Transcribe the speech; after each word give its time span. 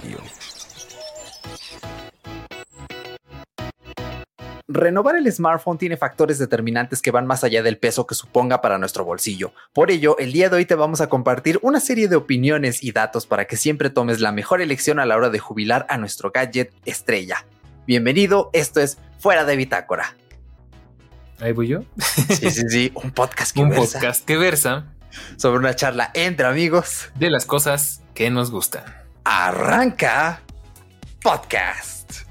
Diario. 0.00 0.18
Renovar 4.68 5.16
el 5.16 5.32
smartphone 5.32 5.78
tiene 5.78 5.96
factores 5.96 6.38
determinantes 6.38 7.00
que 7.00 7.12
van 7.12 7.26
más 7.26 7.44
allá 7.44 7.62
del 7.62 7.78
peso 7.78 8.06
que 8.06 8.16
suponga 8.16 8.60
para 8.60 8.78
nuestro 8.78 9.04
bolsillo. 9.04 9.52
Por 9.72 9.90
ello, 9.90 10.18
el 10.18 10.32
día 10.32 10.50
de 10.50 10.56
hoy 10.56 10.64
te 10.66 10.74
vamos 10.74 11.00
a 11.00 11.08
compartir 11.08 11.58
una 11.62 11.78
serie 11.80 12.08
de 12.08 12.16
opiniones 12.16 12.82
y 12.82 12.92
datos 12.92 13.26
para 13.26 13.46
que 13.46 13.56
siempre 13.56 13.90
tomes 13.90 14.20
la 14.20 14.32
mejor 14.32 14.60
elección 14.60 14.98
a 14.98 15.06
la 15.06 15.16
hora 15.16 15.30
de 15.30 15.38
jubilar 15.38 15.86
a 15.88 15.98
nuestro 15.98 16.30
gadget 16.32 16.72
estrella. 16.84 17.46
Bienvenido, 17.86 18.50
esto 18.52 18.80
es 18.80 18.98
Fuera 19.18 19.44
de 19.44 19.56
Bitácora. 19.56 20.16
Ahí 21.38 21.52
voy 21.52 21.68
yo. 21.68 21.80
Sí, 22.28 22.50
sí, 22.50 22.62
sí, 22.68 22.92
un 22.94 23.12
podcast 23.12 23.54
que 23.54 23.60
Un 23.60 23.70
versa 23.70 23.98
podcast 23.98 24.24
que 24.24 24.36
versa 24.36 24.86
sobre 25.36 25.58
una 25.58 25.76
charla 25.76 26.10
entre 26.14 26.46
amigos. 26.46 27.08
de 27.14 27.30
las 27.30 27.46
cosas 27.46 28.02
que 28.14 28.30
nos 28.30 28.50
gustan. 28.50 29.05
Arranca 29.26 30.38
podcast. 31.18 32.25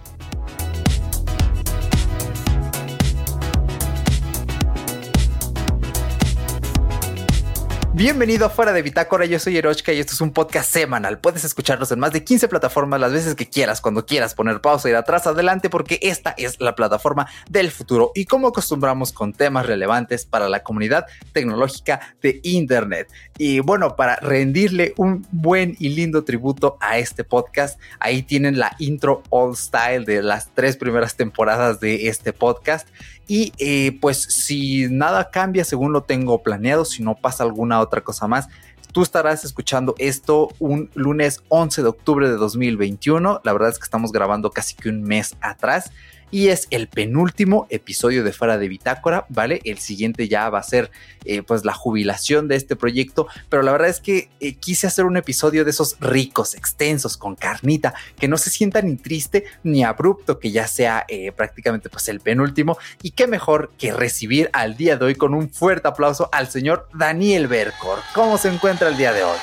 Bienvenido 7.96 8.46
a 8.46 8.50
Fuera 8.50 8.74
de 8.74 8.82
Bitácora, 8.82 9.24
yo 9.24 9.40
soy 9.40 9.56
Erochka 9.56 9.94
y 9.94 10.00
esto 10.00 10.12
es 10.12 10.20
un 10.20 10.34
podcast 10.34 10.70
semanal. 10.70 11.18
Puedes 11.20 11.46
escucharnos 11.46 11.94
en 11.94 12.00
más 12.00 12.12
de 12.12 12.26
15 12.26 12.50
plataformas 12.50 13.00
las 13.00 13.14
veces 13.14 13.36
que 13.36 13.48
quieras, 13.48 13.80
cuando 13.80 14.06
quieras 14.06 14.36
poner 14.36 14.60
pausa, 14.60 14.90
ir 14.90 14.98
atrás, 14.98 15.28
adelante, 15.28 15.70
porque 15.70 16.00
esta 16.02 16.36
es 16.38 16.60
la 16.60 16.76
plataforma 16.76 17.26
del 17.50 17.72
futuro 17.72 18.12
y 18.14 18.26
como 18.26 18.50
acostumbramos 18.50 19.14
con 19.14 19.32
temas 19.32 19.66
relevantes 19.66 20.26
para 20.26 20.50
la 20.50 20.62
comunidad 20.62 21.06
tecnológica 21.32 22.02
de 22.22 22.42
Internet. 22.44 23.08
Y 23.38 23.62
bueno, 23.62 23.96
para 23.96 24.18
rendirle 24.18 24.94
un 24.98 25.26
buen 25.32 25.78
y 25.80 25.88
lindo 25.88 26.26
tributo 26.26 26.78
a 26.82 26.98
este 26.98 27.24
podcast, 27.24 27.80
ahí 28.00 28.24
tienen 28.24 28.60
la 28.60 28.76
intro 28.78 29.24
all 29.30 29.56
style 29.56 30.04
de 30.04 30.22
las 30.22 30.50
tres 30.54 30.76
primeras 30.76 31.16
temporadas 31.16 31.80
de 31.80 32.10
este 32.10 32.34
podcast. 32.34 32.90
Y 33.28 33.54
eh, 33.58 33.98
pues 34.00 34.22
si 34.22 34.88
nada 34.90 35.30
cambia 35.32 35.64
según 35.64 35.94
lo 35.94 36.04
tengo 36.04 36.44
planeado, 36.44 36.86
si 36.86 37.02
no 37.04 37.16
pasa 37.16 37.44
alguna 37.44 37.80
otra 37.80 38.02
cosa 38.02 38.28
más, 38.28 38.48
tú 38.92 39.02
estarás 39.02 39.44
escuchando 39.44 39.96
esto 39.98 40.50
un 40.60 40.90
lunes 40.94 41.42
11 41.50 41.82
de 41.82 41.88
octubre 41.90 42.30
de 42.30 42.36
2021. 42.36 43.42
La 43.44 43.54
verdad 43.54 43.70
es 43.70 43.78
que 43.78 43.84
estamos 43.84 44.12
grabando 44.12 44.52
casi 44.52 44.76
que 44.76 44.90
un 44.90 45.04
mes 45.04 45.36
atrás. 45.42 45.92
Y 46.36 46.50
es 46.50 46.68
el 46.70 46.90
penúltimo 46.90 47.66
episodio 47.70 48.26
de 48.26 48.34
Fuera 48.34 48.58
de 48.58 48.68
Bitácora, 48.68 49.26
¿vale? 49.30 49.62
El 49.64 49.78
siguiente 49.78 50.28
ya 50.28 50.50
va 50.50 50.60
a 50.60 50.64
ser 50.64 50.92
eh, 51.24 51.44
pues 51.44 51.64
la 51.64 51.72
jubilación 51.72 52.50
de 52.50 52.58
este 52.58 52.76
proyecto, 52.76 53.28
pero 53.48 53.64
la 53.64 53.72
verdad 53.72 53.88
es 53.88 54.02
que 54.02 54.28
eh, 54.42 54.56
quise 54.56 54.86
hacer 54.86 55.06
un 55.06 55.16
episodio 55.16 55.64
de 55.64 55.70
esos 55.70 55.96
ricos, 56.02 56.54
extensos, 56.54 57.16
con 57.16 57.36
carnita, 57.36 57.94
que 58.20 58.28
no 58.28 58.38
se 58.38 58.50
sienta 58.50 58.82
ni 58.82 58.98
triste 58.98 59.46
ni 59.64 59.86
abrupto, 59.86 60.38
que 60.38 60.52
ya 60.52 60.68
sea 60.68 61.06
eh, 61.08 61.32
prácticamente 61.32 61.88
pues 61.88 62.10
el 62.10 62.20
penúltimo, 62.20 62.78
y 63.02 63.12
qué 63.12 63.28
mejor 63.28 63.72
que 63.78 63.94
recibir 63.94 64.50
al 64.52 64.76
día 64.76 64.98
de 64.98 65.06
hoy 65.06 65.16
con 65.16 65.34
un 65.34 65.50
fuerte 65.50 65.88
aplauso 65.88 66.28
al 66.34 66.50
señor 66.50 66.90
Daniel 66.94 67.48
Bercor. 67.48 68.00
¿Cómo 68.14 68.38
se 68.38 68.50
encuentra 68.50 68.90
el 68.90 68.98
día 68.98 69.14
de 69.14 69.24
hoy? 69.24 69.38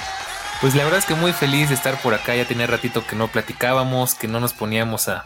Pues 0.60 0.74
la 0.74 0.84
verdad 0.84 0.98
es 0.98 1.06
que 1.06 1.14
muy 1.14 1.32
feliz 1.32 1.70
de 1.70 1.74
estar 1.74 2.00
por 2.02 2.12
acá. 2.12 2.36
Ya 2.36 2.46
tenía 2.46 2.66
ratito 2.66 3.02
que 3.06 3.16
no 3.16 3.28
platicábamos, 3.28 4.14
que 4.14 4.28
no 4.28 4.40
nos 4.40 4.52
poníamos 4.52 5.08
a 5.08 5.24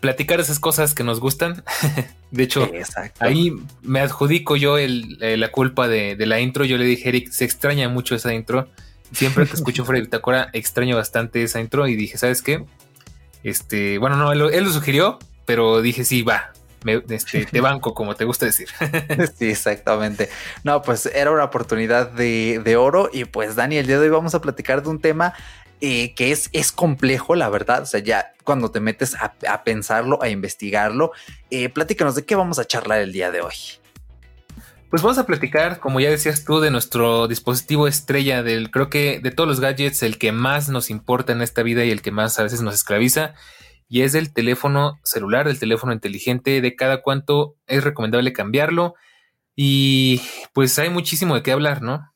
platicar 0.00 0.40
esas 0.40 0.58
cosas 0.58 0.94
que 0.94 1.04
nos 1.04 1.20
gustan. 1.20 1.62
de 2.30 2.42
hecho, 2.42 2.64
Exacto. 2.74 3.24
ahí 3.24 3.52
me 3.82 4.00
adjudico 4.00 4.56
yo 4.56 4.78
el- 4.78 5.18
eh, 5.20 5.36
la 5.36 5.50
culpa 5.52 5.88
de, 5.88 6.16
de 6.16 6.26
la 6.26 6.40
intro. 6.40 6.64
Yo 6.64 6.78
le 6.78 6.84
dije, 6.84 7.08
Eric, 7.10 7.30
se 7.30 7.44
extraña 7.44 7.88
mucho 7.88 8.14
esa 8.14 8.32
intro. 8.34 8.68
Siempre 9.12 9.46
que 9.46 9.54
escucho 9.54 9.84
de 9.84 10.00
Bitácora, 10.00 10.48
extraño 10.52 10.96
bastante 10.96 11.42
esa 11.42 11.60
intro. 11.60 11.86
Y 11.88 11.96
dije, 11.96 12.16
¿sabes 12.18 12.42
qué? 12.42 12.64
Este, 13.42 13.98
bueno, 13.98 14.16
no, 14.16 14.32
él, 14.32 14.38
lo- 14.38 14.50
él 14.50 14.64
lo 14.64 14.70
sugirió, 14.72 15.18
pero 15.46 15.80
dije, 15.82 16.04
sí, 16.04 16.22
va. 16.22 16.52
Me, 16.84 17.02
este, 17.10 17.44
te 17.44 17.60
banco, 17.60 17.92
como 17.94 18.14
te 18.14 18.24
gusta 18.24 18.46
decir. 18.46 18.68
Sí, 19.38 19.50
exactamente. 19.50 20.28
No, 20.64 20.82
pues 20.82 21.06
era 21.06 21.30
una 21.30 21.44
oportunidad 21.44 22.10
de, 22.10 22.60
de 22.64 22.76
oro 22.76 23.10
y 23.12 23.24
pues 23.24 23.56
Dani, 23.56 23.76
el 23.76 23.86
día 23.86 23.98
de 23.98 24.04
hoy 24.06 24.10
vamos 24.10 24.34
a 24.34 24.40
platicar 24.40 24.82
de 24.82 24.88
un 24.90 25.00
tema 25.00 25.34
eh, 25.80 26.14
que 26.14 26.32
es, 26.32 26.50
es 26.52 26.72
complejo, 26.72 27.34
la 27.34 27.48
verdad. 27.48 27.82
O 27.82 27.86
sea, 27.86 28.00
ya 28.00 28.32
cuando 28.44 28.70
te 28.70 28.80
metes 28.80 29.14
a, 29.14 29.34
a 29.48 29.64
pensarlo, 29.64 30.22
a 30.22 30.28
investigarlo, 30.28 31.12
eh, 31.50 31.68
platícanos 31.68 32.14
de 32.14 32.24
qué 32.24 32.34
vamos 32.34 32.58
a 32.58 32.66
charlar 32.66 33.00
el 33.00 33.12
día 33.12 33.30
de 33.30 33.40
hoy. 33.40 33.54
Pues 34.90 35.02
vamos 35.02 35.18
a 35.18 35.26
platicar, 35.26 35.78
como 35.78 36.00
ya 36.00 36.10
decías 36.10 36.44
tú, 36.44 36.58
de 36.58 36.72
nuestro 36.72 37.28
dispositivo 37.28 37.86
estrella, 37.86 38.42
del 38.42 38.72
creo 38.72 38.90
que 38.90 39.20
de 39.22 39.30
todos 39.30 39.48
los 39.48 39.60
gadgets, 39.60 40.02
el 40.02 40.18
que 40.18 40.32
más 40.32 40.68
nos 40.68 40.90
importa 40.90 41.32
en 41.32 41.42
esta 41.42 41.62
vida 41.62 41.84
y 41.84 41.92
el 41.92 42.02
que 42.02 42.10
más 42.10 42.40
a 42.40 42.42
veces 42.42 42.60
nos 42.60 42.74
esclaviza, 42.74 43.34
y 43.88 44.02
es 44.02 44.16
el 44.16 44.32
teléfono 44.32 44.98
celular, 45.04 45.46
el 45.46 45.60
teléfono 45.60 45.92
inteligente, 45.92 46.60
de 46.60 46.74
cada 46.74 47.02
cuánto 47.02 47.56
es 47.68 47.84
recomendable 47.84 48.32
cambiarlo. 48.32 48.94
Y 49.54 50.22
pues 50.52 50.76
hay 50.78 50.90
muchísimo 50.90 51.36
de 51.36 51.42
qué 51.42 51.52
hablar, 51.52 51.82
¿no? 51.82 52.12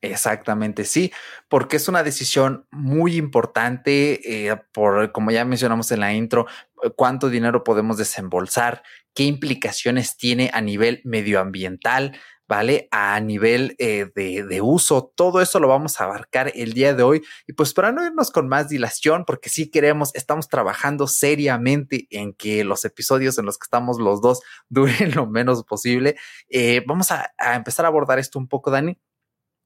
Exactamente, 0.00 0.84
sí, 0.84 1.12
porque 1.48 1.76
es 1.76 1.88
una 1.88 2.04
decisión 2.04 2.66
muy 2.70 3.16
importante, 3.16 4.48
eh, 4.48 4.56
por 4.72 5.10
como 5.10 5.32
ya 5.32 5.44
mencionamos 5.44 5.90
en 5.90 6.00
la 6.00 6.12
intro, 6.14 6.46
eh, 6.84 6.90
cuánto 6.94 7.28
dinero 7.28 7.64
podemos 7.64 7.96
desembolsar, 7.96 8.84
qué 9.12 9.24
implicaciones 9.24 10.16
tiene 10.16 10.50
a 10.54 10.60
nivel 10.60 11.00
medioambiental, 11.04 12.16
¿vale? 12.48 12.88
A 12.90 13.18
nivel 13.20 13.76
eh, 13.78 14.10
de, 14.14 14.60
uso, 14.62 15.12
todo 15.16 15.40
eso 15.42 15.60
lo 15.60 15.68
vamos 15.68 16.00
a 16.00 16.04
abarcar 16.04 16.50
el 16.54 16.72
día 16.72 16.94
de 16.94 17.02
hoy. 17.02 17.22
Y 17.46 17.52
pues 17.52 17.74
para 17.74 17.92
no 17.92 18.04
irnos 18.04 18.30
con 18.30 18.48
más 18.48 18.68
dilación, 18.68 19.24
porque 19.26 19.50
sí 19.50 19.70
queremos, 19.70 20.14
estamos 20.14 20.48
trabajando 20.48 21.06
seriamente 21.08 22.06
en 22.10 22.32
que 22.34 22.64
los 22.64 22.84
episodios 22.84 23.36
en 23.38 23.46
los 23.46 23.58
que 23.58 23.64
estamos 23.64 23.98
los 23.98 24.20
dos 24.20 24.40
duren 24.68 25.14
lo 25.14 25.26
menos 25.26 25.64
posible, 25.64 26.16
eh, 26.48 26.82
vamos 26.86 27.10
a, 27.10 27.32
a 27.36 27.56
empezar 27.56 27.84
a 27.84 27.88
abordar 27.88 28.18
esto 28.18 28.38
un 28.38 28.48
poco, 28.48 28.70
Dani 28.70 28.98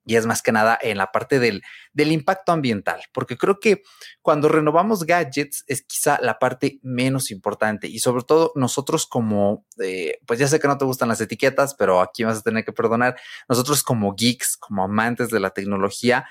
y 0.05 0.17
es 0.17 0.27
más 0.27 0.43
que 0.43 0.53
nada 0.53 0.79
en 0.81 0.99
la 0.99 1.13
parte 1.13 1.39
del, 1.39 1.63
del, 1.93 2.13
impacto 2.13 2.53
ambiental, 2.53 3.03
porque 3.13 3.37
creo 3.37 3.61
que 3.61 3.83
cuando 4.21 4.49
renovamos 4.49 5.05
gadgets 5.05 5.65
es 5.67 5.83
quizá 5.83 6.19
la 6.21 6.39
parte 6.39 6.81
menos 6.83 7.31
importante 7.31 7.87
y 7.87 7.99
sobre 7.99 8.25
todo 8.25 8.53
nosotros 8.55 9.07
como, 9.07 9.65
eh, 9.83 10.19
pues 10.27 10.39
ya 10.39 10.49
sé 10.49 10.61
que 10.61 10.69
no 10.69 10.79
te 10.79 10.85
gustan 10.85 11.09
las 11.09 11.21
etiquetas, 11.21 11.75
pero 11.75 12.01
aquí 12.01 12.25
vas 12.25 12.39
a 12.39 12.43
tener 12.43 12.65
que 12.65 12.73
perdonar, 12.73 13.17
nosotros 13.49 13.83
como 13.83 14.15
geeks, 14.15 14.57
como 14.57 14.85
amantes 14.85 15.31
de 15.31 15.41
la 15.41 15.51
tecnología, 15.51 16.27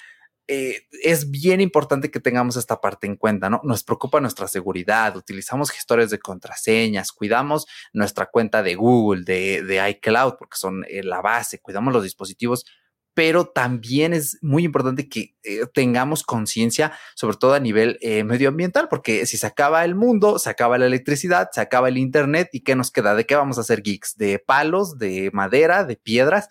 eh, 0.54 0.88
es 1.04 1.32
bien 1.32 1.62
importante 1.62 2.12
que 2.12 2.20
tengamos 2.20 2.58
esta 2.58 2.82
parte 2.82 3.08
en 3.08 3.16
cuenta, 3.16 3.50
¿no? 3.50 3.62
Nos 3.64 3.86
preocupa 3.86 4.20
nuestra 4.20 4.50
seguridad, 4.50 5.16
utilizamos 5.16 5.70
gestores 5.70 6.10
de 6.10 6.20
contraseñas, 6.20 7.14
cuidamos 7.14 7.68
nuestra 7.94 8.26
cuenta 8.26 8.62
de 8.62 8.76
Google, 8.76 9.24
de, 9.24 9.64
de 9.64 9.90
iCloud, 9.92 10.34
porque 10.38 10.58
son 10.58 10.84
eh, 10.90 11.04
la 11.04 11.22
base, 11.22 11.60
cuidamos 11.62 11.94
los 11.94 12.04
dispositivos 12.04 12.66
pero 13.14 13.46
también 13.46 14.14
es 14.14 14.38
muy 14.42 14.64
importante 14.64 15.10
que 15.10 15.36
eh, 15.44 15.66
tengamos 15.74 16.24
conciencia, 16.24 16.94
sobre 17.16 17.38
todo 17.38 17.54
a 17.54 17.60
nivel 17.60 17.98
eh, 18.02 18.24
medioambiental, 18.24 18.88
porque 18.90 19.26
si 19.26 19.38
se 19.38 19.48
acaba 19.48 19.84
el 19.84 19.96
mundo, 19.96 20.40
se 20.40 20.50
acaba 20.50 20.78
la 20.78 20.86
electricidad, 20.86 21.50
se 21.52 21.62
acaba 21.62 21.90
el 21.90 21.98
Internet, 21.98 22.50
¿y 22.54 22.62
qué 22.62 22.76
nos 22.76 22.92
queda? 22.92 23.14
¿De 23.16 23.26
qué 23.26 23.36
vamos 23.36 23.58
a 23.58 23.62
hacer 23.62 23.82
geeks? 23.82 24.18
¿De 24.18 24.40
palos, 24.40 24.98
de 24.98 25.30
madera, 25.34 25.84
de 25.84 25.96
piedras? 25.98 26.50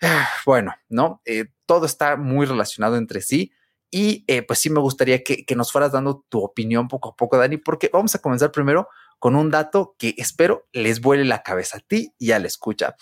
Bueno, 0.44 0.74
¿no? 0.88 1.22
Eh, 1.24 1.46
todo 1.64 1.86
está 1.86 2.16
muy 2.16 2.46
relacionado 2.46 2.96
entre 2.96 3.20
sí. 3.20 3.52
Y 3.90 4.24
pues 4.42 4.58
sí 4.58 4.68
me 4.68 4.80
gustaría 4.80 5.22
que, 5.22 5.44
que 5.44 5.56
nos 5.56 5.72
fueras 5.72 5.92
dando 5.92 6.24
tu 6.28 6.40
opinión 6.40 6.86
poco 6.86 7.10
a 7.10 7.16
poco, 7.16 7.38
Dani, 7.38 7.56
porque 7.56 7.88
vamos 7.92 8.14
a 8.14 8.18
comenzar 8.18 8.52
primero 8.52 8.88
con 9.18 9.36
un 9.36 9.50
dato 9.50 9.94
que 9.98 10.14
espero 10.18 10.68
les 10.72 11.00
vuele 11.00 11.24
la 11.24 11.42
cabeza 11.42 11.78
a 11.78 11.80
ti 11.80 12.12
y 12.18 12.32
a 12.32 12.38
la 12.38 12.46
escucha. 12.46 12.96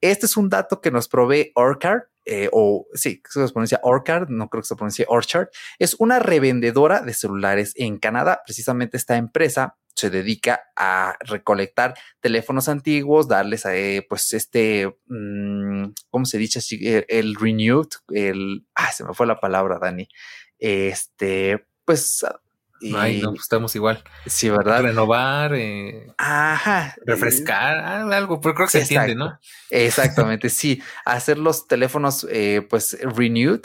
Este 0.00 0.26
es 0.26 0.36
un 0.36 0.48
dato 0.48 0.80
que 0.80 0.90
nos 0.90 1.08
provee 1.08 1.52
Orchard, 1.54 2.02
eh, 2.24 2.48
o 2.52 2.86
sí, 2.94 3.22
se 3.28 3.48
pronuncia 3.48 3.80
Orchard, 3.82 4.28
no 4.28 4.48
creo 4.48 4.62
que 4.62 4.68
se 4.68 4.76
pronuncie 4.76 5.06
Orchard. 5.08 5.48
Es 5.78 5.96
una 5.98 6.18
revendedora 6.18 7.00
de 7.00 7.14
celulares 7.14 7.72
en 7.76 7.98
Canadá. 7.98 8.42
Precisamente 8.44 8.96
esta 8.96 9.16
empresa 9.16 9.76
se 9.94 10.10
dedica 10.10 10.62
a 10.76 11.16
recolectar 11.20 11.94
teléfonos 12.20 12.68
antiguos, 12.68 13.28
darles 13.28 13.66
a, 13.66 13.76
eh, 13.76 14.06
pues 14.08 14.32
este, 14.32 14.96
mmm, 15.06 15.88
¿cómo 16.08 16.24
se 16.24 16.38
dice? 16.38 16.60
El, 16.80 17.04
el 17.08 17.34
renewed, 17.34 17.88
el, 18.08 18.66
se 18.94 19.04
me 19.04 19.14
fue 19.14 19.26
la 19.26 19.40
palabra, 19.40 19.78
Dani. 19.78 20.08
Este, 20.58 21.66
pues 21.84 22.24
y, 22.80 22.94
Ay, 22.94 23.20
no, 23.20 23.30
pues 23.30 23.42
estamos 23.42 23.74
igual. 23.76 24.02
Sí, 24.26 24.48
¿verdad? 24.48 24.82
Renovar, 24.82 25.54
eh, 25.54 26.12
Ajá. 26.18 26.94
refrescar, 27.04 27.78
algo, 27.78 28.40
pero 28.40 28.54
creo 28.54 28.66
que 28.66 28.72
se 28.72 28.78
Exacto. 28.78 29.00
entiende, 29.02 29.24
¿no? 29.24 29.38
Exactamente, 29.70 30.48
sí. 30.48 30.82
Hacer 31.04 31.38
los 31.38 31.66
teléfonos, 31.66 32.26
eh, 32.30 32.66
pues, 32.68 32.96
renewed 33.02 33.60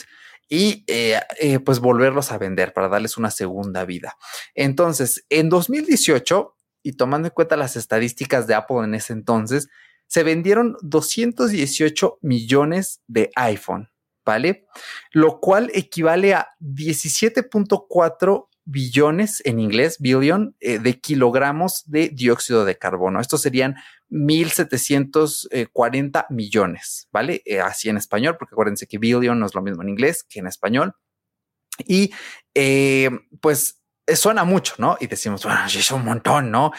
y 0.50 0.84
eh, 0.88 1.20
pues 1.66 1.80
volverlos 1.80 2.32
a 2.32 2.38
vender 2.38 2.74
para 2.74 2.90
darles 2.90 3.18
una 3.18 3.32
segunda 3.32 3.86
vida. 3.86 4.16
Entonces, 4.54 5.26
en 5.30 5.50
2018, 5.50 6.56
y 6.84 6.94
tomando 6.94 7.28
en 7.30 7.34
cuenta 7.34 7.58
las 7.58 7.76
estadísticas 7.76 8.46
de 8.46 8.54
Apple 8.54 8.84
en 8.84 8.94
ese 8.94 9.14
entonces, 9.14 9.70
se 10.08 10.24
vendieron 10.24 10.78
218 10.82 12.20
millones 12.22 13.02
de 13.08 13.32
iPhone, 13.36 13.90
¿vale? 14.24 14.68
Lo 15.12 15.40
cual 15.40 15.72
equivale 15.74 16.36
a 16.36 16.50
17.4 16.60 18.50
billones, 18.66 19.42
en 19.46 19.60
inglés, 19.60 19.98
billion, 20.00 20.56
eh, 20.60 20.80
de 20.80 21.00
kilogramos 21.00 21.84
de 21.86 22.10
dióxido 22.10 22.66
de 22.66 22.78
carbono. 22.78 23.22
Estos 23.22 23.42
serían 23.42 23.76
1.740 24.10 26.26
millones, 26.30 27.08
¿vale? 27.12 27.42
Eh, 27.46 27.62
así 27.62 27.88
en 27.90 27.98
español, 27.98 28.36
porque 28.38 28.56
acuérdense 28.56 28.88
que 28.88 28.98
billion 28.98 29.40
no 29.40 29.46
es 29.46 29.56
lo 29.56 29.62
mismo 29.62 29.84
en 29.84 29.90
inglés 29.90 30.26
que 30.28 30.40
en 30.40 30.48
español. 30.48 30.94
Y 31.86 32.12
eh, 32.54 33.10
pues 33.42 33.82
suena 34.08 34.44
mucho, 34.44 34.76
¿no? 34.78 34.98
Y 35.00 35.08
decimos, 35.08 35.44
bueno, 35.44 35.66
es 35.66 35.92
un 35.92 36.06
montón, 36.06 36.52
¿no? 36.52 36.72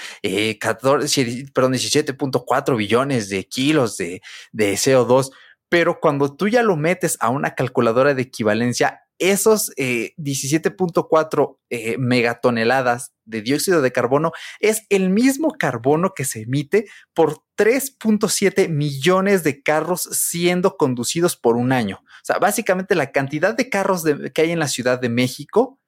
14, 0.61 1.47
perdón, 1.55 1.73
17.4 1.75 2.77
billones 2.77 3.29
de 3.29 3.45
kilos 3.47 3.97
de, 3.97 4.23
de 4.53 4.75
CO2 4.75 5.33
pero 5.69 5.99
cuando 6.01 6.35
tú 6.35 6.49
ya 6.49 6.63
lo 6.63 6.77
metes 6.77 7.17
a 7.21 7.29
una 7.29 7.55
calculadora 7.55 8.15
de 8.15 8.23
equivalencia, 8.23 9.06
esos 9.19 9.73
17.4 9.77 11.57
eh, 11.71 11.93
eh, 11.93 11.99
megatoneladas 11.99 13.13
de 13.25 13.43
dióxido 13.43 13.83
de 13.83 13.93
carbono 13.93 14.33
es 14.61 14.83
el 14.89 15.11
mismo 15.11 15.53
carbono 15.53 16.13
que 16.15 16.25
se 16.25 16.43
emite 16.43 16.87
por 17.15 17.43
3.7 17.57 18.69
millones 18.69 19.43
de 19.43 19.63
carros 19.63 20.03
siendo 20.13 20.77
conducidos 20.77 21.37
por 21.37 21.57
un 21.57 21.73
año. 21.73 22.01
O 22.03 22.25
sea, 22.25 22.39
básicamente 22.39 22.95
la 22.95 23.13
cantidad 23.13 23.55
de 23.55 23.69
carros 23.69 24.05
que 24.35 24.43
hay 24.43 24.51
en 24.51 24.59
la 24.59 24.69
Ciudad 24.69 25.01
de 25.01 25.09
México, 25.09 25.81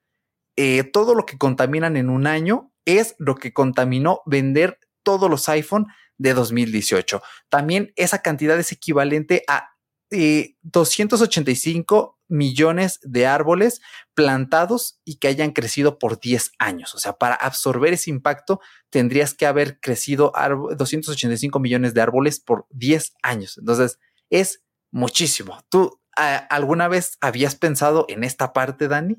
eh, 0.57 0.85
todo 0.85 1.15
lo 1.15 1.25
que 1.27 1.39
contaminan 1.39 1.97
en 1.97 2.11
un 2.11 2.27
año 2.27 2.73
es 2.85 3.15
lo 3.19 3.37
que 3.37 3.53
contaminó 3.53 4.23
vender 4.27 4.81
todos 5.03 5.31
los 5.31 5.49
iPhone 5.49 5.87
de 6.17 6.35
2018. 6.35 7.23
También 7.49 7.93
esa 7.97 8.23
cantidad 8.23 8.59
es 8.59 8.73
equivalente 8.73 9.45
a 9.47 9.78
285 10.11 12.17
eh, 12.17 12.19
millones 12.29 13.01
de 13.03 13.27
árboles 13.27 13.81
plantados 14.15 15.01
y 15.05 15.17
que 15.17 15.29
hayan 15.29 15.53
crecido 15.53 15.99
por 15.99 16.21
10 16.21 16.53
años. 16.59 16.95
O 16.95 16.99
sea, 16.99 17.15
para 17.15 17.35
absorber 17.35 17.95
ese 17.95 18.11
impacto 18.11 18.61
tendrías 18.91 19.35
que 19.35 19.47
haber 19.47 19.81
crecido 19.81 20.33
285 20.77 21.59
millones 21.59 21.95
de 21.95 22.01
árboles 22.01 22.41
por 22.41 22.67
10 22.71 23.15
años. 23.23 23.59
Entonces, 23.59 23.99
es 24.31 24.63
muchísimo. 24.91 25.63
¿Tú 25.69 26.01
alguna 26.15 26.89
vez 26.89 27.17
habías 27.21 27.55
pensado 27.55 28.07
en 28.09 28.25
esta 28.25 28.53
parte, 28.53 28.89
Dani? 28.89 29.17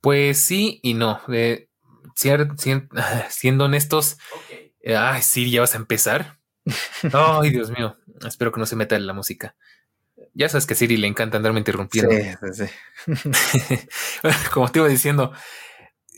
Pues 0.00 0.38
sí 0.38 0.80
y 0.82 0.94
no. 0.94 1.20
siendo 3.28 3.64
honestos, 3.64 4.18
Ay, 4.94 5.22
sí, 5.22 5.50
ya 5.50 5.62
vas 5.62 5.74
a 5.74 5.78
empezar. 5.78 6.38
Ay, 7.12 7.50
Dios 7.50 7.70
mío. 7.70 7.96
Espero 8.26 8.52
que 8.52 8.60
no 8.60 8.66
se 8.66 8.76
meta 8.76 8.96
en 8.96 9.06
la 9.06 9.12
música. 9.12 9.56
Ya 10.36 10.48
sabes 10.48 10.66
que 10.66 10.74
a 10.74 10.76
Siri 10.76 10.96
le 10.96 11.06
encanta 11.06 11.36
andarme 11.36 11.60
interrumpiendo. 11.60 12.10
Sí, 12.52 12.66
sí. 13.06 13.88
Como 14.52 14.68
te 14.68 14.80
iba 14.80 14.88
diciendo, 14.88 15.32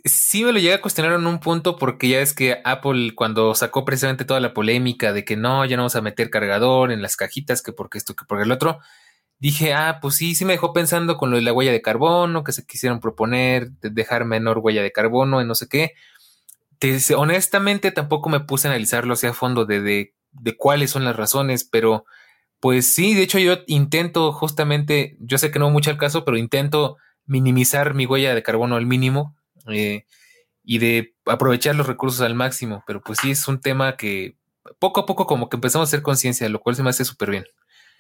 sí 0.05 0.45
me 0.45 0.53
lo 0.53 0.59
llegué 0.59 0.75
a 0.75 0.81
cuestionar 0.81 1.13
en 1.13 1.27
un 1.27 1.39
punto 1.39 1.77
porque 1.77 2.09
ya 2.09 2.21
es 2.21 2.35
que 2.35 2.61
Apple 2.65 3.15
cuando 3.15 3.55
sacó 3.55 3.85
precisamente 3.85 4.25
toda 4.25 4.41
la 4.41 4.55
polémica 4.55 5.13
de 5.13 5.25
que 5.25 5.37
no, 5.37 5.65
ya 5.65 5.77
no 5.77 5.83
vamos 5.83 5.97
a 5.97 6.03
meter 6.03 6.31
cargador 6.31 6.91
en 6.91 7.03
las 7.03 7.17
cajitas, 7.17 7.63
que 7.63 7.73
porque 7.73 7.99
esto, 7.99 8.17
que 8.17 8.25
por 8.25 8.41
el 8.41 8.51
otro, 8.51 8.81
dije, 9.39 9.73
ah, 9.75 9.99
pues 10.03 10.17
sí, 10.17 10.35
sí 10.35 10.45
me 10.45 10.55
dejó 10.55 10.73
pensando 10.73 11.17
con 11.17 11.31
lo 11.31 11.37
de 11.37 11.43
la 11.43 11.53
huella 11.53 11.73
de 11.73 11.83
carbono, 11.83 12.43
que 12.43 12.53
se 12.53 12.67
quisieron 12.67 13.01
proponer, 13.01 13.71
dejar 13.81 14.25
menor 14.25 14.59
huella 14.59 14.83
de 14.83 14.93
carbono 14.93 15.41
y 15.41 15.45
no 15.45 15.55
sé 15.55 15.69
qué 15.69 15.95
honestamente 17.17 17.91
tampoco 17.91 18.29
me 18.29 18.41
puse 18.41 18.69
a 18.69 18.71
analizarlo 18.71 19.15
hacia 19.15 19.33
fondo 19.33 19.65
de, 19.65 19.81
de, 19.81 20.15
de, 20.33 20.57
cuáles 20.57 20.91
son 20.91 21.05
las 21.05 21.17
razones, 21.17 21.65
pero 21.65 22.05
pues 22.61 22.93
sí, 22.93 23.15
de 23.15 23.23
hecho 23.23 23.39
yo 23.39 23.59
intento 23.67 24.33
justamente, 24.33 25.17
yo 25.21 25.39
sé 25.39 25.51
que 25.51 25.59
no 25.59 25.71
mucho 25.71 25.91
el 25.91 25.99
caso, 25.99 26.25
pero 26.25 26.37
intento 26.37 26.97
minimizar 27.27 27.95
mi 27.95 28.07
huella 28.07 28.35
de 28.35 28.43
carbono 28.43 28.77
al 28.77 28.87
mínimo 28.87 29.37
eh, 29.69 30.05
y 30.65 30.79
de 30.79 31.15
aprovechar 31.27 31.77
los 31.77 31.87
recursos 31.87 32.21
al 32.21 32.35
máximo, 32.35 32.83
pero 32.87 33.01
pues 33.01 33.19
sí 33.23 33.31
es 33.31 33.47
un 33.49 33.61
tema 33.61 33.97
que 33.97 34.37
poco 34.79 35.01
a 35.01 35.07
poco 35.07 35.27
como 35.27 35.49
que 35.49 35.57
empezamos 35.57 35.89
a 35.89 35.91
hacer 35.91 36.03
conciencia, 36.03 36.49
lo 36.49 36.61
cual 36.61 36.77
se 36.77 36.83
me 36.83 36.91
hace 36.91 37.05
súper 37.05 37.31
bien. 37.31 37.45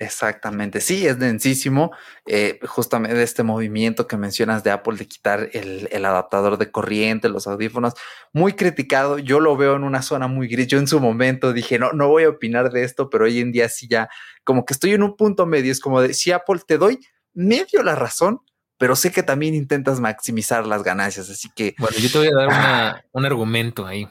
Exactamente, 0.00 0.80
sí, 0.80 1.08
es 1.08 1.18
densísimo. 1.18 1.90
Eh, 2.24 2.60
justamente 2.66 3.20
este 3.20 3.42
movimiento 3.42 4.06
que 4.06 4.16
mencionas 4.16 4.62
de 4.62 4.70
Apple 4.70 4.96
de 4.96 5.08
quitar 5.08 5.50
el, 5.52 6.04
adaptador 6.04 6.56
de 6.56 6.70
corriente, 6.70 7.28
los 7.28 7.48
audífonos, 7.48 7.94
muy 8.32 8.52
criticado. 8.52 9.18
Yo 9.18 9.40
lo 9.40 9.56
veo 9.56 9.74
en 9.74 9.82
una 9.82 10.02
zona 10.02 10.28
muy 10.28 10.46
gris. 10.46 10.68
Yo 10.68 10.78
en 10.78 10.86
su 10.86 11.00
momento 11.00 11.52
dije, 11.52 11.80
no, 11.80 11.92
no 11.92 12.08
voy 12.08 12.24
a 12.24 12.28
opinar 12.28 12.70
de 12.70 12.84
esto, 12.84 13.10
pero 13.10 13.24
hoy 13.24 13.40
en 13.40 13.50
día 13.50 13.68
sí 13.68 13.88
ya, 13.88 14.08
como 14.44 14.64
que 14.64 14.72
estoy 14.72 14.92
en 14.92 15.02
un 15.02 15.16
punto 15.16 15.46
medio. 15.46 15.72
Es 15.72 15.80
como 15.80 16.00
de, 16.00 16.14
si 16.14 16.30
Apple 16.30 16.60
te 16.64 16.78
doy 16.78 17.00
medio 17.34 17.82
la 17.82 17.96
razón, 17.96 18.40
pero 18.78 18.94
sé 18.94 19.10
que 19.10 19.24
también 19.24 19.56
intentas 19.56 19.98
maximizar 19.98 20.64
las 20.64 20.84
ganancias. 20.84 21.28
Así 21.28 21.48
que. 21.56 21.74
Bueno, 21.76 21.96
yo 21.98 22.08
te 22.08 22.18
voy 22.18 22.28
a 22.28 22.36
dar 22.36 22.48
ah. 22.52 23.04
un 23.10 23.26
argumento 23.26 23.84
ahí. 23.84 24.06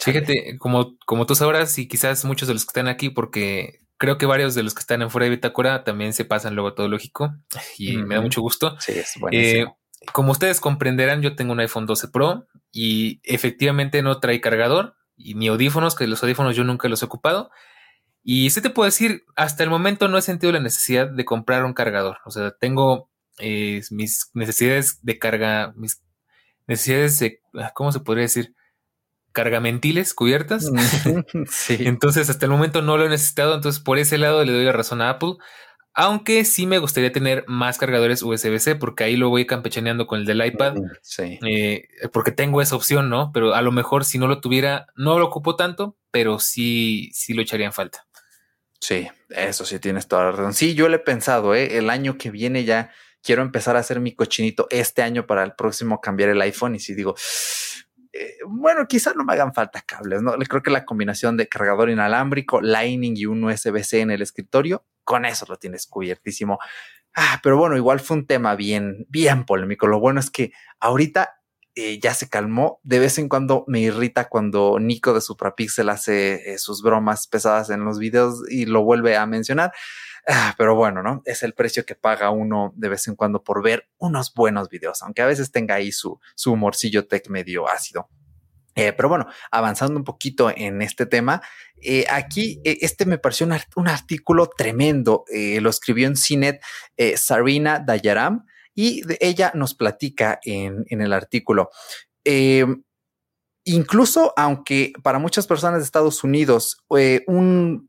Fíjate, 0.00 0.56
como, 0.56 0.96
como 1.04 1.26
tú 1.26 1.34
sabrás, 1.34 1.78
y 1.78 1.86
quizás 1.86 2.24
muchos 2.24 2.48
de 2.48 2.54
los 2.54 2.64
que 2.64 2.70
están 2.70 2.88
aquí, 2.88 3.10
porque 3.10 3.85
creo 3.98 4.18
que 4.18 4.26
varios 4.26 4.54
de 4.54 4.62
los 4.62 4.74
que 4.74 4.80
están 4.80 5.02
en 5.02 5.10
fuera 5.10 5.24
de 5.24 5.30
Bitácora 5.30 5.84
también 5.84 6.12
se 6.12 6.24
pasan 6.24 6.54
luego 6.54 6.74
todo 6.74 6.88
lógico 6.88 7.34
y 7.78 7.96
me 7.98 8.16
da 8.16 8.20
mucho 8.20 8.40
gusto. 8.40 8.76
Sí, 8.80 8.92
es 8.92 9.14
buenísimo. 9.18 9.70
Eh, 9.70 10.02
como 10.12 10.32
ustedes 10.32 10.60
comprenderán, 10.60 11.22
yo 11.22 11.34
tengo 11.34 11.52
un 11.52 11.60
iPhone 11.60 11.86
12 11.86 12.08
Pro 12.08 12.46
y 12.72 13.20
efectivamente 13.24 14.02
no 14.02 14.20
trae 14.20 14.40
cargador 14.40 14.94
y 15.16 15.34
ni 15.34 15.48
audífonos, 15.48 15.94
que 15.94 16.06
los 16.06 16.22
audífonos 16.22 16.54
yo 16.54 16.64
nunca 16.64 16.88
los 16.88 17.02
he 17.02 17.06
ocupado. 17.06 17.50
Y 18.22 18.50
sí 18.50 18.60
te 18.60 18.70
puedo 18.70 18.86
decir, 18.86 19.24
hasta 19.36 19.62
el 19.62 19.70
momento 19.70 20.08
no 20.08 20.18
he 20.18 20.22
sentido 20.22 20.52
la 20.52 20.60
necesidad 20.60 21.08
de 21.08 21.24
comprar 21.24 21.64
un 21.64 21.74
cargador. 21.74 22.18
O 22.24 22.30
sea, 22.30 22.50
tengo 22.50 23.08
eh, 23.38 23.82
mis 23.90 24.30
necesidades 24.34 24.98
de 25.02 25.18
carga, 25.18 25.72
mis 25.76 26.02
necesidades 26.66 27.18
de, 27.20 27.40
ah, 27.54 27.72
¿cómo 27.74 27.92
se 27.92 28.00
podría 28.00 28.22
decir? 28.22 28.54
Cargamentiles 29.36 30.14
cubiertas. 30.14 30.72
sí. 31.50 31.76
Entonces, 31.80 32.30
hasta 32.30 32.46
el 32.46 32.50
momento 32.50 32.80
no 32.80 32.96
lo 32.96 33.04
he 33.04 33.10
necesitado. 33.10 33.54
Entonces, 33.54 33.82
por 33.82 33.98
ese 33.98 34.16
lado 34.16 34.42
le 34.42 34.52
doy 34.52 34.64
la 34.64 34.72
razón 34.72 35.02
a 35.02 35.10
Apple. 35.10 35.34
Aunque 35.92 36.46
sí 36.46 36.66
me 36.66 36.78
gustaría 36.78 37.12
tener 37.12 37.44
más 37.46 37.76
cargadores 37.76 38.22
USB-C, 38.22 38.76
porque 38.76 39.04
ahí 39.04 39.16
lo 39.16 39.28
voy 39.28 39.46
campechaneando 39.46 40.06
con 40.06 40.20
el 40.20 40.24
del 40.24 40.44
iPad. 40.44 40.76
Sí. 41.02 41.38
Eh, 41.46 41.86
porque 42.14 42.32
tengo 42.32 42.62
esa 42.62 42.76
opción, 42.76 43.10
¿no? 43.10 43.30
Pero 43.32 43.54
a 43.54 43.60
lo 43.60 43.72
mejor 43.72 44.06
si 44.06 44.18
no 44.18 44.26
lo 44.26 44.40
tuviera, 44.40 44.86
no 44.96 45.18
lo 45.18 45.26
ocupo 45.26 45.54
tanto, 45.54 45.98
pero 46.10 46.38
sí, 46.38 47.10
sí 47.12 47.34
lo 47.34 47.42
echaría 47.42 47.66
en 47.66 47.74
falta. 47.74 48.06
Sí, 48.80 49.08
eso 49.28 49.66
sí 49.66 49.78
tienes 49.78 50.08
toda 50.08 50.24
la 50.24 50.30
razón. 50.32 50.54
Sí, 50.54 50.74
yo 50.74 50.88
le 50.88 50.96
he 50.96 51.00
pensado, 51.00 51.54
¿eh? 51.54 51.76
el 51.76 51.90
año 51.90 52.16
que 52.16 52.30
viene 52.30 52.64
ya 52.64 52.90
quiero 53.22 53.42
empezar 53.42 53.76
a 53.76 53.80
hacer 53.80 54.00
mi 54.00 54.14
cochinito 54.14 54.68
este 54.70 55.02
año 55.02 55.26
para 55.26 55.42
el 55.42 55.52
próximo 55.52 56.00
cambiar 56.00 56.30
el 56.30 56.40
iPhone. 56.40 56.76
Y 56.76 56.78
si 56.78 56.94
digo, 56.94 57.16
eh, 58.18 58.36
bueno, 58.46 58.86
quizás 58.86 59.16
no 59.16 59.24
me 59.24 59.34
hagan 59.34 59.52
falta 59.52 59.82
cables, 59.82 60.22
¿no? 60.22 60.32
Creo 60.32 60.62
que 60.62 60.70
la 60.70 60.84
combinación 60.84 61.36
de 61.36 61.48
cargador 61.48 61.90
inalámbrico, 61.90 62.60
Lightning 62.60 63.14
y 63.16 63.26
un 63.26 63.44
USB-C 63.44 64.00
en 64.00 64.10
el 64.10 64.22
escritorio, 64.22 64.84
con 65.04 65.24
eso 65.24 65.46
lo 65.48 65.56
tienes 65.56 65.86
cubiertísimo. 65.86 66.58
Ah, 67.14 67.40
pero 67.42 67.56
bueno, 67.56 67.76
igual 67.76 68.00
fue 68.00 68.18
un 68.18 68.26
tema 68.26 68.56
bien, 68.56 69.06
bien 69.08 69.44
polémico. 69.44 69.86
Lo 69.86 70.00
bueno 70.00 70.20
es 70.20 70.30
que 70.30 70.52
ahorita 70.80 71.36
eh, 71.74 71.98
ya 72.00 72.14
se 72.14 72.28
calmó. 72.28 72.80
De 72.82 72.98
vez 72.98 73.18
en 73.18 73.28
cuando 73.28 73.64
me 73.68 73.80
irrita 73.80 74.28
cuando 74.30 74.78
Nico 74.80 75.12
de 75.12 75.20
Suprapixel 75.20 75.90
hace 75.90 76.52
eh, 76.52 76.58
sus 76.58 76.82
bromas 76.82 77.26
pesadas 77.26 77.68
en 77.70 77.84
los 77.84 77.98
videos 77.98 78.42
y 78.50 78.64
lo 78.64 78.82
vuelve 78.82 79.16
a 79.16 79.26
mencionar. 79.26 79.72
Ah, 80.28 80.54
pero 80.58 80.74
bueno, 80.74 81.02
¿no? 81.04 81.22
Es 81.24 81.44
el 81.44 81.54
precio 81.54 81.86
que 81.86 81.94
paga 81.94 82.30
uno 82.30 82.72
de 82.76 82.88
vez 82.88 83.06
en 83.06 83.14
cuando 83.14 83.44
por 83.44 83.62
ver 83.62 83.88
unos 83.98 84.34
buenos 84.34 84.68
videos, 84.68 85.02
aunque 85.02 85.22
a 85.22 85.26
veces 85.26 85.52
tenga 85.52 85.76
ahí 85.76 85.92
su, 85.92 86.18
su 86.34 86.52
humorcillo 86.52 87.06
tech 87.06 87.28
medio 87.28 87.68
ácido. 87.68 88.08
Eh, 88.76 88.92
pero 88.92 89.08
bueno, 89.08 89.26
avanzando 89.50 89.96
un 89.96 90.04
poquito 90.04 90.52
en 90.54 90.82
este 90.82 91.06
tema, 91.06 91.40
eh, 91.80 92.04
aquí 92.10 92.60
eh, 92.62 92.76
este 92.82 93.06
me 93.06 93.18
pareció 93.18 93.46
un, 93.46 93.88
artículo 93.88 94.50
tremendo. 94.54 95.24
lo 95.32 95.70
escribió 95.70 96.06
en 96.06 96.16
CINET 96.16 96.60
Sarina 97.16 97.78
Dayaram 97.78 98.44
y 98.74 99.02
ella 99.20 99.50
nos 99.54 99.74
platica 99.74 100.38
en, 100.42 100.84
en 100.88 101.00
el 101.00 101.12
artículo. 101.14 101.70
incluso 103.64 104.34
aunque 104.36 104.92
para 105.02 105.18
muchas 105.18 105.46
personas 105.46 105.78
de 105.78 105.84
Estados 105.84 106.22
Unidos 106.22 106.84
un, 107.26 107.88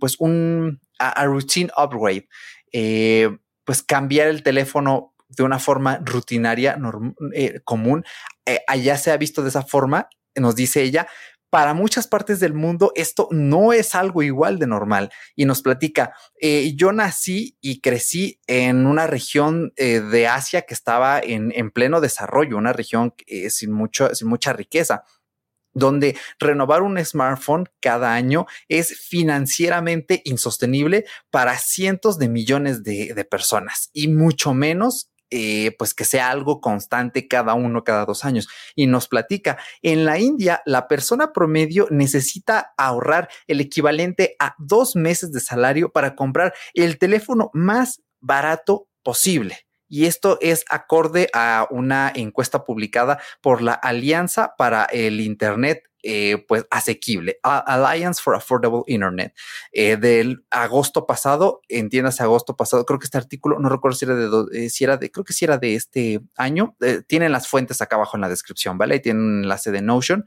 pues 0.00 0.16
un 0.18 0.80
a, 0.98 1.24
routine 1.24 1.70
upgrade, 1.76 2.28
eh, 2.72 3.36
pues 3.64 3.82
cambiar 3.82 4.28
el 4.28 4.42
teléfono 4.42 5.14
de 5.28 5.42
una 5.42 5.58
forma 5.58 6.00
rutinaria, 6.04 6.78
eh, 7.34 7.60
común, 7.64 8.04
eh, 8.46 8.60
allá 8.66 8.96
se 8.96 9.10
ha 9.10 9.16
visto 9.16 9.42
de 9.42 9.48
esa 9.48 9.62
forma, 9.62 10.08
nos 10.36 10.54
dice 10.54 10.82
ella, 10.82 11.06
para 11.50 11.72
muchas 11.72 12.08
partes 12.08 12.40
del 12.40 12.52
mundo 12.52 12.90
esto 12.96 13.28
no 13.30 13.72
es 13.72 13.94
algo 13.94 14.24
igual 14.24 14.58
de 14.58 14.66
normal. 14.66 15.12
Y 15.36 15.44
nos 15.44 15.62
platica, 15.62 16.12
yo 16.74 16.90
nací 16.90 17.56
y 17.60 17.80
crecí 17.80 18.40
en 18.48 18.88
una 18.88 19.06
región 19.06 19.72
de 19.76 20.26
Asia 20.26 20.62
que 20.62 20.74
estaba 20.74 21.20
en, 21.20 21.52
en, 21.54 21.70
pleno 21.70 22.00
desarrollo, 22.00 22.56
una 22.56 22.72
región 22.72 23.14
sin, 23.50 23.70
mucho, 23.70 24.12
sin 24.16 24.26
mucha 24.26 24.52
riqueza 24.52 25.04
donde 25.74 26.16
renovar 26.38 26.82
un 26.82 27.04
smartphone 27.04 27.68
cada 27.80 28.14
año 28.14 28.46
es 28.68 28.98
financieramente 28.98 30.22
insostenible 30.24 31.04
para 31.30 31.58
cientos 31.58 32.18
de 32.18 32.28
millones 32.28 32.82
de, 32.82 33.26
personas 33.30 33.90
y 33.92 34.08
mucho 34.08 34.54
menos 34.54 35.10
eh, 35.30 35.74
pues 35.78 35.94
que 35.94 36.04
sea 36.04 36.30
algo 36.30 36.60
constante 36.60 37.26
cada 37.26 37.54
uno, 37.54 37.82
cada 37.82 38.04
dos 38.04 38.24
años. 38.24 38.48
Y 38.76 38.86
nos 38.86 39.08
platica, 39.08 39.58
en 39.82 40.04
la 40.04 40.18
India, 40.18 40.62
la 40.66 40.86
persona 40.86 41.32
promedio 41.32 41.88
necesita 41.90 42.72
ahorrar 42.76 43.28
el 43.48 43.60
equivalente 43.60 44.36
a 44.38 44.54
dos 44.58 44.94
meses 44.94 45.32
de 45.32 45.40
salario 45.40 45.90
para 45.90 46.14
comprar 46.14 46.54
el 46.74 46.98
teléfono 46.98 47.50
más 47.52 48.02
barato 48.20 48.86
posible. 49.02 49.66
Y 49.94 50.06
esto 50.06 50.38
es 50.40 50.64
acorde 50.70 51.28
a 51.34 51.68
una 51.70 52.10
encuesta 52.12 52.64
publicada 52.64 53.20
por 53.40 53.62
la 53.62 53.74
Alianza 53.74 54.56
para 54.58 54.86
el 54.86 55.20
Internet 55.20 55.84
eh, 56.02 56.44
pues 56.48 56.66
asequible, 56.68 57.38
Alliance 57.44 58.20
for 58.20 58.34
Affordable 58.34 58.82
Internet, 58.88 59.34
eh, 59.70 59.96
del 59.96 60.44
agosto 60.50 61.06
pasado, 61.06 61.62
entiéndase 61.68 62.24
agosto 62.24 62.56
pasado, 62.56 62.84
creo 62.84 62.98
que 62.98 63.04
este 63.04 63.18
artículo, 63.18 63.60
no 63.60 63.68
recuerdo 63.68 63.96
si 63.96 64.04
era 64.04 64.16
de, 64.16 64.44
eh, 64.52 64.68
si 64.68 64.82
era 64.82 64.96
de, 64.96 65.12
creo 65.12 65.24
que 65.24 65.32
si 65.32 65.44
era 65.44 65.58
de 65.58 65.76
este 65.76 66.20
año, 66.36 66.76
tienen 67.06 67.30
las 67.30 67.46
fuentes 67.46 67.80
acá 67.80 67.94
abajo 67.94 68.16
en 68.16 68.22
la 68.22 68.28
descripción, 68.28 68.76
¿vale? 68.76 68.96
Y 68.96 69.00
tienen 69.00 69.22
un 69.22 69.42
enlace 69.44 69.70
de 69.70 69.80
Notion. 69.80 70.26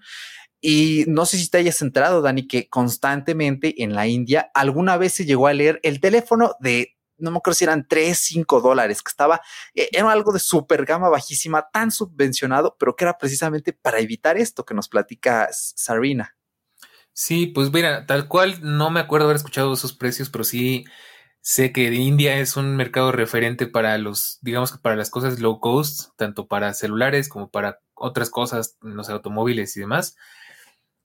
Y 0.61 1.03
no 1.07 1.25
sé 1.25 1.37
si 1.37 1.49
te 1.49 1.59
hayas 1.59 1.81
enterado, 1.81 2.21
Dani, 2.21 2.47
que 2.47 2.69
constantemente 2.69 3.83
en 3.83 3.93
la 3.93 4.07
India 4.07 4.49
alguna 4.55 4.97
vez 4.97 5.13
se 5.13 5.25
llegó 5.25 5.47
a 5.47 5.53
leer 5.53 5.79
el 5.83 5.99
teléfono 5.99 6.55
de 6.59 6.96
no 7.17 7.31
me 7.31 7.37
acuerdo 7.37 7.55
si 7.55 7.63
eran 7.65 7.87
3, 7.87 8.17
5 8.17 8.61
dólares, 8.61 9.01
que 9.01 9.09
estaba, 9.09 9.41
eh, 9.73 9.89
era 9.91 10.11
algo 10.11 10.31
de 10.31 10.39
super 10.39 10.85
gama 10.85 11.09
bajísima, 11.09 11.67
tan 11.71 11.91
subvencionado, 11.91 12.75
pero 12.79 12.95
que 12.95 13.05
era 13.05 13.17
precisamente 13.17 13.73
para 13.73 13.99
evitar 13.99 14.37
esto 14.37 14.65
que 14.65 14.73
nos 14.73 14.89
platica 14.89 15.49
Sarina. 15.51 16.35
Sí, 17.13 17.47
pues 17.47 17.71
mira, 17.71 18.05
tal 18.05 18.27
cual 18.27 18.59
no 18.61 18.91
me 18.91 18.99
acuerdo 18.99 19.25
haber 19.25 19.37
escuchado 19.37 19.73
esos 19.73 19.93
precios, 19.93 20.29
pero 20.29 20.43
sí 20.43 20.85
sé 21.41 21.71
que 21.71 21.91
India 21.93 22.37
es 22.39 22.57
un 22.57 22.75
mercado 22.75 23.11
referente 23.11 23.67
para 23.67 23.97
los, 23.97 24.37
digamos 24.41 24.71
que 24.71 24.79
para 24.79 24.95
las 24.95 25.09
cosas 25.09 25.39
low 25.39 25.59
cost, 25.59 26.11
tanto 26.17 26.47
para 26.47 26.73
celulares 26.73 27.29
como 27.29 27.49
para 27.49 27.79
otras 27.95 28.29
cosas, 28.29 28.77
los 28.81 29.09
automóviles 29.09 29.75
y 29.77 29.79
demás. 29.79 30.15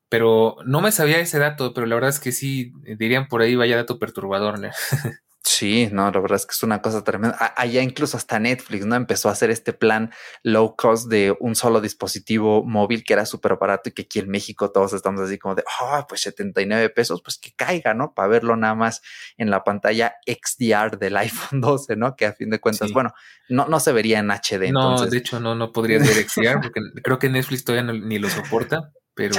Pero 0.09 0.57
no 0.66 0.83
me 0.83 0.92
sabía 0.92 1.19
ese 1.21 1.38
dato, 1.38 1.73
pero 1.73 1.87
la 1.87 1.95
verdad 1.95 2.11
es 2.11 2.21
que 2.21 2.33
sí, 2.33 2.73
dirían 2.99 3.28
por 3.28 3.40
ahí 3.40 3.54
vaya 3.57 3.76
dato 3.76 3.99
perturbador. 3.99 4.61
¿no? 5.43 5.49
Sí, 5.49 5.89
no, 5.93 6.11
la 6.11 6.21
verdad 6.21 6.37
es 6.37 6.47
que 6.47 6.53
es 6.53 6.63
una 6.63 6.81
cosa 6.83 7.03
tremenda. 7.03 7.53
Allá 7.57 7.83
incluso 7.83 8.17
hasta 8.17 8.39
Netflix, 8.39 8.87
¿no? 8.87 8.95
Empezó 8.95 9.29
a 9.29 9.33
hacer 9.33 9.51
este 9.51 9.73
plan 9.73 10.13
low 10.43 10.77
cost 10.77 11.09
de 11.09 11.37
un 11.41 11.57
solo 11.57 11.81
dispositivo 11.81 12.65
móvil 12.65 13.03
que 13.03 13.13
era 13.13 13.27
súper 13.27 13.57
barato 13.57 13.89
y 13.89 13.93
que 13.93 14.03
aquí 14.03 14.21
en 14.21 14.29
México 14.29 14.71
todos 14.71 14.93
estamos 14.93 15.21
así 15.21 15.39
como 15.39 15.55
de, 15.55 15.65
oh, 15.81 16.07
pues 16.09 16.21
79 16.23 16.91
pesos, 16.91 17.23
pues 17.23 17.39
que 17.39 17.53
caiga, 17.55 17.93
¿no? 17.93 18.15
Para 18.15 18.29
verlo 18.29 18.57
nada 18.57 18.75
más 18.75 19.03
en 19.37 19.51
la 19.51 19.65
pantalla 19.65 20.15
XDR 20.27 20.99
del 20.99 21.17
iPhone 21.19 21.61
12, 21.61 21.97
¿no? 21.97 22.15
Que 22.15 22.27
a 22.27 22.33
fin 22.33 22.51
de 22.51 22.61
cuentas, 22.61 22.93
bueno, 22.93 23.13
no, 23.49 23.67
no 23.67 23.81
se 23.81 23.93
vería 23.93 24.21
en 24.21 24.31
HD. 24.31 24.71
No, 24.73 25.05
de 25.05 25.19
hecho 25.19 25.41
no, 25.41 25.55
no 25.55 25.73
podría 25.73 25.99
ver 25.99 26.29
XDR 26.29 26.61
porque 26.61 26.81
creo 27.03 27.19
que 27.19 27.29
Netflix 27.29 27.65
todavía 27.65 27.93
ni 27.93 28.19
lo 28.19 28.29
soporta 28.29 28.93
pero 29.14 29.35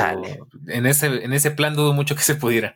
en 0.68 0.86
ese, 0.86 1.08
en 1.24 1.34
ese 1.34 1.52
plan 1.52 1.76
dudo 1.76 1.94
mucho 1.94 2.16
que 2.16 2.22
se 2.22 2.36
pudiera. 2.36 2.76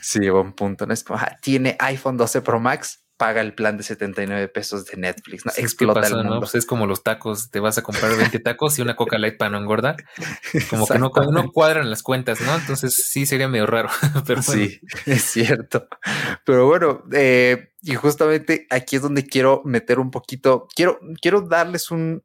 Sí, 0.00 0.28
buen 0.28 0.52
punto. 0.52 0.86
¿no? 0.86 0.94
Es 0.94 1.04
como, 1.04 1.20
tiene 1.42 1.76
iPhone 1.78 2.16
12 2.16 2.40
Pro 2.42 2.58
Max, 2.58 3.04
paga 3.18 3.40
el 3.40 3.52
plan 3.52 3.76
de 3.76 3.82
79 3.82 4.48
pesos 4.48 4.86
de 4.86 4.96
Netflix. 4.96 5.44
¿no? 5.44 5.52
Explota 5.56 6.06
el 6.06 6.14
mundo. 6.14 6.38
Pues 6.40 6.54
es 6.54 6.64
como 6.64 6.86
los 6.86 7.02
tacos, 7.02 7.50
te 7.50 7.60
vas 7.60 7.76
a 7.76 7.82
comprar 7.82 8.16
20 8.16 8.38
tacos 8.38 8.78
y 8.78 8.82
una 8.82 8.96
Coca 8.96 9.18
Light 9.18 9.36
para 9.36 9.50
no 9.50 9.58
engordar. 9.58 9.96
Como 10.70 10.86
que 10.86 10.98
no, 10.98 11.10
no 11.32 11.50
cuadran 11.52 11.90
las 11.90 12.02
cuentas, 12.02 12.40
¿no? 12.40 12.54
Entonces 12.54 12.94
sí 12.94 13.26
sería 13.26 13.48
medio 13.48 13.66
raro. 13.66 13.90
Pero 14.26 14.40
Sí, 14.40 14.80
es 15.04 15.22
cierto. 15.22 15.86
Pero 16.46 16.66
bueno, 16.66 17.02
eh, 17.12 17.72
y 17.82 17.94
justamente 17.94 18.66
aquí 18.70 18.96
es 18.96 19.02
donde 19.02 19.26
quiero 19.26 19.62
meter 19.64 19.98
un 19.98 20.10
poquito, 20.10 20.66
quiero, 20.74 20.98
quiero 21.20 21.42
darles 21.42 21.90
un, 21.90 22.22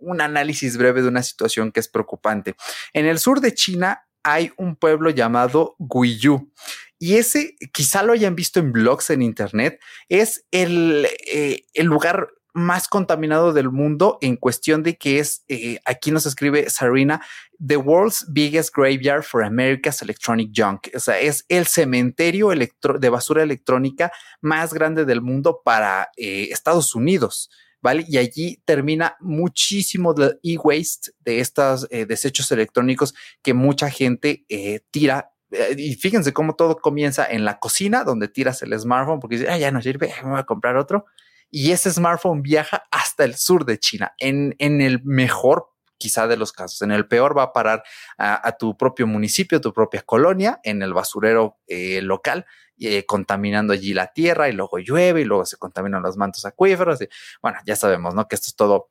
un 0.00 0.20
análisis 0.20 0.76
breve 0.76 1.02
de 1.02 1.08
una 1.08 1.22
situación 1.22 1.72
que 1.72 1.80
es 1.80 1.88
preocupante. 1.88 2.54
En 2.92 3.06
el 3.06 3.18
sur 3.18 3.40
de 3.40 3.54
China 3.54 4.06
hay 4.22 4.52
un 4.56 4.76
pueblo 4.76 5.10
llamado 5.10 5.76
Guiyu. 5.78 6.52
Y 6.98 7.16
ese, 7.16 7.56
quizá 7.72 8.02
lo 8.02 8.12
hayan 8.12 8.36
visto 8.36 8.60
en 8.60 8.72
blogs 8.72 9.08
en 9.08 9.22
Internet, 9.22 9.80
es 10.10 10.44
el, 10.50 11.08
eh, 11.26 11.64
el 11.72 11.86
lugar 11.86 12.28
más 12.52 12.88
contaminado 12.88 13.52
del 13.52 13.70
mundo 13.70 14.18
en 14.20 14.36
cuestión 14.36 14.82
de 14.82 14.96
que 14.96 15.18
es, 15.18 15.44
eh, 15.48 15.78
aquí 15.84 16.10
nos 16.10 16.26
escribe 16.26 16.68
Sarina, 16.68 17.24
The 17.64 17.76
World's 17.76 18.26
Biggest 18.28 18.74
Graveyard 18.74 19.22
for 19.22 19.44
America's 19.44 20.02
Electronic 20.02 20.50
Junk. 20.54 20.88
O 20.94 21.00
sea, 21.00 21.18
es 21.18 21.44
el 21.48 21.66
cementerio 21.66 22.50
de 22.50 23.08
basura 23.08 23.42
electrónica 23.42 24.12
más 24.40 24.74
grande 24.74 25.04
del 25.04 25.22
mundo 25.22 25.62
para 25.64 26.10
eh, 26.16 26.48
Estados 26.50 26.94
Unidos. 26.94 27.50
¿Vale? 27.82 28.04
Y 28.08 28.18
allí 28.18 28.62
termina 28.64 29.16
muchísimo 29.20 30.14
de 30.14 30.38
e-waste, 30.42 31.12
de 31.20 31.40
estos 31.40 31.86
eh, 31.90 32.06
desechos 32.06 32.50
electrónicos 32.52 33.14
que 33.42 33.54
mucha 33.54 33.90
gente 33.90 34.44
eh, 34.48 34.80
tira. 34.90 35.32
Eh, 35.50 35.74
y 35.76 35.94
fíjense 35.94 36.32
cómo 36.32 36.54
todo 36.54 36.76
comienza 36.76 37.26
en 37.26 37.44
la 37.44 37.58
cocina, 37.58 38.04
donde 38.04 38.28
tiras 38.28 38.62
el 38.62 38.78
smartphone, 38.78 39.20
porque 39.20 39.36
dices, 39.36 39.50
ah, 39.50 39.58
ya 39.58 39.70
no 39.70 39.82
sirve, 39.82 40.12
me 40.22 40.30
voy 40.30 40.40
a 40.40 40.44
comprar 40.44 40.76
otro. 40.76 41.06
Y 41.50 41.72
ese 41.72 41.90
smartphone 41.90 42.42
viaja 42.42 42.84
hasta 42.90 43.24
el 43.24 43.34
sur 43.34 43.64
de 43.64 43.78
China, 43.78 44.14
en, 44.18 44.54
en 44.58 44.80
el 44.80 45.02
mejor 45.02 45.70
quizá 46.00 46.26
de 46.26 46.36
los 46.36 46.50
casos. 46.50 46.82
En 46.82 46.90
el 46.90 47.06
peor 47.06 47.38
va 47.38 47.44
a 47.44 47.52
parar 47.52 47.84
a, 48.18 48.56
tu 48.58 48.76
propio 48.76 49.06
municipio, 49.06 49.60
tu 49.60 49.72
propia 49.72 50.02
colonia, 50.02 50.58
en 50.64 50.82
el 50.82 50.92
basurero 50.94 51.58
local 52.02 52.46
eh, 52.82 53.04
contaminando 53.04 53.74
allí 53.74 53.92
la 53.92 54.10
tierra 54.10 54.48
y 54.48 54.52
luego 54.52 54.78
llueve 54.78 55.20
y 55.20 55.24
luego 55.24 55.44
se 55.44 55.58
contaminan 55.58 56.02
los 56.02 56.16
mantos 56.16 56.46
acuíferos. 56.46 57.02
Y, 57.02 57.08
bueno, 57.42 57.58
ya 57.66 57.76
sabemos, 57.76 58.14
¿no? 58.14 58.26
Que 58.26 58.36
esto 58.36 58.46
es 58.48 58.56
todo 58.56 58.90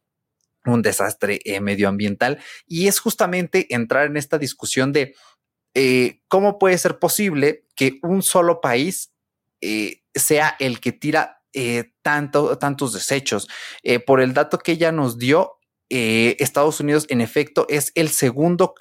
un 0.65 0.83
desastre 0.83 1.39
eh, 1.43 1.59
medioambiental 1.59 2.37
y 2.67 2.87
es 2.87 2.99
justamente 2.99 3.73
entrar 3.73 4.05
en 4.05 4.17
esta 4.17 4.37
discusión 4.37 4.93
de 4.93 5.15
eh, 5.73 6.21
cómo 6.27 6.59
puede 6.59 6.77
ser 6.77 6.99
posible 6.99 7.65
que 7.75 7.97
un 8.03 8.21
solo 8.21 8.61
país 8.61 9.11
sea 10.13 10.55
el 10.59 10.79
que 10.79 10.91
tira 10.91 11.41
tanto, 12.03 12.57
tantos 12.59 12.93
desechos. 12.93 13.49
por 14.05 14.21
el 14.21 14.33
dato 14.33 14.59
que 14.59 14.73
ella 14.73 14.91
nos 14.91 15.17
dio, 15.17 15.58
Estados 15.89 16.79
Unidos 16.79 17.05
en 17.09 17.21
efecto 17.21 17.65
es 17.69 17.91
el 17.95 18.09
segundo 18.09 18.75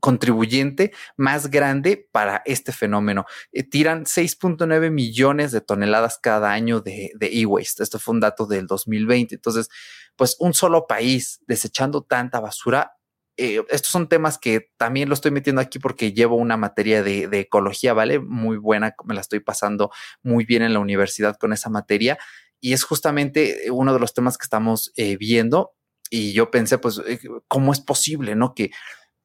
contribuyente 0.00 0.92
más 1.16 1.50
grande 1.50 2.08
para 2.10 2.42
este 2.44 2.72
fenómeno. 2.72 3.24
Eh, 3.52 3.62
tiran 3.62 4.04
6.9 4.04 4.90
millones 4.90 5.52
de 5.52 5.60
toneladas 5.60 6.18
cada 6.18 6.52
año 6.52 6.80
de 6.80 7.12
e-waste. 7.20 7.82
Esto 7.82 7.98
fue 7.98 8.14
un 8.14 8.20
dato 8.20 8.46
del 8.46 8.66
2020. 8.66 9.34
Entonces, 9.34 9.68
pues 10.16 10.36
un 10.38 10.54
solo 10.54 10.86
país 10.86 11.40
desechando 11.46 12.02
tanta 12.02 12.40
basura. 12.40 12.92
Eh, 13.36 13.62
estos 13.70 13.90
son 13.90 14.08
temas 14.08 14.38
que 14.38 14.70
también 14.76 15.08
lo 15.08 15.14
estoy 15.14 15.30
metiendo 15.30 15.60
aquí 15.60 15.78
porque 15.78 16.12
llevo 16.12 16.36
una 16.36 16.56
materia 16.56 17.02
de, 17.02 17.28
ecología, 17.32 17.94
¿vale? 17.94 18.18
Muy 18.18 18.56
buena, 18.58 18.94
me 19.04 19.14
la 19.14 19.20
estoy 19.20 19.40
pasando 19.40 19.90
muy 20.22 20.44
bien 20.44 20.62
en 20.62 20.74
la 20.74 20.80
universidad 20.80 21.36
con 21.36 21.52
esa 21.52 21.70
materia. 21.70 22.18
Y 22.60 22.72
es 22.74 22.84
justamente 22.84 23.70
uno 23.70 23.92
de 23.92 24.00
los 24.00 24.14
temas 24.14 24.38
que 24.38 24.44
estamos 24.44 24.92
eh, 24.96 25.16
viendo. 25.16 25.72
Y 26.14 26.34
yo 26.34 26.50
pensé, 26.50 26.76
pues, 26.76 27.00
¿cómo 27.48 27.72
es 27.72 27.80
posible, 27.80 28.34
no? 28.36 28.54
Que 28.54 28.70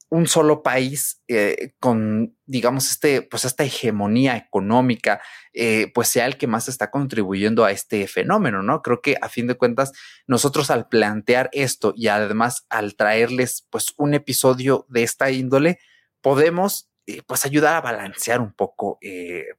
un 0.07 0.25
solo 0.25 0.63
país 0.63 1.21
eh, 1.27 1.73
con, 1.81 2.37
digamos, 2.45 2.89
este, 2.89 3.23
pues 3.23 3.43
esta 3.43 3.65
hegemonía 3.65 4.37
económica, 4.37 5.19
eh, 5.51 5.91
pues 5.93 6.07
sea 6.07 6.25
el 6.25 6.37
que 6.37 6.47
más 6.47 6.69
está 6.69 6.89
contribuyendo 6.89 7.65
a 7.65 7.71
este 7.71 8.07
fenómeno, 8.07 8.63
¿no? 8.63 8.81
Creo 8.81 9.01
que 9.01 9.17
a 9.21 9.27
fin 9.27 9.47
de 9.47 9.55
cuentas, 9.55 9.91
nosotros 10.27 10.71
al 10.71 10.87
plantear 10.87 11.49
esto 11.51 11.91
y 11.93 12.07
además 12.07 12.65
al 12.69 12.95
traerles, 12.95 13.67
pues, 13.69 13.93
un 13.97 14.13
episodio 14.13 14.85
de 14.87 15.03
esta 15.03 15.29
índole, 15.29 15.79
podemos, 16.21 16.89
eh, 17.05 17.21
pues, 17.27 17.45
ayudar 17.45 17.75
a 17.75 17.81
balancear 17.81 18.39
un 18.39 18.53
poco, 18.53 18.97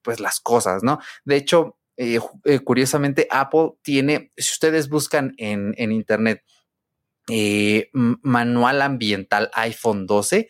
pues, 0.00 0.18
las 0.18 0.40
cosas, 0.40 0.82
¿no? 0.82 0.98
De 1.26 1.36
hecho, 1.36 1.76
curiosamente, 2.64 3.28
Apple 3.30 3.72
tiene, 3.82 4.32
si 4.38 4.52
ustedes 4.52 4.88
buscan 4.88 5.34
en, 5.36 5.74
en 5.76 5.92
Internet, 5.92 6.42
eh, 7.30 7.90
manual 7.92 8.82
ambiental 8.82 9.50
iPhone 9.54 10.06
12, 10.06 10.48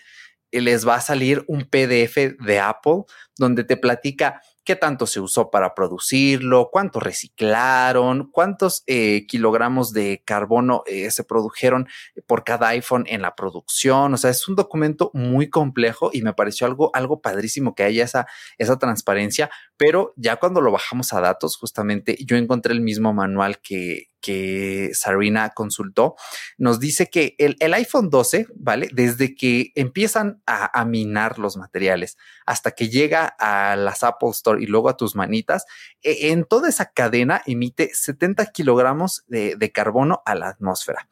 eh, 0.51 0.61
les 0.61 0.87
va 0.87 0.97
a 0.97 1.01
salir 1.01 1.45
un 1.47 1.65
PDF 1.65 2.37
de 2.39 2.61
Apple 2.61 3.05
donde 3.37 3.65
te 3.65 3.77
platica 3.77 4.41
qué 4.65 4.77
tanto 4.77 5.07
se 5.07 5.21
usó 5.21 5.51
para 5.51 5.75
producirlo, 5.75 6.69
cuánto 6.71 7.01
reciclaron, 7.01 8.31
cuántos 8.31 8.83
eh, 8.87 9.27
kilogramos 9.27 9.95
de 9.95 10.23
carbono 10.27 10.83
se 11.09 11.25
produjeron 11.25 11.89
por 12.27 12.45
cada 12.45 12.69
iPhone 12.69 13.05
en 13.09 13.23
la 13.23 13.35
producción. 13.35 14.13
O 14.13 14.17
sea, 14.19 14.31
es 14.31 14.47
un 14.47 14.57
documento 14.57 15.11
muy 15.15 15.49
complejo 15.49 16.11
y 16.13 16.21
me 16.21 16.35
pareció 16.35 16.67
algo, 16.67 16.91
algo 16.93 17.23
padrísimo 17.23 17.75
que 17.75 17.85
haya 17.85 18.05
esa, 18.05 18.27
esa 18.59 18.79
transparencia, 18.79 19.49
pero 19.79 20.13
ya 20.17 20.37
cuando 20.37 20.61
lo 20.61 20.71
bajamos 20.71 21.15
a 21.15 21.21
datos, 21.23 21.57
justamente 21.57 22.19
yo 22.27 22.37
encontré 22.37 22.75
el 22.75 22.83
mismo 22.83 23.15
manual 23.15 23.61
que, 23.61 24.09
que 24.21 24.91
Sarina 24.95 25.51
consultó, 25.51 26.17
nos 26.57 26.81
dice 26.81 27.09
que 27.09 27.35
el, 27.39 27.57
el, 27.61 27.75
iPhone 27.75 28.11
12, 28.11 28.47
¿vale? 28.57 28.89
Desde 28.93 29.35
que 29.35 29.73
empiezan 29.75 30.43
a, 30.47 30.85
minar 30.85 31.39
los 31.39 31.57
materiales 31.57 32.17
hasta 32.47 32.71
que 32.71 32.89
llega 32.89 33.27
a 33.39 33.77
las 33.77 34.03
Apple 34.03 34.31
Store 34.31 34.63
y 34.63 34.67
luego 34.67 34.89
a 34.89 34.97
tus 34.97 35.15
manitas, 35.15 35.65
e, 36.03 36.31
en 36.31 36.45
toda 36.45 36.69
esa 36.69 36.87
cadena 36.87 37.43
emite 37.47 37.91
70 37.93 38.47
kilogramos 38.47 39.25
de, 39.29 39.71
carbono 39.73 40.23
a 40.25 40.35
la 40.35 40.49
atmósfera. 40.49 41.09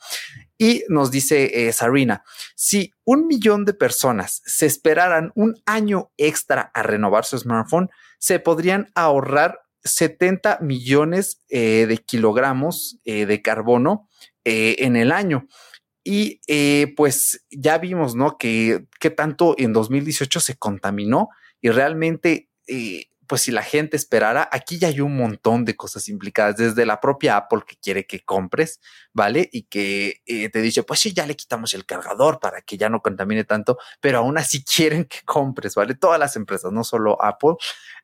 Y 0.58 0.84
nos 0.88 1.10
dice 1.10 1.68
eh, 1.68 1.72
Sarina, 1.72 2.25
si 2.54 2.94
un 3.04 3.26
millón 3.26 3.66
de 3.66 3.75
personas 3.75 4.42
se 4.46 4.66
esperaran 4.66 5.30
un 5.34 5.60
año 5.66 6.10
extra 6.16 6.70
a 6.72 6.82
renovar 6.82 7.26
su 7.26 7.38
smartphone, 7.38 7.90
se 8.18 8.40
podrían 8.40 8.90
ahorrar 8.94 9.65
70 9.86 10.58
millones 10.60 11.42
eh, 11.48 11.86
de 11.86 11.98
kilogramos 11.98 12.98
eh, 13.04 13.26
de 13.26 13.42
carbono 13.42 14.08
en 14.44 14.94
el 14.94 15.10
año. 15.10 15.48
Y 16.04 16.40
pues 16.94 17.44
ya 17.50 17.78
vimos, 17.78 18.14
¿no? 18.14 18.38
Que, 18.38 18.86
que 19.00 19.10
tanto 19.10 19.56
en 19.58 19.72
2018 19.72 20.38
se 20.38 20.56
contaminó 20.56 21.30
y 21.60 21.70
realmente, 21.70 22.48
eh, 22.68 23.06
pues 23.26 23.42
si 23.42 23.50
la 23.50 23.64
gente 23.64 23.96
esperara, 23.96 24.48
aquí 24.52 24.78
ya 24.78 24.86
hay 24.86 25.00
un 25.00 25.16
montón 25.16 25.64
de 25.64 25.74
cosas 25.74 26.08
implicadas, 26.08 26.56
desde 26.56 26.86
la 26.86 27.00
propia 27.00 27.36
Apple 27.36 27.62
que 27.66 27.76
quiere 27.76 28.06
que 28.06 28.24
compres, 28.24 28.80
¿vale? 29.12 29.48
Y 29.50 29.64
que 29.64 30.22
eh, 30.26 30.48
te 30.48 30.62
dice, 30.62 30.84
pues 30.84 31.00
sí, 31.00 31.12
ya 31.12 31.26
le 31.26 31.34
quitamos 31.34 31.74
el 31.74 31.84
cargador 31.84 32.38
para 32.38 32.62
que 32.62 32.76
ya 32.76 32.88
no 32.88 33.00
contamine 33.02 33.42
tanto, 33.42 33.78
pero 34.00 34.18
aún 34.18 34.38
así 34.38 34.62
quieren 34.76 35.06
que 35.06 35.22
compres, 35.24 35.74
¿vale? 35.74 35.96
Todas 35.96 36.20
las 36.20 36.36
empresas, 36.36 36.70
no 36.70 36.84
solo 36.84 37.20
Apple, 37.20 37.54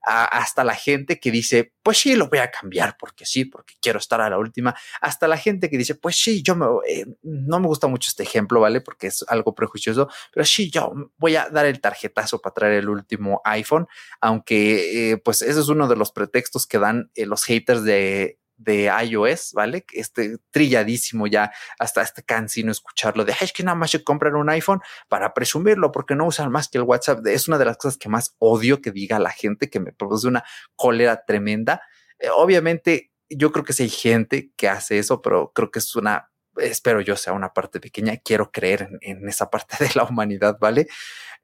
hasta 0.02 0.64
la 0.64 0.74
gente 0.74 1.20
que 1.20 1.30
dice, 1.30 1.72
pues 1.82 1.98
sí, 1.98 2.16
lo 2.16 2.28
voy 2.28 2.40
a 2.40 2.50
cambiar 2.50 2.96
porque 2.98 3.24
sí, 3.24 3.44
porque 3.44 3.74
quiero 3.80 3.98
estar 3.98 4.20
a 4.20 4.28
la 4.28 4.38
última, 4.38 4.74
hasta 5.00 5.28
la 5.28 5.36
gente 5.36 5.70
que 5.70 5.78
dice, 5.78 5.94
pues 5.94 6.16
sí, 6.16 6.42
yo 6.42 6.56
me, 6.56 6.66
eh, 6.88 7.06
no 7.22 7.60
me 7.60 7.66
gusta 7.66 7.86
mucho 7.86 8.08
este 8.08 8.22
ejemplo, 8.22 8.60
¿vale? 8.60 8.80
Porque 8.80 9.08
es 9.08 9.24
algo 9.28 9.54
prejuicioso, 9.54 10.08
pero 10.32 10.44
sí, 10.44 10.70
yo 10.70 10.92
voy 11.18 11.36
a 11.36 11.48
dar 11.48 11.66
el 11.66 11.80
tarjetazo 11.80 12.40
para 12.40 12.54
traer 12.54 12.74
el 12.74 12.88
último 12.88 13.40
iPhone, 13.44 13.86
aunque 14.20 15.12
eh, 15.12 15.16
pues 15.18 15.42
ese 15.42 15.60
es 15.60 15.68
uno 15.68 15.88
de 15.88 15.96
los 15.96 16.12
pretextos 16.12 16.66
que 16.66 16.78
dan 16.78 17.10
eh, 17.14 17.26
los 17.26 17.44
haters 17.44 17.84
de 17.84 18.38
de 18.62 18.90
iOS, 19.04 19.52
¿vale? 19.54 19.84
Este 19.92 20.38
trilladísimo 20.50 21.26
ya, 21.26 21.52
hasta 21.78 22.02
este 22.02 22.22
cansino 22.22 22.72
escucharlo 22.72 23.24
de, 23.24 23.34
es 23.40 23.52
que 23.52 23.62
nada 23.62 23.74
más 23.74 23.90
se 23.90 24.02
compran 24.04 24.34
un 24.34 24.48
iPhone 24.50 24.80
para 25.08 25.34
presumirlo 25.34 25.92
porque 25.92 26.14
no 26.14 26.26
usan 26.26 26.50
más 26.50 26.68
que 26.68 26.78
el 26.78 26.84
WhatsApp. 26.84 27.26
Es 27.26 27.48
una 27.48 27.58
de 27.58 27.64
las 27.64 27.76
cosas 27.76 27.98
que 27.98 28.08
más 28.08 28.34
odio 28.38 28.80
que 28.80 28.90
diga 28.90 29.18
la 29.18 29.30
gente, 29.30 29.70
que 29.70 29.80
me 29.80 29.92
produce 29.92 30.28
una 30.28 30.44
cólera 30.76 31.24
tremenda. 31.24 31.82
Eh, 32.18 32.28
obviamente, 32.34 33.12
yo 33.28 33.52
creo 33.52 33.64
que 33.64 33.72
sí 33.72 33.84
hay 33.84 33.88
gente 33.88 34.52
que 34.56 34.68
hace 34.68 34.98
eso, 34.98 35.22
pero 35.22 35.52
creo 35.54 35.70
que 35.70 35.78
es 35.78 35.96
una 35.96 36.28
espero 36.56 37.00
yo 37.00 37.16
sea 37.16 37.32
una 37.32 37.52
parte 37.52 37.80
pequeña, 37.80 38.18
quiero 38.18 38.50
creer 38.50 38.90
en, 39.00 39.26
esa 39.28 39.50
parte 39.50 39.76
de 39.84 39.90
la 39.94 40.04
humanidad, 40.04 40.58
¿vale? 40.60 40.86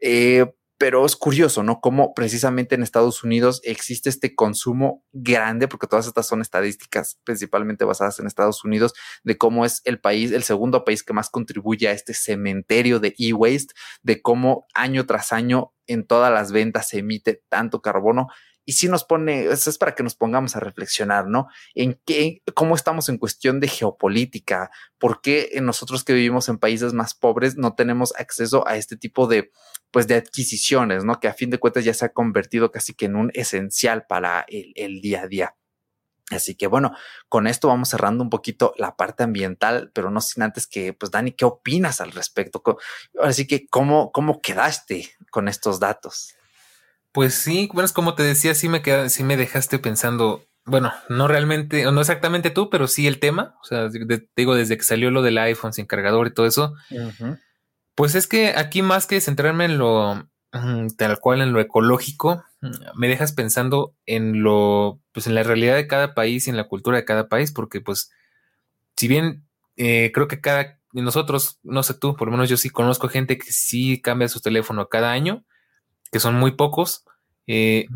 Eh, 0.01 0.47
pero 0.79 1.05
es 1.05 1.17
curioso, 1.17 1.65
¿no? 1.65 1.81
Cómo 1.81 2.15
precisamente 2.15 2.77
en 2.77 2.85
Estados 2.85 3.25
Unidos 3.25 3.61
existe 3.65 4.09
este 4.09 4.37
consumo 4.37 5.03
grande, 5.13 5.67
porque 5.67 5.89
todas 5.89 6.07
estas 6.07 6.29
son 6.29 6.41
estadísticas 6.41 7.19
principalmente 7.25 7.85
basadas 7.85 8.21
en 8.21 8.29
Estados 8.29 8.65
Unidos, 8.65 8.95
de 9.25 9.37
cómo 9.37 9.65
es 9.65 9.83
el 9.85 10.01
país, 10.01 10.31
el 10.31 10.45
segundo 10.45 10.85
país 10.85 11.03
que 11.03 11.13
más 11.13 11.31
contribuye 11.31 11.89
a 11.89 11.93
este 11.93 12.15
cementerio 12.15 13.01
de 13.01 13.15
e-waste, 13.19 13.75
de 14.03 14.23
cómo 14.23 14.67
año 14.73 15.05
tras 15.05 15.33
año 15.33 15.73
en 15.89 16.07
todas 16.07 16.33
las 16.33 16.53
ventas 16.53 16.89
se 16.89 16.99
emite 16.99 17.43
tanto 17.49 17.83
carbono 17.83 18.29
y 18.69 18.73
sí 18.73 18.87
nos 18.87 19.03
pone, 19.03 19.47
eso 19.47 19.71
es 19.71 19.79
para 19.79 19.95
que 19.95 20.03
nos 20.03 20.15
pongamos 20.15 20.55
a 20.55 20.61
reflexionar, 20.61 21.27
¿no? 21.27 21.49
En 21.75 21.99
qué, 22.05 22.43
cómo 22.53 22.75
estamos 22.75 23.09
en 23.09 23.17
cuestión 23.17 23.61
de 23.61 23.69
geopolítica, 23.69 24.71
por 24.99 25.23
qué 25.23 25.59
nosotros 25.63 26.05
que 26.05 26.13
vivimos 26.13 26.51
en 26.51 26.59
países 26.59 26.93
más 26.93 27.15
pobres 27.15 27.57
no 27.57 27.75
tenemos 27.75 28.13
acceso 28.19 28.69
a 28.69 28.77
este 28.77 28.99
tipo 28.99 29.27
de, 29.27 29.53
pues, 29.91 30.07
de 30.07 30.17
adquisiciones, 30.17 31.03
¿no? 31.03 31.19
Que 31.19 31.29
a 31.29 31.33
fin 31.33 31.49
de 31.49 31.57
cuentas 31.57 31.83
ya 31.83 31.95
se 31.95 32.05
ha 32.05 32.13
convertido 32.13 32.71
casi 32.71 32.93
que 32.93 33.07
en 33.07 33.17
un 33.17 33.31
esencial 33.33 34.05
para 34.07 34.45
el, 34.49 34.75
el 34.77 35.01
día 35.01 35.23
a 35.23 35.29
día. 35.29 35.55
Así 36.31 36.55
que 36.55 36.67
bueno, 36.67 36.93
con 37.31 37.47
esto 37.47 37.69
vamos 37.69 37.89
cerrando 37.89 38.23
un 38.23 38.29
poquito 38.29 38.75
la 38.77 38.97
parte 38.97 39.23
ambiental, 39.23 39.91
pero 39.95 40.11
no 40.11 40.21
sin 40.21 40.43
antes 40.43 40.67
que, 40.67 40.93
pues 40.93 41.11
Dani, 41.11 41.33
¿qué 41.33 41.47
opinas 41.47 42.03
al 42.03 42.13
respecto? 42.13 42.63
Así 43.19 43.47
que, 43.47 43.67
¿cómo, 43.67 44.13
cómo 44.13 44.43
quedaste 44.43 45.09
con 45.31 45.49
estos 45.49 45.81
datos? 45.81 46.35
Pues 47.19 47.35
sí, 47.35 47.69
bueno, 47.73 47.85
es 47.85 47.93
como 47.93 48.15
te 48.15 48.23
decía, 48.23 48.55
sí 48.55 48.69
me 48.69 48.81
queda, 48.81 49.09
sí 49.09 49.25
me 49.25 49.37
dejaste 49.37 49.81
pensando, 49.81 50.47
bueno, 50.65 50.93
no 51.09 51.27
realmente, 51.27 51.83
no 51.91 52.01
exactamente 52.01 52.51
tú, 52.51 52.71
pero 52.71 52.87
sí 52.87 53.09
el 53.09 53.19
tema. 53.19 53.57
O 53.61 53.65
sea, 53.65 53.89
digo, 54.37 54.55
desde 54.55 54.77
que 54.77 54.85
salió 54.85 55.11
lo 55.11 55.23
del 55.23 55.37
iPhone 55.39 55.73
sin 55.73 55.87
cargador 55.87 56.29
y 56.29 56.31
todo 56.33 56.47
eso. 56.47 56.75
Pues 57.97 58.15
es 58.15 58.29
que 58.29 58.51
aquí 58.57 58.83
más 58.83 59.09
que 59.09 59.21
centrarme 59.21 59.65
en 59.65 59.79
lo 59.79 60.29
tal 60.97 61.19
cual, 61.19 61.41
en 61.41 61.53
lo 61.53 61.59
ecológico, 61.59 62.45
me 62.95 63.09
dejas 63.09 63.33
pensando 63.33 63.97
en 64.07 64.45
lo, 64.45 65.01
pues 65.11 65.27
en 65.27 65.35
la 65.35 65.43
realidad 65.43 65.75
de 65.75 65.89
cada 65.89 66.15
país 66.15 66.47
y 66.47 66.51
en 66.51 66.57
la 66.57 66.69
cultura 66.69 66.99
de 66.99 67.05
cada 67.05 67.27
país, 67.27 67.51
porque 67.51 67.81
pues, 67.81 68.13
si 68.97 69.09
bien 69.09 69.45
eh, 69.75 70.13
creo 70.15 70.29
que 70.29 70.41
cada, 70.41 70.79
nosotros, 70.93 71.59
no 71.65 71.83
sé 71.83 71.95
tú, 71.95 72.15
por 72.15 72.29
lo 72.29 72.33
menos 72.35 72.49
yo 72.49 72.57
sí 72.57 72.71
conozco 72.71 73.09
gente 73.09 73.39
que 73.39 73.51
sí 73.51 74.01
cambia 74.01 74.29
su 74.29 74.41
teléfono 74.41 74.89
cada 74.89 75.11
año 75.11 75.45
que 76.11 76.21
son 76.21 76.35
muy 76.35 76.53
pocos, 76.53 77.05
eh, 77.49 77.87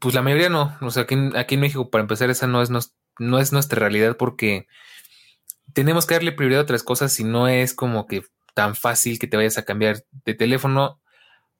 pues 0.00 0.14
la 0.14 0.22
mayoría 0.22 0.48
no. 0.48 0.76
O 0.80 0.90
sea, 0.90 1.02
aquí, 1.04 1.16
aquí, 1.36 1.54
en 1.54 1.60
México, 1.60 1.90
para 1.90 2.00
empezar, 2.02 2.30
esa 2.30 2.46
no 2.46 2.62
es, 2.62 2.70
no, 2.70 3.38
es 3.38 3.52
nuestra 3.52 3.78
realidad 3.78 4.16
porque 4.16 4.66
tenemos 5.74 6.06
que 6.06 6.14
darle 6.14 6.32
prioridad 6.32 6.60
a 6.60 6.64
otras 6.64 6.82
cosas 6.82 7.20
y 7.20 7.24
no 7.24 7.46
es 7.46 7.74
como 7.74 8.06
que 8.06 8.22
tan 8.54 8.74
fácil 8.74 9.18
que 9.18 9.26
te 9.26 9.36
vayas 9.36 9.58
a 9.58 9.66
cambiar 9.66 10.02
de 10.24 10.34
teléfono. 10.34 10.98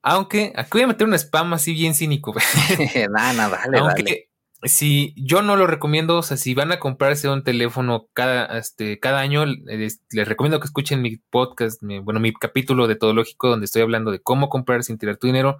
Aunque 0.02 0.52
aquí 0.56 0.70
voy 0.72 0.82
a 0.82 0.86
meter 0.86 1.06
un 1.06 1.14
spam 1.14 1.52
así 1.52 1.74
bien 1.74 1.94
cínico. 1.94 2.34
nada, 3.10 3.32
nada, 3.34 3.60
dale, 3.66 3.78
Aunque, 3.78 4.30
Si 4.62 5.12
yo 5.14 5.42
no 5.42 5.56
lo 5.56 5.66
recomiendo, 5.66 6.16
o 6.16 6.22
sea, 6.22 6.38
si 6.38 6.54
van 6.54 6.72
a 6.72 6.78
comprarse 6.78 7.28
un 7.28 7.44
teléfono 7.44 8.08
cada, 8.14 8.58
este, 8.58 8.98
cada 8.98 9.20
año, 9.20 9.44
les, 9.44 10.00
recomiendo 10.10 10.58
que 10.58 10.66
escuchen 10.66 11.02
mi 11.02 11.18
podcast, 11.18 11.82
bueno, 11.82 12.18
mi 12.18 12.32
capítulo 12.32 12.86
de 12.86 12.96
Todo 12.96 13.12
Lógico, 13.12 13.50
donde 13.50 13.66
estoy 13.66 13.82
hablando 13.82 14.10
de 14.10 14.22
cómo 14.22 14.48
comprar 14.48 14.84
sin 14.84 14.96
tirar 14.96 15.18
tu 15.18 15.26
dinero 15.26 15.58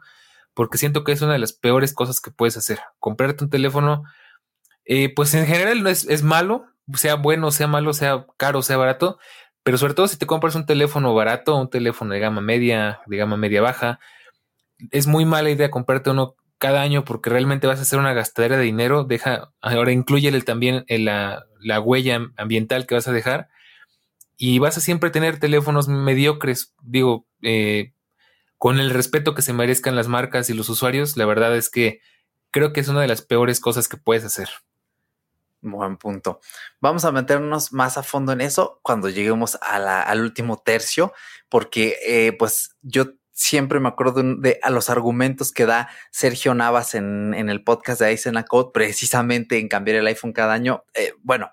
porque 0.57 0.79
siento 0.79 1.05
que 1.05 1.13
es 1.13 1.21
una 1.21 1.35
de 1.35 1.39
las 1.39 1.53
peores 1.53 1.93
cosas 1.93 2.19
que 2.19 2.31
puedes 2.31 2.57
hacer. 2.57 2.81
Comprarte 2.99 3.45
un 3.45 3.51
teléfono, 3.51 4.05
eh, 4.87 5.13
pues 5.15 5.35
en 5.35 5.47
general 5.47 5.83
no 5.83 5.91
es, 5.91 6.09
es, 6.09 6.23
malo, 6.23 6.65
sea 6.95 7.17
bueno, 7.17 7.51
sea 7.51 7.67
malo, 7.67 7.93
sea 7.93 8.27
caro, 8.39 8.63
sea 8.63 8.79
barato, 8.79 9.19
pero 9.63 9.77
sobre 9.77 9.93
todo 9.93 10.09
si 10.09 10.17
te 10.17 10.25
compras 10.25 10.55
un 10.55 10.65
teléfono 10.65 11.15
barato, 11.15 11.57
un 11.57 11.69
teléfono 11.69 12.15
de 12.15 12.21
gama 12.21 12.41
media, 12.41 13.01
de 13.05 13.17
gama 13.19 13.37
media 13.37 13.61
baja, 13.61 14.01
es 14.91 15.07
muy 15.07 15.27
mala 15.27 15.51
idea 15.51 15.71
comprarte 15.71 16.09
uno 16.09 16.37
cada 16.57 16.81
año 16.81 17.05
porque 17.05 17.29
realmente 17.29 17.67
vas 17.67 17.79
a 17.79 17.83
hacer 17.83 17.99
una 17.99 18.15
gastadera 18.15 18.57
de 18.57 18.65
dinero. 18.65 19.05
Deja, 19.05 19.53
ahora 19.61 19.93
incluye 19.93 20.33
también 20.41 20.87
la, 20.89 21.45
la 21.61 21.81
huella 21.81 22.31
ambiental 22.39 22.87
que 22.87 22.95
vas 22.95 23.09
a 23.09 23.13
dejar 23.13 23.51
y 24.39 24.59
vas 24.59 24.79
a 24.79 24.81
siempre 24.81 25.11
tener 25.11 25.39
teléfonos 25.39 25.87
mediocres. 25.87 26.75
Digo, 26.83 27.27
eh, 27.43 27.93
con 28.59 28.79
el 28.79 28.91
respeto 28.91 29.35
que 29.35 29.43
se 29.43 29.53
merezcan 29.53 29.97
las 29.97 30.09
marcas 30.09 30.51
y 30.51 30.55
los 30.55 30.69
usuarios, 30.69 31.17
la 31.17 31.27
verdad 31.27 31.57
es 31.57 31.71
que 31.71 32.01
creo 32.51 32.73
que 32.73 32.81
es 32.81 32.89
una 32.89 33.03
de 33.03 33.09
las 33.09 33.23
peores 33.23 33.61
cosas 33.61 33.89
que 33.89 33.97
puedes 33.97 34.25
hacer. 34.25 34.49
Buen 35.61 35.97
punto. 35.97 36.41
Vamos 36.81 37.05
a 37.05 37.13
meternos 37.13 37.73
más 37.73 37.99
a 37.99 38.03
fondo 38.03 38.33
en 38.33 38.41
eso 38.41 38.79
cuando 38.83 39.09
lleguemos 39.09 39.59
al 39.61 40.21
último 40.21 40.59
tercio, 40.59 41.13
porque 41.49 41.97
eh, 42.07 42.33
pues 42.39 42.77
yo 42.83 43.15
siempre 43.37 43.81
me 43.81 43.89
acuerdo 43.89 44.23
de, 44.23 44.59
a 44.63 44.71
los 44.71 44.89
argumentos 44.89 45.53
que 45.53 45.67
da 45.67 45.89
Sergio 46.11 46.55
Navas 46.55 46.95
en, 46.95 47.35
el 47.35 47.63
podcast 47.63 48.01
de 48.01 48.07
Aizen 48.07 48.43
Code, 48.49 48.71
precisamente 48.73 49.59
en 49.59 49.69
cambiar 49.69 49.99
el 49.99 50.07
iPhone 50.07 50.33
cada 50.33 50.55
año. 50.55 50.85
Eh, 50.95 51.13
bueno, 51.23 51.51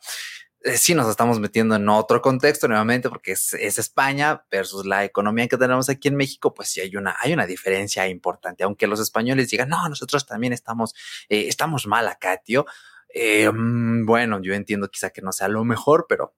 sí 0.75 0.95
nos 0.95 1.09
estamos 1.09 1.39
metiendo 1.39 1.75
en 1.75 1.87
otro 1.89 2.21
contexto 2.21 2.67
nuevamente 2.67 3.09
porque 3.09 3.33
es, 3.33 3.53
España 3.53 4.45
versus 4.49 4.85
la 4.85 5.03
economía 5.03 5.47
que 5.47 5.57
tenemos 5.57 5.89
aquí 5.89 6.07
en 6.07 6.15
México, 6.15 6.53
pues 6.53 6.69
sí 6.69 6.81
hay 6.81 6.95
una, 6.95 7.15
hay 7.19 7.33
una 7.33 7.45
diferencia 7.45 8.07
importante. 8.07 8.63
Aunque 8.63 8.87
los 8.87 8.99
españoles 8.99 9.49
digan, 9.49 9.69
no, 9.69 9.87
nosotros 9.89 10.25
también 10.25 10.53
estamos, 10.53 10.93
eh, 11.29 11.47
estamos 11.47 11.85
mal 11.87 12.07
acá, 12.07 12.37
tío. 12.37 12.65
Eh, 13.13 13.49
mm, 13.51 14.05
bueno, 14.05 14.41
yo 14.41 14.53
entiendo 14.53 14.89
quizá 14.89 15.09
que 15.11 15.21
no 15.21 15.31
sea 15.31 15.47
lo 15.47 15.63
mejor, 15.63 16.05
pero 16.07 16.33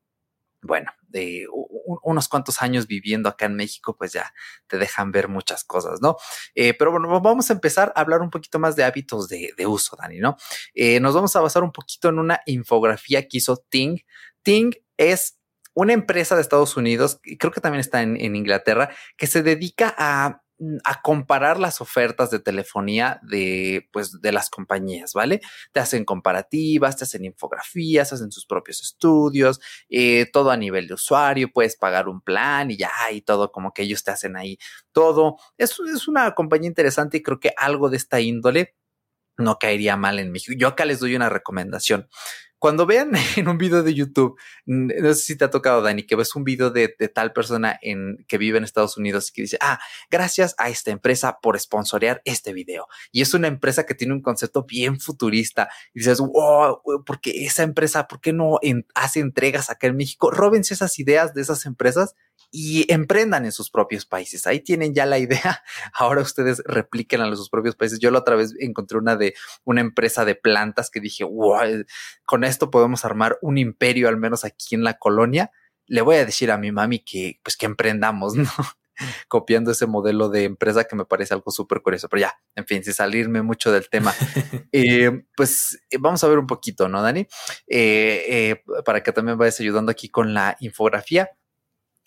bueno, 0.65 0.91
de 1.07 1.47
unos 2.03 2.27
cuantos 2.27 2.61
años 2.61 2.87
viviendo 2.87 3.29
acá 3.29 3.45
en 3.45 3.55
México, 3.55 3.95
pues 3.97 4.13
ya 4.13 4.33
te 4.67 4.77
dejan 4.77 5.11
ver 5.11 5.27
muchas 5.27 5.63
cosas, 5.63 6.01
¿no? 6.01 6.17
Eh, 6.55 6.73
pero 6.73 6.91
bueno, 6.91 7.07
vamos 7.21 7.49
a 7.49 7.53
empezar 7.53 7.93
a 7.95 8.01
hablar 8.01 8.21
un 8.21 8.29
poquito 8.29 8.59
más 8.59 8.75
de 8.75 8.83
hábitos 8.83 9.29
de, 9.29 9.53
uso, 9.65 9.95
Dani, 9.99 10.19
¿no? 10.19 10.37
Eh, 10.73 10.99
nos 10.99 11.13
vamos 11.13 11.35
a 11.35 11.41
basar 11.41 11.63
un 11.63 11.71
poquito 11.71 12.09
en 12.09 12.19
una 12.19 12.41
infografía 12.45 13.27
que 13.27 13.37
hizo 13.37 13.57
Ting. 13.69 13.99
Ting 14.43 14.71
es 14.97 15.39
una 15.73 15.93
empresa 15.93 16.35
de 16.35 16.41
Estados 16.41 16.77
Unidos, 16.77 17.19
creo 17.37 17.51
que 17.51 17.61
también 17.61 17.81
está 17.81 18.01
en 18.01 18.35
Inglaterra, 18.35 18.89
que 19.17 19.27
se 19.27 19.43
dedica 19.43 19.93
a 19.97 20.44
a 20.85 21.01
comparar 21.01 21.59
las 21.59 21.81
ofertas 21.81 22.31
de 22.31 22.39
telefonía 22.39 23.19
de, 23.23 23.89
pues, 23.91 24.21
de 24.21 24.31
las 24.31 24.49
compañías, 24.49 25.13
¿vale? 25.13 25.41
Te 25.73 25.79
hacen 25.81 26.05
comparativas, 26.05 26.95
te 26.97 27.03
hacen 27.03 27.25
infografías, 27.25 28.13
hacen 28.13 28.31
sus 28.31 28.45
propios 28.45 28.81
estudios, 28.81 29.59
eh, 29.89 30.27
todo 30.31 30.51
a 30.51 30.57
nivel 30.57 30.87
de 30.87 30.93
usuario, 30.93 31.51
puedes 31.53 31.75
pagar 31.75 32.07
un 32.07 32.21
plan 32.21 32.71
y 32.71 32.77
ya, 32.77 32.91
y 33.11 33.21
todo 33.21 33.51
como 33.51 33.73
que 33.73 33.83
ellos 33.83 34.03
te 34.03 34.11
hacen 34.11 34.37
ahí 34.37 34.57
todo. 34.93 35.35
Es, 35.57 35.77
es 35.93 36.07
una 36.07 36.33
compañía 36.35 36.67
interesante 36.69 37.17
y 37.17 37.23
creo 37.23 37.39
que 37.39 37.51
algo 37.57 37.89
de 37.89 37.97
esta 37.97 38.21
índole 38.21 38.75
no 39.37 39.57
caería 39.59 39.97
mal 39.97 40.19
en 40.19 40.31
México. 40.31 40.53
Yo 40.57 40.67
acá 40.69 40.85
les 40.85 40.99
doy 40.99 41.15
una 41.15 41.29
recomendación. 41.29 42.07
Cuando 42.59 42.85
vean 42.85 43.11
en 43.35 43.47
un 43.47 43.57
video 43.57 43.83
de 43.83 43.93
YouTube, 43.93 44.37
no 44.65 45.13
sé 45.13 45.21
si 45.21 45.37
te 45.37 45.45
ha 45.45 45.49
tocado, 45.49 45.81
Dani, 45.81 46.03
que 46.03 46.15
ves 46.15 46.35
un 46.35 46.43
video 46.43 46.71
de, 46.71 46.87
tal 47.13 47.33
persona 47.33 47.77
en, 47.81 48.25
que 48.27 48.37
vive 48.37 48.57
en 48.57 48.63
Estados 48.63 48.97
Unidos 48.97 49.29
y 49.29 49.33
que 49.33 49.41
dice, 49.43 49.57
ah, 49.61 49.79
gracias 50.09 50.55
a 50.57 50.69
esta 50.69 50.91
empresa 50.91 51.39
por 51.41 51.59
sponsorear 51.59 52.21
este 52.25 52.53
video. 52.53 52.87
Y 53.11 53.21
es 53.21 53.33
una 53.33 53.47
empresa 53.47 53.85
que 53.85 53.95
tiene 53.95 54.13
un 54.13 54.21
concepto 54.21 54.63
bien 54.63 54.99
futurista. 54.99 55.69
Y 55.93 55.99
dices, 55.99 56.19
wow, 56.19 56.81
porque 57.05 57.45
esa 57.45 57.63
empresa, 57.63 58.07
¿por 58.07 58.21
qué 58.21 58.33
no 58.33 58.59
hace 58.93 59.19
entregas 59.19 59.69
acá 59.69 59.87
en 59.87 59.97
México? 59.97 60.31
Róbense 60.31 60.73
esas 60.73 60.97
ideas 60.99 61.33
de 61.33 61.41
esas 61.41 61.65
empresas 61.65 62.15
y 62.51 62.91
emprendan 62.91 63.43
en 63.43 63.51
sus 63.51 63.69
propios 63.69 64.05
países. 64.05 64.47
Ahí 64.47 64.61
tienen 64.61 64.93
ya 64.93 65.05
la 65.05 65.19
idea. 65.19 65.61
Ahora 65.93 66.21
ustedes 66.21 66.63
repliquen 66.65 67.19
a 67.19 67.35
sus 67.35 67.49
propios 67.49 67.75
países. 67.75 67.99
Yo 67.99 68.11
la 68.11 68.19
otra 68.19 68.37
vez 68.37 68.53
encontré 68.59 68.97
una 68.97 69.17
de 69.17 69.33
una 69.65 69.81
empresa 69.81 70.23
de 70.23 70.35
plantas 70.35 70.89
que 70.89 71.01
dije, 71.01 71.25
wow, 71.25 71.83
con 72.25 72.44
esto 72.47 72.71
podemos 72.71 73.05
armar 73.05 73.37
un 73.41 73.57
imperio, 73.57 74.07
al 74.07 74.17
menos 74.17 74.45
aquí 74.45 74.75
en 74.75 74.83
la 74.83 74.95
colonia. 74.95 75.51
Le 75.87 76.01
voy 76.01 76.17
a 76.17 76.25
decir 76.25 76.51
a 76.51 76.57
mi 76.57 76.71
mami 76.71 76.99
que, 76.99 77.39
pues, 77.43 77.57
que 77.57 77.65
emprendamos, 77.65 78.35
¿no? 78.35 78.49
copiando 79.27 79.71
ese 79.71 79.87
modelo 79.87 80.29
de 80.29 80.45
empresa 80.45 80.85
que 80.85 80.95
me 80.95 81.05
parece 81.05 81.33
algo 81.33 81.51
súper 81.51 81.81
curioso. 81.81 82.07
Pero 82.09 82.21
ya, 82.21 82.33
en 82.55 82.65
fin, 82.65 82.83
sin 82.83 82.93
salirme 82.93 83.41
mucho 83.41 83.71
del 83.71 83.89
tema, 83.89 84.13
eh, 84.71 85.25
pues 85.35 85.79
eh, 85.89 85.97
vamos 85.99 86.23
a 86.23 86.27
ver 86.27 86.39
un 86.39 86.47
poquito, 86.47 86.87
¿no, 86.87 87.01
Dani? 87.01 87.27
Eh, 87.67 88.63
para 88.85 89.03
que 89.03 89.11
también 89.11 89.37
vayas 89.37 89.59
ayudando 89.59 89.91
aquí 89.91 90.09
con 90.09 90.33
la 90.33 90.57
infografía. 90.59 91.29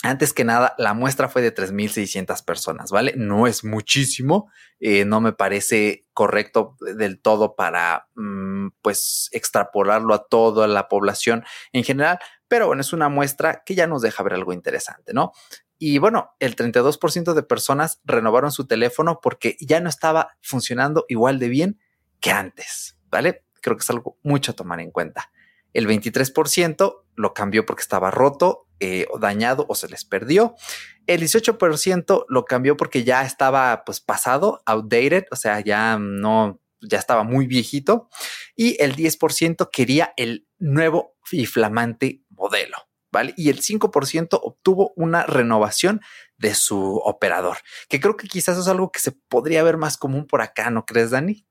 Antes 0.08 0.32
que 0.32 0.42
nada, 0.42 0.74
la 0.78 0.94
muestra 0.94 1.28
fue 1.28 1.42
de 1.42 1.54
3.600 1.54 2.42
personas, 2.42 2.90
¿vale? 2.90 3.12
No 3.14 3.46
es 3.46 3.62
muchísimo, 3.62 4.50
eh, 4.80 5.04
no 5.04 5.20
me 5.20 5.34
parece 5.34 6.06
correcto 6.14 6.76
del 6.80 7.20
todo 7.20 7.56
para, 7.56 8.08
mm, 8.14 8.68
pues, 8.80 9.28
extrapolarlo 9.32 10.14
a 10.14 10.26
toda 10.26 10.66
la 10.66 10.88
población 10.88 11.44
en 11.74 11.84
general, 11.84 12.18
pero 12.48 12.66
bueno, 12.66 12.80
es 12.80 12.94
una 12.94 13.10
muestra 13.10 13.62
que 13.66 13.74
ya 13.74 13.86
nos 13.86 14.00
deja 14.00 14.22
ver 14.22 14.32
algo 14.32 14.54
interesante, 14.54 15.12
¿no? 15.12 15.32
Y 15.76 15.98
bueno, 15.98 16.30
el 16.38 16.56
32% 16.56 17.34
de 17.34 17.42
personas 17.42 18.00
renovaron 18.04 18.50
su 18.50 18.66
teléfono 18.66 19.20
porque 19.22 19.58
ya 19.60 19.78
no 19.80 19.90
estaba 19.90 20.38
funcionando 20.40 21.04
igual 21.08 21.38
de 21.38 21.48
bien 21.48 21.80
que 22.20 22.30
antes, 22.30 22.96
¿vale? 23.10 23.44
Creo 23.60 23.76
que 23.76 23.82
es 23.82 23.90
algo 23.90 24.16
mucho 24.22 24.52
a 24.52 24.56
tomar 24.56 24.80
en 24.80 24.90
cuenta. 24.90 25.30
El 25.72 25.86
23% 25.86 27.04
lo 27.14 27.34
cambió 27.34 27.66
porque 27.66 27.82
estaba 27.82 28.10
roto, 28.10 28.68
eh, 28.80 29.06
o 29.10 29.18
dañado 29.18 29.66
o 29.68 29.74
se 29.74 29.88
les 29.88 30.04
perdió. 30.04 30.54
El 31.06 31.20
18% 31.20 32.26
lo 32.28 32.44
cambió 32.44 32.76
porque 32.76 33.02
ya 33.02 33.22
estaba 33.22 33.82
pues 33.84 34.00
pasado, 34.00 34.62
outdated, 34.66 35.24
o 35.32 35.36
sea, 35.36 35.60
ya 35.60 35.98
no, 35.98 36.60
ya 36.80 36.98
estaba 36.98 37.24
muy 37.24 37.46
viejito. 37.48 38.08
Y 38.54 38.80
el 38.80 38.94
10% 38.94 39.68
quería 39.72 40.12
el 40.16 40.46
nuevo 40.58 41.16
y 41.32 41.46
flamante 41.46 42.22
modelo. 42.30 42.76
¿Vale? 43.10 43.32
Y 43.38 43.48
el 43.48 43.62
5% 43.62 44.38
obtuvo 44.42 44.92
una 44.94 45.24
renovación 45.24 46.02
de 46.36 46.54
su 46.54 46.96
operador, 46.96 47.56
que 47.88 48.00
creo 48.00 48.18
que 48.18 48.28
quizás 48.28 48.58
es 48.58 48.68
algo 48.68 48.92
que 48.92 49.00
se 49.00 49.12
podría 49.12 49.62
ver 49.62 49.78
más 49.78 49.96
común 49.96 50.26
por 50.26 50.42
acá, 50.42 50.68
¿no 50.68 50.84
crees, 50.84 51.10
Dani? 51.12 51.47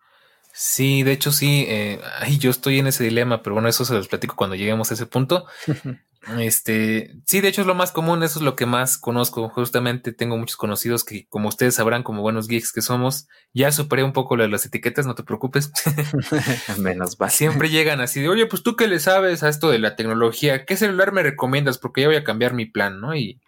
Sí, 0.60 1.04
de 1.04 1.12
hecho 1.12 1.32
sí, 1.32 1.66
eh, 1.68 2.02
yo 2.40 2.50
estoy 2.50 2.80
en 2.80 2.88
ese 2.88 3.04
dilema, 3.04 3.44
pero 3.44 3.54
bueno, 3.54 3.70
eso 3.70 3.86
se 3.86 3.94
los 3.94 4.08
platico 4.08 4.36
cuando 4.36 4.56
lleguemos 4.56 4.90
a 4.90 4.96
ese 4.96 5.06
punto. 5.06 5.46
Este, 6.40 7.16
sí, 7.26 7.40
de 7.40 7.48
hecho 7.48 7.62
es 7.62 7.68
lo 7.68 7.76
más 7.76 7.94
común, 7.94 8.22
eso 8.22 8.40
es 8.40 8.44
lo 8.44 8.58
que 8.58 8.66
más 8.66 8.98
conozco. 8.98 9.48
Justamente 9.48 10.12
tengo 10.12 10.36
muchos 10.36 10.58
conocidos 10.58 11.06
que, 11.06 11.26
como 11.30 11.48
ustedes 11.48 11.76
sabrán, 11.76 12.04
como 12.04 12.22
buenos 12.22 12.50
geeks 12.50 12.74
que 12.74 12.82
somos, 12.82 13.30
ya 13.54 13.72
superé 13.72 14.04
un 14.04 14.12
poco 14.12 14.36
lo 14.36 14.44
de 14.44 14.50
las 14.50 14.66
etiquetas, 14.66 15.06
no 15.06 15.16
te 15.16 15.24
preocupes. 15.24 15.72
Menos 16.80 17.16
va. 17.22 17.30
Siempre 17.30 17.70
llegan 17.70 18.02
así 18.02 18.20
de, 18.20 18.28
oye, 18.28 18.46
pues 18.46 18.62
tú 18.62 18.76
qué 18.76 18.90
le 18.90 19.00
sabes 19.00 19.42
a 19.44 19.48
esto 19.48 19.70
de 19.70 19.80
la 19.80 19.96
tecnología, 19.96 20.66
¿qué 20.66 20.76
celular 20.76 21.14
me 21.14 21.24
recomiendas? 21.24 21.78
Porque 21.78 22.02
ya 22.02 22.08
voy 22.08 22.18
a 22.18 22.26
cambiar 22.26 22.54
mi 22.54 22.66
plan, 22.66 23.00
¿no? 23.00 23.16
Y, 23.16 23.40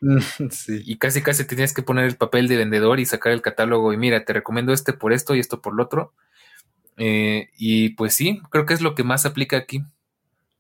y 0.67 0.98
casi 1.00 1.22
casi 1.22 1.43
tienes 1.45 1.74
que 1.74 1.84
poner 1.84 2.06
el 2.06 2.15
papel 2.15 2.48
de 2.48 2.56
vendedor 2.56 3.02
y 3.02 3.06
sacar 3.06 3.34
el 3.34 3.41
catálogo 3.41 3.91
y 3.91 3.98
mira, 3.98 4.24
te 4.24 4.32
recomiendo 4.32 4.72
este 4.72 4.93
por 4.93 5.12
esto 5.12 5.36
y 5.36 5.39
esto 5.39 5.62
por 5.62 5.76
lo 5.76 5.84
otro. 5.84 6.13
Eh, 6.99 7.49
y 7.57 7.89
pues 7.91 8.13
sí, 8.13 8.41
creo 8.51 8.65
que 8.65 8.73
es 8.73 8.81
lo 8.81 8.95
que 8.95 9.03
más 9.03 9.25
aplica 9.25 9.57
aquí. 9.57 9.83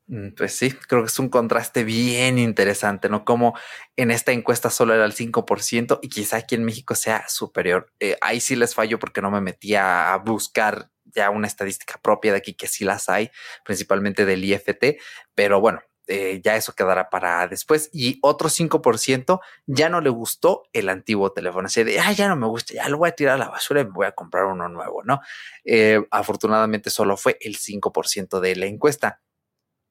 Mm, 0.07 0.29
pues 0.35 0.55
sí, 0.55 0.71
creo 0.71 1.03
que 1.03 1.07
es 1.07 1.19
un 1.19 1.29
contraste 1.29 1.83
bien 1.83 2.39
interesante, 2.39 3.09
¿no? 3.09 3.23
Como 3.25 3.55
en 3.95 4.09
esta 4.09 4.31
encuesta 4.31 4.71
solo 4.71 4.95
era 4.95 5.05
el 5.05 5.13
5% 5.13 5.99
y 6.01 6.09
quizá 6.09 6.37
aquí 6.37 6.55
en 6.55 6.63
México 6.63 6.95
sea 6.95 7.25
superior. 7.29 7.93
Eh, 7.99 8.17
ahí 8.21 8.39
sí 8.41 8.55
les 8.55 8.73
fallo 8.73 8.97
porque 8.97 9.21
no 9.21 9.29
me 9.29 9.41
metía 9.41 10.11
a 10.11 10.17
buscar 10.17 10.89
ya 11.05 11.29
una 11.29 11.47
estadística 11.47 11.99
propia 12.01 12.31
de 12.31 12.39
aquí, 12.39 12.53
que 12.55 12.67
sí 12.67 12.85
las 12.85 13.09
hay, 13.09 13.29
principalmente 13.63 14.25
del 14.25 14.43
IFT, 14.43 14.97
pero 15.35 15.59
bueno, 15.61 15.81
eh, 16.09 16.41
ya 16.43 16.55
eso 16.55 16.73
quedará 16.73 17.09
para 17.09 17.47
después. 17.47 17.89
Y 17.93 18.19
otro 18.21 18.49
5% 18.49 19.39
ya 19.67 19.89
no 19.89 20.01
le 20.01 20.09
gustó 20.09 20.63
el 20.73 20.89
antiguo 20.89 21.31
teléfono. 21.31 21.67
Así 21.67 21.83
de, 21.83 21.99
ah, 21.99 22.11
ya 22.11 22.27
no 22.27 22.35
me 22.35 22.47
gusta, 22.47 22.73
ya 22.73 22.89
lo 22.89 22.97
voy 22.97 23.09
a 23.09 23.13
tirar 23.13 23.35
a 23.35 23.37
la 23.37 23.49
basura 23.49 23.81
y 23.81 23.85
me 23.85 23.91
voy 23.91 24.07
a 24.07 24.11
comprar 24.11 24.45
uno 24.45 24.67
nuevo, 24.67 25.03
¿no? 25.03 25.21
Eh, 25.63 26.01
afortunadamente 26.11 26.89
solo 26.89 27.15
fue 27.15 27.37
el 27.41 27.57
5% 27.57 28.39
de 28.39 28.55
la 28.55 28.65
encuesta. 28.65 29.21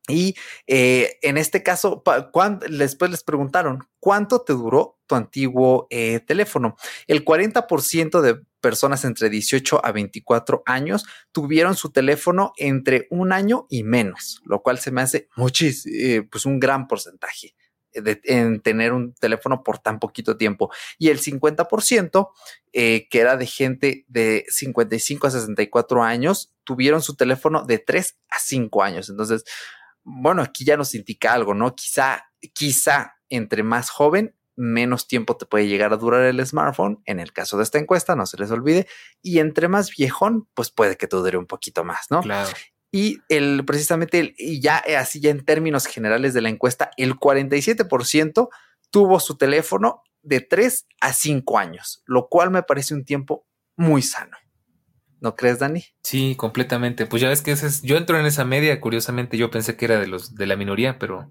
Y 0.09 0.37
eh, 0.66 1.18
en 1.22 1.37
este 1.37 1.62
caso, 1.62 2.02
después 2.68 3.11
les 3.11 3.22
preguntaron, 3.22 3.87
¿cuánto 4.00 4.40
te 4.40 4.54
duró 4.54 4.98
tu 5.07 5.14
antiguo 5.14 5.87
teléfono? 6.26 6.76
El 7.07 7.24
40% 7.24 8.22
de 8.22 8.40
personas 8.61 9.05
entre 9.05 9.31
18 9.31 9.85
a 9.85 9.92
24 9.92 10.62
años 10.66 11.05
tuvieron 11.33 11.77
su 11.77 11.90
teléfono 11.90 12.53
entre 12.57 13.07
un 13.11 13.33
año 13.33 13.66
y 13.68 13.83
menos, 13.83 14.40
lo 14.44 14.62
cual 14.62 14.79
se 14.79 14.90
me 14.90 15.03
hace 15.03 15.29
muchísimo, 15.37 15.94
eh, 15.99 16.23
pues 16.31 16.47
un 16.47 16.61
gran 16.61 16.87
porcentaje. 16.87 17.55
De, 17.94 18.21
en 18.25 18.61
tener 18.61 18.92
un 18.92 19.14
teléfono 19.14 19.64
por 19.64 19.79
tan 19.79 19.99
poquito 19.99 20.37
tiempo. 20.37 20.71
Y 20.99 21.09
el 21.09 21.21
50%, 21.21 22.31
que 22.73 23.09
era 23.11 23.37
de 23.37 23.47
gente 23.47 24.05
de 24.09 24.44
55 24.49 25.27
a 25.27 25.31
64 25.31 26.05
años, 26.05 26.55
tuvieron 26.64 27.03
su 27.03 27.16
teléfono 27.16 27.64
de 27.64 27.79
3 27.79 28.18
a 28.29 28.38
5 28.38 28.83
años. 28.83 29.09
Entonces, 29.09 29.42
bueno, 30.05 30.42
aquí 30.42 30.64
ya 30.64 30.77
nos 30.77 30.94
indica 30.94 31.33
algo, 31.33 31.55
¿no? 31.55 31.75
Quizá, 31.75 32.31
quizá 32.53 33.14
entre 33.29 33.62
más 33.62 33.90
joven, 33.90 34.35
menos 34.59 35.07
tiempo 35.07 35.37
te 35.37 35.47
puede 35.47 35.68
llegar 35.68 35.92
a 35.92 35.97
durar 35.97 36.23
el 36.23 36.44
smartphone, 36.44 37.01
en 37.07 37.21
el 37.21 37.33
caso 37.33 37.57
de 37.57 37.62
esta 37.62 37.79
encuesta, 37.79 38.16
no 38.16 38.27
se 38.27 38.37
les 38.37 38.51
olvide, 38.51 38.88
y 39.23 39.38
entre 39.38 39.68
más 39.68 39.90
viejón, 39.97 40.49
pues 40.55 40.71
puede 40.71 40.97
que 40.97 41.07
te 41.07 41.16
dure 41.16 41.38
un 41.38 41.47
poquito 41.47 41.85
más, 41.85 42.11
¿no? 42.11 42.23
Claro. 42.23 42.51
Y 42.90 43.18
el, 43.29 43.64
precisamente, 43.64 44.35
y 44.37 44.61
ya 44.61 44.83
así 44.99 45.21
ya 45.21 45.31
en 45.31 45.44
términos 45.44 45.87
generales 45.87 46.35
de 46.35 46.40
la 46.40 46.49
encuesta, 46.49 46.90
el 46.97 47.14
47% 47.14 48.49
tuvo 48.90 49.21
su 49.21 49.37
teléfono 49.37 50.03
de 50.23 50.40
3 50.40 50.87
a 51.01 51.12
5 51.12 51.59
años, 51.59 52.03
lo 52.07 52.29
cual 52.29 52.51
me 52.51 52.62
parece 52.62 52.94
un 52.94 53.05
tiempo 53.05 53.47
muy 53.77 54.03
sano. 54.03 54.37
¿No 55.21 55.37
crees, 55.37 55.59
Dani? 55.59 55.85
Sí, 56.03 56.35
completamente. 56.37 57.07
Pues 57.07 57.23
ya 57.23 57.29
ves 57.29 57.42
que 57.42 57.53
ese 57.53 57.66
es, 57.66 57.83
yo 57.83 57.97
entro 57.97 58.18
en 58.18 58.27
esa 58.27 58.44
media, 58.44 58.81
curiosamente 58.81 59.37
yo 59.37 59.51
pensé 59.51 59.77
que 59.77 59.85
era 59.85 60.01
de 60.01 60.07
los 60.07 60.35
de 60.35 60.47
la 60.47 60.57
minoría, 60.57 60.99
pero 60.99 61.31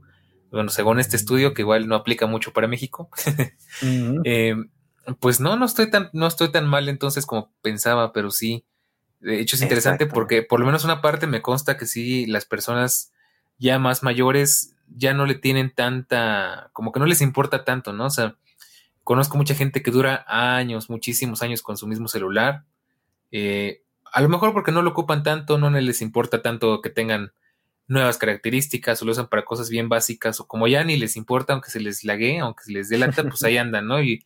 bueno, 0.52 0.70
según 0.70 1.00
este 1.00 1.16
estudio, 1.16 1.54
que 1.54 1.62
igual 1.62 1.88
no 1.88 1.96
aplica 1.96 2.28
mucho 2.28 2.54
para 2.54 2.68
México, 2.68 3.10
eh, 4.24 4.56
pues 5.20 5.40
no, 5.40 5.56
no 5.56 5.66
estoy 5.66 5.90
tan, 5.90 6.10
no 6.14 6.28
estoy 6.28 6.52
tan 6.52 6.68
mal 6.68 6.90
entonces 6.90 7.26
como 7.26 7.52
pensaba, 7.62 8.14
pero 8.14 8.32
sí. 8.32 8.66
De 9.20 9.40
hecho, 9.40 9.56
es 9.56 9.64
interesante 9.64 10.06
porque 10.06 10.44
por 10.44 10.60
lo 10.60 10.66
menos 10.66 10.84
una 10.84 11.02
parte 11.02 11.26
me 11.26 11.42
consta 11.42 11.76
que 11.76 11.88
sí, 11.88 12.28
las 12.28 12.46
personas 12.46 13.12
ya 13.58 13.80
más 13.80 14.04
mayores 14.04 14.76
ya 14.96 15.14
no 15.14 15.26
le 15.26 15.36
tienen 15.36 15.74
tanta, 15.74 16.70
como 16.74 16.92
que 16.92 17.00
no 17.00 17.08
les 17.08 17.22
importa 17.22 17.66
tanto, 17.66 17.94
¿no? 17.94 18.06
O 18.06 18.10
sea, 18.10 18.36
conozco 19.04 19.38
mucha 19.38 19.56
gente 19.56 19.82
que 19.82 19.90
dura 19.92 20.24
años, 20.28 20.90
muchísimos 20.90 21.42
años 21.42 21.62
con 21.62 21.78
su 21.78 21.88
mismo 21.88 22.08
celular 22.08 22.64
eh, 23.32 23.84
a 24.12 24.22
lo 24.22 24.30
mejor 24.30 24.54
porque 24.54 24.72
no 24.72 24.82
lo 24.82 24.92
ocupan 24.92 25.24
tanto, 25.24 25.58
no 25.58 25.70
les 25.70 26.02
importa 26.02 26.42
tanto 26.42 26.82
que 26.82 26.90
tengan 26.90 27.34
nuevas 27.88 28.18
características 28.18 29.02
o 29.02 29.06
lo 29.06 29.12
usan 29.12 29.28
para 29.28 29.46
cosas 29.46 29.70
bien 29.70 29.90
básicas 29.90 30.40
o 30.40 30.48
como 30.48 30.68
ya 30.68 30.84
ni 30.84 30.98
les 30.98 31.16
importa, 31.16 31.54
aunque 31.54 31.72
se 31.72 31.80
les 31.80 32.04
lague, 32.04 32.40
aunque 32.40 32.64
se 32.66 32.72
les 32.72 32.90
delata, 32.90 33.24
pues 33.24 33.44
ahí 33.44 33.58
andan, 33.58 33.88
¿no? 33.88 34.02
Y 34.02 34.26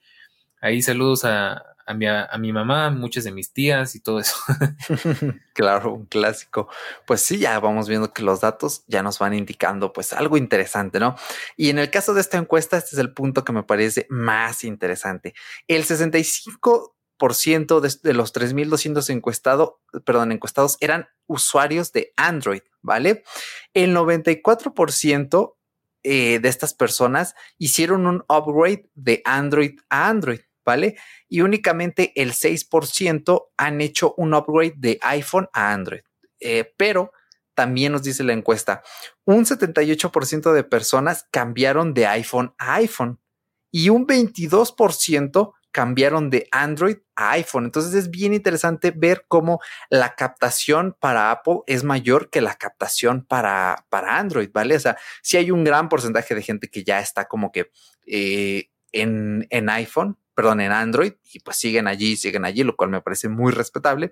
ahí 0.61 0.81
saludos 0.81 1.25
a, 1.25 1.63
a, 1.85 1.93
mi, 1.93 2.07
a 2.07 2.29
mi 2.39 2.51
mamá, 2.53 2.89
muchas 2.89 3.23
de 3.23 3.31
mis 3.31 3.53
tías 3.53 3.95
y 3.95 3.99
todo 3.99 4.19
eso. 4.19 4.35
claro, 5.53 5.93
un 5.93 6.05
clásico. 6.05 6.69
Pues 7.05 7.21
sí, 7.21 7.37
ya 7.37 7.59
vamos 7.59 7.87
viendo 7.87 8.13
que 8.13 8.23
los 8.23 8.41
datos 8.41 8.83
ya 8.87 9.03
nos 9.03 9.19
van 9.19 9.33
indicando 9.33 9.93
pues 9.93 10.13
algo 10.13 10.37
interesante, 10.37 10.99
¿no? 10.99 11.15
Y 11.55 11.69
en 11.69 11.79
el 11.79 11.89
caso 11.89 12.13
de 12.13 12.21
esta 12.21 12.37
encuesta, 12.37 12.77
este 12.77 12.95
es 12.95 12.99
el 12.99 13.13
punto 13.13 13.43
que 13.43 13.53
me 13.53 13.63
parece 13.63 14.07
más 14.09 14.63
interesante. 14.63 15.33
El 15.67 15.83
65 15.83 16.95
de, 17.81 17.93
de 18.01 18.13
los 18.13 18.33
3.200 18.33 19.09
encuestado, 19.09 19.81
perdón, 20.05 20.31
encuestados 20.31 20.77
eran 20.79 21.07
usuarios 21.27 21.91
de 21.91 22.13
Android, 22.17 22.61
¿vale? 22.81 23.23
El 23.73 23.95
94% 23.95 25.55
eh, 26.03 26.39
de 26.39 26.49
estas 26.49 26.73
personas 26.73 27.35
hicieron 27.59 28.07
un 28.07 28.23
upgrade 28.27 28.89
de 28.95 29.21
Android 29.23 29.79
a 29.89 30.09
Android, 30.09 30.39
¿vale? 30.65 30.97
Y 31.29 31.41
únicamente 31.41 32.11
el 32.15 32.33
6% 32.33 33.49
han 33.55 33.81
hecho 33.81 34.15
un 34.17 34.33
upgrade 34.33 34.73
de 34.77 34.97
iPhone 35.01 35.47
a 35.53 35.73
Android. 35.73 36.01
eh, 36.39 36.73
pero 36.75 37.11
también 37.53 37.91
nos 37.91 38.01
dice 38.01 38.23
la 38.23 38.33
encuesta, 38.33 38.81
un 39.25 39.45
78% 39.45 40.53
de 40.53 40.63
personas 40.63 41.27
cambiaron 41.29 41.93
de 41.93 42.07
iPhone 42.07 42.55
a 42.57 42.75
iPhone 42.75 43.19
y 43.71 43.89
un 43.89 44.07
22% 44.07 45.53
cambiaron 45.71 46.29
de 46.29 46.47
Android 46.51 46.97
a 47.15 47.31
iPhone. 47.31 47.65
Entonces 47.65 47.93
es 47.93 48.09
bien 48.09 48.33
interesante 48.33 48.91
ver 48.91 49.25
cómo 49.27 49.59
la 49.89 50.15
captación 50.15 50.95
para 50.99 51.31
Apple 51.31 51.59
es 51.67 51.83
mayor 51.83 52.29
que 52.29 52.41
la 52.41 52.55
captación 52.55 53.25
para, 53.25 53.85
para 53.89 54.17
Android, 54.17 54.49
¿vale? 54.53 54.75
O 54.75 54.79
sea, 54.79 54.97
si 55.21 55.37
hay 55.37 55.51
un 55.51 55.63
gran 55.63 55.89
porcentaje 55.89 56.35
de 56.35 56.41
gente 56.41 56.69
que 56.69 56.83
ya 56.83 56.99
está 56.99 57.25
como 57.25 57.51
que 57.51 57.71
eh, 58.05 58.69
en, 58.91 59.47
en 59.49 59.69
iPhone, 59.69 60.17
perdón, 60.35 60.61
en 60.61 60.71
Android, 60.71 61.13
y 61.33 61.39
pues 61.39 61.57
siguen 61.57 61.87
allí, 61.87 62.15
siguen 62.15 62.45
allí, 62.45 62.63
lo 62.63 62.75
cual 62.75 62.89
me 62.89 63.01
parece 63.01 63.29
muy 63.29 63.51
respetable. 63.51 64.11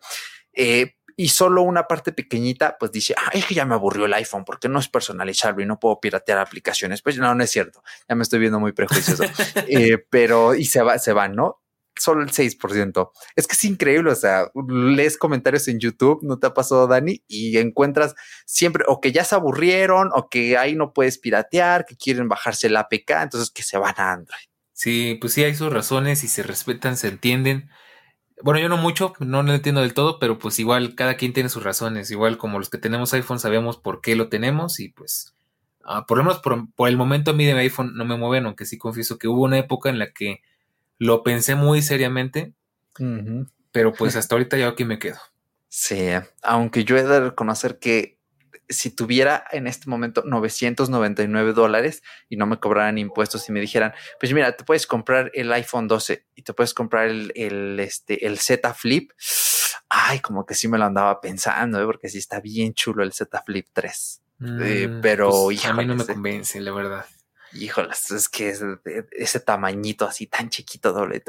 Eh, 0.54 0.95
y 1.19 1.27
solo 1.27 1.63
una 1.63 1.86
parte 1.86 2.13
pequeñita, 2.13 2.77
pues 2.79 2.93
dice, 2.93 3.13
ah, 3.17 3.29
es 3.34 3.45
que 3.45 3.53
ya 3.53 3.65
me 3.65 3.73
aburrió 3.73 4.05
el 4.05 4.13
iPhone 4.13 4.45
porque 4.45 4.69
no 4.69 4.79
es 4.79 4.88
personalizable 4.88 5.65
y 5.65 5.67
no 5.67 5.77
puedo 5.77 5.99
piratear 5.99 6.38
aplicaciones. 6.38 7.01
Pues 7.01 7.17
no, 7.17 7.36
no 7.36 7.43
es 7.43 7.51
cierto. 7.51 7.84
Ya 8.08 8.15
me 8.15 8.23
estoy 8.23 8.39
viendo 8.39 8.58
muy 8.58 8.71
prejuicioso. 8.71 9.23
Eh, 9.67 9.97
pero, 10.10 10.55
y 10.55 10.63
se 10.63 10.82
va, 10.82 10.97
se 10.97 11.12
van, 11.12 11.34
¿no? 11.36 11.62
Solo 11.97 12.21
el 12.23 12.32
6%. 12.32 13.12
Es 13.36 13.47
que 13.47 13.53
es 13.53 13.65
increíble. 13.65 14.12
O 14.12 14.15
sea, 14.15 14.49
lees 14.69 15.17
comentarios 15.17 15.67
en 15.67 15.79
YouTube, 15.79 16.19
no 16.23 16.39
te 16.39 16.47
ha 16.47 16.53
pasado, 16.53 16.88
Dani, 16.88 17.21
y 17.27 17.58
encuentras 17.58 18.15
siempre 18.45 18.86
o 18.88 19.01
que 19.01 19.12
ya 19.12 19.25
se 19.25 19.36
aburrieron 19.36 20.12
o 20.15 20.29
que 20.29 20.58
ahí 20.58 20.73
no 20.75 20.93
puedes 20.93 21.17
piratear, 21.17 21.86
que 21.86 21.97
quieren 21.97 22.29
bajarse 22.29 22.69
la 22.69 22.82
APK, 22.82 23.12
entonces 23.23 23.51
que 23.51 23.63
se 23.63 23.77
van 23.77 23.95
a 23.97 24.13
Android. 24.13 24.45
Sí, 24.71 25.17
pues 25.19 25.34
sí, 25.34 25.43
hay 25.43 25.53
sus 25.53 25.73
razones 25.73 26.23
y 26.23 26.29
se 26.29 26.43
respetan, 26.43 26.95
se 26.95 27.10
entienden 27.10 27.69
bueno, 28.41 28.60
yo 28.60 28.69
no 28.69 28.78
mucho, 28.78 29.13
no 29.19 29.43
lo 29.43 29.54
entiendo 29.54 29.82
del 29.82 29.93
todo, 29.93 30.19
pero 30.19 30.39
pues 30.39 30.60
igual 30.60 30.95
cada 30.95 31.15
quien 31.17 31.34
tiene 31.34 31.49
sus 31.49 31.63
razones. 31.63 32.12
Igual 32.12 32.38
como 32.38 32.60
los 32.60 32.69
que 32.69 32.78
tenemos 32.78 33.13
iPhone 33.13 33.39
sabemos 33.39 33.78
por 33.78 34.02
qué 34.02 34.15
lo 34.15 34.30
tenemos 34.30 34.80
y 34.80 34.89
pues 34.89 35.36
ah, 35.84 36.06
por 36.06 36.17
lo 36.17 36.23
menos 36.23 36.39
por, 36.39 36.88
el 36.88 36.97
momento 36.97 37.32
a 37.32 37.34
mí 37.34 37.45
de 37.45 37.54
mi 37.54 37.62
iPhone 37.62 37.93
no 37.95 38.06
me 38.06 38.17
mueven, 38.17 38.45
aunque 38.45 38.65
sí 38.65 38.78
confieso 38.78 39.17
que 39.17 39.28
hubo 39.28 39.43
una 39.43 39.58
época 39.58 39.89
en 39.89 39.99
la 39.99 40.12
que 40.12 40.41
lo 40.97 41.23
pensé 41.23 41.56
muy 41.56 41.82
seriamente, 41.82 42.54
pero 43.71 43.93
pues 43.93 44.15
hasta 44.15 44.36
ahorita 44.36 44.58
ya 44.58 44.67
aquí 44.67 44.86
me 44.86 44.99
quedo. 44.99 45.17
Sí, 45.67 46.10
aunque 46.41 46.84
yo 46.84 46.97
he 46.97 47.04
de 47.04 47.19
reconocer 47.19 47.80
que 47.80 48.18
si 48.67 48.91
tuviera 48.91 49.45
en 49.51 49.67
este 49.67 49.89
momento 49.89 50.23
999 50.25 51.53
dólares 51.53 52.03
y 52.29 52.38
no 52.38 52.45
me 52.45 52.59
cobraran 52.59 52.97
impuestos 52.97 53.47
y 53.49 53.51
me 53.51 53.59
dijeran, 53.59 53.93
pues 54.19 54.33
mira, 54.33 54.55
te 54.55 54.63
puedes 54.63 54.88
comprar 54.88 55.31
el 55.33 55.51
iPhone 55.53 55.88
12 55.88 56.25
y 56.35 56.41
te 56.43 56.53
puedes 56.53 56.73
comprar 56.73 57.07
el, 57.07 57.31
el, 57.35 57.79
este, 57.79 58.25
el 58.25 58.39
Z 58.39 58.73
Flip. 58.73 59.12
Ay, 59.89 60.19
como 60.19 60.45
que 60.45 60.53
sí 60.53 60.67
me 60.67 60.77
lo 60.77 60.85
andaba 60.85 61.19
pensando, 61.19 61.81
¿eh? 61.81 61.85
porque 61.85 62.09
sí 62.09 62.17
está 62.17 62.39
bien 62.39 62.73
chulo 62.73 63.03
el 63.03 63.13
Z 63.13 63.41
Flip 63.43 63.67
3. 63.73 64.21
Eh, 64.41 64.88
mm, 64.88 65.01
pero 65.01 65.29
pues, 65.29 65.65
a 65.65 65.73
mí 65.73 65.85
no 65.85 65.95
me 65.95 66.05
convence, 66.05 66.59
la 66.62 66.71
verdad 66.71 67.05
híjolas, 67.53 68.12
es 68.12 68.29
que 68.29 68.49
es 68.49 68.62
ese 69.12 69.39
tamañito 69.39 70.05
así 70.05 70.27
tan 70.27 70.49
chiquito, 70.49 70.93
doble. 70.93 71.23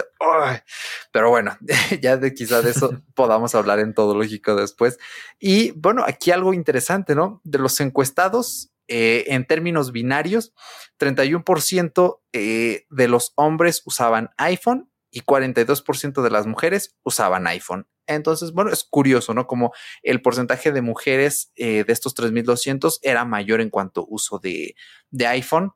Pero 1.12 1.30
bueno, 1.30 1.56
ya 2.00 2.16
de 2.16 2.34
quizá 2.34 2.62
de 2.62 2.70
eso 2.70 3.02
podamos 3.14 3.54
hablar 3.54 3.78
en 3.80 3.94
todo 3.94 4.14
lógico 4.14 4.54
después. 4.54 4.98
Y 5.38 5.72
bueno, 5.72 6.04
aquí 6.06 6.30
algo 6.30 6.54
interesante, 6.54 7.14
¿no? 7.14 7.40
De 7.44 7.58
los 7.58 7.80
encuestados 7.80 8.70
eh, 8.88 9.24
en 9.28 9.46
términos 9.46 9.92
binarios, 9.92 10.52
31% 10.98 12.20
eh, 12.32 12.86
de 12.90 13.08
los 13.08 13.32
hombres 13.36 13.82
usaban 13.84 14.30
iPhone 14.36 14.90
y 15.12 15.22
42% 15.22 16.22
de 16.22 16.30
las 16.30 16.46
mujeres 16.46 16.96
usaban 17.04 17.46
iPhone. 17.46 17.86
Entonces, 18.06 18.52
bueno, 18.52 18.72
es 18.72 18.82
curioso, 18.82 19.34
¿no? 19.34 19.46
Como 19.46 19.72
el 20.02 20.20
porcentaje 20.22 20.72
de 20.72 20.82
mujeres 20.82 21.52
eh, 21.54 21.84
de 21.84 21.92
estos 21.92 22.16
3.200 22.16 22.98
era 23.02 23.24
mayor 23.24 23.60
en 23.60 23.70
cuanto 23.70 24.04
uso 24.08 24.40
de, 24.40 24.74
de 25.10 25.26
iPhone 25.28 25.72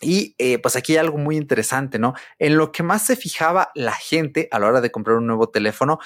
y 0.00 0.34
eh, 0.38 0.58
pues 0.58 0.76
aquí 0.76 0.92
hay 0.92 0.98
algo 0.98 1.18
muy 1.18 1.36
interesante, 1.36 1.98
¿no? 1.98 2.14
En 2.38 2.56
lo 2.56 2.72
que 2.72 2.82
más 2.82 3.06
se 3.06 3.16
fijaba 3.16 3.70
la 3.74 3.92
gente 3.92 4.48
a 4.50 4.58
la 4.58 4.66
hora 4.66 4.80
de 4.80 4.90
comprar 4.90 5.16
un 5.16 5.26
nuevo 5.26 5.48
teléfono, 5.48 5.98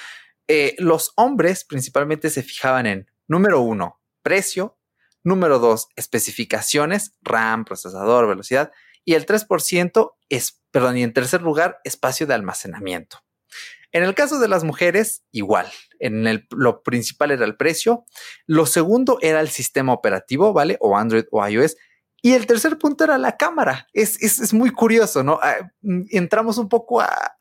eh, 0.47 0.75
los 0.79 1.13
hombres 1.17 1.65
principalmente 1.65 2.31
se 2.31 2.43
fijaban 2.43 2.87
en, 2.87 3.11
número 3.27 3.61
uno, 3.61 4.01
precio, 4.23 4.79
número 5.23 5.59
dos, 5.59 5.89
especificaciones, 5.97 7.17
RAM, 7.23 7.65
procesador, 7.65 8.27
velocidad, 8.27 8.73
y 9.05 9.15
el 9.15 9.27
3% 9.27 10.13
es, 10.29 10.63
perdón, 10.71 10.99
y 10.99 11.03
en 11.03 11.13
tercer 11.13 11.43
lugar, 11.43 11.79
espacio 11.85 12.27
de 12.27 12.35
almacenamiento. 12.35 13.19
En 13.91 14.03
el 14.03 14.15
caso 14.15 14.39
de 14.39 14.49
las 14.49 14.65
mujeres, 14.65 15.25
igual. 15.33 15.67
En 15.99 16.27
el, 16.27 16.47
lo 16.51 16.83
principal 16.83 17.31
era 17.31 17.47
el 17.47 17.57
precio. 17.57 18.05
Lo 18.47 18.67
segundo 18.67 19.19
era 19.23 19.41
el 19.41 19.49
sistema 19.49 19.95
operativo, 19.95 20.53
¿vale? 20.53 20.77
O 20.81 20.97
Android 20.97 21.25
o 21.31 21.47
iOS. 21.47 21.77
Y 22.23 22.33
el 22.33 22.47
tercer 22.47 22.79
punto 22.79 23.05
era 23.05 23.19
la 23.19 23.37
cámara. 23.37 23.87
Es, 23.93 24.21
es, 24.23 24.39
es 24.41 24.53
muy 24.53 24.71
curioso, 24.71 25.23
¿no? 25.23 25.39
Ah, 25.43 25.71
mm, 25.83 26.03
entramos 26.11 26.59
un 26.59 26.69
poco 26.69 27.01
a, 27.01 27.37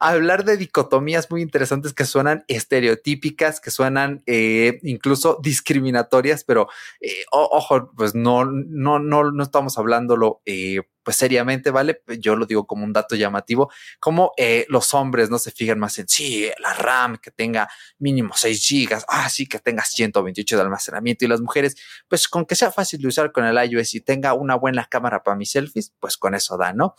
hablar 0.00 0.44
de 0.44 0.56
dicotomías 0.56 1.30
muy 1.30 1.42
interesantes 1.42 1.92
que 1.92 2.06
suenan 2.06 2.44
estereotípicas, 2.48 3.60
que 3.60 3.70
suenan 3.70 4.22
eh, 4.26 4.80
incluso 4.82 5.38
discriminatorias, 5.42 6.42
pero 6.42 6.68
eh, 7.02 7.24
ojo, 7.30 7.92
pues 7.94 8.14
no, 8.14 8.46
no, 8.46 8.98
no, 8.98 9.30
no 9.30 9.42
estamos 9.42 9.76
hablándolo 9.76 10.40
eh, 10.46 10.80
pues 11.02 11.16
seriamente, 11.16 11.70
¿vale? 11.70 12.02
Yo 12.18 12.36
lo 12.36 12.46
digo 12.46 12.66
como 12.66 12.84
un 12.84 12.92
dato 12.92 13.16
llamativo, 13.16 13.70
como 13.98 14.32
los 14.68 14.94
hombres 14.94 15.30
no 15.30 15.38
se 15.38 15.50
fijan 15.50 15.78
más 15.78 15.98
en, 15.98 16.08
sí, 16.08 16.50
la 16.58 16.74
RAM 16.74 17.18
que 17.18 17.30
tenga 17.30 17.68
mínimo 17.98 18.34
6 18.34 18.66
gigas, 18.66 19.04
ah, 19.08 19.28
sí, 19.28 19.46
que 19.46 19.58
tenga 19.58 19.84
128 19.84 20.56
de 20.56 20.62
almacenamiento 20.62 21.24
y 21.24 21.28
las 21.28 21.40
mujeres, 21.40 21.76
pues 22.08 22.28
con 22.28 22.44
que 22.44 22.54
sea 22.54 22.70
fácil 22.70 23.00
de 23.00 23.08
usar 23.08 23.32
con 23.32 23.44
el 23.44 23.56
iOS 23.70 23.94
y 23.94 24.00
tenga 24.00 24.34
una 24.34 24.54
buena 24.54 24.86
cámara 24.86 25.22
para 25.22 25.36
mis 25.36 25.50
selfies, 25.50 25.92
pues 26.00 26.16
con 26.16 26.34
eso 26.34 26.56
da, 26.56 26.72
¿no? 26.72 26.94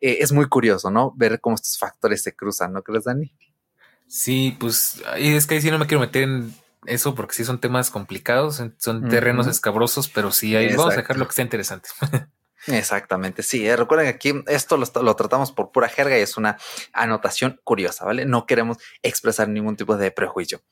es 0.00 0.30
muy 0.32 0.46
curioso, 0.48 0.90
¿no? 0.90 1.12
Ver 1.16 1.40
cómo 1.40 1.56
estos 1.56 1.78
factores 1.78 2.22
se 2.22 2.34
cruzan, 2.34 2.72
¿no 2.72 2.82
crees, 2.82 3.04
Dani? 3.04 3.32
Sí, 4.06 4.56
pues 4.60 5.02
es 5.16 5.46
que 5.46 5.54
ahí 5.54 5.60
sí 5.60 5.70
no 5.70 5.78
me 5.78 5.86
quiero 5.86 6.00
meter 6.00 6.22
en 6.22 6.54
eso 6.86 7.14
porque 7.14 7.34
sí 7.34 7.44
son 7.44 7.60
temas 7.60 7.90
complicados, 7.90 8.62
son 8.78 9.08
terrenos 9.08 9.46
escabrosos, 9.46 10.08
pero 10.08 10.30
sí, 10.30 10.54
ahí 10.54 10.74
vamos 10.74 10.94
a 10.94 10.96
dejar 10.98 11.16
lo 11.16 11.26
que 11.26 11.34
sea 11.34 11.44
interesante. 11.44 11.88
Exactamente, 12.66 13.42
sí. 13.42 13.66
Eh, 13.66 13.76
recuerden 13.76 14.06
que 14.06 14.14
aquí 14.14 14.42
esto 14.48 14.76
lo, 14.76 15.16
tratamos 15.16 15.52
por 15.52 15.70
pura 15.70 15.88
jerga 15.88 16.18
y 16.18 16.22
es 16.22 16.36
una 16.36 16.58
anotación 16.92 17.60
curiosa, 17.64 18.04
¿vale? 18.04 18.24
No 18.26 18.46
queremos 18.46 18.78
expresar 19.02 19.48
ningún 19.48 19.76
tipo 19.76 19.96
de 19.96 20.10
prejuicio. 20.10 20.62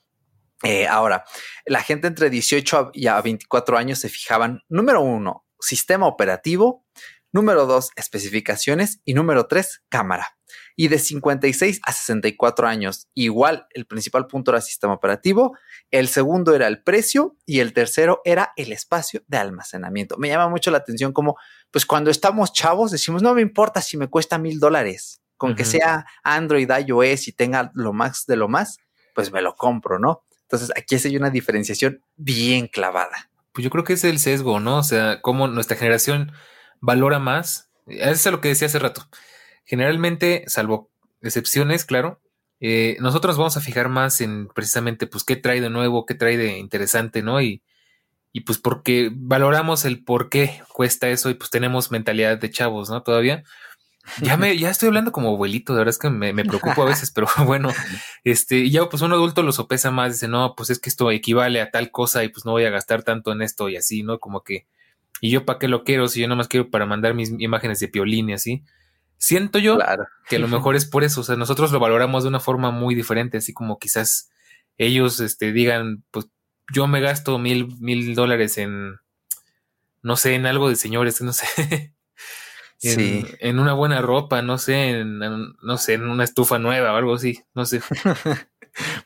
Eh, 0.63 0.87
ahora, 0.87 1.25
la 1.67 1.83
gente 1.83 2.07
entre 2.07 2.31
18 2.31 2.91
y 2.95 3.07
a 3.07 3.21
24 3.21 3.77
años 3.77 3.99
se 3.99 4.09
fijaban, 4.09 4.63
número 4.69 5.03
uno, 5.03 5.45
sistema 5.61 6.07
operativo, 6.07 6.85
número 7.35 7.67
dos, 7.67 7.91
especificaciones 7.97 9.01
y 9.05 9.13
número 9.13 9.49
tres, 9.49 9.83
cámara. 9.89 10.39
Y 10.77 10.87
de 10.87 11.01
56 11.01 11.81
a 11.85 11.93
64 11.93 12.69
años, 12.69 13.09
igual 13.13 13.67
el 13.71 13.87
principal 13.87 14.29
punto 14.29 14.53
era 14.53 14.61
sistema 14.61 14.95
operativo, 14.95 15.57
el 15.91 16.07
segundo 16.07 16.55
era 16.55 16.69
el 16.69 16.83
precio 16.85 17.37
y 17.45 17.59
el 17.59 17.73
tercero 17.73 18.21
era 18.25 18.53
el 18.57 18.73
espacio 18.73 19.25
de 19.27 19.39
almacenamiento. 19.39 20.17
Me 20.17 20.29
llama 20.29 20.49
mucho 20.49 20.71
la 20.71 20.79
atención 20.79 21.13
como, 21.13 21.37
pues 21.73 21.85
cuando 21.85 22.13
estamos 22.13 22.53
chavos 22.53 22.93
decimos, 22.93 23.21
no 23.21 23.35
me 23.35 23.43
importa 23.43 23.83
si 23.83 23.97
me 23.97 24.07
cuesta 24.07 24.39
mil 24.39 24.61
dólares, 24.61 25.21
con 25.37 25.57
que 25.57 25.65
sea 25.65 26.07
Android, 26.23 26.71
iOS 26.87 27.27
y 27.27 27.33
tenga 27.33 27.73
lo 27.75 27.93
más 27.93 28.27
de 28.27 28.37
lo 28.37 28.49
más, 28.49 28.79
pues 29.13 29.33
me 29.33 29.43
lo 29.43 29.57
compro, 29.57 29.99
¿no? 29.99 30.25
Entonces 30.43 30.71
aquí 30.77 30.95
hay 30.95 31.17
una 31.17 31.31
diferenciación 31.31 32.01
bien 32.15 32.69
clavada. 32.69 33.29
Pues 33.53 33.65
yo 33.65 33.71
creo 33.71 33.83
que 33.83 33.95
es 33.95 34.05
el 34.05 34.21
sesgo, 34.21 34.61
¿no? 34.61 34.79
O 34.79 34.85
sea, 34.85 35.21
como 35.21 35.49
nuestra 35.49 35.77
generación 35.77 36.33
valora 36.85 37.19
más. 37.19 37.71
Eso 37.87 38.13
es 38.13 38.33
lo 38.33 38.41
que 38.41 38.49
decía 38.49 38.67
hace 38.67 38.79
rato. 38.79 39.09
Generalmente, 39.65 40.45
salvo 40.47 40.91
excepciones, 41.23 41.85
claro, 41.85 42.21
eh, 42.61 42.97
nosotros 43.01 43.39
vamos 43.39 43.57
a 43.57 43.61
fijar 43.61 43.89
más 43.89 44.21
en 44.21 44.49
precisamente, 44.49 45.07
pues, 45.07 45.25
qué 45.25 45.37
trae 45.37 45.61
de 45.61 45.71
nuevo, 45.71 46.05
qué 46.05 46.15
trae 46.15 46.37
de 46.37 46.59
interesante, 46.59 47.23
¿no? 47.23 47.41
Y, 47.41 47.63
y 48.33 48.41
pues 48.41 48.59
porque 48.59 49.11
valoramos 49.15 49.85
el 49.85 50.05
por 50.05 50.29
qué 50.29 50.63
cuesta 50.73 51.09
eso 51.09 51.31
y 51.31 51.35
pues 51.35 51.51
tenemos 51.51 51.91
mentalidad 51.91 52.37
de 52.37 52.51
chavos, 52.51 52.91
¿no? 52.91 53.03
Todavía. 53.03 53.45
Ya 54.21 54.37
me, 54.37 54.59
ya 54.59 54.69
estoy 54.69 54.89
hablando 54.89 55.13
como 55.13 55.31
abuelito, 55.31 55.73
de 55.73 55.79
verdad 55.79 55.91
es 55.91 55.99
que 55.99 56.11
me, 56.11 56.35
me 56.35 56.45
preocupo 56.45 56.83
a 56.83 56.87
veces, 56.87 57.11
pero 57.11 57.27
bueno, 57.47 57.71
este, 58.23 58.69
ya 58.69 58.87
pues 58.89 59.03
un 59.03 59.13
adulto 59.13 59.43
lo 59.43 59.53
sopesa 59.53 59.91
más, 59.91 60.13
dice, 60.13 60.29
no, 60.29 60.55
pues 60.55 60.69
es 60.69 60.79
que 60.79 60.91
esto 60.91 61.11
equivale 61.11 61.63
a 61.63 61.71
tal 61.71 61.91
cosa 61.91 62.23
y 62.23 62.29
pues 62.29 62.45
no 62.45 62.53
voy 62.53 62.65
a 62.65 62.71
gastar 62.71 63.03
tanto 63.03 63.33
en 63.33 63.41
esto 63.41 63.71
y 63.71 63.77
así, 63.77 64.03
¿no? 64.03 64.19
Como 64.19 64.43
que 64.43 64.67
y 65.21 65.31
yo 65.31 65.45
para 65.45 65.59
qué 65.59 65.69
lo 65.69 65.85
quiero 65.85 66.09
si 66.09 66.21
yo 66.21 66.29
nomás 66.29 66.49
quiero 66.49 66.71
para 66.71 66.87
mandar 66.87 67.15
mis 67.15 67.33
imágenes 67.39 67.81
de 67.81 67.89
piolín 67.89 68.31
y 68.31 68.35
así. 68.35 68.65
Siento 69.17 69.59
yo 69.59 69.79
que 70.29 70.37
a 70.37 70.39
lo 70.39 70.49
mejor 70.49 70.77
es 70.77 70.87
por 70.87 71.05
eso, 71.05 71.21
o 71.21 71.25
sea, 71.25 71.37
nosotros 71.37 71.73
lo 71.73 71.81
valoramos 71.81 72.25
de 72.25 72.29
una 72.29 72.41
forma 72.41 72.71
muy 72.71 72.95
diferente, 72.95 73.39
así 73.39 73.53
como 73.53 73.79
quizás 73.79 74.31
ellos 74.77 75.21
este, 75.21 75.53
digan, 75.53 76.05
pues 76.11 76.27
yo 76.73 76.87
me 76.87 77.01
gasto 77.01 77.39
mil, 77.39 77.75
mil 77.81 78.15
dólares 78.15 78.59
en, 78.59 78.97
no 80.03 80.17
sé, 80.17 80.35
en 80.35 80.47
algo 80.47 80.69
de 80.69 80.77
señores, 80.77 81.21
no 81.23 81.33
sé. 81.33 81.95
en, 82.83 82.95
sí. 82.95 83.27
en 83.41 83.59
una 83.59 83.73
buena 83.73 84.03
ropa, 84.03 84.43
no 84.43 84.59
sé, 84.59 84.91
en, 84.91 85.19
no 85.19 85.79
sé, 85.79 85.95
en 85.95 86.09
una 86.09 86.25
estufa 86.25 86.59
nueva 86.59 86.93
o 86.93 86.97
algo 86.97 87.15
así, 87.15 87.41
no 87.55 87.65
sé. 87.65 87.81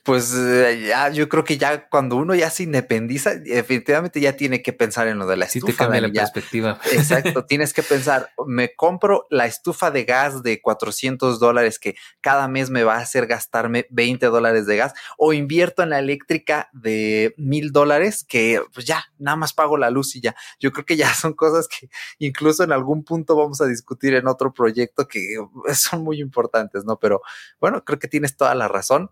pues 0.02 0.34
eh, 0.34 0.86
ya, 0.88 1.10
yo 1.10 1.28
creo 1.28 1.44
que 1.44 1.58
ya 1.58 1.88
cuando 1.88 2.16
uno 2.16 2.34
ya 2.34 2.50
se 2.50 2.62
independiza, 2.62 3.34
definitivamente 3.36 4.20
ya 4.20 4.34
tiene 4.34 4.62
que 4.62 4.72
pensar 4.72 5.08
en 5.08 5.18
lo 5.18 5.26
de 5.26 5.36
la 5.36 5.44
estufa. 5.44 5.66
Sí 5.66 5.72
te 5.72 5.78
cambia 5.78 6.00
la 6.00 6.12
perspectiva. 6.12 6.80
Exacto, 6.92 7.44
tienes 7.44 7.72
que 7.72 7.82
pensar, 7.82 8.30
me 8.46 8.74
compro 8.74 9.26
la 9.30 9.46
estufa 9.46 9.90
de 9.90 10.04
gas 10.04 10.42
de 10.42 10.60
400 10.60 11.38
dólares 11.40 11.78
que 11.78 11.96
cada 12.20 12.48
mes 12.48 12.70
me 12.70 12.84
va 12.84 12.96
a 12.96 13.00
hacer 13.00 13.26
gastarme 13.26 13.86
20 13.90 14.26
dólares 14.26 14.66
de 14.66 14.76
gas 14.76 14.94
o 15.16 15.32
invierto 15.32 15.82
en 15.82 15.90
la 15.90 15.98
eléctrica 15.98 16.68
de 16.72 17.34
mil 17.36 17.72
dólares 17.72 18.24
que 18.26 18.62
pues 18.72 18.86
ya, 18.86 19.04
nada 19.18 19.36
más 19.36 19.52
pago 19.52 19.76
la 19.76 19.90
luz 19.90 20.16
y 20.16 20.20
ya. 20.20 20.34
Yo 20.58 20.72
creo 20.72 20.84
que 20.86 20.96
ya 20.96 21.12
son 21.14 21.34
cosas 21.34 21.68
que 21.68 21.88
incluso 22.18 22.64
en 22.64 22.72
algún 22.72 23.04
punto 23.04 23.36
vamos 23.36 23.60
a 23.60 23.66
discutir 23.66 24.14
en 24.14 24.26
otro 24.28 24.52
proyecto 24.52 25.06
que 25.06 25.36
son 25.74 26.02
muy 26.02 26.20
importantes, 26.20 26.84
¿no? 26.84 26.98
Pero 26.98 27.22
bueno, 27.60 27.84
creo 27.84 27.98
que 27.98 28.08
tienes 28.08 28.36
toda 28.36 28.54
la 28.54 28.68
razón. 28.68 29.10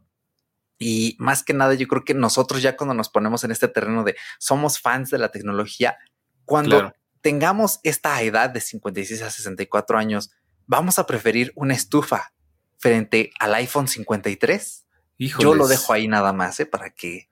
Y 0.78 1.16
más 1.18 1.42
que 1.42 1.54
nada, 1.54 1.74
yo 1.74 1.86
creo 1.88 2.04
que 2.04 2.14
nosotros 2.14 2.62
ya 2.62 2.76
cuando 2.76 2.94
nos 2.94 3.08
ponemos 3.08 3.44
en 3.44 3.50
este 3.50 3.68
terreno 3.68 4.04
de 4.04 4.16
somos 4.38 4.80
fans 4.80 5.10
de 5.10 5.18
la 5.18 5.30
tecnología, 5.30 5.96
cuando 6.44 6.92
tengamos 7.20 7.80
esta 7.82 8.20
edad 8.22 8.50
de 8.50 8.60
56 8.60 9.22
a 9.22 9.30
64 9.30 9.98
años, 9.98 10.30
vamos 10.66 10.98
a 10.98 11.06
preferir 11.06 11.52
una 11.54 11.74
estufa 11.74 12.32
frente 12.78 13.30
al 13.40 13.54
iPhone 13.54 13.88
53. 13.88 14.86
Yo 15.18 15.54
lo 15.54 15.66
dejo 15.66 15.92
ahí 15.92 16.08
nada 16.08 16.32
más, 16.32 16.60
¿eh? 16.60 16.66
Para 16.66 16.90
que 16.90 17.28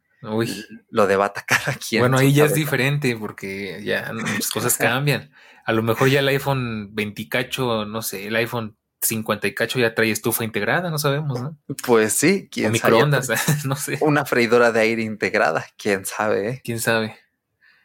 lo 0.90 1.07
debata 1.07 1.44
cada 1.46 1.74
quien. 1.88 2.00
Bueno, 2.00 2.18
ahí 2.18 2.33
ya 2.33 2.46
es 2.46 2.54
diferente 2.54 3.14
porque 3.16 3.83
ya 3.85 4.11
muchas 4.12 4.50
cosas 4.50 4.76
cambian. 4.78 5.30
A 5.66 5.72
lo 5.72 5.83
mejor 5.83 6.09
ya 6.09 6.20
el 6.20 6.28
iPhone 6.28 6.94
20 6.94 7.28
cacho, 7.28 7.85
no 7.85 8.02
sé, 8.02 8.26
el 8.26 8.37
iPhone 8.37 8.76
50 9.04 9.46
y 9.46 9.54
cacho 9.54 9.78
ya 9.78 9.94
trae 9.94 10.10
estufa 10.10 10.44
integrada, 10.44 10.90
no 10.90 10.98
sabemos, 10.98 11.40
¿no? 11.40 11.58
Pues 11.86 12.12
sí, 12.12 12.48
quién 12.50 12.72
microondas, 12.72 13.28
no 13.64 13.76
sé. 13.76 13.98
Una 14.00 14.24
freidora 14.24 14.72
de 14.72 14.80
aire 14.80 15.02
integrada, 15.02 15.66
quién 15.76 16.04
sabe. 16.04 16.48
¿eh? 16.48 16.60
Quién 16.64 16.80
sabe. 16.80 17.16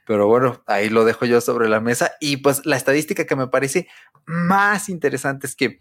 Pero 0.06 0.28
bueno, 0.28 0.64
ahí 0.66 0.90
lo 0.90 1.06
dejo 1.06 1.26
yo 1.26 1.40
sobre 1.40 1.70
la 1.70 1.80
mesa. 1.82 2.14
Y 2.20 2.38
pues 2.38 2.66
la 2.66 2.78
estadística 2.78 3.26
que 3.26 3.36
me 3.36 3.48
parece 3.48 3.88
más 4.26 4.90
interesante 4.90 5.46
es 5.46 5.56
que 5.56 5.80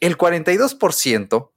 el 0.00 0.18
42% 0.18 1.50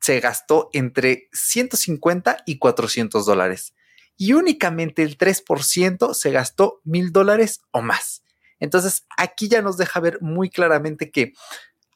se 0.00 0.18
gastó 0.18 0.70
entre 0.72 1.28
150 1.32 2.38
y 2.46 2.58
400 2.58 3.24
dólares. 3.24 3.74
Y 4.16 4.32
únicamente 4.32 5.04
el 5.04 5.16
3% 5.16 6.14
se 6.14 6.30
gastó 6.32 6.80
mil 6.82 7.12
dólares 7.12 7.60
o 7.70 7.80
más. 7.80 8.24
Entonces 8.58 9.06
aquí 9.16 9.48
ya 9.48 9.62
nos 9.62 9.76
deja 9.76 10.00
ver 10.00 10.18
muy 10.20 10.50
claramente 10.50 11.10
que 11.10 11.32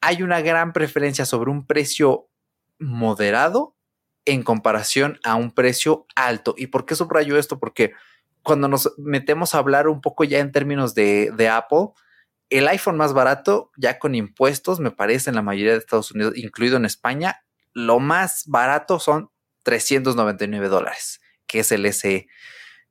hay 0.01 0.23
una 0.23 0.41
gran 0.41 0.73
preferencia 0.73 1.25
sobre 1.25 1.51
un 1.51 1.67
precio 1.67 2.29
moderado 2.79 3.77
en 4.25 4.43
comparación 4.43 5.19
a 5.25 5.37
un 5.37 5.53
precio 5.53 6.07
alto. 6.15 6.55
¿Y 6.59 6.67
por 6.67 6.85
qué 6.85 6.95
subrayo 6.95 7.39
esto? 7.39 7.59
Porque 7.59 7.93
cuando 8.43 8.69
nos 8.69 8.93
metemos 8.99 9.55
a 9.55 9.59
hablar 9.59 9.89
un 9.89 10.01
poco 10.01 10.25
ya 10.25 10.39
en 10.39 10.53
términos 10.53 10.95
de, 10.95 11.51
Apple, 11.51 11.89
el 12.51 12.69
iPhone 12.69 12.97
más 12.97 13.13
barato, 13.13 13.71
ya 13.77 13.99
con 13.99 14.15
impuestos, 14.15 14.81
me 14.81 14.91
parece 14.91 15.31
en 15.31 15.37
la 15.37 15.43
mayoría 15.43 15.73
de 15.73 15.79
Estados 15.79 16.13
Unidos, 16.13 16.37
incluido 16.37 16.77
en 16.77 16.85
España, 16.85 17.43
lo 17.73 17.99
más 17.99 18.45
barato 18.47 18.99
son 18.99 19.31
399 19.63 20.69
dólares, 20.69 21.21
que 21.47 21.61
es 21.61 21.73
el 21.73 21.93
SE. 21.93 22.29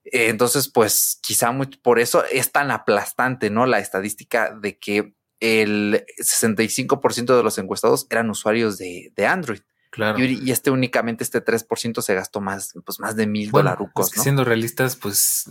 Entonces, 0.03 0.69
pues 0.69 1.19
quizá 1.21 1.51
por 1.81 1.99
eso 1.99 2.23
es 2.25 2.51
tan 2.51 2.69
aplastante, 2.69 3.49
¿no? 3.49 3.65
La 3.65 3.79
estadística 3.79 4.53
de 4.53 4.77
que 4.77 5.15
el 5.39 6.05
65% 6.19 7.35
de 7.35 7.43
los 7.43 7.57
encuestados 7.57 8.07
eran 8.09 8.29
usuarios 8.29 8.77
de, 8.77 9.11
Android. 9.27 9.61
Claro. 9.91 10.19
Y, 10.19 10.51
este 10.51 10.71
únicamente, 10.71 11.23
este 11.23 11.43
3% 11.43 12.01
se 12.01 12.15
gastó 12.15 12.41
más, 12.41 12.73
pues 12.85 12.99
más 12.99 13.15
de 13.15 13.27
mil 13.27 13.49
dolarucos. 13.51 14.09
Siendo 14.09 14.43
realistas, 14.43 14.97
pues 14.97 15.49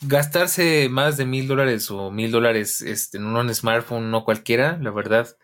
gastarse 0.00 0.88
más 0.90 1.16
de 1.16 1.26
mil 1.26 1.48
dólares 1.48 1.90
o 1.90 2.10
mil 2.10 2.30
dólares 2.30 2.82
este, 2.82 3.18
en 3.18 3.24
un 3.24 3.54
smartphone, 3.54 4.10
no 4.10 4.24
cualquiera, 4.24 4.78
la 4.80 4.90
verdad. 4.90 5.36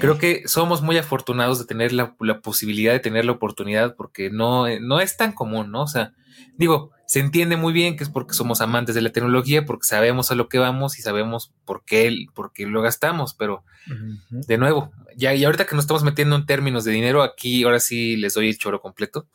Creo 0.00 0.18
que 0.18 0.42
somos 0.46 0.82
muy 0.82 0.96
afortunados 0.96 1.58
de 1.58 1.66
tener 1.66 1.92
la, 1.92 2.16
la, 2.20 2.40
posibilidad 2.40 2.92
de 2.92 3.00
tener 3.00 3.24
la 3.24 3.32
oportunidad 3.32 3.94
porque 3.94 4.30
no, 4.30 4.66
no 4.80 5.00
es 5.00 5.16
tan 5.16 5.32
común, 5.32 5.70
¿no? 5.70 5.82
O 5.82 5.86
sea, 5.86 6.14
digo, 6.56 6.92
se 7.06 7.20
entiende 7.20 7.56
muy 7.56 7.72
bien 7.72 7.96
que 7.96 8.04
es 8.04 8.10
porque 8.10 8.34
somos 8.34 8.60
amantes 8.60 8.94
de 8.94 9.02
la 9.02 9.12
tecnología, 9.12 9.64
porque 9.64 9.86
sabemos 9.86 10.30
a 10.30 10.34
lo 10.34 10.48
que 10.48 10.58
vamos 10.58 10.98
y 10.98 11.02
sabemos 11.02 11.52
por 11.64 11.84
qué, 11.84 12.26
por 12.34 12.52
qué 12.52 12.66
lo 12.66 12.82
gastamos, 12.82 13.34
pero 13.34 13.64
de 14.30 14.58
nuevo, 14.58 14.92
ya 15.16 15.32
y 15.34 15.44
ahorita 15.44 15.66
que 15.66 15.76
nos 15.76 15.84
estamos 15.84 16.02
metiendo 16.02 16.34
en 16.36 16.46
términos 16.46 16.84
de 16.84 16.92
dinero, 16.92 17.22
aquí 17.22 17.62
ahora 17.62 17.78
sí 17.78 18.16
les 18.16 18.34
doy 18.34 18.48
el 18.48 18.58
choro 18.58 18.80
completo. 18.80 19.28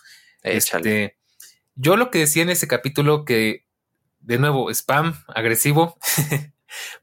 Este, 0.44 1.18
yo 1.76 1.96
lo 1.96 2.12
que 2.12 2.20
decía 2.20 2.44
en 2.44 2.50
ese 2.50 2.68
capítulo 2.68 3.24
que, 3.24 3.66
de 4.20 4.38
nuevo, 4.38 4.70
spam 4.72 5.16
agresivo, 5.28 5.98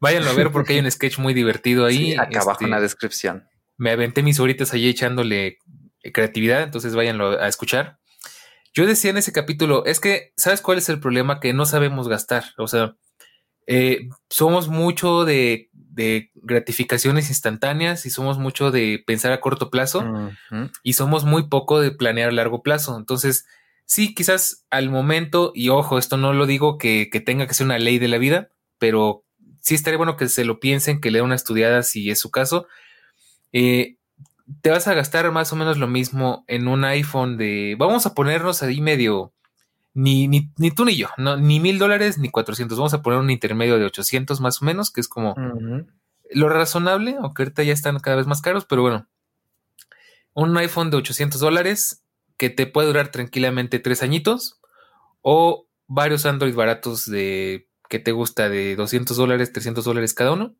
váyanlo 0.00 0.30
a 0.30 0.34
ver 0.34 0.50
porque 0.50 0.74
hay 0.74 0.80
un 0.80 0.90
sketch 0.90 1.18
muy 1.18 1.34
divertido 1.34 1.86
ahí. 1.86 2.14
acá 2.14 2.40
abajo 2.40 2.64
en 2.64 2.70
la 2.70 2.76
este, 2.76 2.84
descripción. 2.84 3.48
Me 3.76 3.90
aventé 3.90 4.22
mis 4.22 4.40
horitas 4.40 4.72
ahí 4.72 4.88
echándole 4.88 5.58
creatividad, 6.12 6.62
entonces 6.62 6.94
váyanlo 6.94 7.40
a 7.40 7.48
escuchar. 7.48 7.98
Yo 8.74 8.86
decía 8.86 9.10
en 9.10 9.16
ese 9.16 9.32
capítulo, 9.32 9.84
es 9.84 10.00
que, 10.00 10.32
¿sabes 10.36 10.60
cuál 10.60 10.78
es 10.78 10.88
el 10.88 11.00
problema? 11.00 11.40
Que 11.40 11.52
no 11.52 11.66
sabemos 11.66 12.08
gastar. 12.08 12.44
O 12.58 12.68
sea, 12.68 12.96
eh, 13.66 14.08
somos 14.30 14.68
mucho 14.68 15.24
de, 15.26 15.70
gratificaciones 16.34 17.28
instantáneas 17.28 18.06
y 18.06 18.10
somos 18.10 18.38
mucho 18.38 18.70
de 18.70 19.02
pensar 19.04 19.32
a 19.32 19.40
corto 19.40 19.68
plazo 19.68 20.30
y 20.84 20.92
somos 20.92 21.24
muy 21.24 21.48
poco 21.48 21.80
de 21.80 21.90
planear 21.90 22.28
a 22.28 22.32
largo 22.32 22.62
plazo. 22.62 22.96
Entonces, 22.96 23.46
sí, 23.84 24.14
quizás 24.14 24.64
al 24.70 24.90
momento, 24.90 25.50
y 25.54 25.70
ojo, 25.70 25.98
esto 25.98 26.16
no 26.16 26.32
lo 26.32 26.46
digo 26.46 26.78
que, 26.78 27.10
tenga 27.26 27.48
que 27.48 27.54
ser 27.54 27.66
una 27.66 27.80
ley 27.80 27.98
de 27.98 28.06
la 28.06 28.18
vida, 28.18 28.48
pero 28.78 29.24
sí 29.68 29.74
estaría 29.74 29.98
bueno 29.98 30.16
que 30.16 30.28
se 30.28 30.46
lo 30.46 30.60
piensen, 30.60 31.00
que 31.00 31.10
le 31.10 31.20
una 31.20 31.34
estudiada 31.34 31.82
si 31.82 32.10
es 32.10 32.18
su 32.18 32.30
caso. 32.30 32.66
Eh, 33.52 33.96
te 34.62 34.70
vas 34.70 34.88
a 34.88 34.94
gastar 34.94 35.30
más 35.30 35.52
o 35.52 35.56
menos 35.56 35.76
lo 35.76 35.86
mismo 35.86 36.44
en 36.48 36.68
un 36.68 36.84
iPhone 36.84 37.36
de, 37.36 37.76
vamos 37.78 38.06
a 38.06 38.14
ponernos 38.14 38.62
ahí 38.62 38.80
medio, 38.80 39.34
ni, 39.92 40.26
ni, 40.26 40.50
ni 40.56 40.70
tú 40.70 40.86
ni 40.86 40.96
yo, 40.96 41.08
no, 41.18 41.36
ni 41.36 41.60
mil 41.60 41.78
dólares 41.78 42.16
ni 42.16 42.30
cuatrocientos, 42.30 42.78
vamos 42.78 42.94
a 42.94 43.02
poner 43.02 43.18
un 43.18 43.30
intermedio 43.30 43.78
de 43.78 43.84
800 43.84 44.40
más 44.40 44.62
o 44.62 44.64
menos, 44.64 44.90
que 44.90 45.02
es 45.02 45.08
como 45.08 45.34
lo 46.30 46.48
razonable, 46.48 47.16
aunque 47.20 47.42
ahorita 47.42 47.62
ya 47.62 47.74
están 47.74 47.98
cada 47.98 48.16
vez 48.16 48.26
más 48.26 48.40
caros, 48.40 48.64
pero 48.64 48.80
bueno, 48.80 49.06
un 50.32 50.56
iPhone 50.56 50.90
de 50.90 50.96
800 50.96 51.40
dólares 51.40 52.04
que 52.38 52.48
te 52.48 52.66
puede 52.66 52.86
durar 52.86 53.08
tranquilamente 53.10 53.80
tres 53.80 54.02
añitos 54.02 54.60
o 55.20 55.66
varios 55.88 56.24
Android 56.24 56.54
baratos 56.54 57.04
de 57.04 57.67
que 57.88 57.98
te 57.98 58.12
gusta 58.12 58.48
de 58.48 58.76
200 58.76 59.16
dólares, 59.16 59.52
300 59.52 59.84
dólares 59.84 60.14
cada 60.14 60.32
uno. 60.32 60.56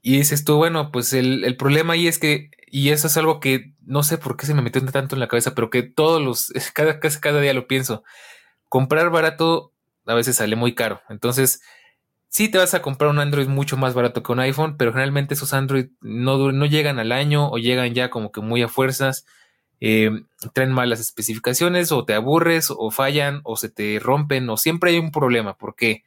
Y 0.00 0.18
dices 0.18 0.44
tú, 0.44 0.56
bueno, 0.56 0.90
pues 0.92 1.12
el, 1.12 1.44
el, 1.44 1.56
problema 1.56 1.94
ahí 1.94 2.06
es 2.06 2.18
que, 2.18 2.50
y 2.66 2.90
eso 2.90 3.08
es 3.08 3.16
algo 3.16 3.40
que 3.40 3.74
no 3.84 4.02
sé 4.02 4.16
por 4.18 4.36
qué 4.36 4.46
se 4.46 4.54
me 4.54 4.62
metió 4.62 4.84
tanto 4.86 5.16
en 5.16 5.20
la 5.20 5.28
cabeza, 5.28 5.54
pero 5.54 5.70
que 5.70 5.82
todos 5.82 6.22
los, 6.22 6.52
cada, 6.74 7.00
casi 7.00 7.20
cada 7.20 7.40
día 7.40 7.54
lo 7.54 7.66
pienso. 7.66 8.04
Comprar 8.68 9.10
barato 9.10 9.72
a 10.06 10.14
veces 10.14 10.36
sale 10.36 10.56
muy 10.56 10.74
caro. 10.74 11.02
Entonces, 11.08 11.60
sí 12.28 12.48
te 12.48 12.58
vas 12.58 12.74
a 12.74 12.82
comprar 12.82 13.10
un 13.10 13.18
Android 13.18 13.48
mucho 13.48 13.76
más 13.76 13.94
barato 13.94 14.22
que 14.22 14.32
un 14.32 14.40
iPhone, 14.40 14.76
pero 14.76 14.92
generalmente 14.92 15.34
esos 15.34 15.52
Android 15.52 15.88
no, 16.00 16.52
no 16.52 16.66
llegan 16.66 16.98
al 16.98 17.12
año 17.12 17.50
o 17.50 17.58
llegan 17.58 17.94
ya 17.94 18.10
como 18.10 18.32
que 18.32 18.40
muy 18.40 18.62
a 18.62 18.68
fuerzas. 18.68 19.26
Eh, 19.80 20.10
traen 20.52 20.72
malas 20.72 20.98
especificaciones 20.98 21.92
o 21.92 22.04
te 22.04 22.14
aburres 22.14 22.68
o 22.70 22.90
fallan 22.90 23.40
o 23.44 23.56
se 23.56 23.68
te 23.68 24.00
rompen 24.00 24.50
o 24.50 24.56
siempre 24.56 24.90
hay 24.90 24.98
un 24.98 25.12
problema 25.12 25.56
porque 25.56 26.02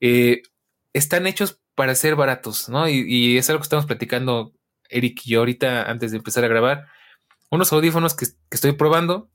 eh, 0.00 0.42
están 0.92 1.26
hechos 1.26 1.60
para 1.74 1.94
ser 1.94 2.14
baratos, 2.16 2.68
¿no? 2.68 2.88
Y, 2.88 3.38
es 3.38 3.48
algo 3.48 3.60
que 3.60 3.64
estamos 3.64 3.86
platicando 3.86 4.52
Eric 4.88 5.22
y 5.24 5.30
yo 5.30 5.40
ahorita 5.40 5.90
antes 5.90 6.10
de 6.10 6.18
empezar 6.18 6.44
a 6.44 6.48
grabar. 6.48 6.86
Unos 7.50 7.72
audífonos 7.72 8.14
que, 8.14 8.26
estoy 8.50 8.72
probando 8.72 9.30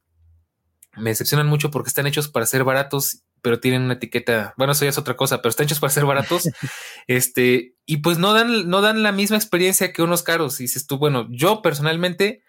me 0.96 1.12
decepcionan 1.12 1.48
mucho 1.48 1.70
porque 1.70 1.90
están 1.90 2.08
hechos 2.08 2.28
para 2.28 2.46
ser 2.46 2.64
baratos, 2.64 3.22
pero 3.42 3.60
tienen 3.60 3.84
una 3.84 3.94
etiqueta, 3.94 4.56
bueno, 4.58 4.74
eso 4.74 4.84
ya 4.84 4.90
es 4.90 4.98
otra 4.98 5.16
cosa, 5.16 5.42
pero 5.42 5.52
están 5.52 5.66
hechos 5.66 5.80
para 5.80 5.92
ser 5.92 6.06
baratos. 6.06 6.50
este, 7.08 7.76
y 7.86 7.98
pues 7.98 8.18
no 8.18 8.34
dan, 8.34 8.68
no 8.68 8.82
dan 8.82 9.04
la 9.04 9.12
misma 9.12 9.38
experiencia 9.38 9.94
que 9.94 10.02
unos 10.02 10.24
caros. 10.24 10.60
Y 10.60 10.64
dices 10.64 10.88
tú, 10.88 10.98
bueno, 10.98 11.28
yo 11.30 11.62
personalmente 11.62 12.44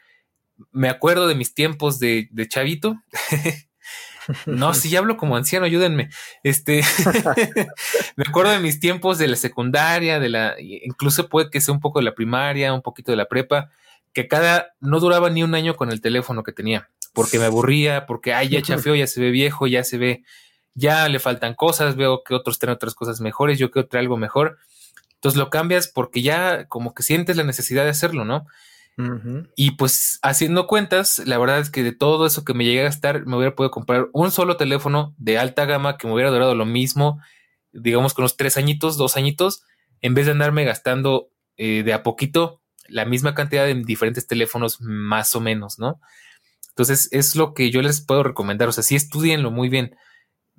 me 0.73 0.89
acuerdo 0.89 1.27
de 1.27 1.35
mis 1.35 1.55
tiempos 1.55 1.99
de, 1.99 2.29
chavito 2.49 2.97
No, 4.47 4.75
si 4.75 4.95
hablo 4.95 5.17
como 5.17 5.37
anciano, 5.37 5.65
ayúdenme. 5.65 6.11
Este, 6.43 6.83
me 8.17 8.25
acuerdo 8.29 8.53
de 8.53 8.59
mis 8.59 8.79
tiempos 8.79 9.17
de 9.17 9.27
la 9.27 9.37
secundaria, 9.37 10.21
de 10.21 10.29
la, 10.29 10.55
incluso 10.59 11.31
puede 11.31 11.49
que 11.49 11.63
sea 11.63 11.73
un 11.73 11.81
poco 11.81 11.99
de 11.99 12.05
la 12.05 12.15
primaria, 12.15 12.75
un 12.75 12.83
poquito 12.83 13.11
de 13.11 13.17
la 13.17 13.25
prepa, 13.25 13.71
que 14.13 14.29
cada, 14.29 14.75
no 14.81 15.01
duraba 15.01 15.31
ni 15.31 15.43
un 15.43 15.55
año 15.55 15.77
con 15.77 15.91
el 15.91 16.03
teléfono 16.03 16.43
que 16.43 16.53
tenía, 16.53 16.91
porque 17.15 17.39
me 17.39 17.47
aburría, 17.47 18.05
porque, 18.05 18.35
ay, 18.35 18.51
ya 18.51 18.61
chafeó, 18.61 18.95
ya 18.95 19.07
se 19.07 19.21
ve 19.21 19.31
viejo, 19.31 19.67
ya 19.67 19.83
se 19.83 19.97
ve, 19.97 20.25
ya 20.75 21.09
le 21.09 21.21
faltan 21.21 21.55
cosas, 21.55 21.97
veo 21.97 22.23
que 22.23 22.35
otros 22.35 22.59
tienen 22.59 22.75
otras 22.75 22.95
cosas 22.95 23.21
mejores, 23.23 23.59
yo 23.59 23.71
quiero 23.71 23.89
traer 23.89 24.03
algo 24.03 24.19
mejor. 24.19 24.59
Entonces 25.15 25.39
lo 25.39 25.51
cambias 25.51 25.89
porque 25.89 26.23
ya 26.23 26.67
como 26.67 26.95
que 26.95 27.03
sientes 27.03 27.37
la 27.37 27.45
necesidad 27.45 27.85
de 27.85 27.91
hacerlo, 27.91 28.25
¿no? 28.25 28.47
Y 29.55 29.73
pues 29.73 30.19
haciendo 30.23 30.67
cuentas, 30.67 31.23
la 31.25 31.39
verdad 31.39 31.61
es 31.61 31.71
que 31.71 31.85
de 31.85 31.93
todo 31.93 32.27
eso 32.27 32.45
que 32.45 32.53
me 32.53 32.65
llegué 32.65 32.81
a 32.81 32.85
gastar, 32.85 33.27
me 33.27 33.37
hubiera 33.37 33.55
podido 33.55 33.71
comprar 33.71 34.09
un 34.13 34.33
solo 34.33 34.57
teléfono 34.57 35.15
de 35.19 35.39
alta 35.39 35.67
gama 35.67 35.97
que 35.97 36.09
me 36.09 36.15
hubiera 36.15 36.31
durado 36.31 36.57
lo 36.57 36.67
mismo, 36.67 37.21
digamos 37.73 38.13
con 38.13 38.25
unos 38.25 38.37
tres 38.37 38.57
añitos, 38.57 38.97
dos 38.97 39.17
añitos, 39.17 39.63
en 40.01 40.15
vez 40.15 40.27
de 40.27 40.33
andarme 40.33 40.65
gastando 40.65 41.31
eh, 41.57 41.85
de 41.85 41.93
a 41.93 42.03
poquito 42.03 42.61
la 42.89 43.05
misma 43.05 43.35
cantidad 43.35 43.65
de 43.67 43.75
diferentes 43.75 44.27
teléfonos 44.27 44.81
más 44.81 45.37
o 45.37 45.41
menos, 45.41 45.79
¿no? 45.79 46.01
Entonces 46.71 47.09
es 47.13 47.37
lo 47.37 47.55
que 47.55 47.71
yo 47.71 47.83
les 47.83 48.01
puedo 48.01 48.25
recomendar, 48.25 48.69
o 48.69 48.73
sea, 48.73 48.83
sí 48.83 48.97
estudienlo 48.97 49.53
muy 49.53 49.69
bien. 49.69 49.95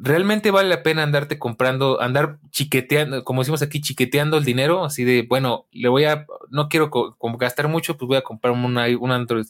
Realmente 0.01 0.49
vale 0.49 0.69
la 0.69 0.81
pena 0.81 1.03
andarte 1.03 1.37
comprando, 1.37 2.01
andar 2.01 2.39
chiqueteando, 2.51 3.25
como 3.25 3.41
decimos 3.41 3.61
aquí, 3.61 3.81
chiqueteando 3.81 4.37
el 4.37 4.45
dinero, 4.45 4.85
así 4.85 5.03
de, 5.03 5.25
bueno, 5.27 5.67
le 5.71 5.89
voy 5.89 6.05
a, 6.05 6.25
no 6.49 6.69
quiero 6.69 6.89
gastar 7.37 7.67
mucho, 7.67 7.97
pues 7.97 8.07
voy 8.07 8.15
a 8.15 8.21
comprar 8.21 8.53
un, 8.53 8.63
un 8.63 9.11
Android 9.11 9.45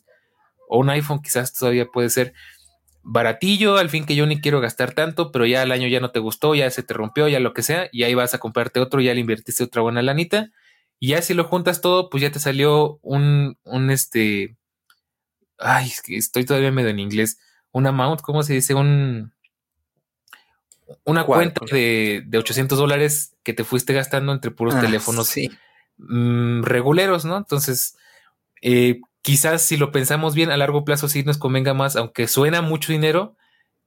o 0.68 0.80
un 0.80 0.90
iPhone, 0.90 1.22
quizás 1.22 1.54
todavía 1.54 1.86
puede 1.86 2.10
ser 2.10 2.34
baratillo, 3.04 3.78
al 3.78 3.90
fin 3.90 4.06
que 4.06 4.16
yo 4.16 4.26
ni 4.26 4.42
quiero 4.42 4.60
gastar 4.60 4.94
tanto, 4.94 5.32
pero 5.32 5.46
ya 5.46 5.62
el 5.62 5.72
año 5.72 5.88
ya 5.88 6.00
no 6.00 6.10
te 6.10 6.20
gustó, 6.20 6.56
ya 6.56 6.70
se 6.72 6.82
te 6.82 6.96
rompió, 6.96 7.28
ya 7.28 7.40
lo 7.40 7.54
que 7.54 7.62
sea, 7.62 7.88
y 7.92 8.02
ahí 8.02 8.16
vas 8.16 8.34
a 8.34 8.40
comprarte 8.40 8.80
otro, 8.80 9.02
ya 9.02 9.14
le 9.14 9.20
invertiste 9.20 9.64
otra 9.64 9.84
buena 9.84 10.02
lanita, 10.02 10.50
y 11.00 11.10
ya 11.10 11.22
si 11.22 11.36
lo 11.36 11.44
juntas 11.44 11.82
todo, 11.82 12.10
pues 12.10 12.24
ya 12.24 12.32
te 12.32 12.40
salió 12.40 12.98
un, 13.04 13.56
un 13.64 13.92
este, 13.92 14.58
ay, 15.60 15.88
es 15.88 16.02
que 16.02 16.18
estoy 16.18 16.46
todavía 16.46 16.72
medio 16.72 16.90
en 16.90 17.00
inglés, 17.00 17.40
un 17.72 17.86
amount, 17.86 18.22
¿cómo 18.22 18.42
se 18.42 18.54
dice? 18.54 18.74
Un, 18.74 19.32
una 21.04 21.26
cuenta 21.26 21.62
de, 21.72 22.24
de, 22.26 22.38
800 22.38 22.78
dólares 22.78 23.36
que 23.44 23.54
te 23.54 23.64
fuiste 23.64 23.94
gastando 23.94 24.32
entre 24.32 24.52
puros 24.52 24.76
ah, 24.76 24.82
teléfonos 24.82 25.34
mm, 25.98 26.64
reguleros, 26.64 27.26
¿no? 27.26 27.38
Entonces, 27.38 27.98
eh, 28.62 29.02
quizás 29.22 29.62
si 29.62 29.78
lo 29.78 29.92
pensamos 29.92 30.36
bien 30.36 30.52
a 30.52 30.58
largo 30.58 30.86
plazo 30.86 31.08
sí 31.08 31.24
nos 31.24 31.38
convenga 31.38 31.74
más, 31.74 31.96
aunque 31.96 32.28
suena 32.28 32.62
mucho 32.62 32.92
dinero, 32.92 33.36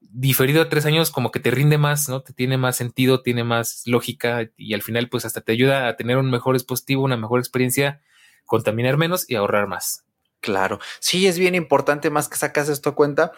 diferido 0.01 0.63
a 0.63 0.69
tres 0.69 0.87
años 0.87 1.11
como 1.11 1.31
que 1.31 1.41
te 1.41 1.51
rinde 1.51 1.79
más, 1.79 2.09
¿no? 2.09 2.23
Te 2.23 2.33
tiene 2.33 2.59
más 2.59 2.77
sentido, 2.77 3.23
tiene 3.23 3.45
más 3.45 3.83
lógica 3.87 4.49
y 4.57 4.75
al 4.75 4.83
final 4.83 5.09
pues 5.09 5.25
hasta 5.25 5.41
te 5.41 5.53
ayuda 5.53 5.89
a 5.89 5.97
tener 5.97 6.17
un 6.17 6.31
mejor 6.31 6.55
dispositivo, 6.55 7.05
una 7.05 7.17
mejor 7.17 7.41
experiencia, 7.41 8.01
contaminar 8.45 8.97
menos 8.97 9.29
y 9.29 9.37
ahorrar 9.37 9.69
más. 9.69 10.05
Claro, 10.41 10.81
sí 10.99 11.27
es 11.27 11.39
bien 11.39 11.55
importante 11.55 12.11
más 12.11 12.29
que 12.29 12.37
sacas 12.37 12.69
esto 12.69 12.91
a 12.91 12.95
cuenta. 12.95 13.33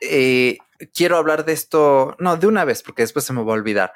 Eh, 0.00 0.58
quiero 0.94 1.16
hablar 1.16 1.44
de 1.44 1.52
esto, 1.52 2.16
no, 2.18 2.36
de 2.36 2.46
una 2.46 2.64
vez, 2.64 2.82
porque 2.82 3.02
después 3.02 3.24
se 3.24 3.32
me 3.32 3.42
va 3.42 3.52
a 3.52 3.56
olvidar. 3.56 3.92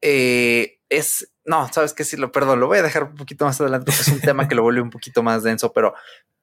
Eh, 0.00 0.78
es, 0.88 1.32
no, 1.44 1.70
sabes 1.72 1.92
que 1.92 2.04
sí, 2.04 2.16
lo 2.16 2.32
perdón, 2.32 2.60
lo 2.60 2.66
voy 2.66 2.78
a 2.78 2.82
dejar 2.82 3.04
un 3.04 3.14
poquito 3.14 3.44
más 3.44 3.60
adelante, 3.60 3.90
es 3.90 4.08
un 4.08 4.20
tema 4.20 4.48
que 4.48 4.54
lo 4.54 4.62
vuelve 4.62 4.80
un 4.80 4.90
poquito 4.90 5.22
más 5.22 5.42
denso, 5.42 5.72
pero 5.72 5.94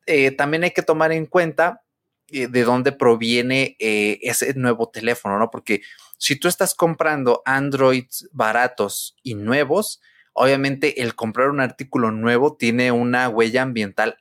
eh, 0.06 0.32
también 0.32 0.64
hay 0.64 0.72
que 0.72 0.84
tomar 0.84 1.12
en 1.12 1.26
cuenta 1.26 1.84
de 2.30 2.64
dónde 2.66 2.91
proviene 2.91 3.78
ese 3.80 4.54
nuevo 4.56 4.89
teléfono, 4.89 5.39
¿no? 5.39 5.50
Porque 5.50 5.82
si 6.18 6.36
tú 6.36 6.50
estás 6.50 6.76
comprando 6.76 7.41
Androids 7.45 8.28
baratos 8.34 9.16
y 9.24 9.36
nuevos, 9.36 10.02
obviamente 10.34 11.02
el 11.02 11.16
comprar 11.16 11.50
un 11.50 11.62
artículo 11.62 12.12
nuevo 12.12 12.58
tiene 12.58 12.91
una 12.91 13.30
huella 13.30 13.62
ambiental 13.62 14.18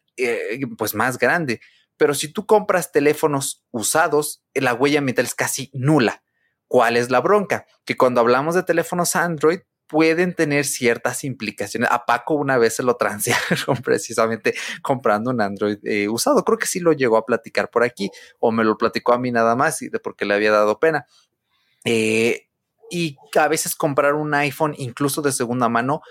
pues 0.79 0.95
más 0.95 1.19
grande. 1.19 1.61
Pero 1.97 2.15
si 2.15 2.33
tú 2.33 2.47
compras 2.47 2.93
teléfonos 2.93 3.65
usados, 3.71 4.43
la 4.55 4.75
huella 4.75 4.99
ambiental 4.99 5.25
es 5.25 5.35
casi 5.35 5.71
nula. 5.73 6.23
¿Cuál 6.69 6.97
es 6.97 7.11
la 7.11 7.21
bronca? 7.21 7.67
Que 7.85 7.97
cuando 7.97 8.21
hablamos 8.21 8.55
de 8.55 8.63
teléfonos 8.63 9.17
Android, 9.17 9.61
pueden 9.87 10.35
tener 10.35 10.65
ciertas 10.65 11.25
implicaciones. 11.25 11.89
A 11.91 12.05
Paco 12.05 12.35
una 12.35 12.59
vez 12.59 12.77
se 12.77 12.83
lo 12.83 12.97
transearon 12.97 13.77
precisamente 13.85 14.55
comprando 14.83 15.31
un 15.31 15.41
Android 15.41 15.79
eh, 15.85 16.09
usado. 16.09 16.45
Creo 16.45 16.59
que 16.59 16.67
sí 16.67 16.81
lo 16.81 16.93
llegó 16.93 17.17
a 17.17 17.25
platicar 17.25 17.71
por 17.71 17.85
aquí 17.85 18.11
o 18.41 18.51
me 18.53 18.65
lo 18.65 18.77
platicó 18.77 19.13
a 19.13 19.19
mí 19.19 19.31
nada 19.31 19.55
más 19.57 19.83
y 19.83 19.89
de 19.89 19.99
porque 19.99 20.25
le 20.25 20.35
había 20.35 20.51
dado 20.51 20.79
pena. 20.81 21.07
Eh, 21.85 22.49
y 22.91 23.17
a 23.37 23.49
veces 23.49 23.75
comprar 23.75 24.15
un 24.15 24.35
iPhone 24.35 24.75
incluso 24.77 25.23
de 25.23 25.33
segunda 25.33 25.69
mano 25.69 26.03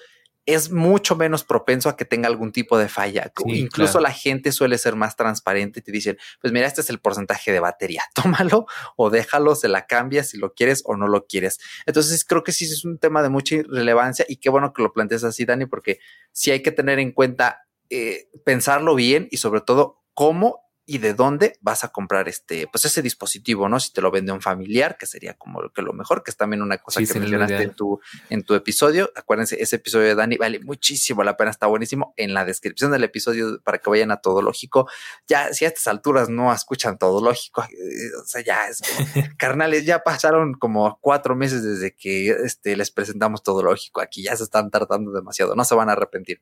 es 0.45 0.71
mucho 0.71 1.15
menos 1.15 1.43
propenso 1.43 1.89
a 1.89 1.97
que 1.97 2.05
tenga 2.05 2.27
algún 2.27 2.51
tipo 2.51 2.77
de 2.77 2.87
falla. 2.87 3.31
Incluso 3.45 3.99
la 3.99 4.11
gente 4.11 4.51
suele 4.51 4.77
ser 4.77 4.95
más 4.95 5.15
transparente 5.15 5.79
y 5.79 5.83
te 5.83 5.91
dicen, 5.91 6.17
pues 6.39 6.53
mira, 6.53 6.67
este 6.67 6.81
es 6.81 6.89
el 6.89 6.99
porcentaje 6.99 7.51
de 7.51 7.59
batería, 7.59 8.03
tómalo 8.13 8.67
o 8.95 9.09
déjalo, 9.09 9.55
se 9.55 9.67
la 9.67 9.87
cambias 9.87 10.29
si 10.29 10.37
lo 10.37 10.53
quieres 10.53 10.83
o 10.85 10.95
no 10.95 11.07
lo 11.07 11.25
quieres. 11.25 11.59
Entonces 11.85 12.23
creo 12.25 12.43
que 12.43 12.51
sí 12.51 12.65
es 12.65 12.85
un 12.85 12.99
tema 12.99 13.23
de 13.23 13.29
mucha 13.29 13.55
relevancia 13.67 14.25
y 14.27 14.37
qué 14.37 14.49
bueno 14.49 14.73
que 14.73 14.83
lo 14.83 14.93
plantees 14.93 15.23
así, 15.23 15.45
Dani, 15.45 15.65
porque 15.65 15.99
sí 16.31 16.51
hay 16.51 16.61
que 16.61 16.71
tener 16.71 16.99
en 16.99 17.11
cuenta 17.11 17.67
eh, 17.89 18.29
pensarlo 18.43 18.95
bien 18.95 19.27
y 19.31 19.37
sobre 19.37 19.61
todo 19.61 20.03
cómo 20.13 20.64
y 20.87 20.99
de 20.99 21.13
dónde 21.13 21.57
vas 21.61 21.83
a 21.83 21.89
comprar 21.89 22.29
este, 22.29 22.67
pues 22.67 22.85
ese 22.85 23.01
dispositivo, 23.01 23.67
¿no? 23.67 23.79
Si 23.79 23.91
te 23.91 24.01
lo 24.01 24.11
vende 24.11 24.31
un 24.31 24.41
familiar, 24.41 24.97
que 24.97 25.07
sería 25.07 25.33
como 25.33 25.69
que 25.73 25.81
lo 25.81 25.93
mejor, 25.93 26.23
que 26.23 26.29
es 26.29 26.37
también 26.37 26.61
una 26.61 26.77
cosa 26.77 27.01
que 27.01 27.19
mencionaste 27.19 27.63
en 27.63 27.73
tu, 27.73 27.99
en 28.29 28.43
tu 28.43 28.53
episodio. 28.53 29.11
Acuérdense, 29.15 29.61
ese 29.61 29.77
episodio 29.77 30.07
de 30.07 30.15
Dani 30.15 30.37
vale 30.37 30.59
muchísimo 30.59 31.23
la 31.23 31.37
pena, 31.37 31.49
está 31.49 31.65
buenísimo. 31.65 32.13
En 32.17 32.33
la 32.33 32.45
descripción 32.45 32.91
del 32.91 33.03
episodio 33.03 33.59
para 33.63 33.79
que 33.79 33.89
vayan 33.89 34.11
a 34.11 34.17
todo 34.17 34.43
lógico. 34.43 34.87
Ya, 35.27 35.53
si 35.53 35.65
a 35.65 35.69
estas 35.69 35.87
alturas 35.87 36.29
no 36.29 36.53
escuchan 36.53 36.99
todo 36.99 37.19
lógico, 37.19 37.63
eh, 37.63 38.15
o 38.21 38.25
sea, 38.25 38.41
ya 38.41 38.67
es 38.67 38.81
carnales, 39.37 39.85
ya 39.85 40.03
pasaron 40.03 40.53
como 40.53 40.99
cuatro 41.01 41.35
meses 41.35 41.63
desde 41.63 41.95
que 41.95 42.29
este, 42.29 42.75
les 42.75 42.91
presentamos 42.91 43.41
todo 43.41 43.63
lógico. 43.63 44.01
Aquí 44.01 44.21
ya 44.21 44.35
se 44.35 44.43
están 44.43 44.69
tardando 44.69 45.11
demasiado, 45.11 45.55
no 45.55 45.65
se 45.65 45.73
van 45.73 45.89
a 45.89 45.93
arrepentir. 45.93 46.41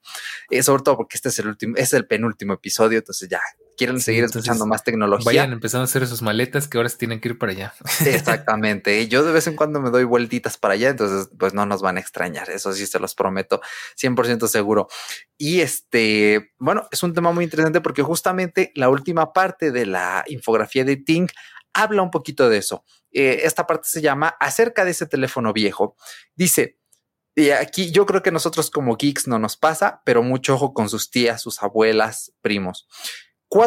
Eh, 0.49 0.63
sobre 0.63 0.83
todo 0.83 0.97
porque 0.97 1.15
este 1.15 1.29
es 1.29 1.39
el 1.39 1.47
último, 1.47 1.75
es 1.77 1.93
el 1.93 2.05
penúltimo 2.07 2.53
episodio, 2.53 2.99
entonces 2.99 3.29
ya 3.29 3.39
quieren 3.77 3.99
seguir 3.99 4.23
escuchando 4.23 4.65
más 4.65 4.83
tecnología. 4.83 5.25
Vayan 5.25 5.53
empezando 5.53 5.81
a 5.81 5.85
hacer 5.85 6.07
sus 6.07 6.21
maletas 6.21 6.67
que 6.67 6.77
ahora 6.77 6.89
se 6.89 6.97
tienen 6.97 7.19
que 7.19 7.29
ir 7.29 7.37
para 7.37 7.51
allá. 7.51 7.73
Exactamente. 8.05 9.07
Yo 9.07 9.23
de 9.23 9.31
vez 9.31 9.47
en 9.47 9.55
cuando 9.55 9.81
me 9.81 9.89
doy 9.89 10.03
vueltitas 10.03 10.57
para 10.57 10.73
allá, 10.75 10.89
entonces 10.89 11.29
pues 11.37 11.53
no 11.53 11.65
nos 11.65 11.81
van 11.81 11.97
a 11.97 11.99
extrañar. 11.99 12.49
Eso 12.49 12.73
sí 12.73 12.85
se 12.85 12.99
los 12.99 13.15
prometo, 13.15 13.61
100% 14.01 14.47
seguro. 14.47 14.87
Y 15.37 15.61
este, 15.61 16.53
bueno, 16.57 16.87
es 16.91 17.03
un 17.03 17.13
tema 17.13 17.31
muy 17.31 17.43
interesante 17.43 17.81
porque 17.81 18.03
justamente 18.03 18.71
la 18.75 18.89
última 18.89 19.33
parte 19.33 19.71
de 19.71 19.85
la 19.85 20.23
infografía 20.27 20.85
de 20.85 20.97
Ting 20.97 21.27
habla 21.73 22.01
un 22.01 22.11
poquito 22.11 22.49
de 22.49 22.57
eso. 22.57 22.85
Eh, 23.11 23.41
esta 23.43 23.65
parte 23.65 23.87
se 23.89 24.01
llama 24.01 24.35
acerca 24.39 24.85
de 24.85 24.91
ese 24.91 25.05
teléfono 25.05 25.53
viejo. 25.53 25.95
Dice, 26.35 26.77
y 27.35 27.49
aquí 27.49 27.91
yo 27.91 28.05
creo 28.05 28.21
que 28.21 28.31
nosotros 28.31 28.69
como 28.69 28.95
geeks 28.95 29.27
no 29.27 29.39
nos 29.39 29.57
pasa, 29.57 30.01
pero 30.05 30.21
mucho 30.21 30.53
ojo 30.53 30.73
con 30.73 30.87
sus 30.87 31.09
tías, 31.09 31.41
sus 31.41 31.63
abuelas, 31.63 32.31
primos 32.41 32.87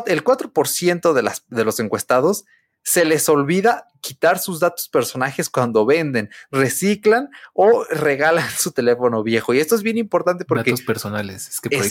el 0.06 0.24
4% 0.24 1.12
de, 1.12 1.22
las, 1.22 1.44
de 1.48 1.64
los 1.64 1.80
encuestados 1.80 2.44
se 2.82 3.04
les 3.04 3.28
olvida 3.28 3.88
quitar 4.00 4.38
sus 4.38 4.60
datos 4.60 4.88
personajes 4.88 5.50
cuando 5.50 5.84
venden, 5.84 6.30
reciclan 6.52 7.30
o 7.52 7.84
regalan 7.90 8.48
su 8.56 8.70
teléfono 8.70 9.24
viejo. 9.24 9.52
Y 9.54 9.58
esto 9.58 9.74
es 9.74 9.82
bien 9.82 9.98
importante 9.98 10.44
porque... 10.44 10.70
Datos 10.70 10.84
personales. 10.84 11.48
Es 11.48 11.60
que 11.60 11.76
por 11.76 11.84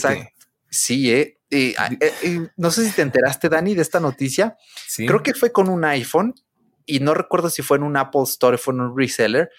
Sí, 0.70 1.12
eh, 1.12 1.38
ah, 1.78 1.90
eh, 2.00 2.12
eh, 2.22 2.48
no 2.56 2.70
sé 2.70 2.86
si 2.86 2.92
te 2.92 3.02
enteraste, 3.02 3.48
Dani, 3.48 3.74
de 3.74 3.82
esta 3.82 4.00
noticia. 4.00 4.56
Creo 4.96 5.22
que 5.22 5.34
fue 5.34 5.52
con 5.52 5.68
un 5.68 5.84
iPhone 5.84 6.34
y 6.86 7.00
no 7.00 7.14
recuerdo 7.14 7.50
si 7.50 7.62
fue 7.62 7.76
en 7.76 7.82
un 7.82 7.96
Apple 7.96 8.22
Store 8.24 8.56
o 8.56 8.58
fue 8.58 8.74
en 8.74 8.80
un 8.80 8.96
reseller. 8.96 9.50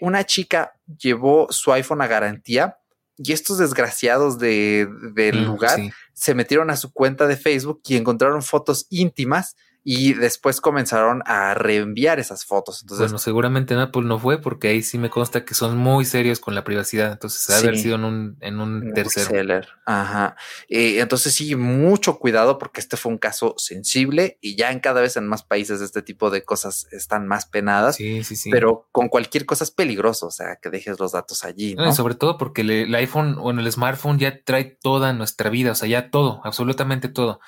una 0.00 0.24
chica 0.24 0.72
llevó 0.98 1.46
su 1.50 1.72
iPhone 1.72 2.00
a 2.00 2.06
garantía 2.06 2.78
y 3.22 3.32
estos 3.32 3.58
desgraciados 3.58 4.38
de, 4.38 4.88
del 5.14 5.42
mm, 5.42 5.44
lugar 5.44 5.80
se 6.12 6.34
metieron 6.34 6.70
a 6.70 6.76
su 6.76 6.92
cuenta 6.92 7.26
de 7.26 7.36
Facebook 7.36 7.80
y 7.86 7.96
encontraron 7.96 8.42
fotos 8.42 8.86
íntimas 8.88 9.56
y 9.82 10.12
después 10.12 10.60
comenzaron 10.60 11.22
a 11.24 11.54
reenviar 11.54 12.20
esas 12.20 12.44
fotos. 12.44 12.82
Entonces, 12.82 13.08
bueno, 13.08 13.18
seguramente 13.18 13.74
en 13.74 13.80
Apple 13.80 14.02
no 14.02 14.18
fue 14.18 14.40
porque 14.40 14.68
ahí 14.68 14.82
sí 14.82 14.98
me 14.98 15.08
consta 15.08 15.44
que 15.44 15.54
son 15.54 15.78
muy 15.78 16.04
serios 16.04 16.38
con 16.38 16.54
la 16.54 16.64
privacidad. 16.64 17.12
Entonces, 17.12 17.48
ha 17.50 17.58
haber 17.58 17.78
sido 17.78 17.94
en 17.96 18.04
un, 18.04 18.36
en 18.40 18.60
un 18.60 18.92
tercero. 18.92 19.62
Ajá. 19.86 20.36
Eh, 20.68 21.00
entonces, 21.00 21.34
sí, 21.34 21.56
mucho 21.56 22.18
cuidado 22.18 22.58
porque 22.58 22.80
este 22.80 22.96
fue 22.96 23.12
un 23.12 23.18
caso 23.18 23.54
sensible 23.56 24.38
y 24.40 24.56
ya 24.56 24.70
en 24.70 24.80
cada 24.80 25.00
vez 25.00 25.16
en 25.16 25.26
más 25.26 25.42
países 25.42 25.80
este 25.80 26.02
tipo 26.02 26.30
de 26.30 26.44
cosas 26.44 26.86
están 26.92 27.26
más 27.26 27.46
penadas. 27.46 27.96
Sí, 27.96 28.22
sí, 28.22 28.36
sí. 28.36 28.50
Pero 28.50 28.88
con 28.92 29.08
cualquier 29.08 29.46
cosa 29.46 29.64
es 29.64 29.70
peligroso, 29.70 30.26
o 30.26 30.30
sea, 30.30 30.56
que 30.56 30.68
dejes 30.68 30.98
los 31.00 31.12
datos 31.12 31.44
allí. 31.44 31.74
¿no? 31.74 31.94
sobre 31.94 32.14
todo 32.14 32.38
porque 32.38 32.62
el 32.62 32.94
iPhone 32.94 33.36
o 33.38 33.50
el 33.50 33.72
smartphone 33.72 34.18
ya 34.18 34.42
trae 34.42 34.64
toda 34.64 35.12
nuestra 35.12 35.50
vida, 35.50 35.72
o 35.72 35.74
sea, 35.74 35.88
ya 35.88 36.10
todo, 36.10 36.40
absolutamente 36.44 37.08
todo 37.08 37.40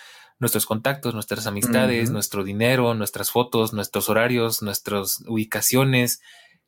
nuestros 0.42 0.66
contactos, 0.66 1.14
nuestras 1.14 1.46
amistades, 1.46 2.10
nuestro 2.10 2.42
dinero, 2.42 2.94
nuestras 2.94 3.30
fotos, 3.30 3.72
nuestros 3.72 4.08
horarios, 4.08 4.60
nuestras 4.60 5.22
ubicaciones. 5.28 6.20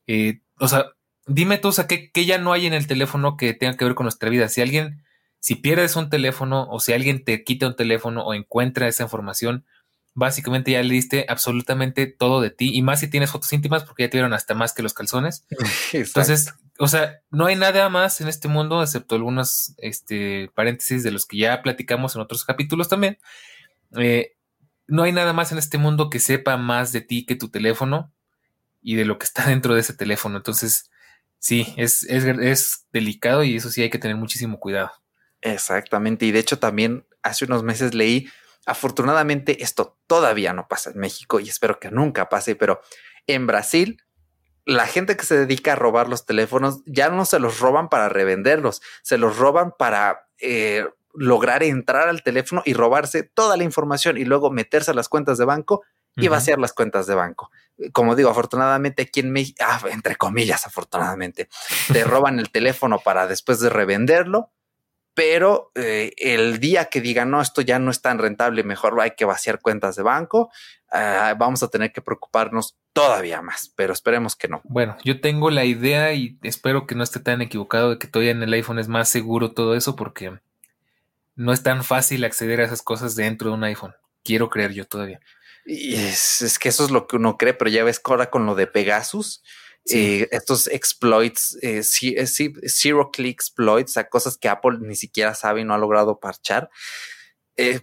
Eh, 0.06 0.42
o 0.60 0.68
sea, 0.68 0.92
dime 1.26 1.58
tú, 1.58 1.68
o 1.68 1.72
sea, 1.72 1.88
¿qué, 1.88 2.10
ya 2.24 2.38
no 2.38 2.52
hay 2.52 2.66
en 2.66 2.72
el 2.72 2.86
teléfono 2.86 3.36
que 3.36 3.52
tenga 3.52 3.76
que 3.76 3.84
ver 3.84 3.96
con 3.96 4.04
nuestra 4.04 4.30
vida? 4.30 4.48
Si 4.48 4.60
alguien, 4.60 5.02
si 5.40 5.56
pierdes 5.56 5.96
un 5.96 6.08
teléfono 6.08 6.68
o 6.70 6.78
si 6.78 6.92
alguien 6.92 7.24
te 7.24 7.42
quita 7.42 7.66
un 7.66 7.74
teléfono 7.74 8.24
o 8.24 8.32
encuentra 8.32 8.86
esa 8.86 9.02
información, 9.02 9.66
básicamente 10.14 10.70
ya 10.70 10.82
le 10.84 10.94
diste 10.94 11.26
absolutamente 11.28 12.06
todo 12.06 12.40
de 12.40 12.50
ti 12.50 12.70
y 12.72 12.82
más 12.82 13.00
si 13.00 13.10
tienes 13.10 13.32
fotos 13.32 13.52
íntimas 13.52 13.82
porque 13.82 14.04
ya 14.04 14.10
te 14.10 14.18
vieron 14.18 14.34
hasta 14.34 14.54
más 14.54 14.72
que 14.72 14.84
los 14.84 14.94
calzones. 14.94 15.46
Entonces, 15.92 16.54
o 16.78 16.86
sea, 16.86 17.22
no 17.32 17.46
hay 17.46 17.56
nada 17.56 17.88
más 17.88 18.20
en 18.20 18.28
este 18.28 18.46
mundo 18.46 18.84
excepto 18.84 19.16
algunos 19.16 19.74
este, 19.78 20.48
paréntesis 20.54 21.02
de 21.02 21.10
los 21.10 21.26
que 21.26 21.38
ya 21.38 21.60
platicamos 21.60 22.14
en 22.14 22.22
otros 22.22 22.44
capítulos 22.44 22.88
también. 22.88 23.18
Eh, 23.98 24.36
no 24.86 25.02
hay 25.02 25.12
nada 25.12 25.32
más 25.32 25.52
en 25.52 25.58
este 25.58 25.78
mundo 25.78 26.10
que 26.10 26.20
sepa 26.20 26.56
más 26.56 26.92
de 26.92 27.00
ti 27.00 27.24
que 27.24 27.36
tu 27.36 27.48
teléfono 27.48 28.12
y 28.82 28.96
de 28.96 29.04
lo 29.04 29.18
que 29.18 29.24
está 29.24 29.46
dentro 29.48 29.74
de 29.74 29.80
ese 29.80 29.94
teléfono. 29.94 30.36
Entonces, 30.36 30.90
sí, 31.38 31.74
es, 31.76 32.06
delicado 32.92 33.44
y 33.44 33.56
eso 33.56 33.70
sí 33.70 33.82
hay 33.82 33.90
que 33.90 33.98
tener 33.98 34.16
muchísimo 34.16 34.60
cuidado. 34.60 34.92
Exactamente. 35.40 36.26
Y 36.26 36.32
de 36.32 36.38
hecho 36.38 36.58
también 36.58 37.06
hace 37.22 37.44
unos 37.44 37.62
meses 37.62 37.94
leí 37.94 38.28
Afortunadamente 38.66 39.62
esto 39.62 39.98
todavía 40.06 40.52
no 40.52 40.68
pasa 40.68 40.90
en 40.90 40.98
México 40.98 41.40
y 41.40 41.48
espero 41.48 41.78
que 41.78 41.90
nunca 41.90 42.28
pase, 42.28 42.56
pero 42.56 42.80
en 43.26 43.46
Brasil 43.46 44.02
la 44.64 44.86
gente 44.86 45.16
que 45.16 45.26
se 45.26 45.36
dedica 45.36 45.72
a 45.72 45.76
robar 45.76 46.08
los 46.08 46.24
teléfonos 46.24 46.80
ya 46.86 47.10
no 47.10 47.26
se 47.26 47.38
los 47.38 47.60
roban 47.60 47.90
para 47.90 48.08
revenderlos, 48.08 48.80
se 49.02 49.18
los 49.18 49.36
roban 49.36 49.74
para 49.78 50.28
eh, 50.38 50.86
lograr 51.14 51.62
entrar 51.62 52.08
al 52.08 52.22
teléfono 52.22 52.62
y 52.64 52.74
robarse 52.74 53.22
toda 53.22 53.56
la 53.56 53.64
información 53.64 54.16
y 54.16 54.24
luego 54.24 54.50
meterse 54.50 54.90
a 54.90 54.94
las 54.94 55.08
cuentas 55.08 55.38
de 55.38 55.44
banco 55.44 55.82
y 56.16 56.28
vaciar 56.28 56.60
las 56.60 56.72
cuentas 56.72 57.08
de 57.08 57.14
banco. 57.16 57.50
Como 57.92 58.14
digo, 58.14 58.30
afortunadamente 58.30 59.02
aquí 59.02 59.20
en 59.20 59.32
México, 59.32 59.64
ah, 59.66 59.80
entre 59.90 60.14
comillas, 60.14 60.64
afortunadamente, 60.64 61.48
te 61.92 62.04
roban 62.04 62.38
el 62.38 62.50
teléfono 62.50 63.00
para 63.00 63.26
después 63.26 63.58
de 63.58 63.68
revenderlo 63.68 64.52
pero 65.14 65.70
eh, 65.76 66.12
el 66.18 66.58
día 66.58 66.86
que 66.86 67.00
digan, 67.00 67.30
no, 67.30 67.40
esto 67.40 67.62
ya 67.62 67.78
no 67.78 67.90
es 67.90 68.02
tan 68.02 68.18
rentable, 68.18 68.64
mejor 68.64 69.00
hay 69.00 69.12
que 69.12 69.24
vaciar 69.24 69.60
cuentas 69.60 69.96
de 69.96 70.02
banco, 70.02 70.50
ah, 70.92 71.34
vamos 71.38 71.62
a 71.62 71.68
tener 71.68 71.92
que 71.92 72.02
preocuparnos 72.02 72.76
todavía 72.92 73.40
más, 73.40 73.72
pero 73.76 73.92
esperemos 73.92 74.36
que 74.36 74.48
no. 74.48 74.60
Bueno, 74.64 74.96
yo 75.04 75.20
tengo 75.20 75.50
la 75.50 75.64
idea 75.64 76.12
y 76.12 76.38
espero 76.42 76.86
que 76.86 76.96
no 76.96 77.04
esté 77.04 77.20
tan 77.20 77.42
equivocado 77.42 77.90
de 77.90 77.98
que 77.98 78.08
todavía 78.08 78.32
en 78.32 78.42
el 78.42 78.52
iPhone 78.52 78.78
es 78.78 78.88
más 78.88 79.08
seguro 79.08 79.52
todo 79.52 79.76
eso 79.76 79.94
porque 79.94 80.38
no 81.36 81.52
es 81.52 81.62
tan 81.62 81.84
fácil 81.84 82.24
acceder 82.24 82.60
a 82.60 82.64
esas 82.64 82.82
cosas 82.82 83.16
dentro 83.16 83.50
de 83.50 83.56
un 83.56 83.64
iPhone. 83.64 83.94
Quiero 84.22 84.50
creer 84.50 84.72
yo 84.72 84.86
todavía. 84.86 85.20
Y 85.66 85.94
es, 85.94 86.42
es 86.42 86.58
que 86.58 86.68
eso 86.68 86.84
es 86.84 86.90
lo 86.90 87.06
que 87.06 87.16
uno 87.16 87.36
cree, 87.36 87.54
pero 87.54 87.70
ya 87.70 87.84
ves 87.84 87.98
que 87.98 88.10
ahora 88.10 88.30
con 88.30 88.46
lo 88.46 88.54
de 88.54 88.66
Pegasus, 88.66 89.42
eh, 89.86 90.28
estos 90.30 90.66
exploits, 90.68 91.58
eh, 91.62 91.82
eh, 92.02 92.26
zero 92.26 93.10
click 93.10 93.34
exploits, 93.34 93.92
o 93.92 93.94
sea, 93.94 94.08
cosas 94.08 94.38
que 94.38 94.48
Apple 94.48 94.78
ni 94.80 94.96
siquiera 94.96 95.34
sabe 95.34 95.60
y 95.60 95.64
no 95.64 95.74
ha 95.74 95.78
logrado 95.78 96.20
parchar. 96.20 96.70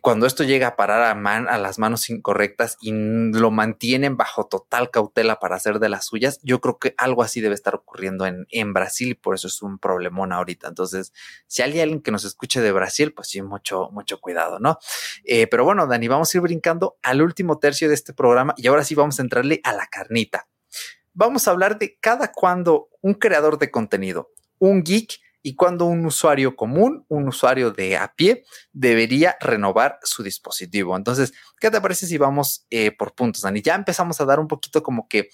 Cuando 0.01 0.25
esto 0.25 0.43
llega 0.43 0.67
a 0.67 0.75
parar 0.75 1.03
a, 1.03 1.15
man, 1.15 1.47
a 1.47 1.57
las 1.57 1.79
manos 1.79 2.09
incorrectas 2.09 2.77
y 2.81 2.91
lo 2.91 3.51
mantienen 3.51 4.17
bajo 4.17 4.45
total 4.45 4.91
cautela 4.91 5.39
para 5.39 5.55
hacer 5.55 5.79
de 5.79 5.89
las 5.89 6.05
suyas, 6.05 6.39
yo 6.43 6.59
creo 6.59 6.77
que 6.77 6.93
algo 6.97 7.23
así 7.23 7.41
debe 7.41 7.55
estar 7.55 7.75
ocurriendo 7.75 8.25
en, 8.25 8.73
Brasil 8.73 9.09
y 9.09 9.13
por 9.13 9.35
eso 9.35 9.47
es 9.47 9.61
un 9.61 9.79
problemón 9.79 10.31
ahorita. 10.31 10.67
Entonces, 10.67 11.13
si 11.47 11.61
hay 11.61 11.79
alguien 11.79 12.01
que 12.01 12.11
nos 12.11 12.25
escuche 12.25 12.61
de 12.61 12.71
Brasil, 12.71 13.13
pues 13.13 13.29
sí, 13.29 13.41
mucho, 13.41 13.89
mucho 13.91 14.19
cuidado, 14.19 14.59
¿no? 14.59 14.77
pero 15.49 15.63
bueno, 15.63 15.87
Dani, 15.87 16.07
vamos 16.07 16.33
a 16.33 16.37
ir 16.37 16.41
brincando 16.41 16.97
al 17.01 17.21
último 17.21 17.59
tercio 17.59 17.87
de 17.87 17.95
este 17.95 18.13
programa 18.13 18.53
y 18.57 18.67
ahora 18.67 18.83
sí 18.83 18.95
vamos 18.95 19.19
a 19.19 19.21
entrarle 19.21 19.61
a 19.63 19.73
la 19.73 19.87
carnita 19.87 20.47
vamos 21.13 21.47
a 21.47 21.51
hablar 21.51 21.77
de 21.77 21.97
cada 21.99 22.31
cuando 22.31 22.89
un 23.01 23.13
creador 23.13 23.57
de 23.57 23.71
contenido, 23.71 24.31
un 24.59 24.83
geek 24.83 25.19
y 25.43 25.55
cuando 25.55 25.85
un 25.85 26.05
usuario 26.05 26.55
común, 26.55 27.05
un 27.07 27.27
usuario 27.27 27.71
de 27.71 27.97
a 27.97 28.13
pie, 28.15 28.43
debería 28.71 29.35
renovar 29.39 29.99
su 30.03 30.23
dispositivo. 30.23 30.95
Entonces, 30.95 31.33
¿qué 31.59 31.71
te 31.71 31.81
parece 31.81 32.05
si 32.05 32.17
vamos 32.17 32.65
eh, 32.69 32.91
por 32.91 33.15
puntos, 33.15 33.41
Dani? 33.41 33.61
Ya 33.61 33.75
empezamos 33.75 34.21
a 34.21 34.25
dar 34.25 34.39
un 34.39 34.47
poquito 34.47 34.83
como 34.83 35.07
que, 35.07 35.29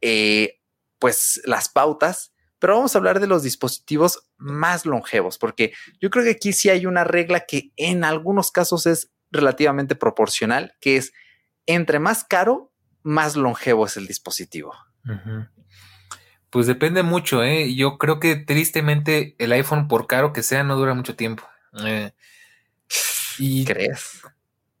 eh, 0.00 0.60
pues, 0.98 1.40
las 1.44 1.68
pautas, 1.68 2.32
pero 2.58 2.76
vamos 2.76 2.94
a 2.94 2.98
hablar 2.98 3.20
de 3.20 3.26
los 3.26 3.42
dispositivos 3.42 4.30
más 4.36 4.86
longevos, 4.86 5.38
porque 5.38 5.72
yo 6.00 6.10
creo 6.10 6.24
que 6.24 6.30
aquí 6.30 6.52
sí 6.52 6.70
hay 6.70 6.86
una 6.86 7.04
regla 7.04 7.40
que 7.40 7.72
en 7.76 8.04
algunos 8.04 8.52
casos 8.52 8.86
es 8.86 9.10
relativamente 9.32 9.96
proporcional, 9.96 10.74
que 10.80 10.96
es 10.96 11.12
entre 11.66 11.98
más 11.98 12.24
caro, 12.24 12.72
más 13.02 13.36
longevo 13.36 13.86
es 13.86 13.96
el 13.96 14.06
dispositivo. 14.06 14.74
Pues 16.52 16.66
depende 16.66 17.02
mucho, 17.02 17.42
¿eh? 17.42 17.74
Yo 17.74 17.96
creo 17.96 18.20
que 18.20 18.36
tristemente 18.36 19.34
el 19.38 19.52
iPhone, 19.52 19.88
por 19.88 20.06
caro 20.06 20.34
que 20.34 20.42
sea, 20.42 20.62
no 20.62 20.76
dura 20.76 20.92
mucho 20.92 21.16
tiempo. 21.16 21.44
Eh, 21.82 22.12
y 23.38 23.64
¿Crees? 23.64 24.20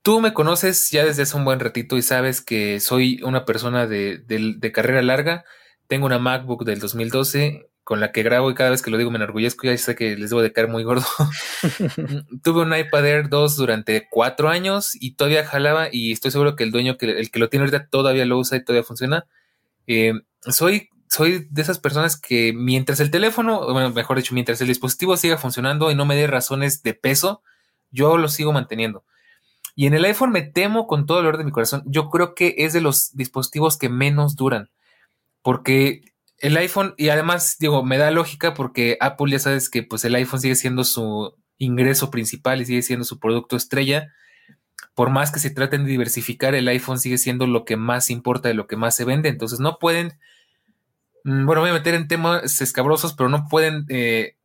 Tú 0.02 0.20
me 0.20 0.34
conoces 0.34 0.90
ya 0.90 1.02
desde 1.02 1.22
hace 1.22 1.34
un 1.34 1.46
buen 1.46 1.60
ratito 1.60 1.96
y 1.96 2.02
sabes 2.02 2.42
que 2.42 2.78
soy 2.78 3.22
una 3.22 3.46
persona 3.46 3.86
de, 3.86 4.70
carrera 4.74 5.00
larga. 5.00 5.46
Tengo 5.86 6.04
una 6.04 6.18
MacBook 6.18 6.66
del 6.66 6.78
2012 6.78 7.70
con 7.84 8.00
la 8.00 8.12
que 8.12 8.22
grabo 8.22 8.50
y 8.50 8.54
cada 8.54 8.68
vez 8.68 8.82
que 8.82 8.90
lo 8.90 8.98
digo 8.98 9.10
me 9.10 9.16
enorgullezco. 9.16 9.66
Ya 9.66 9.78
sé 9.78 9.94
que 9.94 10.14
les 10.14 10.28
debo 10.28 10.42
de 10.42 10.52
caer 10.52 10.68
muy 10.68 10.84
gordo. 10.84 11.06
Tuve 12.42 12.60
un 12.60 12.76
iPad 12.76 13.06
Air 13.06 13.28
2 13.30 13.56
durante 13.56 14.08
cuatro 14.10 14.50
años 14.50 14.94
y 14.94 15.14
todavía 15.14 15.46
jalaba 15.46 15.88
y 15.90 16.12
estoy 16.12 16.32
seguro 16.32 16.54
que 16.54 16.64
el 16.64 16.70
dueño, 16.70 16.98
que 16.98 17.06
el 17.06 17.30
que 17.30 17.38
lo 17.38 17.48
tiene 17.48 17.64
ahorita, 17.64 17.88
todavía 17.88 18.26
lo 18.26 18.36
usa 18.36 18.58
y 18.58 18.62
todavía 18.62 18.84
funciona. 18.84 19.24
Eh, 19.86 20.12
soy, 20.50 20.90
soy 21.12 21.46
de 21.50 21.60
esas 21.60 21.78
personas 21.78 22.18
que 22.18 22.54
mientras 22.54 22.98
el 22.98 23.10
teléfono, 23.10 23.70
bueno, 23.70 23.90
mejor 23.90 24.16
dicho, 24.16 24.32
mientras 24.32 24.62
el 24.62 24.68
dispositivo 24.68 25.18
siga 25.18 25.36
funcionando 25.36 25.90
y 25.90 25.94
no 25.94 26.06
me 26.06 26.16
dé 26.16 26.26
razones 26.26 26.82
de 26.82 26.94
peso, 26.94 27.42
yo 27.90 28.16
lo 28.16 28.28
sigo 28.28 28.50
manteniendo. 28.50 29.04
Y 29.74 29.86
en 29.86 29.92
el 29.92 30.06
iPhone 30.06 30.32
me 30.32 30.40
temo 30.40 30.86
con 30.86 31.04
todo 31.04 31.20
el 31.20 31.26
orden 31.26 31.40
de 31.40 31.44
mi 31.44 31.52
corazón. 31.52 31.82
Yo 31.84 32.08
creo 32.08 32.34
que 32.34 32.54
es 32.56 32.72
de 32.72 32.80
los 32.80 33.14
dispositivos 33.14 33.76
que 33.76 33.90
menos 33.90 34.36
duran. 34.36 34.70
Porque 35.42 36.00
el 36.38 36.56
iPhone, 36.56 36.94
y 36.96 37.10
además, 37.10 37.56
digo, 37.58 37.84
me 37.84 37.98
da 37.98 38.10
lógica 38.10 38.54
porque 38.54 38.96
Apple 38.98 39.32
ya 39.32 39.38
sabes 39.38 39.68
que 39.68 39.82
pues 39.82 40.06
el 40.06 40.14
iPhone 40.14 40.40
sigue 40.40 40.54
siendo 40.54 40.82
su 40.82 41.34
ingreso 41.58 42.10
principal 42.10 42.62
y 42.62 42.64
sigue 42.64 42.80
siendo 42.80 43.04
su 43.04 43.18
producto 43.18 43.56
estrella 43.56 44.08
por 44.94 45.10
más 45.10 45.32
que 45.32 45.40
se 45.40 45.50
traten 45.50 45.84
de 45.84 45.90
diversificar, 45.90 46.54
el 46.54 46.68
iPhone 46.68 46.98
sigue 46.98 47.18
siendo 47.18 47.46
lo 47.46 47.64
que 47.64 47.76
más 47.76 48.10
importa 48.10 48.48
de 48.48 48.54
lo 48.54 48.66
que 48.66 48.76
más 48.76 48.94
se 48.94 49.04
vende. 49.04 49.28
Entonces 49.28 49.58
no 49.58 49.78
pueden, 49.78 50.18
bueno, 51.24 51.60
voy 51.60 51.70
a 51.70 51.74
meter 51.74 51.94
en 51.94 52.08
temas 52.08 52.60
escabrosos, 52.60 53.14
pero 53.14 53.28
no 53.28 53.48
pueden 53.48 53.86
eh, 53.88 54.36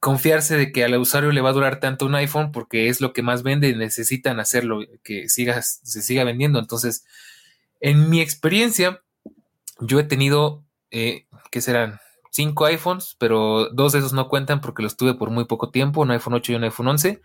confiarse 0.00 0.56
de 0.56 0.72
que 0.72 0.84
al 0.84 0.96
usuario 0.96 1.32
le 1.32 1.40
va 1.40 1.50
a 1.50 1.54
durar 1.54 1.80
tanto 1.80 2.06
un 2.06 2.14
iPhone 2.14 2.52
porque 2.52 2.88
es 2.88 3.00
lo 3.00 3.12
que 3.12 3.22
más 3.22 3.42
vende 3.42 3.68
y 3.68 3.74
necesitan 3.74 4.40
hacerlo, 4.40 4.80
que 5.02 5.28
siga, 5.28 5.62
se 5.62 6.02
siga 6.02 6.24
vendiendo. 6.24 6.58
Entonces, 6.58 7.06
en 7.80 8.10
mi 8.10 8.20
experiencia, 8.20 9.02
yo 9.80 9.98
he 9.98 10.04
tenido, 10.04 10.64
eh, 10.90 11.26
¿qué 11.50 11.60
serán? 11.60 12.00
Cinco 12.30 12.64
iPhones, 12.66 13.16
pero 13.18 13.68
dos 13.70 13.92
de 13.92 14.00
esos 14.00 14.12
no 14.12 14.28
cuentan 14.28 14.60
porque 14.60 14.82
los 14.82 14.96
tuve 14.96 15.14
por 15.14 15.30
muy 15.30 15.44
poco 15.44 15.70
tiempo, 15.70 16.02
un 16.02 16.10
iPhone 16.10 16.34
8 16.34 16.52
y 16.52 16.54
un 16.56 16.64
iPhone 16.64 16.88
11. 16.88 17.22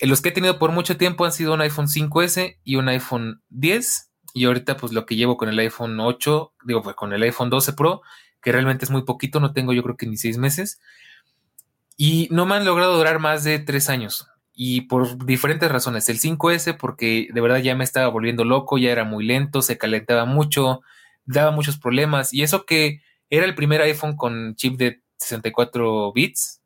Eh, 0.00 0.06
los 0.06 0.20
que 0.20 0.30
he 0.30 0.32
tenido 0.32 0.58
por 0.58 0.72
mucho 0.72 0.96
tiempo 0.96 1.24
han 1.24 1.32
sido 1.32 1.54
un 1.54 1.60
iPhone 1.60 1.88
5S 1.88 2.58
y 2.64 2.76
un 2.76 2.88
iPhone 2.88 3.42
10. 3.50 4.10
Y 4.34 4.46
ahorita, 4.46 4.76
pues 4.76 4.92
lo 4.92 5.06
que 5.06 5.14
llevo 5.14 5.36
con 5.36 5.48
el 5.48 5.58
iPhone 5.60 5.98
8, 6.00 6.52
digo, 6.64 6.82
pues 6.82 6.96
con 6.96 7.12
el 7.12 7.22
iPhone 7.22 7.50
12 7.50 7.72
Pro, 7.74 8.02
que 8.42 8.50
realmente 8.50 8.84
es 8.84 8.90
muy 8.90 9.04
poquito, 9.04 9.38
no 9.38 9.52
tengo 9.52 9.72
yo 9.72 9.82
creo 9.84 9.96
que 9.96 10.06
ni 10.06 10.16
seis 10.16 10.38
meses. 10.38 10.80
Y 11.96 12.26
no 12.32 12.44
me 12.44 12.56
han 12.56 12.64
logrado 12.64 12.96
durar 12.96 13.20
más 13.20 13.44
de 13.44 13.60
tres 13.60 13.88
años. 13.88 14.28
Y 14.52 14.82
por 14.82 15.24
diferentes 15.24 15.70
razones. 15.70 16.08
El 16.08 16.18
5S, 16.18 16.76
porque 16.76 17.28
de 17.32 17.40
verdad 17.40 17.58
ya 17.58 17.76
me 17.76 17.84
estaba 17.84 18.08
volviendo 18.08 18.44
loco, 18.44 18.76
ya 18.76 18.90
era 18.90 19.04
muy 19.04 19.24
lento, 19.24 19.62
se 19.62 19.78
calentaba 19.78 20.24
mucho, 20.24 20.80
daba 21.24 21.52
muchos 21.52 21.78
problemas. 21.78 22.34
Y 22.34 22.42
eso 22.42 22.66
que 22.66 23.02
era 23.30 23.46
el 23.46 23.54
primer 23.54 23.82
iPhone 23.82 24.16
con 24.16 24.56
chip 24.56 24.76
de 24.76 25.00
64 25.18 26.12
bits. 26.12 26.60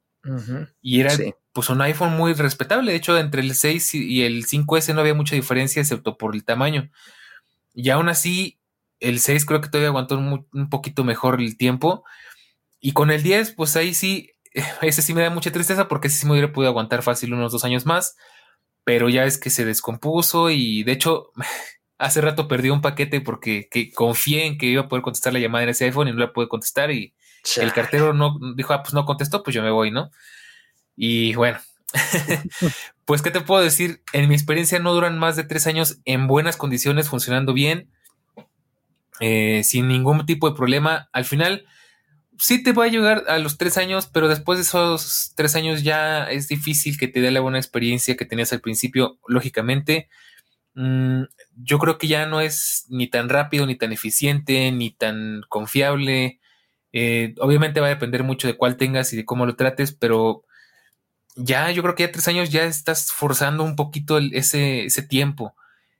Y 0.81 1.01
era 1.01 1.13
pues 1.53 1.69
un 1.69 1.83
iPhone 1.83 2.17
muy 2.17 2.33
respetable. 2.33 2.93
De 2.93 2.97
hecho, 2.97 3.19
entre 3.19 3.43
el 3.43 3.55
6 3.55 3.95
y 3.95 4.23
el 4.23 4.47
5S 4.47 4.95
no 4.95 5.01
había 5.01 5.15
mucha 5.15 5.35
diferencia, 5.35 5.83
excepto 5.83 6.17
por 6.17 6.35
el 6.35 6.45
tamaño. 6.45 6.91
Y 7.75 7.91
aún 7.91 8.09
así, 8.09 8.59
el 9.01 9.21
6 9.21 9.45
creo 9.45 9.61
que 9.61 9.69
todavía 9.69 9.89
aguantó 9.89 10.19
un, 10.19 10.71
poquito 10.71 11.05
mejor 11.05 11.41
el 11.41 11.57
tiempo. 11.57 12.05
Y 12.81 12.93
con 12.93 13.11
el 13.11 13.23
10, 13.23 13.53
pues 13.53 13.77
ahí 13.77 13.95
sí, 13.95 14.33
ese 14.83 15.03
sí 15.03 15.15
me 15.15 15.23
da 15.23 15.31
mucha 15.31 15.53
tristeza 15.53 15.89
porque 15.89 16.09
ese 16.09 16.19
sí 16.19 16.27
me 16.27 16.33
hubiera 16.33 16.53
podido 16.53 16.71
aguantar 16.71 17.03
fácil 17.03 17.35
unos 17.35 17.53
dos 17.53 17.65
años 17.65 17.87
más. 17.87 18.17
Pero 18.85 19.09
ya 19.09 19.25
es 19.25 19.39
que 19.39 19.51
se 19.51 19.65
descompuso 19.65 20.51
y 20.51 20.83
de 20.83 20.93
hecho 20.93 21.31
hace 21.99 22.21
rato 22.21 22.49
perdí 22.49 22.71
un 22.71 22.81
paquete 22.81 23.21
porque 23.21 23.69
confié 23.95 24.47
en 24.47 24.59
que 24.59 24.67
iba 24.67 24.83
a 24.83 24.89
poder 24.89 25.03
contestar 25.03 25.33
la 25.33 25.41
llamada 25.41 25.65
en 25.65 25.71
ese 25.71 25.85
iPhone 25.85 26.09
y 26.09 26.13
no 26.13 26.19
la 26.19 26.33
pude 26.33 26.49
contestar 26.49 26.91
y 26.91 27.15
el 27.57 27.73
cartero 27.73 28.13
no 28.13 28.39
dijo, 28.57 28.73
ah, 28.73 28.83
pues 28.83 28.95
no 28.95 29.05
contestó, 29.05 29.43
pues 29.43 29.55
yo 29.55 29.63
me 29.63 29.71
voy, 29.71 29.91
¿no? 29.91 30.11
Y 30.97 31.35
bueno, 31.35 31.59
pues, 33.09 33.23
¿qué 33.23 33.31
te 33.31 33.41
puedo 33.41 33.63
decir? 33.63 34.03
En 34.13 34.29
mi 34.29 34.35
experiencia 34.35 34.81
no 34.81 34.93
duran 34.93 35.19
más 35.19 35.35
de 35.35 35.43
tres 35.43 35.67
años 35.67 35.99
en 36.05 36.27
buenas 36.27 36.59
condiciones, 36.59 37.09
funcionando 37.09 37.55
bien, 37.55 37.91
eh, 39.19 39.63
sin 39.65 39.89
ningún 39.89 40.27
tipo 40.27 40.51
de 40.51 40.55
problema. 40.55 41.09
Al 41.15 41.25
final, 41.25 41.65
sí 42.37 42.63
te 42.63 42.73
va 42.73 42.85
a 42.85 42.89
llegar 42.89 43.25
a 43.29 43.39
los 43.39 43.57
tres 43.57 43.79
años, 43.79 44.11
pero 44.13 44.29
después 44.29 44.59
de 44.59 44.65
esos 44.65 45.33
tres 45.37 45.57
años 45.57 45.83
ya 45.83 46.25
es 46.25 46.49
difícil 46.49 46.99
que 46.99 47.09
te 47.09 47.23
dé 47.23 47.31
la 47.31 47.41
buena 47.41 47.57
experiencia 47.57 48.15
que 48.15 48.27
tenías 48.27 48.53
al 48.53 48.61
principio, 48.61 49.19
lógicamente. 49.27 50.11
mm, 50.75 51.23
yo 51.57 51.79
creo 51.79 51.97
que 51.99 52.09
ya 52.09 52.27
no 52.27 52.43
es 52.43 52.85
ni 52.91 53.09
tan 53.09 53.31
rápido, 53.31 53.67
ni 53.67 53.77
tan 53.77 53.93
eficiente, 53.93 54.71
ni 54.71 54.91
tan 54.91 55.43
confiable. 55.49 56.41
Eh, 56.93 57.35
obviamente 57.41 57.81
va 57.81 57.87
a 57.87 57.91
depender 57.91 58.23
mucho 58.23 58.49
de 58.49 58.57
cuál 58.59 58.77
tengas 58.77 59.15
y 59.15 59.17
de 59.17 59.25
cómo 59.25 59.47
lo 59.47 59.57
trates, 59.57 59.93
pero 59.93 60.45
ya 61.39 61.71
yo 61.71 61.83
creo 61.83 61.95
que 61.95 62.05
ya 62.05 62.13
tres 62.13 62.29
años 62.29 62.51
ya 62.51 62.65
estás 62.65 63.13
forzando 63.13 63.63
un 63.63 63.77
poquito 63.77 64.19
ese, 64.19 64.85
ese 64.85 65.03
tiempo. 65.03 65.55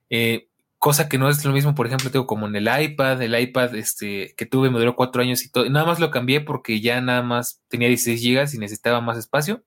Eh, 0.09 0.49
cosa 0.77 1.09
que 1.09 1.17
no 1.17 1.29
es 1.29 1.43
lo 1.45 1.51
mismo, 1.51 1.75
por 1.75 1.87
ejemplo, 1.87 2.11
tengo 2.11 2.27
como 2.27 2.47
en 2.47 2.55
el 2.55 2.67
iPad, 2.67 3.21
el 3.21 3.39
iPad 3.39 3.75
este, 3.75 4.33
que 4.37 4.45
tuve 4.45 4.69
me 4.69 4.79
duró 4.79 4.95
cuatro 4.95 5.21
años 5.21 5.43
y 5.43 5.51
todo, 5.51 5.69
nada 5.69 5.85
más 5.85 5.99
lo 5.99 6.11
cambié 6.11 6.41
porque 6.41 6.81
ya 6.81 7.01
nada 7.01 7.21
más 7.21 7.61
tenía 7.67 7.87
16 7.87 8.19
gigas 8.19 8.53
y 8.53 8.57
necesitaba 8.57 9.01
más 9.01 9.17
espacio. 9.17 9.63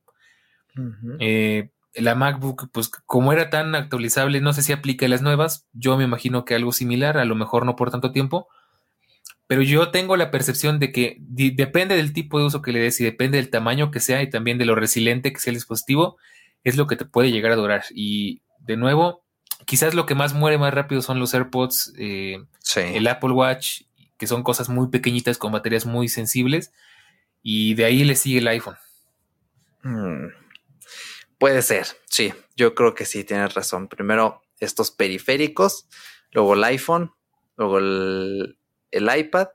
Eh, 1.20 1.70
la 1.94 2.14
MacBook, 2.14 2.70
pues 2.72 2.88
como 2.88 3.32
era 3.32 3.50
tan 3.50 3.74
actualizable, 3.74 4.40
no 4.40 4.54
sé 4.54 4.62
si 4.62 4.72
aplica 4.72 5.06
las 5.08 5.20
nuevas, 5.20 5.66
yo 5.72 5.96
me 5.98 6.04
imagino 6.04 6.44
que 6.44 6.54
algo 6.54 6.72
similar, 6.72 7.18
a 7.18 7.26
lo 7.26 7.34
mejor 7.34 7.66
no 7.66 7.76
por 7.76 7.90
tanto 7.90 8.12
tiempo, 8.12 8.48
pero 9.52 9.60
yo 9.60 9.90
tengo 9.90 10.16
la 10.16 10.30
percepción 10.30 10.78
de 10.78 10.92
que 10.92 11.18
depende 11.20 11.94
del 11.94 12.14
tipo 12.14 12.38
de 12.38 12.46
uso 12.46 12.62
que 12.62 12.72
le 12.72 12.78
des 12.78 12.98
y 13.02 13.04
depende 13.04 13.36
del 13.36 13.50
tamaño 13.50 13.90
que 13.90 14.00
sea 14.00 14.22
y 14.22 14.30
también 14.30 14.56
de 14.56 14.64
lo 14.64 14.74
resiliente 14.74 15.30
que 15.30 15.40
sea 15.40 15.50
el 15.50 15.56
dispositivo, 15.56 16.16
es 16.64 16.78
lo 16.78 16.86
que 16.86 16.96
te 16.96 17.04
puede 17.04 17.30
llegar 17.30 17.52
a 17.52 17.56
durar. 17.56 17.84
Y 17.94 18.40
de 18.60 18.78
nuevo, 18.78 19.26
quizás 19.66 19.92
lo 19.92 20.06
que 20.06 20.14
más 20.14 20.32
muere 20.32 20.56
más 20.56 20.72
rápido 20.72 21.02
son 21.02 21.20
los 21.20 21.34
AirPods, 21.34 21.92
eh, 21.98 22.42
el 22.76 23.06
Apple 23.06 23.32
Watch, 23.32 23.82
que 24.16 24.26
son 24.26 24.42
cosas 24.42 24.70
muy 24.70 24.88
pequeñitas 24.88 25.36
con 25.36 25.52
baterías 25.52 25.84
muy 25.84 26.08
sensibles. 26.08 26.72
Y 27.42 27.74
de 27.74 27.84
ahí 27.84 28.04
le 28.04 28.16
sigue 28.16 28.38
el 28.38 28.48
iPhone. 28.48 28.78
Hmm. 29.82 30.28
Puede 31.36 31.60
ser, 31.60 31.88
sí, 32.06 32.32
yo 32.56 32.74
creo 32.74 32.94
que 32.94 33.04
sí, 33.04 33.22
tienes 33.22 33.52
razón. 33.52 33.88
Primero 33.88 34.40
estos 34.60 34.90
periféricos, 34.90 35.90
luego 36.30 36.54
el 36.54 36.64
iPhone, 36.64 37.12
luego 37.58 37.80
el, 37.80 38.56
el 38.92 39.10
iPad 39.14 39.48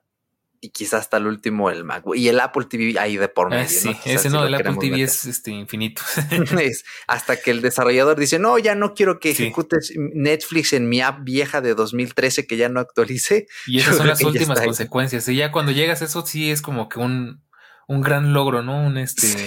y 0.59 0.69
quizás 0.69 1.01
hasta 1.01 1.17
el 1.17 1.27
último 1.27 1.69
el 1.69 1.83
Mac 1.83 2.03
y 2.15 2.27
el 2.27 2.39
Apple 2.39 2.65
TV 2.69 2.99
ahí 2.99 3.17
de 3.17 3.27
por 3.27 3.47
ah, 3.47 3.57
medio. 3.57 3.69
sí, 3.69 3.95
ese 4.05 4.29
no, 4.29 4.45
el 4.45 4.55
Apple 4.55 4.77
TV 4.79 5.03
es 5.03 5.25
este, 5.25 5.51
infinito. 5.51 6.01
hasta 7.07 7.39
que 7.39 7.51
el 7.51 7.61
desarrollador 7.61 8.19
dice, 8.19 8.39
no, 8.39 8.57
ya 8.57 8.75
no 8.75 8.93
quiero 8.93 9.19
que 9.19 9.31
ejecutes 9.31 9.93
Netflix 9.95 10.73
en 10.73 10.89
mi 10.89 11.01
app 11.01 11.23
vieja 11.23 11.61
de 11.61 11.75
2013 11.75 12.47
que 12.47 12.57
ya 12.57 12.69
no 12.69 12.79
actualice. 12.79 13.47
Y 13.67 13.79
esas 13.79 13.97
son 13.97 14.07
las 14.07 14.21
últimas 14.23 14.59
consecuencias. 14.61 15.27
Y 15.27 15.35
ya 15.35 15.51
cuando 15.51 15.71
llegas 15.71 16.01
a 16.01 16.05
eso 16.05 16.25
sí 16.25 16.49
es 16.49 16.61
como 16.61 16.89
que 16.89 16.99
un, 16.99 17.43
un 17.87 18.01
gran 18.01 18.33
logro, 18.33 18.63
¿no? 18.63 18.81
Un 18.81 18.97
este... 18.97 19.37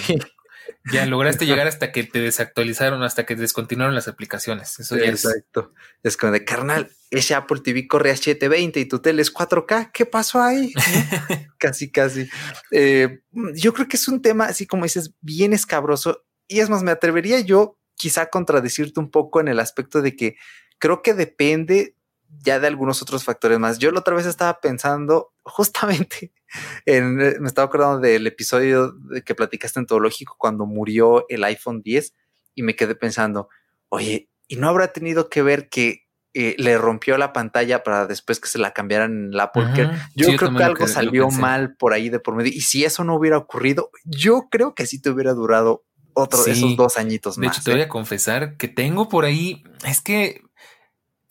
Ya 0.93 1.07
lograste 1.07 1.47
llegar 1.47 1.67
hasta 1.67 1.93
que 1.93 2.05
te 2.05 2.21
desactualizaron, 2.21 3.03
hasta 3.03 3.27
que 3.27 3.37
descontinuaron 3.37 3.95
las 3.95 4.09
aplicaciones. 4.09 4.79
Eso 4.81 4.97
ya 4.97 5.07
Exacto. 5.07 5.73
Es, 6.03 6.17
como 6.17 6.33
de 6.33 6.45
carnal, 6.45 6.91
ese 7.11 7.35
Apple 7.35 7.61
TV 7.61 7.87
corre 7.87 8.11
a 8.11 8.17
720 8.17 8.81
y 8.81 8.85
tu 8.87 9.01
tele 9.01 9.23
es 9.23 9.33
4K. 9.33 9.91
¿Qué 9.93 10.07
pasó 10.07 10.43
ahí? 10.43 10.73
casi, 11.59 11.91
casi. 11.91 12.29
Eh, 12.71 13.21
yo 13.55 13.73
creo 13.73 13.89
que 13.89 13.97
es 13.97 14.09
un 14.09 14.23
tema, 14.23 14.47
así 14.47 14.67
como 14.67 14.85
dices, 14.85 15.15
bien 15.21 15.53
escabroso. 15.53 16.25
Y 16.49 16.61
es 16.61 16.71
más, 16.71 16.83
me 16.83 16.91
atrevería 16.91 17.41
yo 17.41 17.79
quizá 17.95 18.23
a 18.23 18.31
contradecirte 18.31 18.99
un 18.99 19.11
poco 19.11 19.41
en 19.41 19.49
el 19.49 19.61
aspecto 19.61 20.01
de 20.03 20.17
que 20.17 20.37
creo 20.79 21.03
que 21.03 21.15
depende 21.15 21.95
ya 22.39 22.61
de 22.61 22.67
algunos 22.67 23.03
otros 23.03 23.25
factores 23.25 23.59
más. 23.59 23.79
Yo 23.79 23.91
la 23.91 24.01
otra 24.01 24.15
vez 24.15 24.27
estaba 24.27 24.61
pensando 24.61 25.33
justamente 25.43 26.33
en, 26.87 27.17
me 27.17 27.47
estaba 27.47 27.67
acordando 27.67 27.99
del 27.99 28.27
episodio 28.27 28.93
de 28.93 29.23
que 29.23 29.35
platicaste 29.35 29.81
en 29.81 29.87
Teológico 29.87 30.37
cuando 30.39 30.67
murió 30.67 31.27
el 31.29 31.45
iPhone 31.45 31.83
10 31.83 32.15
y 32.55 32.63
me 32.63 32.77
quedé 32.77 32.95
pensando, 32.95 33.49
oye, 33.89 34.31
¿y 34.49 34.57
no 34.57 34.69
habrá 34.69 34.93
tenido 34.93 35.29
que 35.29 35.43
ver 35.43 35.69
que 35.69 36.07
eh, 36.33 36.55
le 36.59 36.79
rompió 36.79 37.19
la 37.19 37.33
pantalla 37.33 37.83
para 37.83 38.07
después 38.07 38.39
que 38.39 38.49
se 38.49 38.59
la 38.59 38.73
cambiaran 38.73 39.11
en 39.11 39.31
la 39.33 39.45
Apple 39.45 39.91
Yo 40.15 40.37
creo 40.37 40.55
que 40.55 40.63
algo 40.63 40.87
salió 40.87 41.29
mal 41.29 41.75
por 41.75 41.93
ahí 41.93 42.09
de 42.09 42.21
por 42.21 42.37
medio. 42.37 42.53
Y 42.55 42.61
si 42.61 42.85
eso 42.85 43.03
no 43.03 43.17
hubiera 43.17 43.37
ocurrido, 43.37 43.91
yo 44.05 44.47
creo 44.49 44.77
que 44.77 44.87
sí 44.87 45.03
te 45.03 45.11
hubiera 45.11 45.33
durado 45.33 45.85
otro 46.15 46.43
de 46.45 46.53
esos 46.53 46.77
dos 46.77 46.99
añitos 46.99 47.37
más. 47.37 47.41
De 47.41 47.47
hecho, 47.49 47.63
te 47.65 47.71
voy 47.73 47.81
¿eh? 47.81 47.85
a 47.85 47.89
confesar 47.89 48.57
que 48.57 48.69
tengo 48.69 49.09
por 49.09 49.25
ahí, 49.25 49.65
es 49.85 50.01
que 50.01 50.43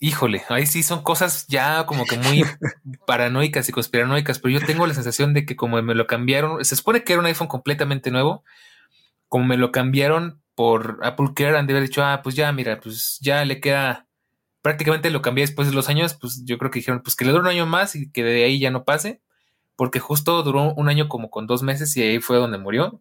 híjole, 0.00 0.42
ahí 0.48 0.66
sí 0.66 0.82
son 0.82 1.02
cosas 1.02 1.46
ya 1.46 1.84
como 1.86 2.06
que 2.06 2.16
muy 2.16 2.42
paranoicas 3.06 3.68
y 3.68 3.72
conspiranoicas, 3.72 4.38
pero 4.38 4.58
yo 4.58 4.66
tengo 4.66 4.86
la 4.86 4.94
sensación 4.94 5.34
de 5.34 5.44
que 5.44 5.56
como 5.56 5.80
me 5.82 5.94
lo 5.94 6.06
cambiaron, 6.06 6.64
se 6.64 6.74
supone 6.74 7.04
que 7.04 7.12
era 7.12 7.20
un 7.20 7.26
iPhone 7.26 7.48
completamente 7.48 8.10
nuevo, 8.10 8.42
como 9.28 9.44
me 9.44 9.58
lo 9.58 9.70
cambiaron 9.70 10.42
por 10.54 10.98
Apple 11.02 11.28
Care, 11.34 11.56
han 11.56 11.66
de 11.66 11.74
haber 11.74 11.84
dicho, 11.84 12.02
ah, 12.02 12.20
pues 12.22 12.34
ya, 12.34 12.50
mira, 12.52 12.80
pues 12.80 13.18
ya 13.20 13.44
le 13.44 13.60
queda, 13.60 14.08
prácticamente 14.62 15.10
lo 15.10 15.22
cambié 15.22 15.42
después 15.42 15.68
de 15.68 15.74
los 15.74 15.88
años, 15.88 16.14
pues 16.14 16.44
yo 16.44 16.58
creo 16.58 16.70
que 16.70 16.80
dijeron, 16.80 17.02
pues 17.02 17.14
que 17.14 17.26
le 17.26 17.32
dure 17.32 17.42
un 17.42 17.48
año 17.48 17.66
más 17.66 17.94
y 17.94 18.10
que 18.10 18.24
de 18.24 18.44
ahí 18.44 18.58
ya 18.58 18.70
no 18.70 18.84
pase, 18.84 19.20
porque 19.76 20.00
justo 20.00 20.42
duró 20.42 20.72
un 20.74 20.88
año 20.88 21.08
como 21.08 21.30
con 21.30 21.46
dos 21.46 21.62
meses 21.62 21.94
y 21.96 22.02
ahí 22.02 22.20
fue 22.20 22.38
donde 22.38 22.58
murió. 22.58 23.00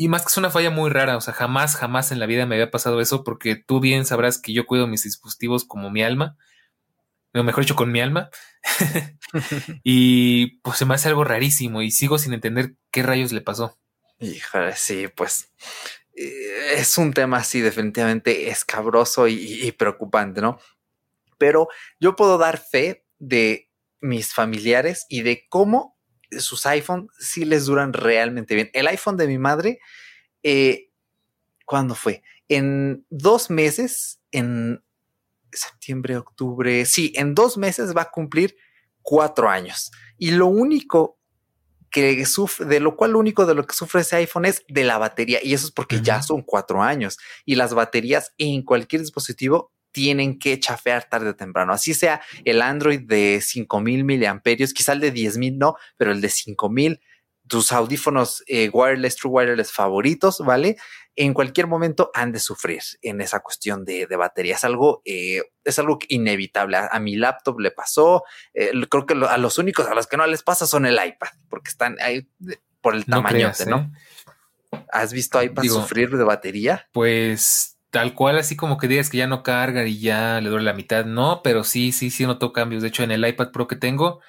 Y 0.00 0.08
más 0.08 0.22
que 0.22 0.28
es 0.28 0.38
una 0.38 0.48
falla 0.48 0.70
muy 0.70 0.88
rara, 0.88 1.18
o 1.18 1.20
sea, 1.20 1.34
jamás, 1.34 1.76
jamás 1.76 2.10
en 2.10 2.20
la 2.20 2.24
vida 2.24 2.46
me 2.46 2.54
había 2.54 2.70
pasado 2.70 3.02
eso 3.02 3.22
porque 3.22 3.54
tú 3.54 3.80
bien 3.80 4.06
sabrás 4.06 4.40
que 4.40 4.54
yo 4.54 4.64
cuido 4.64 4.86
mis 4.86 5.02
dispositivos 5.02 5.66
como 5.66 5.90
mi 5.90 6.02
alma, 6.02 6.38
o 7.34 7.42
mejor 7.42 7.64
dicho, 7.64 7.76
con 7.76 7.92
mi 7.92 8.00
alma. 8.00 8.30
y 9.84 10.58
pues 10.62 10.78
se 10.78 10.86
me 10.86 10.94
hace 10.94 11.08
algo 11.08 11.22
rarísimo 11.24 11.82
y 11.82 11.90
sigo 11.90 12.16
sin 12.16 12.32
entender 12.32 12.76
qué 12.90 13.02
rayos 13.02 13.32
le 13.32 13.42
pasó. 13.42 13.78
Híjole, 14.20 14.74
sí, 14.74 15.08
pues 15.08 15.52
eh, 16.14 16.76
es 16.78 16.96
un 16.96 17.12
tema 17.12 17.36
así 17.36 17.60
definitivamente 17.60 18.48
escabroso 18.48 19.28
y, 19.28 19.70
preocupante, 19.72 20.40
¿no? 20.40 20.58
Pero 21.36 21.68
yo 21.98 22.16
puedo 22.16 22.38
dar 22.38 22.56
fe 22.56 23.04
de 23.18 23.70
mis 24.00 24.32
familiares 24.32 25.04
y 25.10 25.20
de 25.20 25.44
cómo 25.50 25.99
sus 26.38 26.66
iPhone 26.66 27.08
sí 27.18 27.44
les 27.44 27.66
duran 27.66 27.92
realmente 27.92 28.54
bien. 28.54 28.70
El 28.72 28.86
iPhone 28.86 29.16
de 29.16 29.26
mi 29.26 29.38
madre, 29.38 29.80
eh, 30.42 30.90
¿cuándo 31.64 31.94
fue? 31.94 32.22
En 32.48 33.06
dos 33.10 33.50
meses, 33.50 34.20
en 34.32 34.82
septiembre, 35.52 36.16
octubre, 36.16 36.84
sí, 36.86 37.12
en 37.16 37.34
dos 37.34 37.56
meses 37.58 37.96
va 37.96 38.02
a 38.02 38.10
cumplir 38.10 38.56
cuatro 39.02 39.48
años. 39.48 39.90
Y 40.18 40.32
lo 40.32 40.46
único 40.46 41.18
que 41.90 42.24
sufre, 42.24 42.66
de 42.66 42.80
lo 42.80 42.96
cual 42.96 43.12
lo 43.12 43.18
único 43.18 43.46
de 43.46 43.54
lo 43.54 43.66
que 43.66 43.74
sufre 43.74 44.02
ese 44.02 44.16
iPhone 44.16 44.44
es 44.44 44.62
de 44.68 44.84
la 44.84 44.98
batería. 44.98 45.40
Y 45.42 45.54
eso 45.54 45.66
es 45.66 45.72
porque 45.72 46.00
ya 46.00 46.22
son 46.22 46.42
cuatro 46.42 46.82
años. 46.82 47.18
Y 47.44 47.56
las 47.56 47.74
baterías 47.74 48.32
en 48.38 48.62
cualquier 48.62 49.02
dispositivo 49.02 49.72
tienen 49.92 50.38
que 50.38 50.58
chafear 50.58 51.08
tarde 51.08 51.30
o 51.30 51.36
temprano. 51.36 51.72
Así 51.72 51.94
sea 51.94 52.20
el 52.44 52.62
Android 52.62 53.00
de 53.00 53.40
5000 53.40 54.04
miliamperios, 54.04 54.72
quizá 54.72 54.92
el 54.92 55.00
de 55.00 55.10
10000 55.10 55.58
no, 55.58 55.76
pero 55.96 56.12
el 56.12 56.20
de 56.20 56.28
5000, 56.28 57.00
tus 57.46 57.72
audífonos 57.72 58.44
eh, 58.46 58.70
wireless, 58.72 59.16
true 59.16 59.32
wireless 59.32 59.72
favoritos, 59.72 60.38
¿vale? 60.38 60.76
En 61.16 61.34
cualquier 61.34 61.66
momento 61.66 62.10
han 62.14 62.30
de 62.30 62.38
sufrir 62.38 62.80
en 63.02 63.20
esa 63.20 63.40
cuestión 63.40 63.84
de, 63.84 64.06
batería. 64.06 64.54
Es 64.54 64.64
algo, 64.64 65.02
eh, 65.04 65.42
es 65.64 65.78
algo 65.80 65.98
inevitable. 66.08 66.76
A, 66.76 66.98
mi 67.00 67.16
laptop 67.16 67.58
le 67.58 67.72
pasó. 67.72 68.22
Eh, 68.54 68.70
creo 68.88 69.04
que 69.04 69.14
a 69.14 69.36
los 69.36 69.58
únicos 69.58 69.86
a 69.88 69.94
los 69.94 70.06
que 70.06 70.16
no 70.16 70.26
les 70.26 70.44
pasa 70.44 70.66
son 70.66 70.86
el 70.86 70.94
iPad, 70.94 71.30
porque 71.48 71.70
están 71.70 71.96
ahí 72.00 72.28
por 72.80 72.94
el 72.94 73.04
tamaño, 73.04 73.50
¿no? 73.66 73.92
¿Has 74.92 75.12
visto 75.12 75.42
iPad 75.42 75.64
sufrir 75.64 76.16
de 76.16 76.24
batería? 76.24 76.88
Pues 76.92 77.76
tal 77.90 78.14
cual, 78.14 78.38
así 78.38 78.56
como 78.56 78.78
que 78.78 78.88
digas 78.88 79.10
que 79.10 79.18
ya 79.18 79.26
no 79.26 79.42
carga 79.42 79.86
y 79.86 80.00
ya 80.00 80.40
le 80.40 80.48
duele 80.48 80.64
la 80.64 80.72
mitad, 80.72 81.04
no, 81.04 81.42
pero 81.42 81.64
sí, 81.64 81.92
sí, 81.92 82.10
sí 82.10 82.24
noto 82.24 82.52
cambios. 82.52 82.82
De 82.82 82.88
hecho, 82.88 83.02
en 83.02 83.10
el 83.10 83.26
iPad 83.26 83.50
Pro 83.50 83.66
que 83.66 83.76
tengo, 83.76 84.20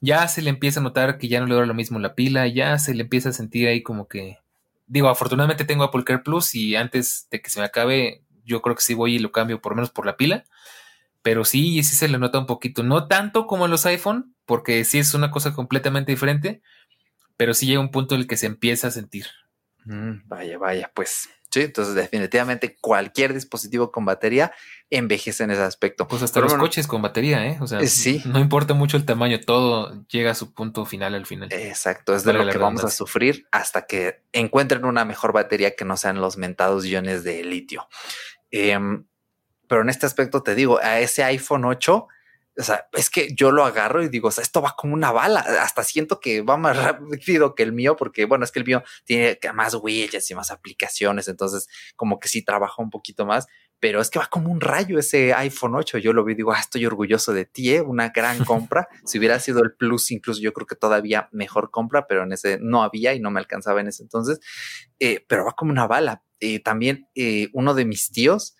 ya 0.00 0.26
se 0.28 0.42
le 0.42 0.50
empieza 0.50 0.80
a 0.80 0.82
notar 0.82 1.18
que 1.18 1.28
ya 1.28 1.40
no 1.40 1.46
le 1.46 1.54
dura 1.54 1.66
lo 1.66 1.74
mismo 1.74 1.98
la 1.98 2.14
pila, 2.14 2.46
ya 2.46 2.78
se 2.78 2.94
le 2.94 3.02
empieza 3.02 3.30
a 3.30 3.32
sentir 3.32 3.68
ahí 3.68 3.82
como 3.82 4.08
que. 4.08 4.38
Digo, 4.86 5.08
afortunadamente 5.08 5.64
tengo 5.64 5.84
Apple 5.84 6.04
Care 6.04 6.22
Plus 6.22 6.54
y 6.54 6.76
antes 6.76 7.26
de 7.30 7.40
que 7.40 7.50
se 7.50 7.58
me 7.58 7.66
acabe, 7.66 8.22
yo 8.44 8.62
creo 8.62 8.76
que 8.76 8.82
sí 8.82 8.94
voy 8.94 9.16
y 9.16 9.18
lo 9.18 9.32
cambio 9.32 9.60
por 9.60 9.74
menos 9.74 9.90
por 9.90 10.06
la 10.06 10.16
pila. 10.16 10.44
Pero 11.22 11.44
sí, 11.46 11.82
sí 11.82 11.96
se 11.96 12.06
le 12.06 12.18
nota 12.18 12.38
un 12.38 12.46
poquito. 12.46 12.82
No 12.82 13.08
tanto 13.08 13.46
como 13.46 13.64
en 13.64 13.70
los 13.70 13.86
iPhone, 13.86 14.34
porque 14.44 14.84
sí 14.84 14.98
es 14.98 15.14
una 15.14 15.30
cosa 15.30 15.54
completamente 15.54 16.12
diferente, 16.12 16.60
pero 17.38 17.54
sí 17.54 17.66
llega 17.66 17.80
un 17.80 17.90
punto 17.90 18.14
en 18.14 18.20
el 18.20 18.26
que 18.26 18.36
se 18.36 18.46
empieza 18.46 18.88
a 18.88 18.90
sentir. 18.90 19.26
Mm, 19.86 20.28
vaya, 20.28 20.58
vaya, 20.58 20.90
pues 20.94 21.30
Sí, 21.54 21.60
entonces 21.60 21.94
definitivamente 21.94 22.76
cualquier 22.80 23.32
dispositivo 23.32 23.92
con 23.92 24.04
batería 24.04 24.50
envejece 24.90 25.44
en 25.44 25.52
ese 25.52 25.62
aspecto. 25.62 26.08
Pues 26.08 26.20
hasta 26.20 26.40
los 26.40 26.52
coches 26.54 26.88
con 26.88 27.00
batería, 27.00 27.46
¿eh? 27.46 27.58
O 27.60 27.68
sea, 27.68 27.80
sí. 27.86 28.20
no 28.24 28.40
importa 28.40 28.74
mucho 28.74 28.96
el 28.96 29.04
tamaño, 29.04 29.38
todo 29.38 30.04
llega 30.08 30.32
a 30.32 30.34
su 30.34 30.52
punto 30.52 30.84
final 30.84 31.14
al 31.14 31.26
final. 31.26 31.52
Exacto, 31.52 32.12
es 32.12 32.24
de 32.24 32.32
lo 32.32 32.44
que 32.50 32.58
vamos 32.58 32.82
a 32.82 32.90
sufrir 32.90 33.46
hasta 33.52 33.86
que 33.86 34.24
encuentren 34.32 34.84
una 34.84 35.04
mejor 35.04 35.32
batería 35.32 35.76
que 35.76 35.84
no 35.84 35.96
sean 35.96 36.20
los 36.20 36.36
mentados 36.38 36.86
iones 36.86 37.22
de 37.22 37.44
litio. 37.44 37.86
Em, 38.50 39.06
pero 39.68 39.82
en 39.82 39.90
este 39.90 40.06
aspecto 40.06 40.42
te 40.42 40.56
digo, 40.56 40.80
a 40.82 40.98
ese 40.98 41.22
iPhone 41.22 41.66
8 41.66 42.08
o 42.56 42.62
sea, 42.62 42.88
es 42.92 43.10
que 43.10 43.34
yo 43.34 43.50
lo 43.50 43.64
agarro 43.64 44.02
y 44.02 44.08
digo, 44.08 44.28
o 44.28 44.30
sea, 44.30 44.42
esto 44.42 44.62
va 44.62 44.74
como 44.76 44.94
una 44.94 45.10
bala. 45.12 45.40
Hasta 45.40 45.82
siento 45.82 46.20
que 46.20 46.42
va 46.42 46.56
más 46.56 46.76
rápido 47.00 47.54
que 47.54 47.62
el 47.62 47.72
mío, 47.72 47.96
porque 47.96 48.24
bueno, 48.24 48.44
es 48.44 48.52
que 48.52 48.60
el 48.60 48.66
mío 48.66 48.82
tiene 49.04 49.38
más 49.54 49.74
widgets 49.74 50.30
y 50.30 50.34
más 50.34 50.50
aplicaciones. 50.50 51.28
Entonces, 51.28 51.68
como 51.96 52.20
que 52.20 52.28
sí 52.28 52.44
trabaja 52.44 52.82
un 52.82 52.90
poquito 52.90 53.26
más, 53.26 53.46
pero 53.80 54.00
es 54.00 54.08
que 54.08 54.18
va 54.18 54.26
como 54.26 54.50
un 54.50 54.60
rayo 54.60 54.98
ese 54.98 55.34
iPhone 55.34 55.74
8. 55.74 55.98
Yo 55.98 56.12
lo 56.12 56.24
vi 56.24 56.32
y 56.32 56.36
digo, 56.36 56.52
ah, 56.52 56.60
estoy 56.60 56.86
orgulloso 56.86 57.32
de 57.32 57.44
ti, 57.44 57.74
¿eh? 57.74 57.82
una 57.82 58.10
gran 58.10 58.38
compra. 58.44 58.88
si 59.04 59.18
hubiera 59.18 59.38
sido 59.40 59.62
el 59.62 59.74
Plus, 59.74 60.10
incluso 60.10 60.40
yo 60.40 60.52
creo 60.52 60.66
que 60.66 60.76
todavía 60.76 61.28
mejor 61.32 61.70
compra, 61.70 62.06
pero 62.06 62.22
en 62.22 62.32
ese 62.32 62.58
no 62.60 62.82
había 62.82 63.14
y 63.14 63.20
no 63.20 63.30
me 63.30 63.40
alcanzaba 63.40 63.80
en 63.80 63.88
ese 63.88 64.02
entonces. 64.02 64.40
Eh, 65.00 65.24
pero 65.28 65.44
va 65.44 65.52
como 65.52 65.72
una 65.72 65.86
bala. 65.86 66.22
Eh, 66.40 66.60
también 66.60 67.08
eh, 67.14 67.48
uno 67.52 67.74
de 67.74 67.84
mis 67.84 68.10
tíos 68.10 68.56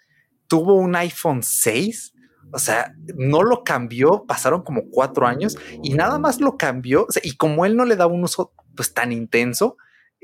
tuvo 0.48 0.74
un 0.74 0.96
iPhone 0.96 1.42
6. 1.42 2.13
O 2.54 2.58
sea, 2.58 2.94
no 3.16 3.42
lo 3.42 3.64
cambió, 3.64 4.24
pasaron 4.26 4.62
como 4.62 4.88
cuatro 4.90 5.26
años 5.26 5.56
y 5.82 5.94
nada 5.94 6.18
más 6.18 6.40
lo 6.40 6.56
cambió. 6.56 7.06
y 7.22 7.36
como 7.36 7.66
él 7.66 7.76
no 7.76 7.84
le 7.84 7.96
da 7.96 8.06
un 8.06 8.24
uso 8.24 8.52
pues 8.76 8.94
tan 8.94 9.12
intenso, 9.12 9.76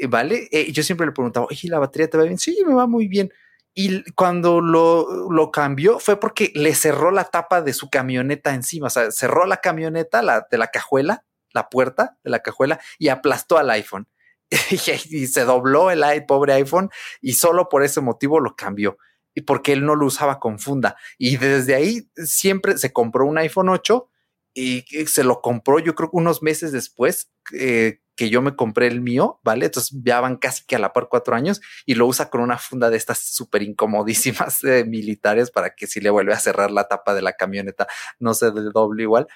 ¿vale? 0.08 0.48
yo 0.72 0.82
siempre 0.82 1.06
le 1.06 1.12
preguntaba, 1.12 1.46
oye, 1.50 1.68
¿la 1.68 1.78
batería 1.78 2.08
te 2.08 2.16
va 2.16 2.24
bien? 2.24 2.38
Sí, 2.38 2.56
me 2.66 2.74
va 2.74 2.86
muy 2.86 3.08
bien 3.08 3.30
y 3.74 4.02
cuando 4.12 4.60
lo, 4.60 5.30
lo, 5.30 5.50
cambió 5.50 6.00
fue 6.00 6.18
porque 6.18 6.52
le 6.54 6.74
cerró 6.74 7.10
la 7.10 7.24
tapa 7.24 7.62
de 7.62 7.72
su 7.72 7.88
camioneta 7.88 8.52
encima, 8.52 8.88
o 8.88 8.90
sea, 8.90 9.10
cerró 9.12 9.46
la 9.46 9.58
camioneta 9.58 10.22
la, 10.22 10.46
de 10.50 10.58
la 10.58 10.68
cajuela, 10.68 11.24
la 11.52 11.68
puerta 11.68 12.18
de 12.24 12.30
la 12.30 12.40
cajuela 12.40 12.80
y 12.98 13.08
aplastó 13.08 13.58
al 13.58 13.70
iPhone. 13.70 14.08
y 15.10 15.28
se 15.28 15.44
dobló 15.44 15.92
el 15.92 16.26
pobre 16.26 16.54
iPhone 16.54 16.90
y 17.20 17.34
solo 17.34 17.68
por 17.68 17.84
ese 17.84 18.00
motivo 18.00 18.40
lo 18.40 18.56
cambió. 18.56 18.98
Y 19.34 19.42
porque 19.42 19.72
él 19.72 19.84
no 19.84 19.94
lo 19.94 20.06
usaba 20.06 20.40
con 20.40 20.58
funda. 20.58 20.96
Y 21.18 21.36
desde 21.36 21.74
ahí 21.74 22.10
siempre 22.16 22.78
se 22.78 22.92
compró 22.92 23.26
un 23.26 23.38
iPhone 23.38 23.68
8 23.68 24.08
y 24.52 24.82
se 25.06 25.22
lo 25.22 25.40
compró 25.40 25.78
yo 25.78 25.94
creo 25.94 26.10
que 26.10 26.16
unos 26.16 26.42
meses 26.42 26.72
después 26.72 27.32
eh, 27.52 28.00
que 28.16 28.28
yo 28.28 28.42
me 28.42 28.54
compré 28.54 28.86
el 28.86 29.00
mío, 29.00 29.40
¿vale? 29.42 29.66
Entonces 29.66 29.98
ya 30.04 30.20
van 30.20 30.36
casi 30.36 30.66
que 30.66 30.76
a 30.76 30.78
la 30.78 30.92
par 30.92 31.08
cuatro 31.08 31.34
años 31.34 31.60
y 31.86 31.94
lo 31.94 32.06
usa 32.06 32.28
con 32.28 32.42
una 32.42 32.58
funda 32.58 32.90
de 32.90 32.96
estas 32.96 33.18
súper 33.18 33.62
incomodísimas 33.62 34.62
militares 34.86 35.50
para 35.50 35.74
que 35.74 35.86
si 35.86 36.00
le 36.00 36.10
vuelve 36.10 36.34
a 36.34 36.38
cerrar 36.38 36.70
la 36.70 36.88
tapa 36.88 37.14
de 37.14 37.22
la 37.22 37.32
camioneta 37.32 37.86
no 38.18 38.34
se 38.34 38.50
doble 38.50 39.04
igual. 39.04 39.26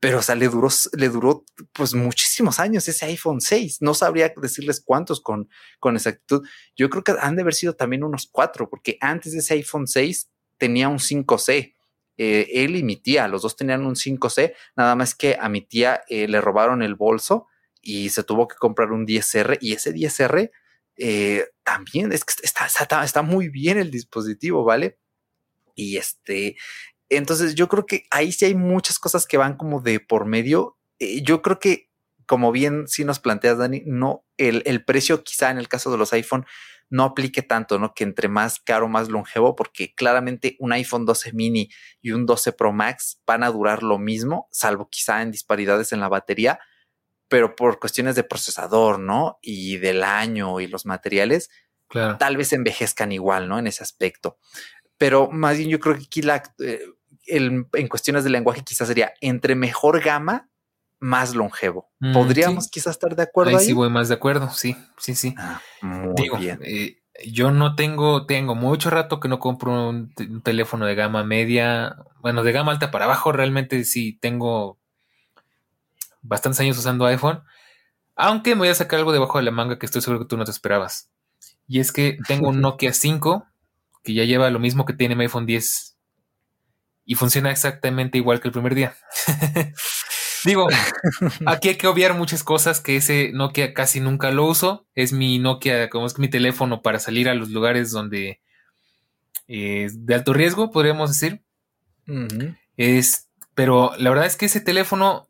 Pero 0.00 0.18
o 0.18 0.22
sea, 0.22 0.34
le 0.34 0.48
duró, 0.48 0.68
le 0.96 1.08
duró 1.10 1.44
pues 1.72 1.94
muchísimos 1.94 2.58
años 2.58 2.88
ese 2.88 3.06
iPhone 3.06 3.40
6. 3.40 3.82
No 3.82 3.94
sabría 3.94 4.32
decirles 4.40 4.82
cuántos 4.84 5.20
con, 5.20 5.48
con 5.78 5.94
exactitud. 5.96 6.46
Yo 6.74 6.88
creo 6.88 7.04
que 7.04 7.14
han 7.20 7.36
de 7.36 7.42
haber 7.42 7.54
sido 7.54 7.76
también 7.76 8.02
unos 8.02 8.28
cuatro, 8.30 8.68
porque 8.70 8.96
antes 9.00 9.32
de 9.32 9.40
ese 9.40 9.54
iPhone 9.54 9.86
6 9.86 10.30
tenía 10.56 10.88
un 10.88 10.98
5C. 10.98 11.74
Eh, 12.16 12.64
él 12.64 12.76
y 12.76 12.82
mi 12.82 12.96
tía, 12.96 13.28
los 13.28 13.42
dos 13.42 13.56
tenían 13.56 13.86
un 13.86 13.94
5C, 13.94 14.54
nada 14.76 14.94
más 14.94 15.14
que 15.14 15.38
a 15.40 15.48
mi 15.48 15.62
tía 15.62 16.02
eh, 16.08 16.28
le 16.28 16.40
robaron 16.42 16.82
el 16.82 16.94
bolso 16.94 17.46
y 17.80 18.10
se 18.10 18.24
tuvo 18.24 18.46
que 18.46 18.56
comprar 18.56 18.92
un 18.92 19.06
10R 19.06 19.56
y 19.62 19.72
ese 19.72 19.94
10R 19.94 20.50
eh, 21.02 21.46
también 21.64 22.12
es 22.12 22.26
que 22.26 22.34
está, 22.42 22.66
está, 22.66 23.02
está, 23.02 23.22
muy 23.22 23.48
bien 23.48 23.78
el 23.78 23.90
dispositivo, 23.90 24.64
¿vale? 24.64 24.98
Y 25.74 25.96
este, 25.96 26.56
entonces 27.10 27.54
yo 27.54 27.68
creo 27.68 27.86
que 27.86 28.04
ahí 28.10 28.32
sí 28.32 28.44
hay 28.44 28.54
muchas 28.54 28.98
cosas 28.98 29.26
que 29.26 29.36
van 29.36 29.56
como 29.56 29.80
de 29.80 30.00
por 30.00 30.26
medio. 30.26 30.78
Eh, 30.98 31.22
yo 31.22 31.42
creo 31.42 31.58
que, 31.58 31.90
como 32.26 32.52
bien 32.52 32.86
si 32.88 33.04
nos 33.04 33.18
planteas, 33.18 33.58
Dani, 33.58 33.82
no, 33.84 34.24
el, 34.36 34.62
el 34.64 34.84
precio 34.84 35.22
quizá 35.24 35.50
en 35.50 35.58
el 35.58 35.68
caso 35.68 35.90
de 35.90 35.98
los 35.98 36.12
iPhone 36.12 36.46
no 36.90 37.04
aplique 37.04 37.42
tanto, 37.42 37.78
¿no? 37.78 37.94
Que 37.94 38.04
entre 38.04 38.28
más 38.28 38.58
caro, 38.58 38.88
más 38.88 39.08
longevo, 39.08 39.54
porque 39.54 39.94
claramente 39.94 40.56
un 40.58 40.72
iPhone 40.72 41.06
12 41.06 41.32
mini 41.32 41.70
y 42.02 42.10
un 42.10 42.26
12 42.26 42.52
Pro 42.52 42.72
Max 42.72 43.20
van 43.24 43.44
a 43.44 43.50
durar 43.50 43.82
lo 43.82 43.98
mismo, 43.98 44.48
salvo 44.50 44.88
quizá 44.90 45.22
en 45.22 45.30
disparidades 45.30 45.92
en 45.92 46.00
la 46.00 46.08
batería, 46.08 46.58
pero 47.28 47.54
por 47.54 47.78
cuestiones 47.78 48.16
de 48.16 48.24
procesador, 48.24 48.98
¿no? 48.98 49.38
Y 49.40 49.78
del 49.78 50.02
año 50.02 50.60
y 50.60 50.66
los 50.66 50.84
materiales, 50.84 51.48
tal 52.18 52.36
vez 52.36 52.52
envejezcan 52.52 53.12
igual, 53.12 53.48
¿no? 53.48 53.58
En 53.58 53.68
ese 53.68 53.84
aspecto. 53.84 54.38
Pero 54.98 55.30
más 55.30 55.56
bien 55.56 55.70
yo 55.70 55.78
creo 55.78 55.96
que 55.96 56.04
aquí 56.04 56.22
la, 56.22 56.42
eh, 56.58 56.82
en 57.36 57.88
cuestiones 57.88 58.24
de 58.24 58.30
lenguaje 58.30 58.62
quizás 58.64 58.88
sería 58.88 59.12
entre 59.20 59.54
mejor 59.54 60.02
gama, 60.02 60.50
más 61.00 61.34
longevo. 61.34 61.90
Mm, 61.98 62.12
¿Podríamos 62.12 62.68
quizás 62.68 62.92
estar 62.92 63.16
de 63.16 63.22
acuerdo 63.22 63.56
ahí? 63.56 63.64
Sí, 63.64 63.72
voy 63.72 63.88
más 63.88 64.08
de 64.08 64.14
acuerdo, 64.14 64.50
sí, 64.50 64.76
sí, 64.98 65.14
sí. 65.14 65.34
Ah, 65.38 65.60
muy 65.80 66.28
bien. 66.38 66.60
Eh, 66.62 66.98
yo 67.26 67.50
no 67.50 67.74
tengo, 67.74 68.26
tengo 68.26 68.54
mucho 68.54 68.90
rato 68.90 69.18
que 69.18 69.28
no 69.28 69.40
compro 69.40 69.88
un, 69.88 70.14
teléfono 70.44 70.86
de 70.86 70.94
gama 70.94 71.24
media, 71.24 71.96
bueno, 72.20 72.44
de 72.44 72.52
gama 72.52 72.72
alta 72.72 72.90
para 72.90 73.06
abajo, 73.06 73.32
realmente 73.32 73.82
sí 73.84 74.18
tengo 74.20 74.78
bastantes 76.22 76.60
años 76.60 76.78
usando 76.78 77.06
iPhone, 77.06 77.42
aunque 78.14 78.54
me 78.54 78.60
voy 78.60 78.68
a 78.68 78.74
sacar 78.74 78.98
algo 78.98 79.12
debajo 79.12 79.38
de 79.38 79.44
la 79.44 79.50
manga 79.50 79.78
que 79.78 79.86
estoy 79.86 80.02
seguro 80.02 80.20
que 80.20 80.28
tú 80.28 80.36
no 80.36 80.44
te 80.44 80.50
esperabas. 80.50 81.10
Y 81.66 81.80
es 81.80 81.92
que 81.92 82.18
tengo 82.28 82.50
un 82.50 82.60
Nokia 82.60 82.92
5 82.92 83.46
que 84.02 84.14
ya 84.14 84.24
lleva 84.24 84.50
lo 84.50 84.58
mismo 84.58 84.84
que 84.84 84.92
tiene 84.92 85.14
mi 85.14 85.24
iPhone 85.24 85.46
10 85.46 85.96
y 87.10 87.16
funciona 87.16 87.50
exactamente 87.50 88.18
igual 88.18 88.40
que 88.40 88.46
el 88.46 88.52
primer 88.52 88.72
día. 88.76 88.94
Digo, 90.44 90.68
aquí 91.46 91.70
hay 91.70 91.74
que 91.74 91.88
obviar 91.88 92.14
muchas 92.14 92.44
cosas 92.44 92.78
que 92.78 92.94
ese 92.94 93.32
Nokia 93.32 93.74
casi 93.74 93.98
nunca 93.98 94.30
lo 94.30 94.46
uso. 94.46 94.86
Es 94.94 95.12
mi 95.12 95.40
Nokia, 95.40 95.90
como 95.90 96.06
es 96.06 96.20
mi 96.20 96.28
teléfono 96.28 96.82
para 96.82 97.00
salir 97.00 97.28
a 97.28 97.34
los 97.34 97.50
lugares 97.50 97.90
donde 97.90 98.40
eh, 99.48 99.88
de 99.92 100.14
alto 100.14 100.32
riesgo, 100.34 100.70
podríamos 100.70 101.10
decir. 101.10 101.42
Es, 102.76 103.28
pero 103.56 103.90
la 103.98 104.10
verdad 104.10 104.26
es 104.26 104.36
que 104.36 104.46
ese 104.46 104.60
teléfono 104.60 105.28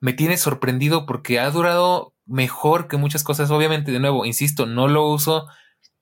me 0.00 0.14
tiene 0.14 0.36
sorprendido 0.36 1.06
porque 1.06 1.38
ha 1.38 1.48
durado 1.50 2.16
mejor 2.26 2.88
que 2.88 2.96
muchas 2.96 3.22
cosas. 3.22 3.52
Obviamente, 3.52 3.92
de 3.92 4.00
nuevo, 4.00 4.24
insisto, 4.24 4.66
no 4.66 4.88
lo 4.88 5.06
uso, 5.06 5.46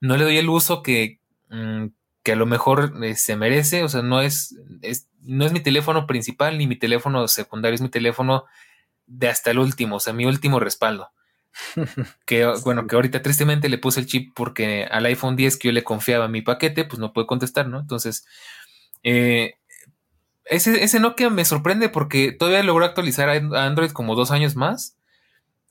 no 0.01 0.17
le 0.17 0.25
doy 0.25 0.39
el 0.39 0.49
uso 0.49 0.83
que, 0.83 1.21
mm, 1.51 1.89
que 2.31 2.35
a 2.35 2.37
lo 2.37 2.47
mejor 2.47 2.93
eh, 3.03 3.17
se 3.17 3.35
merece. 3.35 3.83
O 3.83 3.89
sea, 3.89 4.03
no 4.03 4.21
es, 4.21 4.57
no 5.23 5.45
es 5.45 5.53
mi 5.53 5.59
teléfono 5.59 6.07
principal 6.07 6.59
ni 6.59 6.69
mi 6.69 6.77
teléfono 6.77 7.27
secundario, 7.27 7.75
es 7.75 7.81
mi 7.81 7.89
teléfono 7.89 8.45
de 9.07 9.29
hasta 9.29 9.51
el 9.51 9.59
último, 9.59 9.97
o 9.97 10.01
sea, 10.01 10.13
mi 10.13 10.27
último 10.27 10.61
respaldo. 10.61 11.11
que 12.27 12.47
bueno, 12.63 12.87
que 12.87 12.95
ahorita 12.95 13.23
tristemente 13.23 13.69
le 13.69 13.79
puse 13.79 13.99
el 13.99 14.07
chip 14.07 14.33
porque 14.37 14.85
al 14.85 15.07
iPhone 15.07 15.35
10 15.35 15.57
que 15.57 15.69
yo 15.69 15.73
le 15.73 15.83
confiaba 15.83 16.29
mi 16.29 16.43
paquete, 16.43 16.85
pues 16.85 17.01
no 17.01 17.13
puede 17.13 17.27
contestar, 17.27 17.67
¿no? 17.67 17.81
Entonces, 17.81 18.25
eh, 19.03 19.55
ese, 20.45 20.85
ese 20.85 21.01
Nokia 21.01 21.31
me 21.31 21.45
sorprende 21.45 21.89
porque 21.89 22.31
todavía 22.31 22.63
logró 22.63 22.85
actualizar 22.85 23.29
a 23.29 23.65
Android 23.65 23.91
como 23.91 24.15
dos 24.15 24.31
años 24.31 24.55
más. 24.55 24.97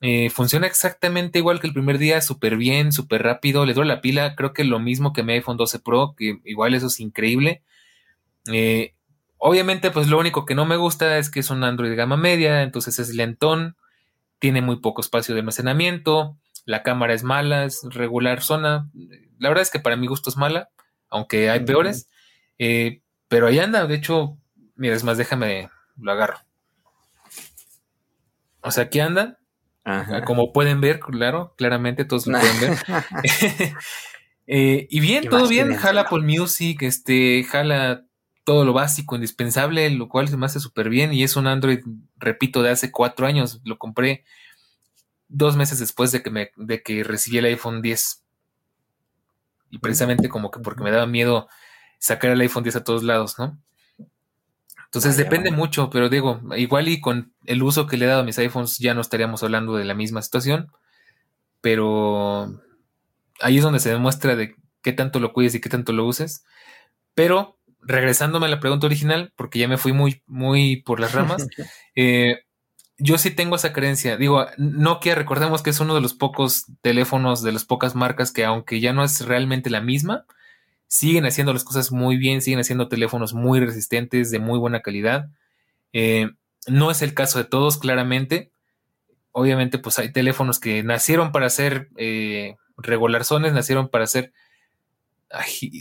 Eh, 0.01 0.29
funciona 0.29 0.67
exactamente 0.67 1.39
igual 1.39 1.59
que 1.59 1.67
el 1.67 1.73
primer 1.73 1.97
día, 1.97 2.21
súper 2.21 2.57
bien, 2.57 2.91
súper 2.91 3.23
rápido. 3.23 3.65
Le 3.65 3.73
doy 3.73 3.85
la 3.85 4.01
pila, 4.01 4.35
creo 4.35 4.53
que 4.53 4.63
lo 4.63 4.79
mismo 4.79 5.13
que 5.13 5.23
mi 5.23 5.33
iPhone 5.33 5.57
12 5.57 5.79
Pro, 5.79 6.15
que 6.17 6.39
igual 6.45 6.73
eso 6.73 6.87
es 6.87 6.99
increíble. 6.99 7.61
Eh, 8.51 8.93
obviamente, 9.37 9.91
pues 9.91 10.07
lo 10.07 10.19
único 10.19 10.45
que 10.45 10.55
no 10.55 10.65
me 10.65 10.77
gusta 10.77 11.17
es 11.17 11.29
que 11.29 11.41
es 11.41 11.49
un 11.49 11.63
Android 11.63 11.89
de 11.89 11.95
gama 11.95 12.17
media, 12.17 12.63
entonces 12.63 12.99
es 12.99 13.13
lentón, 13.13 13.75
tiene 14.39 14.61
muy 14.61 14.77
poco 14.77 15.01
espacio 15.01 15.35
de 15.35 15.41
almacenamiento, 15.41 16.37
la 16.65 16.83
cámara 16.83 17.13
es 17.13 17.23
mala, 17.23 17.65
es 17.65 17.81
regular 17.89 18.41
zona. 18.41 18.89
La 19.39 19.49
verdad 19.49 19.63
es 19.63 19.71
que 19.71 19.79
para 19.79 19.95
mi 19.95 20.07
gusto 20.07 20.29
es 20.29 20.37
mala, 20.37 20.69
aunque 21.09 21.49
hay 21.49 21.61
peores. 21.61 22.09
Eh, 22.57 23.01
pero 23.27 23.47
ahí 23.47 23.59
anda, 23.59 23.85
de 23.85 23.95
hecho, 23.95 24.39
Mira, 24.79 24.95
es 24.95 25.03
más, 25.03 25.17
déjame, 25.17 25.69
lo 25.97 26.13
agarro. 26.13 26.39
O 28.61 28.71
sea, 28.71 28.85
aquí 28.85 29.01
anda. 29.01 29.37
Como 30.25 30.53
pueden 30.53 30.81
ver, 30.81 30.99
claro, 30.99 31.53
claramente 31.57 32.05
todos 32.05 32.27
lo 32.27 32.39
pueden 32.39 32.59
ver. 32.59 32.77
Eh, 34.51 34.87
y 34.89 34.99
bien, 34.99 35.29
todo 35.29 35.47
bien, 35.47 35.75
jala 35.75 36.01
Apple 36.01 36.23
Music, 36.23 36.81
este, 36.81 37.43
jala 37.43 38.03
todo 38.43 38.65
lo 38.65 38.73
básico, 38.73 39.13
indispensable, 39.13 39.87
lo 39.91 40.09
cual 40.09 40.27
se 40.27 40.37
me 40.37 40.47
hace 40.47 40.59
súper 40.59 40.89
bien. 40.89 41.13
Y 41.13 41.21
es 41.21 41.35
un 41.35 41.45
Android, 41.45 41.81
repito, 42.17 42.63
de 42.63 42.71
hace 42.71 42.91
cuatro 42.91 43.27
años. 43.27 43.61
Lo 43.63 43.77
compré 43.77 44.25
dos 45.27 45.55
meses 45.55 45.77
después 45.77 46.11
de 46.11 46.23
que, 46.23 46.31
me, 46.31 46.51
de 46.55 46.81
que 46.81 47.03
recibí 47.03 47.37
el 47.37 47.45
iPhone 47.45 47.83
10. 47.83 48.23
Y 49.69 49.77
precisamente 49.77 50.29
como 50.29 50.49
que 50.49 50.59
porque 50.61 50.81
me 50.81 50.89
daba 50.89 51.05
miedo 51.05 51.47
sacar 51.99 52.31
el 52.31 52.41
iPhone 52.41 52.63
10 52.63 52.77
a 52.77 52.83
todos 52.83 53.03
lados, 53.03 53.37
¿no? 53.37 53.55
Entonces 54.89 55.17
depende 55.17 55.51
mucho, 55.51 55.91
pero 55.91 56.09
digo, 56.09 56.41
igual 56.57 56.87
y 56.87 56.99
con 56.99 57.31
el 57.45 57.61
uso 57.61 57.85
que 57.85 57.95
le 57.95 58.05
he 58.05 58.07
dado 58.07 58.21
a 58.21 58.25
mis 58.25 58.39
iPhones 58.39 58.79
ya 58.79 58.95
no 58.95 59.01
estaríamos 59.01 59.43
hablando 59.43 59.75
de 59.75 59.85
la 59.85 59.93
misma 59.93 60.23
situación, 60.23 60.71
pero 61.61 62.59
ahí 63.39 63.57
es 63.57 63.63
donde 63.63 63.79
se 63.79 63.91
demuestra 63.91 64.35
de 64.35 64.55
qué 64.81 64.91
tanto 64.91 65.19
lo 65.19 65.31
cuides 65.31 65.53
y 65.53 65.61
qué 65.61 65.69
tanto 65.69 65.93
lo 65.93 66.07
uses. 66.07 66.43
Pero 67.13 67.59
regresándome 67.81 68.47
a 68.47 68.49
la 68.49 68.59
pregunta 68.59 68.87
original, 68.87 69.31
porque 69.35 69.59
ya 69.59 69.67
me 69.67 69.77
fui 69.77 69.93
muy, 69.93 70.23
muy 70.25 70.77
por 70.77 70.99
las 70.99 71.13
ramas, 71.13 71.47
eh, 71.95 72.39
yo 72.97 73.19
sí 73.19 73.29
tengo 73.29 73.57
esa 73.57 73.73
creencia. 73.73 74.17
Digo, 74.17 74.47
Nokia, 74.57 75.13
recordemos 75.13 75.61
que 75.61 75.69
es 75.69 75.79
uno 75.79 75.93
de 75.93 76.01
los 76.01 76.15
pocos 76.15 76.65
teléfonos, 76.81 77.43
de 77.43 77.51
las 77.51 77.63
pocas 77.63 77.93
marcas 77.93 78.31
que 78.31 78.43
aunque 78.43 78.79
ya 78.79 78.91
no 78.91 79.03
es 79.03 79.23
realmente 79.25 79.69
la 79.69 79.81
misma, 79.81 80.25
siguen 80.89 81.25
haciendo 81.25 81.53
las 81.53 81.63
cosas 81.63 81.93
muy 81.93 82.17
bien, 82.17 82.41
siguen 82.41 82.59
haciendo 82.59 82.89
teléfonos 82.89 83.33
muy 83.33 83.59
resistentes, 83.61 84.31
de 84.31 84.39
muy 84.39 84.59
buena 84.59 84.81
calidad. 84.81 85.29
Eh, 85.93 86.31
no 86.67 86.91
es 86.91 87.01
el 87.01 87.13
caso 87.13 87.37
de 87.37 87.45
todos, 87.45 87.77
claramente. 87.77 88.51
Obviamente, 89.31 89.77
pues 89.77 89.99
hay 89.99 90.11
teléfonos 90.11 90.59
que 90.59 90.83
nacieron 90.83 91.31
para 91.31 91.49
ser 91.49 91.89
eh, 91.95 92.57
regularzones, 92.75 93.53
nacieron 93.53 93.87
para 93.87 94.07
ser 94.07 94.33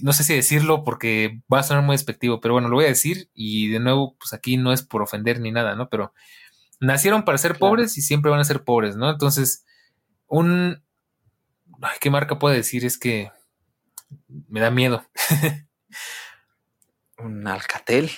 no 0.03 0.13
sé 0.13 0.25
si 0.25 0.35
decirlo 0.35 0.85
porque 0.85 1.41
va 1.53 1.61
a 1.61 1.63
sonar 1.63 1.83
muy 1.83 1.95
despectivo, 1.95 2.39
pero 2.39 2.53
bueno, 2.55 2.69
lo 2.69 2.77
voy 2.77 2.85
a 2.85 2.89
decir 2.89 3.31
y 3.33 3.69
de 3.69 3.81
nuevo, 3.81 4.15
pues 4.19 4.35
aquí 4.35 4.59
no 4.59 4.73
es 4.73 4.83
por 4.83 5.01
ofender 5.01 5.41
ni 5.41 5.51
nada, 5.51 5.75
¿no? 5.75 5.89
Pero 5.89 6.13
nacieron 6.81 7.25
para 7.25 7.39
ser 7.39 7.57
pobres 7.59 7.97
y 7.97 8.03
siempre 8.03 8.31
van 8.31 8.41
a 8.41 8.45
ser 8.45 8.63
pobres, 8.63 8.97
¿no? 8.97 9.11
Entonces, 9.11 9.65
un... 10.27 10.83
¿Qué 12.01 12.11
marca 12.11 12.39
puedo 12.39 12.55
decir? 12.55 12.85
Es 12.85 12.99
que 12.99 13.31
me 14.49 14.61
da 14.61 14.71
miedo. 14.71 15.05
un 17.19 17.47
Alcatel. 17.47 18.11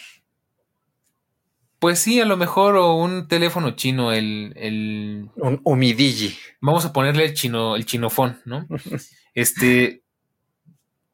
Pues 1.78 1.99
sí, 1.99 2.20
a 2.20 2.26
lo 2.26 2.36
mejor, 2.36 2.76
o 2.76 2.95
un 2.95 3.26
teléfono 3.26 3.70
chino, 3.70 4.12
el. 4.12 4.53
el 4.57 5.30
un 5.36 5.61
Umidigi. 5.64 6.36
Vamos 6.61 6.84
a 6.84 6.93
ponerle 6.93 7.24
el 7.24 7.34
chino, 7.34 7.74
el 7.74 7.86
chinofón, 7.86 8.38
¿no? 8.45 8.66
este. 9.34 10.03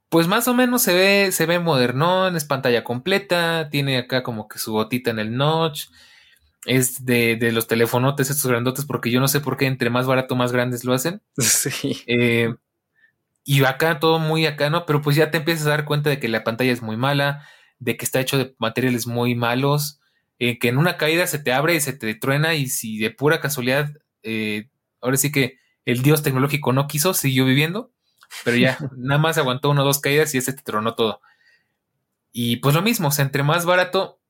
Pues 0.09 0.29
más 0.29 0.49
o 0.49 0.55
menos 0.55 0.83
se 0.83 0.95
ve, 0.95 1.33
se 1.33 1.47
ve 1.47 1.59
modernón, 1.59 2.37
es 2.37 2.45
pantalla 2.45 2.85
completa, 2.85 3.69
tiene 3.71 3.99
acá 3.99 4.23
como 4.23 4.49
que 4.49 4.59
su 4.59 4.73
gotita 4.73 5.11
en 5.11 5.19
el 5.19 5.37
notch. 5.37 5.87
Es 6.65 7.05
de, 7.05 7.37
de 7.37 7.53
los 7.53 7.69
telefonotes, 7.69 8.31
estos 8.31 8.51
grandotes, 8.51 8.87
porque 8.87 9.11
yo 9.11 9.21
no 9.21 9.29
sé 9.29 9.41
por 9.41 9.57
qué 9.57 9.67
entre 9.67 9.89
más 9.91 10.07
barato, 10.07 10.35
más 10.35 10.53
grandes 10.53 10.85
lo 10.85 10.95
hacen. 10.95 11.23
Sí. 11.39 12.03
Eh, 12.07 12.55
y 13.47 13.65
acá 13.65 13.99
todo 14.01 14.19
muy 14.19 14.45
acá, 14.45 14.69
¿no? 14.69 14.85
Pero 14.85 15.01
pues 15.01 15.17
ya 15.17 15.31
te 15.31 15.39
empiezas 15.39 15.67
a 15.67 15.71
dar 15.71 15.85
cuenta 15.87 16.11
de 16.11 16.21
que 16.21 16.29
la 16.29 16.45
pantalla 16.45 16.73
es 16.73 16.83
muy 16.83 16.99
mala, 16.99 17.49
de 17.79 17.97
que 17.97 18.05
está 18.05 18.21
hecho 18.21 18.37
de 18.37 18.55
materiales 18.59 19.07
muy 19.07 19.35
malos 19.35 20.01
eh, 20.39 20.59
que 20.59 20.69
en 20.69 20.77
una 20.77 20.99
caída 20.99 21.27
se 21.27 21.39
te 21.39 21.53
abre 21.53 21.75
y 21.75 21.81
se 21.81 21.95
te 21.95 22.15
truena 22.15 22.55
y 22.55 22.69
si 22.69 22.99
de 22.99 23.11
pura 23.11 23.41
casualidad, 23.41 23.91
eh, 24.23 24.69
ahora 25.01 25.17
sí 25.17 25.33
que 25.33 25.59
el 25.87 26.03
dios 26.03 26.23
tecnológico 26.23 26.75
no 26.75 26.87
quiso, 26.89 27.15
siguió 27.15 27.47
viviendo, 27.47 27.91
pero 28.45 28.59
ya 28.59 28.77
nada 28.97 29.19
más 29.19 29.39
aguantó 29.39 29.71
una 29.71 29.83
o 29.83 29.87
dos 29.87 30.01
caídas 30.01 30.35
y 30.35 30.39
ese 30.39 30.53
te 30.53 30.63
tronó 30.63 30.95
todo. 30.95 31.21
Y 32.33 32.57
pues 32.57 32.75
lo 32.75 32.83
mismo, 32.83 33.09
o 33.09 33.11
sea, 33.13 33.25
entre 33.25 33.43
más 33.43 33.65
barato, 33.65 34.21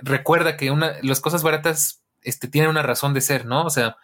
recuerda 0.00 0.56
que 0.56 0.70
una, 0.70 0.94
las 1.02 1.20
cosas 1.20 1.42
baratas 1.42 2.02
este, 2.22 2.48
tienen 2.48 2.70
una 2.70 2.82
razón 2.82 3.12
de 3.12 3.20
ser, 3.20 3.44
¿no? 3.44 3.66
O 3.66 3.70
sea, 3.70 3.98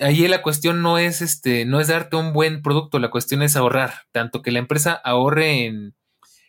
ahí 0.00 0.26
la 0.28 0.42
cuestión 0.42 0.82
no 0.82 0.98
es 0.98 1.22
este, 1.22 1.64
no 1.64 1.80
es 1.80 1.88
darte 1.88 2.16
un 2.16 2.32
buen 2.32 2.62
producto, 2.62 2.98
la 2.98 3.10
cuestión 3.10 3.42
es 3.42 3.56
ahorrar, 3.56 4.02
tanto 4.12 4.42
que 4.42 4.50
la 4.50 4.58
empresa 4.58 4.92
ahorre 4.92 5.66
en, 5.66 5.94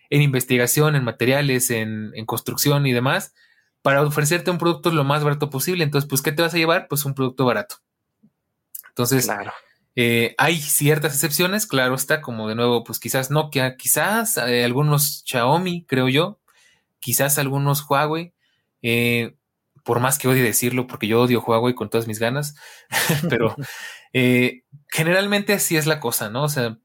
en 0.10 0.22
investigación, 0.22 0.96
en 0.96 1.04
materiales, 1.04 1.70
en, 1.70 2.12
en 2.16 2.26
construcción 2.26 2.86
y 2.86 2.94
demás, 2.94 3.34
para 3.82 4.02
ofrecerte 4.02 4.52
un 4.52 4.58
producto 4.58 4.92
lo 4.92 5.04
más 5.04 5.24
barato 5.24 5.50
posible. 5.50 5.84
Entonces, 5.84 6.10
pues, 6.10 6.22
¿qué 6.22 6.32
te 6.32 6.42
vas 6.42 6.54
a 6.54 6.58
llevar? 6.58 6.88
Pues 6.90 7.06
un 7.06 7.14
producto 7.14 7.46
barato. 7.46 7.78
Entonces, 8.90 9.30
eh, 9.96 10.36
hay 10.38 10.58
ciertas 10.58 11.14
excepciones, 11.14 11.68
claro 11.68 11.96
está, 11.96 12.20
como 12.20 12.50
de 12.50 12.56
nuevo, 12.56 12.84
pues 12.84 13.00
quizás 13.00 13.32
Nokia, 13.32 13.78
quizás 13.78 14.38
eh, 14.38 14.66
algunos 14.66 15.24
Xiaomi, 15.26 15.86
creo 15.86 16.10
yo, 16.10 16.40
quizás 17.00 17.38
algunos 17.38 17.86
Huawei, 17.90 18.34
eh, 18.82 19.37
por 19.88 20.02
más 20.02 20.20
que 20.20 20.28
odie 20.28 20.44
decirlo, 20.44 20.86
porque 20.86 21.08
yo 21.08 21.22
odio 21.22 21.42
Huawei 21.42 21.74
con 21.74 21.90
todas 21.90 22.08
mis 22.08 22.20
ganas, 22.20 22.56
pero 23.30 23.56
generalmente 24.90 25.54
así 25.54 25.78
es 25.78 25.86
la 25.86 26.02
cosa, 26.02 26.30
¿no? 26.30 26.44
O 26.44 26.50
sea, 26.50 26.78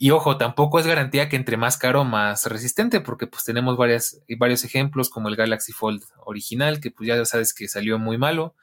y 0.00 0.12
ojo, 0.12 0.38
tampoco 0.38 0.78
es 0.78 0.86
garantía 0.86 1.28
que 1.28 1.34
entre 1.34 1.56
más 1.56 1.76
caro, 1.76 2.04
más 2.04 2.46
resistente, 2.46 3.00
porque 3.00 3.26
pues 3.26 3.42
tenemos 3.42 3.76
varias, 3.76 4.22
varios 4.38 4.62
ejemplos, 4.62 5.10
como 5.10 5.28
el 5.28 5.34
Galaxy 5.34 5.72
Fold 5.72 6.04
original, 6.24 6.78
que 6.78 6.92
pues 6.92 7.08
ya 7.08 7.24
sabes 7.24 7.52
que 7.52 7.66
salió 7.66 7.98
muy 7.98 8.16
malo. 8.16 8.54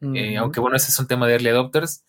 Eh, 0.00 0.38
aunque 0.38 0.60
bueno, 0.60 0.78
ese 0.78 0.90
es 0.90 0.98
un 0.98 1.06
tema 1.06 1.26
de 1.26 1.34
early 1.34 1.50
adopters. 1.50 2.06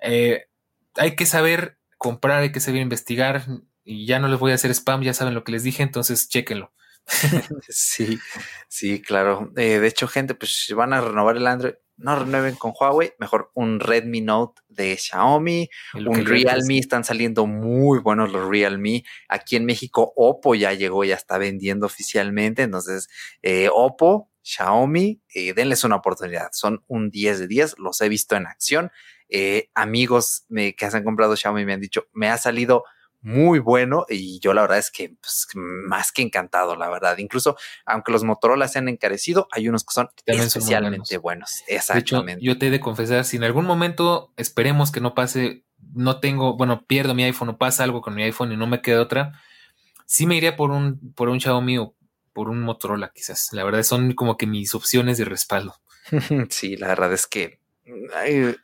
Eh, 0.00 0.46
hay 0.94 1.14
que 1.14 1.26
saber 1.26 1.76
comprar, 1.98 2.40
hay 2.40 2.52
que 2.52 2.60
saber 2.60 2.80
investigar. 2.80 3.44
Y 3.84 4.06
ya 4.06 4.18
no 4.18 4.28
les 4.28 4.38
voy 4.38 4.52
a 4.52 4.54
hacer 4.54 4.70
spam, 4.70 5.02
ya 5.02 5.12
saben 5.12 5.34
lo 5.34 5.44
que 5.44 5.52
les 5.52 5.62
dije, 5.62 5.82
entonces 5.82 6.30
chéquenlo. 6.30 6.72
sí, 7.68 8.18
sí, 8.68 9.00
claro. 9.00 9.52
Eh, 9.56 9.78
de 9.78 9.86
hecho, 9.86 10.08
gente, 10.08 10.34
pues 10.34 10.64
si 10.64 10.74
van 10.74 10.92
a 10.92 11.00
renovar 11.00 11.36
el 11.36 11.46
Android, 11.46 11.74
no 11.98 12.18
renueven 12.18 12.56
con 12.56 12.72
Huawei, 12.78 13.14
mejor 13.18 13.50
un 13.54 13.80
Redmi 13.80 14.20
Note 14.20 14.60
de 14.68 14.96
Xiaomi, 14.96 15.68
un 15.94 16.26
Realme, 16.26 16.78
están 16.78 17.04
saliendo 17.04 17.46
muy 17.46 18.00
buenos 18.00 18.30
los 18.32 18.48
Realme. 18.48 19.04
Aquí 19.28 19.56
en 19.56 19.64
México, 19.64 20.12
Oppo 20.16 20.54
ya 20.54 20.74
llegó, 20.74 21.04
ya 21.04 21.14
está 21.14 21.38
vendiendo 21.38 21.86
oficialmente, 21.86 22.62
entonces 22.62 23.08
eh, 23.42 23.68
Oppo, 23.72 24.30
Xiaomi, 24.42 25.22
eh, 25.34 25.54
denles 25.54 25.84
una 25.84 25.96
oportunidad, 25.96 26.50
son 26.52 26.84
un 26.86 27.10
10 27.10 27.40
de 27.40 27.46
10, 27.48 27.78
los 27.78 28.00
he 28.00 28.08
visto 28.08 28.36
en 28.36 28.46
acción. 28.46 28.90
Eh, 29.28 29.70
amigos 29.74 30.44
me, 30.48 30.76
que 30.76 30.84
han 30.84 31.02
comprado 31.02 31.34
Xiaomi 31.34 31.64
me 31.64 31.72
han 31.72 31.80
dicho, 31.80 32.06
me 32.12 32.28
ha 32.28 32.38
salido 32.38 32.84
muy 33.26 33.58
bueno 33.58 34.06
y 34.08 34.38
yo 34.38 34.54
la 34.54 34.62
verdad 34.62 34.78
es 34.78 34.92
que 34.92 35.16
pues, 35.20 35.48
más 35.54 36.12
que 36.12 36.22
encantado, 36.22 36.76
la 36.76 36.88
verdad. 36.88 37.18
Incluso 37.18 37.56
aunque 37.84 38.12
los 38.12 38.22
Motorola 38.22 38.68
se 38.68 38.78
han 38.78 38.88
encarecido, 38.88 39.48
hay 39.50 39.68
unos 39.68 39.82
que 39.82 39.94
son 39.94 40.08
especialmente 40.26 41.18
buenos. 41.18 41.64
Exactamente. 41.66 42.44
yo 42.44 42.56
te 42.56 42.68
he 42.68 42.70
de 42.70 42.78
confesar, 42.78 43.24
si 43.24 43.36
en 43.36 43.42
algún 43.42 43.64
momento 43.64 44.32
esperemos 44.36 44.92
que 44.92 45.00
no 45.00 45.14
pase, 45.14 45.64
no 45.92 46.20
tengo, 46.20 46.56
bueno, 46.56 46.86
pierdo 46.86 47.14
mi 47.14 47.24
iPhone 47.24 47.48
o 47.48 47.58
pasa 47.58 47.82
algo 47.82 48.00
con 48.00 48.14
mi 48.14 48.22
iPhone 48.22 48.52
y 48.52 48.56
no 48.56 48.68
me 48.68 48.80
queda 48.80 49.02
otra, 49.02 49.40
sí 50.06 50.24
me 50.24 50.36
iría 50.36 50.56
por 50.56 50.70
un, 50.70 51.12
por 51.14 51.28
un 51.28 51.40
Xiaomi 51.40 51.78
o 51.78 51.96
por 52.32 52.48
un 52.48 52.62
Motorola 52.62 53.10
quizás. 53.12 53.48
La 53.50 53.64
verdad 53.64 53.82
son 53.82 54.12
como 54.12 54.36
que 54.36 54.46
mis 54.46 54.72
opciones 54.72 55.18
de 55.18 55.24
respaldo. 55.24 55.74
sí, 56.50 56.76
la 56.76 56.86
verdad 56.86 57.12
es 57.12 57.26
que 57.26 57.58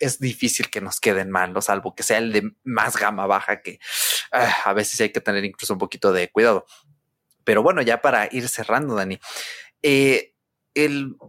es 0.01 0.19
difícil 0.19 0.69
que 0.69 0.81
nos 0.81 0.99
queden 1.01 1.31
mal, 1.31 1.53
¿no? 1.53 1.61
salvo 1.61 1.95
que 1.95 2.03
sea 2.03 2.19
el 2.19 2.33
de 2.33 2.53
más 2.65 2.97
gama 2.97 3.27
baja, 3.27 3.61
que 3.61 3.79
ah, 4.33 4.63
a 4.65 4.73
veces 4.73 5.01
hay 5.01 5.11
que 5.11 5.21
tener 5.21 5.45
incluso 5.45 5.73
un 5.73 5.79
poquito 5.79 6.13
de 6.13 6.31
cuidado. 6.31 6.67
Pero 7.45 7.63
bueno, 7.63 7.83
ya 7.83 8.01
para 8.01 8.29
ir 8.31 8.49
cerrando, 8.49 8.95
Dani, 8.95 9.19
eh, 9.83 10.35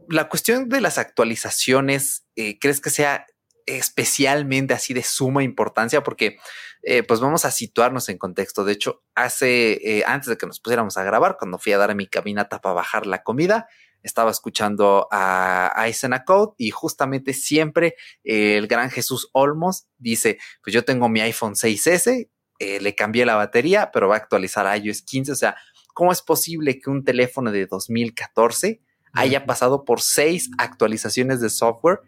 la 0.09 0.29
cuestión 0.29 0.69
de 0.69 0.81
las 0.81 0.97
actualizaciones, 0.97 2.25
eh, 2.35 2.57
¿crees 2.59 2.79
que 2.79 2.89
sea 2.89 3.25
especialmente 3.65 4.73
así 4.73 4.93
de 4.93 5.03
suma 5.03 5.43
importancia? 5.43 6.03
Porque 6.03 6.37
eh, 6.83 7.03
pues 7.03 7.19
vamos 7.19 7.45
a 7.45 7.51
situarnos 7.51 8.09
en 8.09 8.17
contexto. 8.17 8.63
De 8.63 8.73
hecho, 8.73 9.03
hace, 9.15 10.03
antes 10.05 10.29
de 10.29 10.37
que 10.37 10.45
nos 10.45 10.59
pusiéramos 10.59 10.97
a 10.97 11.03
grabar, 11.03 11.37
cuando 11.37 11.57
fui 11.57 11.73
a 11.73 11.77
dar 11.77 11.91
a 11.91 11.95
mi 11.95 12.07
caminata 12.07 12.61
para 12.61 12.75
bajar 12.75 13.05
la 13.05 13.23
comida, 13.23 13.67
estaba 14.01 14.31
escuchando 14.31 15.07
a, 15.11 15.71
a 15.75 16.25
Code 16.25 16.55
y 16.57 16.71
justamente 16.71 17.33
siempre 17.33 17.95
el 18.23 18.67
gran 18.67 18.91
Jesús 18.91 19.29
Olmos 19.31 19.87
dice, 19.97 20.39
pues 20.61 20.73
yo 20.73 20.83
tengo 20.83 21.07
mi 21.07 21.21
iPhone 21.21 21.53
6S, 21.53 22.29
eh, 22.63 22.79
le 22.81 22.95
cambié 22.95 23.25
la 23.25 23.35
batería, 23.35 23.91
pero 23.91 24.07
va 24.07 24.15
a 24.15 24.17
actualizar 24.17 24.67
a 24.67 24.77
iOS 24.77 25.01
15. 25.01 25.31
O 25.31 25.35
sea, 25.35 25.55
¿cómo 25.93 26.11
es 26.11 26.21
posible 26.21 26.79
que 26.79 26.89
un 26.89 27.03
teléfono 27.03 27.51
de 27.51 27.65
2014 27.65 28.81
haya 29.13 29.45
pasado 29.45 29.85
por 29.85 30.01
seis 30.01 30.49
actualizaciones 30.57 31.39
de 31.39 31.49
software 31.49 31.99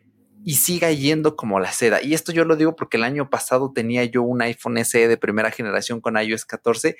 y 0.43 0.55
siga 0.55 0.91
yendo 0.91 1.35
como 1.35 1.59
la 1.59 1.71
seda? 1.71 2.01
Y 2.01 2.13
esto 2.13 2.31
yo 2.31 2.45
lo 2.45 2.55
digo 2.55 2.75
porque 2.75 2.97
el 2.97 3.03
año 3.03 3.29
pasado 3.29 3.71
tenía 3.73 4.03
yo 4.05 4.23
un 4.23 4.41
iPhone 4.41 4.83
SE 4.83 5.07
de 5.07 5.17
primera 5.17 5.51
generación 5.51 6.01
con 6.01 6.17
iOS 6.17 6.45
14 6.45 6.97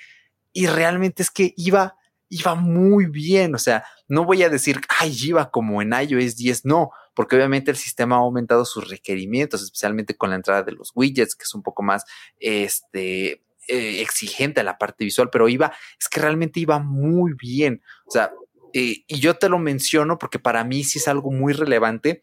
y 0.52 0.66
realmente 0.66 1.22
es 1.22 1.30
que 1.30 1.54
iba 1.56 1.96
iba 2.28 2.54
muy 2.54 3.06
bien. 3.06 3.54
O 3.54 3.58
sea, 3.58 3.84
no 4.08 4.24
voy 4.24 4.42
a 4.42 4.48
decir, 4.48 4.80
ay, 4.88 5.16
iba 5.22 5.50
como 5.50 5.82
en 5.82 5.92
iOS 5.92 6.36
10, 6.36 6.64
no, 6.64 6.90
porque 7.14 7.36
obviamente 7.36 7.70
el 7.70 7.76
sistema 7.76 8.16
ha 8.16 8.20
aumentado 8.20 8.64
sus 8.64 8.88
requerimientos, 8.88 9.62
especialmente 9.62 10.16
con 10.16 10.30
la 10.30 10.36
entrada 10.36 10.62
de 10.62 10.72
los 10.72 10.92
widgets, 10.94 11.34
que 11.34 11.44
es 11.44 11.54
un 11.54 11.62
poco 11.62 11.82
más 11.82 12.04
este, 12.38 13.42
eh, 13.68 14.00
exigente 14.00 14.60
a 14.60 14.64
la 14.64 14.78
parte 14.78 15.04
visual, 15.04 15.28
pero 15.30 15.48
iba, 15.48 15.72
es 16.00 16.08
que 16.08 16.20
realmente 16.20 16.60
iba 16.60 16.78
muy 16.78 17.32
bien. 17.34 17.82
O 18.06 18.10
sea, 18.10 18.32
eh, 18.72 19.04
y 19.06 19.20
yo 19.20 19.34
te 19.34 19.48
lo 19.48 19.58
menciono 19.58 20.18
porque 20.18 20.38
para 20.38 20.62
mí 20.64 20.84
sí 20.84 20.98
es 20.98 21.08
algo 21.08 21.30
muy 21.30 21.52
relevante. 21.52 22.22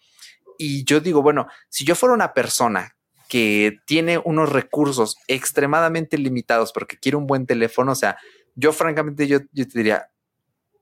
Y 0.58 0.84
yo 0.84 1.00
digo, 1.00 1.22
bueno, 1.22 1.48
si 1.70 1.84
yo 1.84 1.96
fuera 1.96 2.14
una 2.14 2.34
persona 2.34 2.96
que 3.28 3.78
tiene 3.86 4.20
unos 4.20 4.52
recursos 4.52 5.18
extremadamente 5.28 6.18
limitados 6.18 6.72
porque 6.72 6.98
quiere 6.98 7.18
un 7.18 7.26
buen 7.26 7.48
teléfono, 7.48 7.94
o 7.94 7.96
sea, 7.96 8.18
yo 8.56 8.72
francamente 8.72 9.28
yo, 9.28 9.39
te 9.39 9.66
diría, 9.74 10.12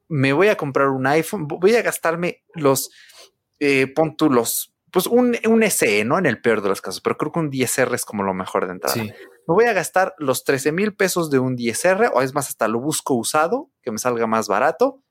me 0.09 0.34
voy 0.34 0.49
a 0.49 0.57
comprar 0.57 0.89
un 0.89 1.07
iPhone, 1.07 1.47
voy 1.47 1.74
a 1.76 1.82
gastarme 1.82 2.43
los, 2.53 2.91
eh, 3.62 3.93
pues 4.91 5.07
un, 5.07 5.38
un 5.47 5.64
SE, 5.64 6.03
¿no? 6.03 6.20
En 6.20 6.26
el 6.26 6.41
peor 6.41 6.62
de 6.62 6.70
los 6.70 6.82
casos, 6.82 6.99
pero 6.99 7.18
creo 7.18 7.32
que 7.32 7.39
un 7.39 7.51
10R 7.51 7.93
es 7.93 8.03
como 8.03 8.24
lo 8.24 8.34
mejor 8.34 8.66
de 8.66 8.74
entrada. 8.74 9.01
Me 9.47 9.55
voy 9.55 9.65
a 9.65 9.73
gastar 9.73 10.13
los 10.17 10.43
13 10.43 10.71
mil 10.71 10.95
pesos 10.95 11.29
de 11.29 11.39
un 11.39 11.57
10R, 11.57 12.11
o 12.13 12.21
es 12.21 12.33
más, 12.33 12.49
hasta 12.49 12.67
lo 12.67 12.79
busco 12.79 13.13
usado, 13.13 13.69
que 13.81 13.91
me 13.91 13.97
salga 13.97 14.27
más 14.27 14.47
barato, 14.47 15.03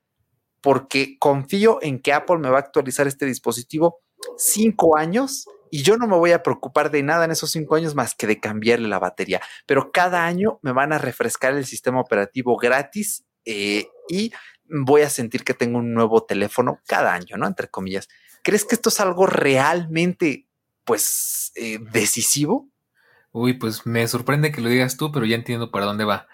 porque 0.61 1.17
confío 1.19 1.79
en 1.81 2.01
que 2.01 2.13
Apple 2.13 2.37
me 2.37 2.49
va 2.49 2.57
a 2.57 2.61
actualizar 2.61 3.07
este 3.07 3.25
dispositivo 3.25 3.99
cinco 4.37 4.97
años 4.97 5.45
y 5.71 5.83
yo 5.83 5.97
no 5.97 6.05
me 6.05 6.17
voy 6.17 6.33
a 6.33 6.43
preocupar 6.43 6.91
de 6.91 7.01
nada 7.01 7.25
en 7.25 7.31
esos 7.31 7.51
cinco 7.51 7.75
años 7.75 7.95
más 7.95 8.13
que 8.13 8.27
de 8.27 8.39
cambiarle 8.39 8.89
la 8.89 8.99
batería. 8.99 9.41
Pero 9.65 9.91
cada 9.91 10.25
año 10.25 10.59
me 10.61 10.73
van 10.73 10.91
a 10.91 10.97
refrescar 10.97 11.53
el 11.53 11.65
sistema 11.65 12.01
operativo 12.01 12.57
gratis 12.57 13.23
eh, 13.45 13.87
y 14.09 14.33
voy 14.65 15.01
a 15.01 15.09
sentir 15.09 15.43
que 15.43 15.53
tengo 15.53 15.79
un 15.79 15.93
nuevo 15.93 16.23
teléfono 16.25 16.81
cada 16.85 17.13
año, 17.13 17.37
¿no? 17.37 17.47
Entre 17.47 17.69
comillas. 17.69 18.09
¿Crees 18.43 18.65
que 18.65 18.75
esto 18.75 18.89
es 18.89 18.99
algo 18.99 19.27
realmente, 19.27 20.47
pues, 20.83 21.53
eh, 21.55 21.79
decisivo? 21.91 22.69
Uy, 23.31 23.53
pues 23.53 23.85
me 23.85 24.07
sorprende 24.07 24.51
que 24.51 24.61
lo 24.61 24.69
digas 24.69 24.97
tú, 24.97 25.11
pero 25.11 25.25
ya 25.25 25.35
entiendo 25.35 25.71
para 25.71 25.85
dónde 25.85 26.05
va. 26.05 26.27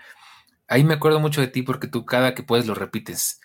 ahí 0.68 0.84
me 0.84 0.96
acuerdo 0.96 1.20
mucho 1.20 1.42
de 1.42 1.48
ti 1.48 1.62
porque 1.62 1.88
tú 1.88 2.06
cada 2.06 2.34
que 2.36 2.44
puedes 2.44 2.66
lo 2.68 2.76
repites. 2.76 3.40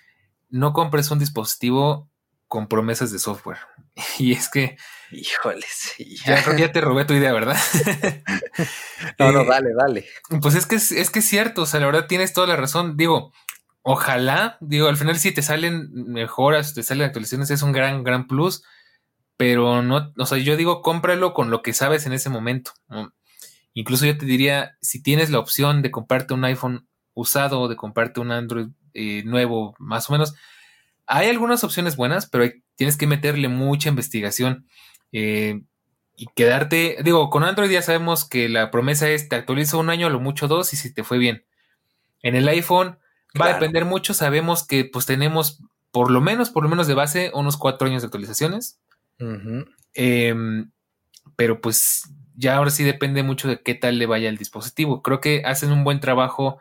No 0.51 0.73
compres 0.73 1.11
un 1.11 1.19
dispositivo 1.19 2.11
con 2.53 2.69
promesas 2.69 3.11
de 3.11 3.19
software. 3.19 3.61
Y 4.19 4.33
es 4.33 4.51
que. 4.51 4.77
Híjoles. 5.11 5.95
Ya 6.25 6.43
creo 6.43 6.57
que 6.57 6.63
ya 6.63 6.73
te 6.73 6.81
robé 6.81 7.05
tu 7.05 7.15
idea, 7.15 7.33
¿verdad? 7.33 7.57
no, 9.19 9.33
no, 9.33 9.41
eh, 9.43 9.47
dale, 9.47 9.71
dale. 9.75 10.07
Pues 10.41 10.55
es 10.55 10.67
que 10.67 10.77
es, 10.77 11.11
que 11.11 11.19
es 11.19 11.25
cierto. 11.27 11.63
O 11.63 11.67
sea, 11.67 11.81
la 11.81 11.87
verdad 11.87 12.07
tienes 12.07 12.33
toda 12.35 12.47
la 12.47 12.57
razón. 12.57 12.97
Digo, 12.97 13.33
ojalá, 13.83 14.59
digo, 14.61 14.89
al 14.89 14.97
final 14.97 15.19
si 15.19 15.33
te 15.33 15.43
salen 15.43 15.91
mejoras, 15.93 16.75
te 16.75 16.83
salen 16.83 17.07
actualizaciones, 17.07 17.51
es 17.51 17.63
un 17.63 17.73
gran, 17.73 18.05
gran 18.05 18.27
plus. 18.27 18.63
Pero 19.37 19.83
no, 19.83 20.13
o 20.17 20.27
sea, 20.27 20.39
yo 20.39 20.57
digo, 20.57 20.83
cómpralo 20.83 21.33
con 21.33 21.51
lo 21.51 21.63
que 21.63 21.73
sabes 21.73 22.07
en 22.07 22.13
ese 22.13 22.29
momento. 22.29 22.73
Incluso 23.75 24.07
yo 24.07 24.17
te 24.19 24.27
diría, 24.27 24.77
si 24.81 25.03
tienes 25.03 25.31
la 25.31 25.39
opción 25.39 25.83
de 25.83 25.91
comprarte 25.91 26.35
un 26.35 26.45
iPhone 26.45 26.87
usado 27.15 27.61
o 27.61 27.69
de 27.69 27.77
comprarte 27.77 28.21
un 28.21 28.31
Android 28.31 28.69
eh, 28.95 29.23
nuevo, 29.25 29.75
más 29.79 30.09
o 30.09 30.13
menos, 30.13 30.35
hay 31.07 31.29
algunas 31.29 31.65
opciones 31.65 31.97
buenas, 31.97 32.29
pero 32.29 32.51
tienes 32.77 32.97
que 32.97 33.07
meterle 33.07 33.49
mucha 33.49 33.89
investigación. 33.89 34.67
Eh, 35.13 35.63
y 36.17 36.27
quedarte, 36.35 36.99
digo, 37.03 37.31
con 37.31 37.45
Android 37.45 37.71
ya 37.71 37.83
sabemos 37.83 38.29
que 38.29 38.49
la 38.49 38.71
promesa 38.71 39.09
es 39.09 39.29
te 39.29 39.37
actualiza 39.37 39.77
un 39.77 39.91
año, 39.91 40.07
a 40.07 40.11
lo 40.11 40.21
mucho 40.21 40.49
dos, 40.49 40.73
y 40.73 40.77
si 40.77 40.93
te 40.93 41.05
fue 41.05 41.19
bien. 41.19 41.45
En 42.23 42.37
el 42.37 42.47
iPhone 42.49 42.99
va 43.41 43.47
a 43.47 43.55
depender 43.55 43.85
mucho, 43.85 44.15
sabemos 44.15 44.67
que 44.67 44.85
pues 44.85 45.07
tenemos 45.07 45.63
por 45.91 46.11
lo 46.11 46.21
menos, 46.21 46.51
por 46.51 46.63
lo 46.63 46.69
menos 46.69 46.87
de 46.87 46.95
base, 46.95 47.31
unos 47.35 47.57
cuatro 47.57 47.87
años 47.87 48.03
de 48.03 48.07
actualizaciones. 48.07 48.81
Em, 49.95 50.71
pero 51.37 51.61
pues 51.61 52.12
ya 52.35 52.57
ahora 52.57 52.71
sí 52.71 52.85
depende 52.85 53.23
mucho 53.23 53.49
de 53.49 53.61
qué 53.63 53.75
tal 53.75 53.99
le 53.99 54.07
vaya 54.07 54.29
el 54.29 54.39
dispositivo. 54.39 55.03
Creo 55.03 55.21
que 55.21 55.43
hacen 55.45 55.73
un 55.73 55.85
buen 55.85 56.01
trabajo 56.01 56.59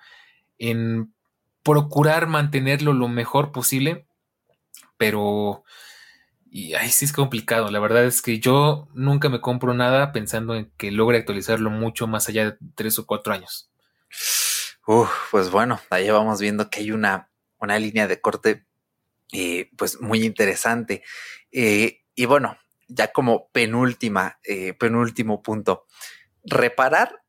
en 0.57 1.13
procurar 1.63 2.27
mantenerlo 2.27 2.93
lo 2.93 3.07
mejor 3.07 3.51
posible, 3.51 4.05
pero 4.97 5.63
y 6.51 6.73
ahí 6.73 6.89
sí 6.89 7.05
es 7.05 7.13
complicado. 7.13 7.71
La 7.71 7.79
verdad 7.79 8.03
es 8.05 8.21
que 8.21 8.39
yo 8.39 8.89
nunca 8.93 9.29
me 9.29 9.39
compro 9.39 9.73
nada 9.73 10.11
pensando 10.11 10.53
en 10.53 10.69
que 10.77 10.91
logre 10.91 11.17
actualizarlo 11.17 11.69
mucho 11.69 12.07
más 12.07 12.27
allá 12.27 12.51
de 12.51 12.57
tres 12.75 12.99
o 12.99 13.05
cuatro 13.05 13.33
años. 13.33 13.71
pues 15.31 15.49
bueno, 15.49 15.79
ahí 15.89 16.09
vamos 16.09 16.41
viendo 16.41 16.69
que 16.69 16.81
hay 16.81 16.91
una, 16.91 17.29
una 17.59 17.79
línea 17.79 18.07
de 18.07 18.19
corte 18.19 18.65
eh, 19.31 19.69
pues 19.77 20.01
muy 20.01 20.23
interesante. 20.25 21.03
Eh, 21.51 22.01
y 22.15 22.25
bueno, 22.25 22.57
ya 22.93 23.11
como 23.11 23.49
penúltima, 23.51 24.39
eh, 24.43 24.73
penúltimo 24.73 25.41
punto, 25.41 25.85
reparar 26.43 27.23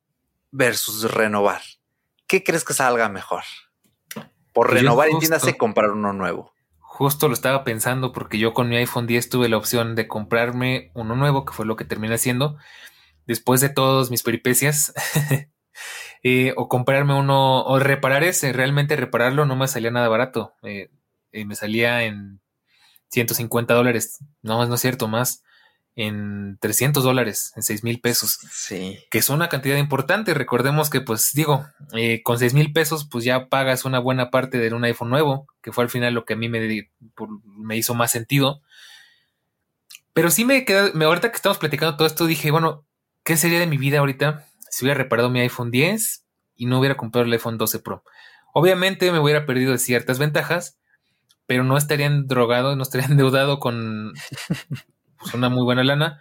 versus 0.51 1.11
renovar. 1.11 1.63
¿Qué 2.27 2.43
crees 2.43 2.65
que 2.65 2.75
salga 2.75 3.09
mejor? 3.09 3.43
Por 4.53 4.69
pues 4.69 4.81
renovar, 4.81 5.09
entiéndase 5.09 5.57
comprar 5.57 5.91
uno 5.91 6.13
nuevo. 6.13 6.53
Justo 6.79 7.29
lo 7.29 7.35
estaba 7.35 7.65
pensando 7.65 8.13
porque 8.13 8.39
yo 8.39 8.53
con 8.53 8.69
mi 8.69 8.77
iPhone 8.77 9.07
10 9.07 9.31
tuve 9.31 9.49
la 9.49 9.57
opción 9.57 9.95
de 9.95 10.09
comprarme 10.09 10.91
uno 10.95 11.17
nuevo, 11.17 11.45
que 11.45 11.55
fue 11.55 11.65
lo 11.65 11.77
que 11.77 11.85
terminé 11.85 12.17
haciendo, 12.17 12.59
después 13.27 13.61
de 13.61 13.71
todas 13.71 14.11
mis 14.11 14.23
peripecias. 14.23 14.93
Eh, 16.25 16.55
o 16.57 16.69
comprarme 16.69 17.15
uno, 17.15 17.65
o 17.65 17.81
reparar 17.81 18.23
ese, 18.23 18.53
realmente 18.53 18.95
repararlo 18.95 19.45
no 19.45 19.57
me 19.57 19.67
salía 19.67 19.91
nada 19.91 20.07
barato. 20.07 20.55
Eh, 20.63 20.89
me 21.33 21.57
salía 21.57 22.05
en 22.05 22.41
150 23.09 23.75
dólares. 23.75 24.25
No, 24.41 24.65
no 24.65 24.75
es 24.77 24.81
cierto, 24.81 25.09
más 25.09 25.43
en 25.95 26.57
300 26.61 27.05
dólares, 27.05 27.53
en 27.57 27.63
6 27.63 27.85
mil 27.85 28.01
pesos. 28.01 28.39
Sí. 28.51 28.99
Que 29.11 29.19
es 29.19 29.29
una 29.29 29.49
cantidad 29.49 29.77
importante. 29.77 30.35
Recordemos 30.35 30.91
que, 30.91 31.01
pues 31.01 31.33
digo, 31.35 31.67
eh, 31.95 32.23
con 32.23 32.39
6 32.39 32.55
mil 32.55 32.73
pesos, 32.73 33.07
pues 33.11 33.25
ya 33.25 33.49
pagas 33.49 33.85
una 33.85 33.99
buena 33.99 34.31
parte 34.31 34.59
de 34.59 34.73
un 34.75 34.85
iPhone 34.85 35.11
nuevo, 35.11 35.47
que 35.63 35.73
fue 35.73 35.85
al 35.85 35.91
final 35.91 36.15
lo 36.15 36.25
que 36.25 36.35
a 36.35 36.37
mí 36.37 36.49
me, 36.49 36.89
me 37.45 37.77
hizo 37.77 37.95
más 37.95 38.11
sentido. 38.11 38.63
Pero 40.15 40.31
sí 40.31 40.45
me 40.45 40.65
queda, 40.65 40.91
me, 40.95 41.05
ahorita 41.05 41.31
que 41.31 41.37
estamos 41.37 41.59
platicando 41.59 41.97
todo 41.97 42.07
esto, 42.07 42.27
dije, 42.27 42.51
bueno, 42.51 42.87
¿qué 43.25 43.37
sería 43.37 43.59
de 43.59 43.67
mi 43.67 43.79
vida 43.79 43.99
ahorita 43.99 44.47
si 44.71 44.85
hubiera 44.85 44.99
reparado 44.99 45.31
mi 45.31 45.41
iPhone 45.41 45.71
10 45.71 46.25
y 46.57 46.67
no 46.67 46.79
hubiera 46.79 46.97
comprado 46.97 47.27
el 47.27 47.33
iPhone 47.33 47.59
12 47.59 47.79
Pro? 47.81 48.05
Obviamente 48.55 49.11
me 49.13 49.19
hubiera 49.19 49.47
perdido 49.47 49.77
ciertas 49.79 50.19
ventajas, 50.19 50.79
pero 51.47 51.65
no 51.65 51.77
estaría 51.77 52.11
drogado, 52.11 52.77
no 52.77 52.83
estaría 52.83 53.07
endeudado 53.11 53.59
con 53.59 54.13
pues, 55.23 55.35
una 55.35 55.49
muy 55.49 55.65
buena 55.65 55.85
lana. 55.85 56.21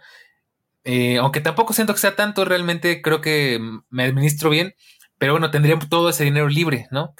Eh, 0.84 1.18
aunque 1.18 1.40
tampoco 1.40 1.72
siento 1.72 1.94
que 1.94 2.00
sea 2.00 2.16
tanto, 2.16 2.44
realmente 2.44 3.02
creo 3.02 3.20
que 3.20 3.60
me 3.90 4.04
administro 4.04 4.50
bien, 4.50 4.74
pero 5.18 5.32
bueno, 5.32 5.50
tendría 5.50 5.78
todo 5.78 6.08
ese 6.08 6.24
dinero 6.24 6.48
libre, 6.48 6.88
¿no? 6.90 7.14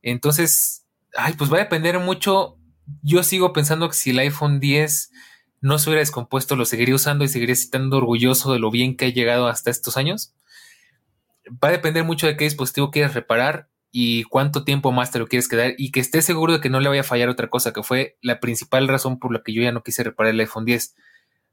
Entonces, 0.00 0.86
ay, 1.14 1.34
pues 1.34 1.52
va 1.52 1.56
a 1.56 1.60
depender 1.60 1.98
mucho. 1.98 2.56
Yo 3.02 3.22
sigo 3.22 3.52
pensando 3.52 3.88
que 3.88 3.94
si 3.94 4.10
el 4.10 4.18
iPhone 4.18 4.60
10 4.60 5.10
no 5.60 5.78
se 5.78 5.90
hubiera 5.90 6.00
descompuesto, 6.00 6.56
lo 6.56 6.64
seguiría 6.64 6.94
usando 6.94 7.24
y 7.24 7.28
seguiría 7.28 7.52
estando 7.52 7.98
orgulloso 7.98 8.52
de 8.52 8.58
lo 8.58 8.70
bien 8.70 8.96
que 8.96 9.06
ha 9.06 9.08
llegado 9.10 9.46
hasta 9.46 9.70
estos 9.70 9.96
años. 9.96 10.34
Va 11.62 11.68
a 11.68 11.72
depender 11.72 12.04
mucho 12.04 12.26
de 12.26 12.36
qué 12.36 12.44
dispositivo 12.44 12.90
quieres 12.90 13.14
reparar 13.14 13.68
y 13.92 14.24
cuánto 14.24 14.64
tiempo 14.64 14.90
más 14.90 15.10
te 15.10 15.18
lo 15.18 15.28
quieres 15.28 15.48
quedar 15.48 15.74
y 15.76 15.92
que 15.92 16.00
estés 16.00 16.24
seguro 16.24 16.54
de 16.54 16.60
que 16.60 16.70
no 16.70 16.80
le 16.80 16.88
vaya 16.88 17.02
a 17.02 17.04
fallar 17.04 17.28
otra 17.28 17.50
cosa, 17.50 17.72
que 17.72 17.82
fue 17.82 18.16
la 18.22 18.40
principal 18.40 18.88
razón 18.88 19.18
por 19.18 19.32
la 19.32 19.42
que 19.42 19.52
yo 19.52 19.62
ya 19.62 19.70
no 19.70 19.82
quise 19.82 20.02
reparar 20.02 20.32
el 20.32 20.40
iPhone 20.40 20.64
10 20.64 20.96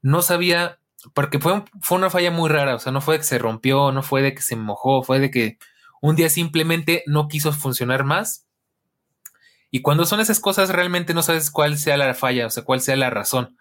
no 0.02 0.22
sabía, 0.22 0.80
porque 1.14 1.40
fue, 1.40 1.64
fue 1.82 1.98
una 1.98 2.10
falla 2.10 2.32
muy 2.32 2.50
rara, 2.50 2.76
o 2.76 2.80
sea, 2.80 2.92
no 2.92 3.02
fue 3.02 3.16
de 3.16 3.20
que 3.20 3.26
se 3.26 3.38
rompió, 3.38 3.92
no 3.92 4.04
fue 4.04 4.22
de 4.22 4.34
que 4.34 4.42
se 4.42 4.56
mojó, 4.56 5.04
fue 5.04 5.20
de 5.20 5.32
que 5.32 5.58
un 6.02 6.16
día 6.16 6.30
simplemente 6.30 7.04
no 7.06 7.28
quiso 7.28 7.52
funcionar 7.52 8.04
más. 8.04 8.46
Y 9.72 9.82
cuando 9.82 10.06
son 10.06 10.20
esas 10.20 10.40
cosas, 10.40 10.70
realmente 10.70 11.14
no 11.14 11.22
sabes 11.22 11.52
cuál 11.52 11.78
sea 11.78 11.98
la 11.98 12.14
falla, 12.16 12.48
o 12.48 12.50
sea, 12.50 12.64
cuál 12.64 12.82
sea 12.82 12.96
la 12.96 13.10
razón. 13.10 13.58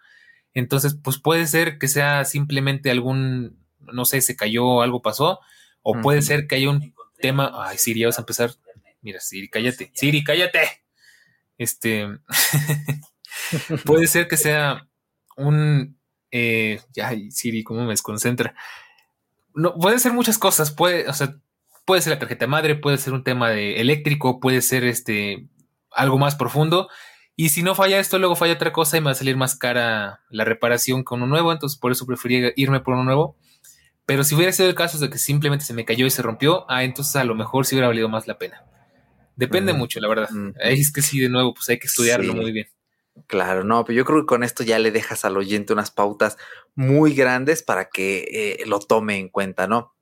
Entonces, 0.53 0.97
pues 1.01 1.19
puede 1.19 1.45
ser 1.45 1.77
que 1.77 1.87
sea 1.87 2.25
simplemente 2.25 2.89
algún, 2.89 3.59
no 3.79 4.05
sé, 4.05 4.21
se 4.21 4.35
cayó, 4.35 4.81
algo 4.81 5.01
pasó, 5.01 5.39
o 5.81 6.01
puede 6.01 6.21
ser 6.21 6.47
que 6.47 6.55
haya 6.55 6.69
un 6.69 6.93
tema. 7.19 7.51
Ay, 7.53 7.77
Siri, 7.77 8.05
vas 8.05 8.17
a 8.17 8.21
empezar. 8.21 8.51
Mira, 9.01 9.19
Siri, 9.19 9.49
cállate. 9.49 9.91
Siri, 9.93 10.23
cállate. 10.23 10.83
Este. 11.57 12.07
puede 13.85 14.07
ser 14.07 14.27
que 14.27 14.37
sea 14.37 14.87
un 15.37 15.98
eh, 16.31 16.79
ya, 16.93 17.11
Siri, 17.29 17.63
cómo 17.63 17.81
me 17.83 17.89
desconcentra. 17.89 18.55
No, 19.53 19.75
puede 19.75 19.99
ser 19.99 20.13
muchas 20.13 20.37
cosas, 20.37 20.71
puede, 20.71 21.07
o 21.07 21.13
sea, 21.13 21.35
puede 21.85 22.01
ser 22.01 22.13
la 22.13 22.19
tarjeta 22.19 22.47
madre, 22.47 22.75
puede 22.75 22.97
ser 22.97 23.13
un 23.13 23.23
tema 23.23 23.49
de 23.49 23.81
eléctrico, 23.81 24.39
puede 24.39 24.61
ser 24.61 24.83
este 24.83 25.47
algo 25.91 26.17
más 26.17 26.35
profundo. 26.35 26.87
Y 27.35 27.49
si 27.49 27.63
no 27.63 27.73
falla 27.73 27.99
esto, 27.99 28.19
luego 28.19 28.35
falla 28.35 28.53
otra 28.53 28.73
cosa 28.73 28.97
y 28.97 29.01
me 29.01 29.05
va 29.05 29.11
a 29.11 29.15
salir 29.15 29.37
más 29.37 29.55
cara 29.55 30.21
la 30.29 30.43
reparación 30.43 31.03
con 31.03 31.21
uno 31.21 31.29
nuevo. 31.29 31.51
Entonces, 31.51 31.79
por 31.79 31.91
eso 31.91 32.05
preferí 32.05 32.51
irme 32.57 32.81
por 32.81 32.95
uno 32.95 33.05
nuevo. 33.05 33.37
Pero 34.05 34.23
si 34.23 34.35
hubiera 34.35 34.51
sido 34.51 34.67
el 34.67 34.75
caso 34.75 34.97
de 34.97 35.09
que 35.09 35.17
simplemente 35.17 35.63
se 35.63 35.73
me 35.73 35.85
cayó 35.85 36.05
y 36.05 36.09
se 36.09 36.21
rompió, 36.21 36.65
ah, 36.69 36.83
entonces 36.83 37.15
a 37.15 37.23
lo 37.23 37.35
mejor 37.35 37.65
sí 37.65 37.75
hubiera 37.75 37.87
valido 37.87 38.09
más 38.09 38.27
la 38.27 38.37
pena. 38.37 38.65
Depende 39.35 39.71
mucho, 39.71 39.99
la 40.01 40.09
verdad. 40.09 40.29
Es 40.59 40.91
que 40.91 41.01
sí, 41.01 41.19
de 41.19 41.29
nuevo, 41.29 41.53
pues 41.53 41.69
hay 41.69 41.79
que 41.79 41.87
estudiarlo 41.87 42.33
muy 42.33 42.51
bien. 42.51 42.67
Claro, 43.27 43.63
no, 43.63 43.83
pero 43.85 43.97
yo 43.97 44.05
creo 44.05 44.21
que 44.21 44.25
con 44.25 44.43
esto 44.43 44.63
ya 44.63 44.79
le 44.79 44.91
dejas 44.91 45.25
al 45.25 45.37
oyente 45.37 45.73
unas 45.73 45.91
pautas 45.91 46.37
muy 46.75 47.13
grandes 47.13 47.63
para 47.63 47.89
que 47.89 48.27
eh, 48.31 48.65
lo 48.65 48.79
tome 48.79 49.17
en 49.17 49.29
cuenta, 49.29 49.67
¿no? 49.67 49.95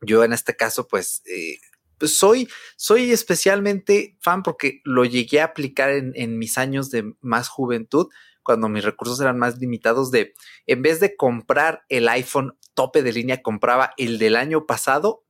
Yo 0.00 0.24
en 0.24 0.32
este 0.32 0.56
caso, 0.56 0.86
pues, 0.88 1.22
eh, 1.26 1.58
pues, 1.98 2.16
soy, 2.16 2.48
soy 2.76 3.12
especialmente 3.12 4.16
fan 4.20 4.42
porque 4.42 4.80
lo 4.84 5.04
llegué 5.04 5.40
a 5.40 5.46
aplicar 5.46 5.90
en, 5.90 6.38
mis 6.38 6.58
años 6.58 6.90
de 6.90 7.14
más 7.20 7.48
juventud, 7.48 8.08
cuando 8.42 8.68
mis 8.68 8.84
recursos 8.84 9.20
eran 9.20 9.38
más 9.38 9.58
limitados, 9.58 10.10
de 10.10 10.34
en 10.66 10.82
vez 10.82 11.00
de 11.00 11.16
comprar 11.16 11.84
el 11.88 12.08
iPhone 12.08 12.58
tope 12.74 13.02
de 13.02 13.12
línea, 13.12 13.42
compraba 13.42 13.94
el 13.96 14.18
del 14.18 14.36
año 14.36 14.66
pasado, 14.66 15.24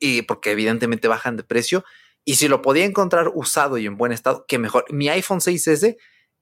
y 0.00 0.22
porque 0.22 0.50
evidentemente 0.50 1.08
bajan 1.08 1.36
de 1.36 1.44
precio, 1.44 1.84
y 2.24 2.34
si 2.34 2.48
lo 2.48 2.62
podía 2.62 2.84
encontrar 2.84 3.30
usado 3.34 3.78
y 3.78 3.86
en 3.86 3.96
buen 3.96 4.12
estado, 4.12 4.44
que 4.46 4.58
mejor. 4.58 4.84
Mi 4.92 5.08
iPhone 5.08 5.40
6S 5.40 5.96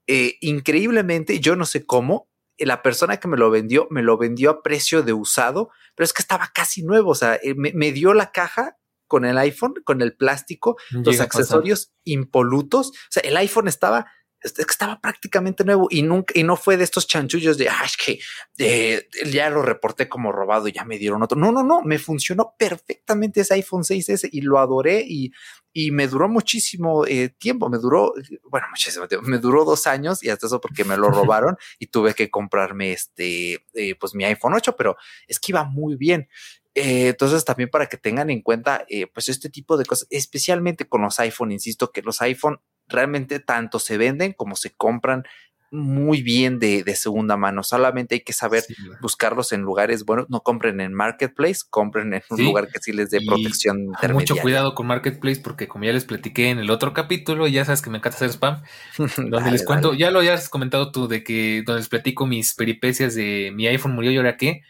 eh, 0.07 0.37
increíblemente, 0.41 1.41
yo 1.41 1.57
no 1.57 1.67
sé 1.67 1.85
cómo, 1.85 2.29
la 2.59 2.83
persona 2.83 3.19
que 3.19 3.29
me 3.29 3.37
lo 3.37 3.51
vendió, 3.51 3.87
me 3.91 4.03
lo 4.03 4.17
vendió 4.17 4.51
a 4.51 4.63
precio 4.63 5.03
de 5.03 5.13
usado, 5.13 5.71
pero 5.95 6.05
es 6.05 6.13
que 6.13 6.23
estaba 6.23 6.51
casi 6.55 6.83
nuevo, 6.83 7.11
o 7.11 7.15
sea, 7.15 7.35
eh, 7.43 7.55
me, 7.55 7.93
dio 7.93 8.15
la 8.15 8.33
caja 8.33 8.79
con 9.07 9.25
el 9.25 9.37
iPhone, 9.39 9.75
con 9.85 10.01
el 10.01 10.17
plástico, 10.17 10.77
los 10.91 11.21
accesorios 11.21 11.93
impolutos, 12.05 12.89
o 12.89 13.11
sea, 13.11 13.23
el 13.23 13.37
iPhone 13.37 13.69
estaba 13.69 14.07
estaba 14.43 15.01
prácticamente 15.01 15.65
nuevo 15.65 15.89
y 15.91 16.03
nunca, 16.03 16.33
y 16.37 16.43
no 16.43 16.57
fue 16.57 16.77
de 16.77 16.85
estos 16.85 17.07
chanchullos 17.07 17.59
de, 17.59 17.69
ah, 17.69 17.83
es 17.85 17.97
que 17.97 18.19
eh, 18.59 19.09
ya 19.27 19.51
lo 19.51 19.63
reporté 19.63 20.09
como 20.09 20.33
robado 20.33 20.69
y 20.69 20.73
ya 20.73 20.85
me 20.85 20.99
dieron 20.99 21.23
otro. 21.23 21.39
No, 21.39 21.53
no, 21.53 21.63
no, 21.63 21.83
me 21.83 21.99
funcionó 21.99 22.55
perfectamente 22.59 23.41
ese 23.41 23.55
iPhone 23.55 23.83
6S 23.83 24.29
y 24.31 24.41
lo 24.43 24.59
adoré 24.59 25.05
y, 25.07 25.33
y 25.73 25.91
me 25.91 26.07
duró 26.07 26.29
muchísimo 26.29 27.07
eh, 27.07 27.31
tiempo. 27.31 27.69
Me 27.69 27.79
duró, 27.79 28.13
bueno, 28.51 28.67
muchísimo 28.71 29.09
tiempo, 29.09 29.27
me 29.27 29.39
duró 29.39 29.65
dos 29.65 29.87
años 29.87 30.23
y 30.23 30.31
hasta 30.31 30.47
eso 30.47 30.61
porque 30.61 30.85
me 30.85 30.97
lo 30.97 31.11
robaron 31.11 31.57
y 31.79 31.87
tuve 31.89 32.15
que 32.15 32.31
comprarme 32.31 32.93
este, 32.93 33.65
eh, 33.75 33.95
pues 33.99 34.15
mi 34.15 34.25
iPhone 34.25 34.55
8, 34.55 34.77
pero 34.77 34.97
es 35.27 35.41
que 35.41 35.53
iba 35.53 35.65
muy 35.65 35.97
bien. 35.97 36.29
Eh, 36.77 37.09
entonces 37.09 37.43
también 37.47 37.71
para 37.71 37.87
que 37.87 37.97
tengan 37.97 38.29
en 38.29 38.43
cuenta 38.43 38.85
eh, 38.91 39.07
pues 39.07 39.31
este 39.31 39.49
tipo 39.49 39.79
de 39.79 39.87
cosas, 39.87 40.07
especialmente 40.11 40.87
con 40.87 41.01
los 41.01 41.19
iPhone, 41.21 41.51
insisto 41.51 41.91
que 41.91 42.03
los 42.03 42.21
iPhone 42.21 42.61
realmente 42.89 43.41
tanto 43.41 43.79
se 43.79 43.99
venden 43.99 44.33
como 44.33 44.57
se 44.57 44.71
compran 44.71 45.25
muy 45.71 46.23
bien 46.23 46.59
de, 46.59 46.85
segunda 46.97 47.37
mano. 47.37 47.63
Solamente 47.63 48.17
hay 48.17 48.21
que 48.21 48.33
saber 48.33 48.65
buscarlos 49.01 49.53
en 49.53 49.63
lugares 49.63 50.05
buenos. 50.05 50.27
No 50.29 50.41
compren 50.41 50.81
en 50.81 50.95
Marketplace, 50.95 51.61
compren 51.69 52.15
en 52.15 52.23
un 52.31 52.45
lugar 52.45 52.69
que 52.69 52.79
sí 52.81 52.93
les 52.93 53.11
dé 53.11 53.21
protección. 53.27 53.89
Mucho 54.13 54.37
cuidado 54.37 54.75
con 54.75 54.87
Marketplace 54.87 55.41
porque 55.41 55.69
como 55.69 55.85
ya 55.85 55.93
les 55.93 56.05
platiqué 56.05 56.51
en 56.51 56.59
el 56.59 56.71
otro 56.71 56.93
capítulo, 56.93 57.47
ya 57.47 57.65
sabes 57.65 57.83
que 57.83 57.91
me 57.91 57.99
encanta 57.99 58.17
hacer 58.17 58.31
spam, 58.31 58.63
donde 59.17 59.51
les 59.51 59.65
cuento, 59.65 59.95
ya 59.95 60.11
lo 60.11 60.21
hayas 60.21 60.49
comentado 60.49 60.93
tú, 60.93 61.09
de 61.09 61.23
que 61.23 61.63
donde 61.67 61.81
les 61.81 61.89
platico 61.89 62.27
mis 62.27 62.55
peripecias 62.55 63.15
de 63.15 63.53
mi 63.55 63.67
iPhone 63.67 63.95
murió 63.95 64.11
y 64.11 64.17
ahora 64.17 64.37
qué. 64.37 64.63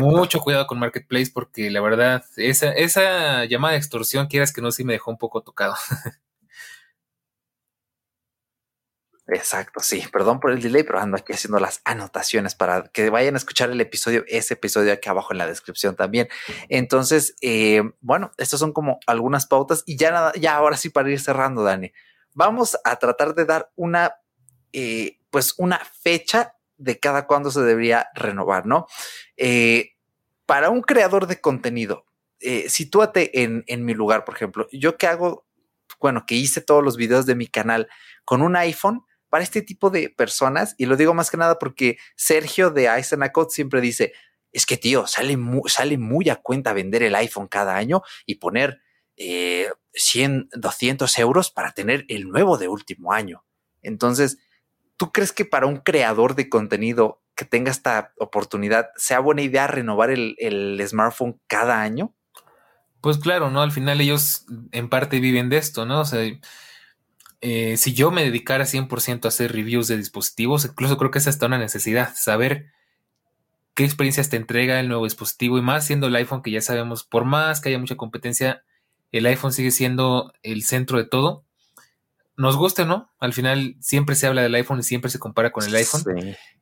Mucho 0.00 0.40
cuidado 0.40 0.66
con 0.66 0.78
Marketplace 0.78 1.30
porque 1.34 1.70
la 1.70 1.82
verdad, 1.82 2.24
esa, 2.36 2.72
esa 2.72 3.44
llamada 3.44 3.72
de 3.72 3.78
extorsión, 3.78 4.26
quieras 4.26 4.52
que 4.52 4.62
no, 4.62 4.70
sí 4.70 4.84
me 4.84 4.94
dejó 4.94 5.10
un 5.10 5.18
poco 5.18 5.42
tocado. 5.42 5.74
Exacto, 9.32 9.80
sí. 9.80 10.04
Perdón 10.12 10.40
por 10.40 10.50
el 10.50 10.60
delay, 10.60 10.82
pero 10.82 10.98
ando 10.98 11.16
aquí 11.16 11.32
haciendo 11.32 11.60
las 11.60 11.80
anotaciones 11.84 12.54
para 12.56 12.84
que 12.88 13.10
vayan 13.10 13.34
a 13.34 13.38
escuchar 13.38 13.70
el 13.70 13.80
episodio, 13.80 14.24
ese 14.26 14.54
episodio 14.54 14.92
aquí 14.92 15.08
abajo 15.08 15.32
en 15.32 15.38
la 15.38 15.46
descripción 15.46 15.94
también. 15.94 16.28
Entonces, 16.68 17.36
eh, 17.40 17.82
bueno, 18.00 18.32
estas 18.38 18.58
son 18.58 18.72
como 18.72 18.98
algunas 19.06 19.46
pautas 19.46 19.84
y 19.86 19.96
ya 19.96 20.10
nada, 20.10 20.32
ya 20.34 20.56
ahora 20.56 20.76
sí 20.76 20.90
para 20.90 21.10
ir 21.10 21.20
cerrando, 21.20 21.62
Dani, 21.62 21.92
vamos 22.32 22.76
a 22.84 22.96
tratar 22.96 23.34
de 23.34 23.44
dar 23.44 23.70
una, 23.76 24.16
eh, 24.72 25.18
pues 25.30 25.54
una 25.58 25.78
fecha 25.78 26.56
de 26.76 26.98
cada 26.98 27.26
cuándo 27.26 27.52
se 27.52 27.60
debería 27.60 28.08
renovar, 28.14 28.66
¿no? 28.66 28.86
Eh, 29.36 29.92
para 30.44 30.70
un 30.70 30.82
creador 30.82 31.28
de 31.28 31.40
contenido, 31.40 32.06
sitúate 32.68 33.42
en, 33.42 33.62
en 33.68 33.84
mi 33.84 33.94
lugar, 33.94 34.24
por 34.24 34.34
ejemplo. 34.34 34.66
Yo 34.72 34.96
que 34.96 35.06
hago, 35.06 35.46
bueno, 36.00 36.24
que 36.26 36.34
hice 36.34 36.62
todos 36.62 36.82
los 36.82 36.96
videos 36.96 37.26
de 37.26 37.36
mi 37.36 37.46
canal 37.46 37.86
con 38.24 38.42
un 38.42 38.56
iPhone, 38.56 39.04
para 39.30 39.44
este 39.44 39.62
tipo 39.62 39.88
de 39.88 40.10
personas, 40.10 40.74
y 40.76 40.86
lo 40.86 40.96
digo 40.96 41.14
más 41.14 41.30
que 41.30 41.36
nada 41.36 41.58
porque 41.58 41.98
Sergio 42.16 42.70
de 42.70 42.86
Eisenacot 42.86 43.50
siempre 43.50 43.80
dice, 43.80 44.12
es 44.52 44.66
que 44.66 44.76
tío, 44.76 45.06
sale 45.06 45.36
muy, 45.36 45.70
sale 45.70 45.96
muy 45.96 46.28
a 46.28 46.36
cuenta 46.36 46.72
vender 46.72 47.02
el 47.02 47.14
iPhone 47.14 47.46
cada 47.46 47.76
año 47.76 48.02
y 48.26 48.34
poner 48.34 48.80
100, 49.16 49.16
eh, 49.16 50.46
200 50.52 51.18
euros 51.18 51.50
para 51.50 51.72
tener 51.72 52.04
el 52.08 52.28
nuevo 52.28 52.58
de 52.58 52.68
último 52.68 53.12
año. 53.12 53.44
Entonces, 53.82 54.38
¿tú 54.96 55.12
crees 55.12 55.32
que 55.32 55.44
para 55.44 55.66
un 55.66 55.78
creador 55.78 56.34
de 56.34 56.48
contenido 56.48 57.22
que 57.36 57.44
tenga 57.44 57.70
esta 57.70 58.12
oportunidad 58.18 58.90
sea 58.96 59.20
buena 59.20 59.42
idea 59.42 59.66
renovar 59.66 60.10
el, 60.10 60.34
el 60.38 60.82
smartphone 60.86 61.40
cada 61.46 61.80
año? 61.80 62.14
Pues 63.00 63.18
claro, 63.18 63.50
¿no? 63.50 63.62
Al 63.62 63.72
final 63.72 64.00
ellos 64.00 64.44
en 64.72 64.88
parte 64.88 65.20
viven 65.20 65.48
de 65.48 65.56
esto, 65.56 65.86
¿no? 65.86 66.00
O 66.00 66.04
sea, 66.04 66.20
eh, 67.40 67.76
si 67.78 67.94
yo 67.94 68.10
me 68.10 68.22
dedicara 68.22 68.64
100% 68.64 69.24
a 69.24 69.28
hacer 69.28 69.52
reviews 69.52 69.88
de 69.88 69.96
dispositivos, 69.96 70.66
incluso 70.66 70.98
creo 70.98 71.10
que 71.10 71.18
es 71.18 71.26
hasta 71.26 71.46
una 71.46 71.58
necesidad, 71.58 72.12
saber 72.14 72.66
qué 73.74 73.84
experiencias 73.84 74.28
te 74.28 74.36
entrega 74.36 74.78
el 74.78 74.88
nuevo 74.88 75.04
dispositivo 75.04 75.56
y 75.56 75.62
más 75.62 75.86
siendo 75.86 76.08
el 76.08 76.16
iPhone 76.16 76.42
que 76.42 76.50
ya 76.50 76.60
sabemos, 76.60 77.04
por 77.04 77.24
más 77.24 77.60
que 77.60 77.70
haya 77.70 77.78
mucha 77.78 77.96
competencia, 77.96 78.62
el 79.10 79.24
iPhone 79.26 79.52
sigue 79.52 79.70
siendo 79.70 80.32
el 80.42 80.64
centro 80.64 80.98
de 80.98 81.04
todo. 81.04 81.44
Nos 82.36 82.56
guste, 82.56 82.84
¿no? 82.84 83.10
Al 83.18 83.32
final 83.32 83.76
siempre 83.80 84.16
se 84.16 84.26
habla 84.26 84.42
del 84.42 84.54
iPhone 84.54 84.80
y 84.80 84.82
siempre 84.82 85.10
se 85.10 85.18
compara 85.18 85.50
con 85.50 85.64
el 85.64 85.74
iPhone. 85.74 86.04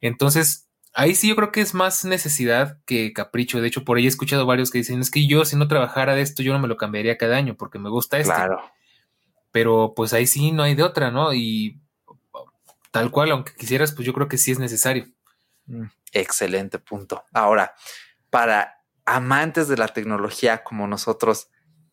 Entonces, 0.01 0.69
ahí 0.93 1.15
sí 1.15 1.29
yo 1.29 1.37
creo 1.37 1.53
que 1.53 1.61
es 1.61 1.75
más 1.75 2.05
necesidad 2.05 2.79
que 2.85 3.13
capricho. 3.13 3.61
De 3.61 3.69
hecho, 3.69 3.85
por 3.85 3.99
ahí 3.99 4.07
he 4.07 4.09
escuchado 4.09 4.47
varios 4.47 4.71
que 4.71 4.79
dicen, 4.79 5.01
es 5.01 5.11
que 5.11 5.27
yo 5.27 5.45
si 5.45 5.57
no 5.57 5.69
trabajara 5.69 6.15
de 6.15 6.23
esto, 6.23 6.43
yo 6.43 6.53
no 6.53 6.59
me 6.59 6.69
lo 6.69 6.77
cambiaría 6.77 7.19
cada 7.19 7.37
año 7.37 7.57
porque 7.57 7.79
me 7.79 7.91
gusta 7.91 8.19
este. 8.19 8.33
Claro 8.33 8.61
pero 9.51 9.95
pues 9.97 10.13
ahí 10.13 10.27
sí 10.27 10.53
no 10.53 10.63
hay 10.63 10.75
de 10.75 10.83
otra, 10.83 11.11
¿no? 11.11 11.35
Y 11.35 11.81
tal 12.91 13.11
cual, 13.11 13.31
aunque 13.31 13.55
quisieras, 13.55 13.93
pues 13.93 14.07
yo 14.07 14.13
creo 14.13 14.29
que 14.29 14.39
sí 14.39 14.53
es 14.53 14.59
necesario. 14.59 15.07
Mm, 15.67 15.87
excelente 16.13 16.79
punto. 16.79 17.25
Ahora, 17.33 17.75
para 18.31 18.83
amantes 19.05 19.69
de 19.69 19.77
la 19.77 19.89
tecnología 19.89 20.63
como 20.63 20.87
nosotros, 20.87 21.49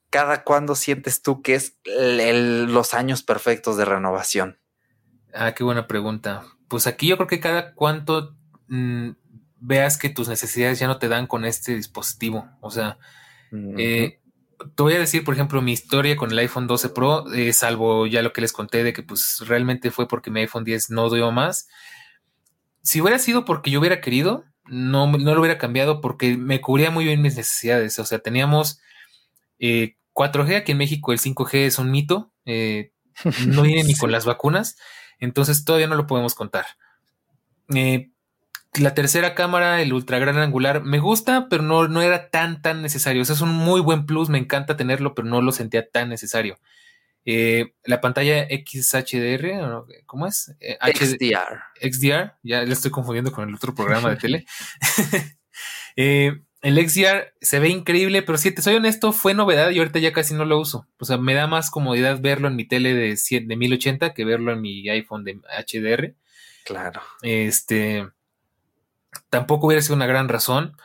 ¿cada 0.10 0.43
cuándo 0.43 0.76
sientes 0.76 1.22
tú 1.22 1.41
que 1.41 1.56
es 1.56 1.78
los 1.86 2.93
años 2.93 3.24
perfectos 3.24 3.78
de 3.78 3.86
renovación? 3.86 4.60
Ah, 5.34 5.53
qué 5.53 5.64
buena 5.64 5.88
pregunta. 5.88 6.43
Pues 6.68 6.88
aquí 6.88 7.08
yo 7.08 7.18
creo 7.18 7.28
que 7.28 7.39
cada 7.39 7.74
cuánto 7.74 8.36
mm, 8.68 9.12
veas 9.60 9.97
que 9.97 10.10
tus 10.10 10.28
necesidades 10.28 10.80
ya 10.80 10.88
no 10.88 10.99
te 10.99 11.08
dan 11.08 11.28
con 11.28 11.45
este 11.45 11.76
dispositivo. 11.76 12.49
O 12.62 12.72
sea, 12.72 12.97
eh, 13.78 14.20
te 14.76 14.84
voy 14.84 14.93
a 14.93 14.99
decir, 14.99 15.24
por 15.24 15.34
ejemplo, 15.34 15.62
mi 15.62 15.74
historia 15.74 16.16
con 16.16 16.32
el 16.32 16.39
iPhone 16.39 16.68
12 16.68 16.89
Pro, 16.89 17.32
eh, 17.34 17.53
salvo 17.53 18.08
ya 18.08 18.22
lo 18.22 18.34
que 18.34 18.41
les 18.41 18.53
conté 18.53 18.84
de 18.84 18.93
que 18.93 19.03
pues 19.03 19.43
realmente 19.47 19.91
fue 19.91 20.08
porque 20.08 20.32
mi 20.32 20.41
iPhone 20.41 20.64
10 20.64 20.89
no 20.91 21.10
dio 21.10 21.32
más. 21.32 21.68
Si 22.82 23.01
hubiera 23.01 23.20
sido 23.20 23.45
porque 23.45 23.72
yo 23.72 23.80
hubiera 23.80 24.01
querido, 24.01 24.45
no, 24.68 25.08
no 25.08 25.34
lo 25.34 25.39
hubiera 25.39 25.58
cambiado 25.58 26.01
porque 26.01 26.38
me 26.38 26.62
cubría 26.62 26.91
muy 26.91 27.06
bien 27.06 27.22
mis 27.22 27.36
necesidades. 27.36 27.97
O 27.99 28.06
sea, 28.06 28.20
teníamos 28.20 28.80
4G 29.60 30.49
eh, 30.49 30.56
aquí 30.58 30.72
en 30.72 30.78
México, 30.78 31.12
el 31.12 31.20
5G 31.20 31.66
es 31.66 31.80
un 31.80 31.91
mito, 31.91 32.32
eh, 32.45 32.91
no 33.47 33.64
viene 33.64 33.84
ni 33.84 33.95
con 33.95 34.12
las 34.12 34.26
vacunas, 34.26 34.78
entonces 35.20 35.66
todavía 35.66 35.88
no 35.88 35.95
lo 35.95 36.08
podemos 36.08 36.36
contar. 36.36 36.66
Eh, 37.74 38.12
la 38.80 38.93
tercera 38.93 39.36
cámara, 39.36 39.82
el 39.82 39.93
ultra 39.93 40.19
gran 40.19 40.38
angular, 40.38 40.84
me 40.84 40.99
gusta, 40.99 41.47
pero 41.49 41.63
no, 41.63 41.88
no 41.88 42.01
era 42.01 42.30
tan, 42.30 42.61
tan 42.61 42.82
necesario. 42.82 43.21
O 43.21 43.26
sea, 43.26 43.36
es 43.36 43.41
un 43.41 43.53
muy 43.53 43.82
buen 43.82 44.05
plus, 44.05 44.30
me 44.30 44.38
encanta 44.38 44.78
tenerlo, 44.78 45.15
pero 45.15 45.28
no 45.28 45.41
lo 45.41 45.51
sentía 45.51 45.89
tan 45.89 46.09
necesario. 46.09 46.57
Eh, 47.26 47.73
la 47.84 48.01
pantalla 48.01 48.47
XHDR, 48.47 49.84
¿cómo 50.05 50.28
es? 50.28 50.55
Eh, 50.59 50.78
XDR. 50.93 51.59
XDR, 51.82 52.34
ya 52.43 52.61
le 52.61 52.73
estoy 52.73 52.91
confundiendo 52.91 53.32
con 53.32 53.49
el 53.49 53.55
otro 53.55 53.73
programa 53.73 54.11
de 54.11 54.17
tele. 54.17 54.45
Eh, 55.97 56.41
el 56.61 56.89
XDR 56.89 57.34
se 57.39 57.59
ve 57.59 57.69
increíble, 57.69 58.21
pero 58.21 58.38
si 58.38 58.51
te 58.51 58.61
soy 58.61 58.76
honesto, 58.76 59.13
fue 59.13 59.34
novedad 59.34 59.69
y 59.69 59.78
ahorita 59.78 59.99
ya 59.99 60.11
casi 60.11 60.34
no 60.34 60.43
lo 60.43 60.59
uso. 60.59 60.89
O 60.99 61.05
sea, 61.05 61.17
me 61.17 61.34
da 61.34 61.47
más 61.47 61.71
comodidad 61.71 62.19
verlo 62.19 62.49
en 62.49 62.57
mi 62.57 62.67
tele 62.67 62.93
de, 62.93 63.15
de 63.15 63.55
1080 63.55 64.13
que 64.13 64.26
verlo 64.26 64.51
en 64.51 64.59
mi 64.59 64.89
iPhone 64.89 65.23
de 65.23 65.39
HDR. 65.65 66.15
Claro. 66.65 67.01
Este 67.21 68.09
tampoco 69.36 69.67
hubiera 69.67 69.81
sido 69.81 69.97
una 69.97 70.05
gran 70.05 70.29
razón. 70.29 70.77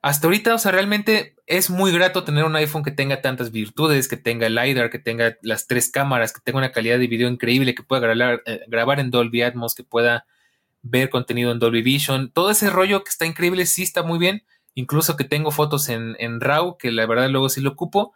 Hasta 0.00 0.28
ahorita, 0.28 0.54
o 0.54 0.58
sea, 0.58 0.70
realmente 0.70 1.34
es 1.46 1.70
muy 1.70 1.90
grato 1.90 2.22
tener 2.22 2.44
un 2.44 2.54
iPhone 2.54 2.84
que 2.84 2.92
tenga 2.92 3.20
tantas 3.20 3.50
virtudes, 3.50 4.06
que 4.06 4.16
tenga 4.16 4.46
el 4.46 4.54
LiDAR, 4.54 4.90
que 4.90 5.00
tenga 5.00 5.36
las 5.42 5.66
tres 5.66 5.90
cámaras, 5.90 6.32
que 6.32 6.40
tenga 6.40 6.58
una 6.58 6.70
calidad 6.70 7.00
de 7.00 7.08
video 7.08 7.28
increíble, 7.28 7.74
que 7.74 7.82
pueda 7.82 8.00
grabar, 8.06 8.44
eh, 8.46 8.60
grabar 8.68 9.00
en 9.00 9.10
Dolby 9.10 9.42
Atmos, 9.42 9.74
que 9.74 9.82
pueda 9.82 10.24
ver 10.82 11.10
contenido 11.10 11.50
en 11.50 11.58
Dolby 11.58 11.82
Vision. 11.82 12.30
Todo 12.30 12.52
ese 12.52 12.70
rollo 12.70 13.02
que 13.02 13.10
está 13.10 13.26
increíble, 13.26 13.66
sí 13.66 13.82
está 13.82 14.04
muy 14.04 14.20
bien. 14.20 14.44
Incluso 14.74 15.16
que 15.16 15.24
tengo 15.24 15.50
fotos 15.50 15.88
en, 15.88 16.14
en 16.20 16.40
RAW, 16.40 16.76
que 16.78 16.92
la 16.92 17.06
verdad 17.06 17.28
luego 17.28 17.48
sí 17.48 17.60
lo 17.60 17.70
ocupo, 17.70 18.14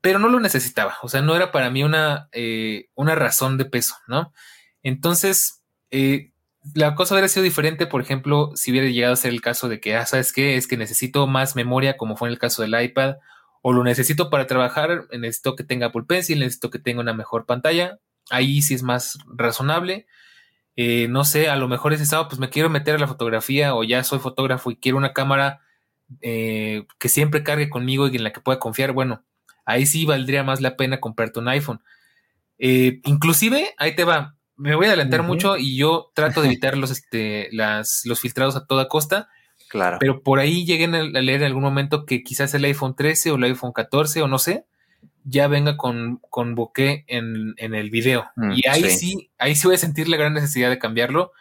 pero 0.00 0.18
no 0.18 0.28
lo 0.28 0.40
necesitaba. 0.40 0.96
O 1.02 1.08
sea, 1.08 1.22
no 1.22 1.36
era 1.36 1.52
para 1.52 1.70
mí 1.70 1.84
una, 1.84 2.28
eh, 2.32 2.88
una 2.96 3.14
razón 3.14 3.56
de 3.56 3.66
peso, 3.66 3.94
¿no? 4.08 4.32
Entonces, 4.82 5.62
eh, 5.92 6.32
la 6.74 6.94
cosa 6.94 7.14
hubiera 7.14 7.28
sido 7.28 7.44
diferente, 7.44 7.86
por 7.86 8.02
ejemplo, 8.02 8.52
si 8.54 8.70
hubiera 8.70 8.88
llegado 8.88 9.14
a 9.14 9.16
ser 9.16 9.32
el 9.32 9.40
caso 9.40 9.68
de 9.68 9.80
que, 9.80 9.96
ah, 9.96 10.06
¿sabes 10.06 10.32
qué? 10.32 10.56
Es 10.56 10.66
que 10.66 10.76
necesito 10.76 11.26
más 11.26 11.56
memoria, 11.56 11.96
como 11.96 12.16
fue 12.16 12.28
en 12.28 12.32
el 12.32 12.38
caso 12.38 12.62
del 12.62 12.80
iPad, 12.80 13.16
o 13.62 13.72
lo 13.72 13.84
necesito 13.84 14.30
para 14.30 14.46
trabajar, 14.46 15.06
necesito 15.12 15.56
que 15.56 15.64
tenga 15.64 15.86
Apple 15.86 16.04
Pencil, 16.06 16.38
necesito 16.40 16.70
que 16.70 16.78
tenga 16.78 17.00
una 17.00 17.14
mejor 17.14 17.46
pantalla. 17.46 17.98
Ahí 18.30 18.62
sí 18.62 18.74
es 18.74 18.82
más 18.82 19.18
razonable. 19.26 20.06
Eh, 20.76 21.08
no 21.08 21.24
sé, 21.24 21.48
a 21.48 21.56
lo 21.56 21.68
mejor 21.68 21.92
ese 21.92 22.06
sábado, 22.06 22.28
pues 22.28 22.38
me 22.38 22.50
quiero 22.50 22.70
meter 22.70 22.94
a 22.94 22.98
la 22.98 23.08
fotografía, 23.08 23.74
o 23.74 23.84
ya 23.84 24.04
soy 24.04 24.18
fotógrafo 24.18 24.70
y 24.70 24.76
quiero 24.76 24.98
una 24.98 25.12
cámara 25.12 25.60
eh, 26.22 26.86
que 26.98 27.08
siempre 27.08 27.42
cargue 27.42 27.70
conmigo 27.70 28.08
y 28.08 28.16
en 28.16 28.24
la 28.24 28.32
que 28.32 28.40
pueda 28.40 28.58
confiar. 28.58 28.92
Bueno, 28.92 29.24
ahí 29.64 29.86
sí 29.86 30.04
valdría 30.06 30.42
más 30.44 30.60
la 30.60 30.76
pena 30.76 31.00
comprarte 31.00 31.40
un 31.40 31.48
iPhone. 31.48 31.82
Eh, 32.58 33.00
inclusive, 33.04 33.74
ahí 33.78 33.94
te 33.94 34.04
va, 34.04 34.36
me 34.60 34.74
voy 34.74 34.86
a 34.86 34.88
adelantar 34.90 35.22
mucho 35.22 35.56
y 35.56 35.76
yo 35.76 36.10
trato 36.14 36.42
de 36.42 36.48
evitar 36.48 36.76
los, 36.76 36.90
este, 36.90 37.48
las, 37.50 38.02
los 38.04 38.20
filtrados 38.20 38.56
a 38.56 38.66
toda 38.66 38.88
costa. 38.88 39.30
Claro. 39.70 39.96
Pero 40.00 40.22
por 40.22 40.38
ahí 40.38 40.66
lleguen 40.66 40.94
a 40.94 41.02
leer 41.02 41.40
en 41.40 41.46
algún 41.46 41.62
momento 41.62 42.04
que 42.04 42.22
quizás 42.22 42.52
el 42.52 42.64
iPhone 42.64 42.94
13 42.94 43.30
o 43.30 43.36
el 43.36 43.44
iPhone 43.44 43.72
14 43.72 44.20
o 44.20 44.28
no 44.28 44.38
sé, 44.38 44.66
ya 45.24 45.48
venga 45.48 45.78
con, 45.78 46.20
con 46.28 46.54
bokeh 46.54 47.04
en, 47.06 47.54
en 47.56 47.74
el 47.74 47.88
video. 47.88 48.28
Mm, 48.36 48.52
y 48.52 48.68
ahí 48.68 48.90
sí. 48.90 49.30
ahí 49.38 49.54
sí 49.54 49.66
voy 49.66 49.76
a 49.76 49.78
sentir 49.78 50.08
la 50.08 50.18
gran 50.18 50.34
necesidad 50.34 50.68
de 50.68 50.78
cambiarlo, 50.78 51.32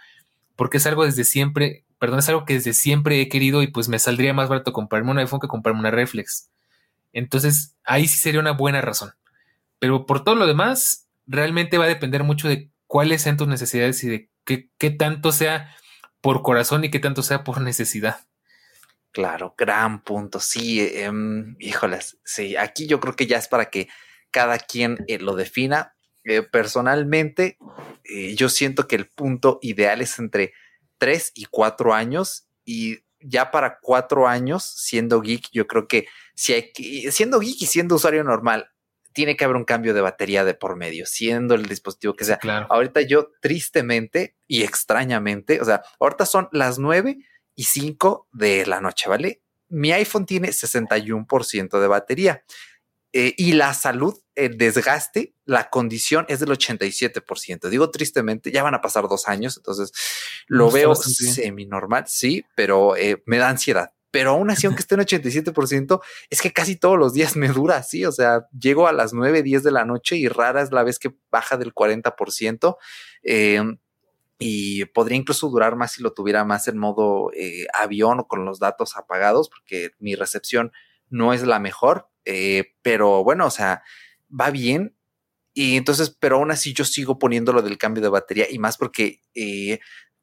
porque 0.56 0.78
es 0.78 0.86
algo 0.86 1.04
desde 1.04 1.26
siempre, 1.26 1.84
perdón, 1.98 2.20
es 2.20 2.30
algo 2.30 2.46
que 2.46 2.54
desde 2.54 2.72
siempre 2.72 3.20
he 3.20 3.28
querido 3.28 3.64
y 3.64 3.68
pues 3.68 3.90
me 3.90 4.00
saldría 4.00 4.34
más 4.34 4.48
barato 4.48 4.72
comprarme 4.72 5.12
un 5.12 5.20
iPhone 5.20 5.42
que 5.42 5.48
comprarme 5.48 5.82
una 5.82 5.92
reflex. 5.92 6.50
Entonces, 7.12 7.76
ahí 7.84 8.08
sí 8.08 8.18
sería 8.18 8.40
una 8.40 8.52
buena 8.52 8.80
razón. 8.80 9.12
Pero 9.80 10.06
por 10.06 10.24
todo 10.24 10.36
lo 10.36 10.48
demás, 10.48 11.10
realmente 11.28 11.78
va 11.78 11.84
a 11.84 11.90
depender 11.90 12.24
mucho 12.24 12.48
de 12.48 12.70
cuáles 12.90 13.22
sean 13.22 13.38
tus 13.38 13.48
necesidades 13.48 14.04
y 14.04 14.10
de 14.10 14.30
qué, 14.44 14.90
tanto 14.90 15.32
sea 15.32 15.76
por 16.22 16.42
corazón 16.42 16.84
y 16.84 16.90
qué 16.90 17.00
tanto 17.00 17.22
sea 17.22 17.44
por 17.44 17.62
necesidad. 17.62 18.28
Claro, 19.12 19.54
gran 19.56 20.04
punto. 20.04 20.40
Sí, 20.40 20.82
eh, 20.82 21.12
híjoles, 21.60 22.18
sí, 22.26 22.56
aquí 22.58 22.88
yo 22.88 23.00
creo 23.00 23.16
que 23.16 23.28
ya 23.28 23.38
es 23.38 23.48
para 23.48 23.70
que 23.70 23.90
cada 24.32 24.58
quien 24.58 25.06
eh, 25.08 25.20
lo 25.20 25.36
defina. 25.36 25.96
Eh, 26.24 26.42
personalmente, 26.42 27.60
eh, 28.04 28.36
yo 28.36 28.50
siento 28.50 28.88
que 28.88 28.96
el 28.96 29.08
punto 29.08 29.60
ideal 29.62 30.02
es 30.02 30.18
entre 30.18 30.54
3 30.98 31.32
y 31.36 31.46
4 31.46 31.94
años 31.94 32.48
y 32.66 33.04
ya 33.20 33.52
para 33.52 33.78
4 33.80 34.28
años 34.28 34.64
siendo 34.64 35.22
geek, 35.22 35.50
yo 35.52 35.68
creo 35.68 35.88
que 35.88 36.08
si 36.34 36.54
hay 36.54 36.72
que, 36.72 37.12
siendo 37.12 37.40
geek 37.40 37.62
y 37.62 37.68
siendo 37.68 37.96
usuario 37.96 38.24
normal, 38.24 38.72
tiene 39.20 39.36
que 39.36 39.44
haber 39.44 39.58
un 39.58 39.66
cambio 39.66 39.94
de 39.94 40.00
batería 40.00 40.46
de 40.46 40.54
por 40.54 40.78
medio, 40.78 41.06
siendo 41.06 41.54
el 41.54 41.66
dispositivo 41.66 42.16
que 42.16 42.24
sea. 42.24 42.38
Claro. 42.38 42.68
Ahorita 42.70 43.02
yo 43.02 43.32
tristemente 43.42 44.38
y 44.48 44.64
extrañamente, 44.64 45.60
o 45.60 45.66
sea, 45.66 45.82
ahorita 46.00 46.26
son 46.26 46.48
las 46.54 46.80
9 46.80 47.18
y 47.54 47.64
5 47.66 48.30
de 48.32 48.66
la 48.66 48.80
noche, 48.80 49.10
¿vale? 49.10 49.42
Mi 49.68 49.92
iPhone 49.92 50.26
tiene 50.26 50.52
61% 50.52 51.82
de 51.82 51.88
batería. 51.90 52.46
Eh, 53.12 53.34
y 53.36 53.52
la 53.52 53.74
salud, 53.74 54.18
el 54.36 54.58
desgaste, 54.58 55.36
la 55.44 55.70
condición 55.70 56.26
es 56.30 56.40
del 56.40 56.52
87%. 56.52 57.68
Digo 57.68 57.92
tristemente, 57.92 58.54
ya 58.54 58.64
van 58.64 58.76
a 58.76 58.80
pasar 58.80 59.10
dos 59.10 59.28
años, 59.28 59.58
entonces 59.58 59.92
lo 60.48 60.68
No 60.68 60.72
veo 60.72 60.96
semi 60.96 61.66
normal, 61.66 62.06
sí, 62.08 62.46
pero 62.56 62.96
eh, 62.96 63.22
me 63.26 63.38
da 63.38 63.50
ansiedad. 63.50 63.92
Pero 64.12 64.32
aún 64.32 64.50
así, 64.50 64.66
aunque 64.66 64.82
esté 64.82 64.96
en 64.96 65.02
87%, 65.02 66.02
es 66.30 66.42
que 66.42 66.52
casi 66.52 66.76
todos 66.76 66.98
los 66.98 67.14
días 67.14 67.36
me 67.36 67.48
dura 67.50 67.78
así. 67.78 68.06
O 68.06 68.12
sea, 68.12 68.48
llego 68.58 68.88
a 68.88 68.94
las 68.94 69.14
9, 69.14 69.44
10 69.44 69.64
de 69.64 69.72
la 69.72 69.86
noche 69.86 70.18
y 70.18 70.28
rara 70.28 70.62
es 70.62 70.72
la 70.72 70.84
vez 70.84 70.98
que 71.00 71.16
baja 71.32 71.58
del 71.58 71.74
40%. 71.74 72.78
Eh, 73.24 73.62
y 74.40 74.86
podría 74.86 75.18
incluso 75.18 75.50
durar 75.50 75.76
más 75.76 75.92
si 75.92 76.02
lo 76.02 76.14
tuviera 76.14 76.46
más 76.46 76.68
en 76.70 76.78
modo 76.78 77.30
eh, 77.36 77.68
avión 77.74 78.22
o 78.22 78.28
con 78.28 78.46
los 78.46 78.58
datos 78.58 78.96
apagados, 78.96 79.50
porque 79.50 79.92
mi 80.00 80.16
recepción 80.16 80.72
no 81.10 81.34
es 81.34 81.44
la 81.44 81.60
mejor. 81.60 82.10
Eh, 82.26 82.74
pero 82.82 83.24
bueno, 83.24 83.46
o 83.46 83.52
sea, 83.52 83.84
va 84.30 84.50
bien. 84.50 84.96
Y 85.54 85.76
entonces, 85.76 86.16
pero 86.18 86.38
aún 86.38 86.52
así 86.52 86.74
yo 86.74 86.86
sigo 86.86 87.20
poniendo 87.20 87.52
lo 87.52 87.62
del 87.62 87.78
cambio 87.78 88.02
de 88.02 88.10
batería 88.10 88.48
y 88.50 88.60
más 88.60 88.78
porque 88.78 89.20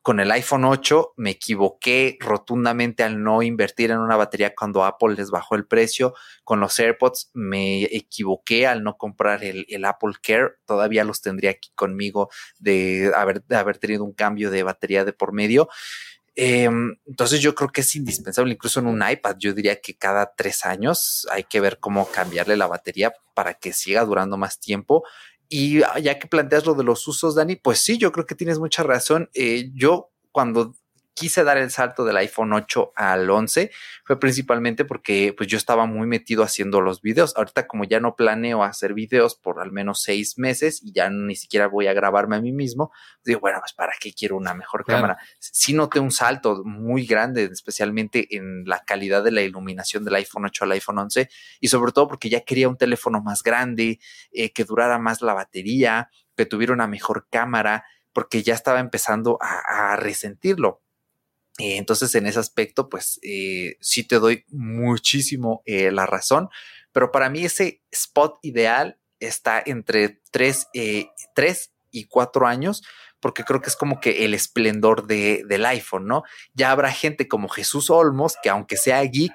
con 0.07 0.21
el 0.21 0.31
iPhone 0.31 0.65
8 0.65 1.15
me 1.17 1.31
equivoqué 1.31 2.17
rotundamente 2.21 3.03
al 3.03 3.21
no 3.25 3.43
invertir 3.43 3.91
en 3.91 3.99
una 3.99 4.15
batería 4.15 4.55
cuando 4.55 4.85
Apple 4.85 5.17
les 5.17 5.33
bajó 5.33 5.57
el 5.57 5.67
precio. 5.67 6.15
Con 6.45 6.61
los 6.61 6.79
AirPods 6.79 7.33
me 7.35 7.83
equivoqué 7.87 8.69
al 8.69 8.85
no 8.85 8.99
comprar 8.99 9.43
el, 9.43 9.85
Apple 9.85 10.13
Care. 10.23 10.59
Todavía 10.65 11.03
los 11.03 11.23
tendría 11.23 11.51
aquí 11.51 11.73
conmigo 11.75 12.31
de 12.61 13.11
haber, 13.17 13.43
haber 13.51 13.79
tenido 13.79 14.05
un 14.05 14.13
cambio 14.13 14.53
de 14.53 14.63
batería 14.63 15.05
de 15.05 15.13
por 15.13 15.33
medio. 15.33 15.69
Eh, 16.37 16.69
entonces 17.07 17.41
yo 17.41 17.57
creo 17.57 17.71
que 17.71 17.81
es 17.81 17.97
indispensable, 17.97 18.53
incluso 18.53 18.79
en 18.79 18.87
un 18.87 19.03
iPad, 19.03 19.37
yo 19.41 19.55
diría 19.55 19.81
que 19.81 19.97
cada 19.97 20.35
tres 20.37 20.65
años 20.67 21.27
hay 21.33 21.43
que 21.43 21.61
ver 21.61 21.81
cómo 21.81 22.07
cambiarle 22.07 22.57
la 22.57 22.69
batería 22.69 23.13
para 23.35 23.55
que 23.55 23.73
siga 23.73 24.05
durando 24.05 24.37
más 24.37 24.61
tiempo. 24.61 25.03
Y 25.49 25.81
ya 26.03 26.19
que 26.19 26.27
planteas 26.29 26.67
lo 26.67 26.75
de 26.75 26.85
los 26.85 27.07
usos, 27.07 27.35
Dani, 27.35 27.57
pues 27.57 27.79
sí, 27.79 27.99
yo 27.99 28.13
creo 28.13 28.27
que 28.27 28.35
tienes 28.35 28.59
mucha 28.59 28.83
razón. 28.83 29.31
Eh, 29.35 29.71
yo 29.75 30.11
cuando 30.33 30.75
quise 31.17 31.43
dar 31.45 31.57
el 31.57 31.71
salto 31.71 32.05
del 32.05 32.19
iPhone 32.19 32.53
8 32.53 32.93
al 32.95 33.29
11 33.29 33.71
fue 34.05 34.21
principalmente 34.21 34.85
porque 34.85 35.35
pues 35.37 35.49
yo 35.49 35.57
estaba 35.57 35.87
muy 35.87 36.07
metido 36.07 36.43
haciendo 36.43 36.83
los 36.83 37.01
videos. 37.01 37.35
Ahorita 37.37 37.67
como 37.67 37.85
ya 37.85 38.01
no 38.01 38.15
planeo 38.17 38.63
hacer 38.63 38.93
videos 38.93 39.35
por 39.35 39.61
al 39.61 39.73
menos 39.73 40.03
seis 40.03 40.39
meses 40.39 40.83
y 40.85 40.93
ya 40.93 41.09
ni 41.09 41.35
siquiera 41.35 41.69
voy 41.69 41.87
a 41.87 41.95
grabarme 41.95 42.37
a 42.37 42.41
mí 42.43 42.53
mismo, 42.53 42.93
digo, 43.25 43.41
bueno, 43.41 43.59
pues 43.61 43.73
para 43.73 43.95
qué 43.99 44.13
quiero 44.13 44.37
una 44.37 44.53
mejor 44.53 44.85
Claro. 44.85 45.01
cámara. 45.01 45.19
Sí 45.41 45.73
noté 45.73 46.01
un 46.01 46.13
salto 46.13 46.63
muy 46.65 47.07
grande, 47.07 47.45
especialmente 47.51 48.37
en 48.37 48.65
la 48.67 48.81
calidad 48.85 49.25
de 49.25 49.31
la 49.33 49.41
iluminación 49.41 50.05
del 50.05 50.17
iPhone 50.17 50.45
8 50.45 50.65
al 50.65 50.73
iPhone 50.73 50.99
11 50.99 51.29
y 51.61 51.69
sobre 51.69 51.93
todo 51.93 52.09
porque 52.09 52.29
ya 52.29 52.43
quería 52.43 52.69
un 52.69 52.77
teléfono 52.77 53.23
más 53.23 53.43
grande, 53.43 53.99
eh, 54.33 54.53
que 54.53 54.65
durara 54.65 54.99
más 54.99 55.23
la 55.23 55.33
batería, 55.33 56.11
que 56.37 56.45
tuviera 56.45 56.75
una 56.75 56.87
mejor 56.87 57.27
cámara, 57.31 57.85
porque 58.13 58.43
ya 58.43 58.53
estaba 58.55 58.81
empezando 58.81 59.39
a, 59.41 59.93
a 59.93 59.97
resentirlo. 59.97 60.83
Eh, 61.59 61.77
entonces, 61.77 62.15
en 62.15 62.27
ese 62.27 62.39
aspecto, 62.39 62.89
pues 62.89 63.19
eh, 63.23 63.77
sí 63.81 64.05
te 64.05 64.19
doy 64.19 64.45
muchísimo 64.49 65.63
eh, 65.65 65.91
la 65.91 66.07
razón, 66.07 66.49
pero 66.93 67.11
para 67.11 67.31
mí 67.31 67.45
ese 67.45 67.83
spot 67.91 68.39
ideal 68.43 68.99
está 69.21 69.63
entre 69.65 70.21
3 70.31 70.69
y 71.91 72.05
4 72.05 72.47
años, 72.47 72.83
porque 73.21 73.45
creo 73.45 73.63
que 73.63 73.71
es 73.71 73.77
como 73.77 74.01
que 74.01 74.25
el 74.25 74.35
esplendor 74.35 75.07
de, 75.07 75.43
del 75.49 75.65
iPhone, 75.65 76.07
¿no? 76.07 76.23
Ya 76.53 76.71
habrá 76.71 76.93
gente 76.93 77.29
como 77.29 77.49
Jesús 77.49 77.89
Olmos, 77.89 78.37
que 78.43 78.51
aunque 78.51 78.77
sea 78.77 79.03
geek, 79.03 79.33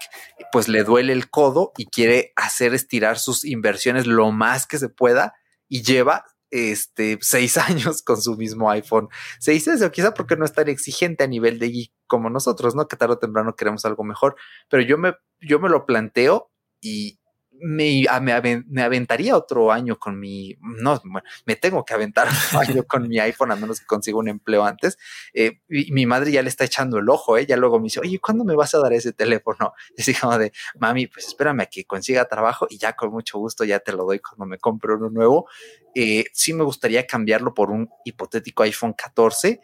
pues 0.52 0.68
le 0.68 0.84
duele 0.84 1.14
el 1.14 1.30
codo 1.30 1.72
y 1.77 1.88
quiere 1.88 2.34
hacer 2.35 2.76
estirar 2.76 3.18
sus 3.18 3.43
inversiones 3.43 4.06
lo 4.06 4.31
más 4.31 4.68
que 4.68 4.77
se 4.77 4.89
pueda 4.89 5.34
y 5.68 5.81
lleva 5.81 6.26
este 6.52 7.18
seis 7.22 7.57
años 7.57 8.02
con 8.03 8.22
su 8.22 8.36
mismo 8.36 8.69
iPhone 8.69 9.10
6S, 9.40 9.86
o 9.86 9.91
quizá 9.91 10.14
porque 10.14 10.36
no 10.36 10.45
es 10.45 10.53
tan 10.53 10.68
exigente 10.68 11.23
a 11.23 11.28
nivel 11.28 11.57
de 11.60 11.69
geek 11.69 11.94
como 12.07 12.30
nosotros, 12.30 12.76
¿no? 12.76 12.88
Que 12.88 12.98
tarde 12.98 13.14
o 13.15 13.19
temprano 13.19 13.56
queremos 13.56 13.86
algo 13.86 14.03
mejor. 14.03 14.36
Pero 14.69 14.84
yo 14.84 14.98
me, 14.98 15.15
yo 15.40 15.60
me 15.60 15.69
lo 15.69 15.86
planteo 15.86 16.52
y 16.82 17.20
me, 17.61 18.03
me, 18.21 18.33
aven- 18.33 18.65
me 18.69 18.81
aventaría 18.81 19.35
otro 19.35 19.71
año 19.71 19.97
con 19.99 20.19
mi, 20.19 20.55
no, 20.61 21.01
me 21.45 21.55
tengo 21.55 21.85
que 21.85 21.93
aventar 21.93 22.27
año 22.59 22.83
con 22.85 23.07
mi 23.07 23.19
iPhone 23.19 23.51
a 23.51 23.55
menos 23.55 23.79
que 23.79 23.85
consiga 23.85 24.17
un 24.17 24.27
empleo 24.29 24.63
antes. 24.65 24.97
Eh, 25.33 25.59
y 25.69 25.91
mi 25.91 26.05
madre 26.05 26.31
ya 26.31 26.41
le 26.41 26.49
está 26.49 26.65
echando 26.65 26.97
el 26.99 27.09
ojo, 27.09 27.38
¿eh? 27.38 27.45
Ya 27.45 27.57
luego 27.57 27.77
me 27.79 27.83
dice, 27.85 27.99
oye, 27.99 28.19
¿cuándo 28.19 28.43
me 28.43 28.55
vas 28.55 28.73
a 28.75 28.79
dar 28.79 28.93
ese 28.93 29.13
teléfono? 29.13 29.73
Y 29.97 30.01
así 30.01 30.13
de, 30.39 30.51
mami, 30.79 31.07
pues 31.07 31.27
espérame 31.27 31.61
a 31.61 31.65
que 31.67 31.85
consiga 31.85 32.25
trabajo 32.25 32.67
y 32.69 32.77
ya 32.77 32.93
con 32.93 33.11
mucho 33.11 33.38
gusto 33.38 33.63
ya 33.63 33.79
te 33.79 33.91
lo 33.93 34.05
doy 34.05 34.19
cuando 34.19 34.45
me 34.45 34.57
compre 34.57 34.93
uno 34.95 35.09
nuevo. 35.09 35.47
Eh, 35.95 36.25
sí 36.33 36.53
me 36.53 36.63
gustaría 36.63 37.05
cambiarlo 37.05 37.53
por 37.53 37.69
un 37.71 37.89
hipotético 38.05 38.63
iPhone 38.63 38.93
14, 38.93 39.61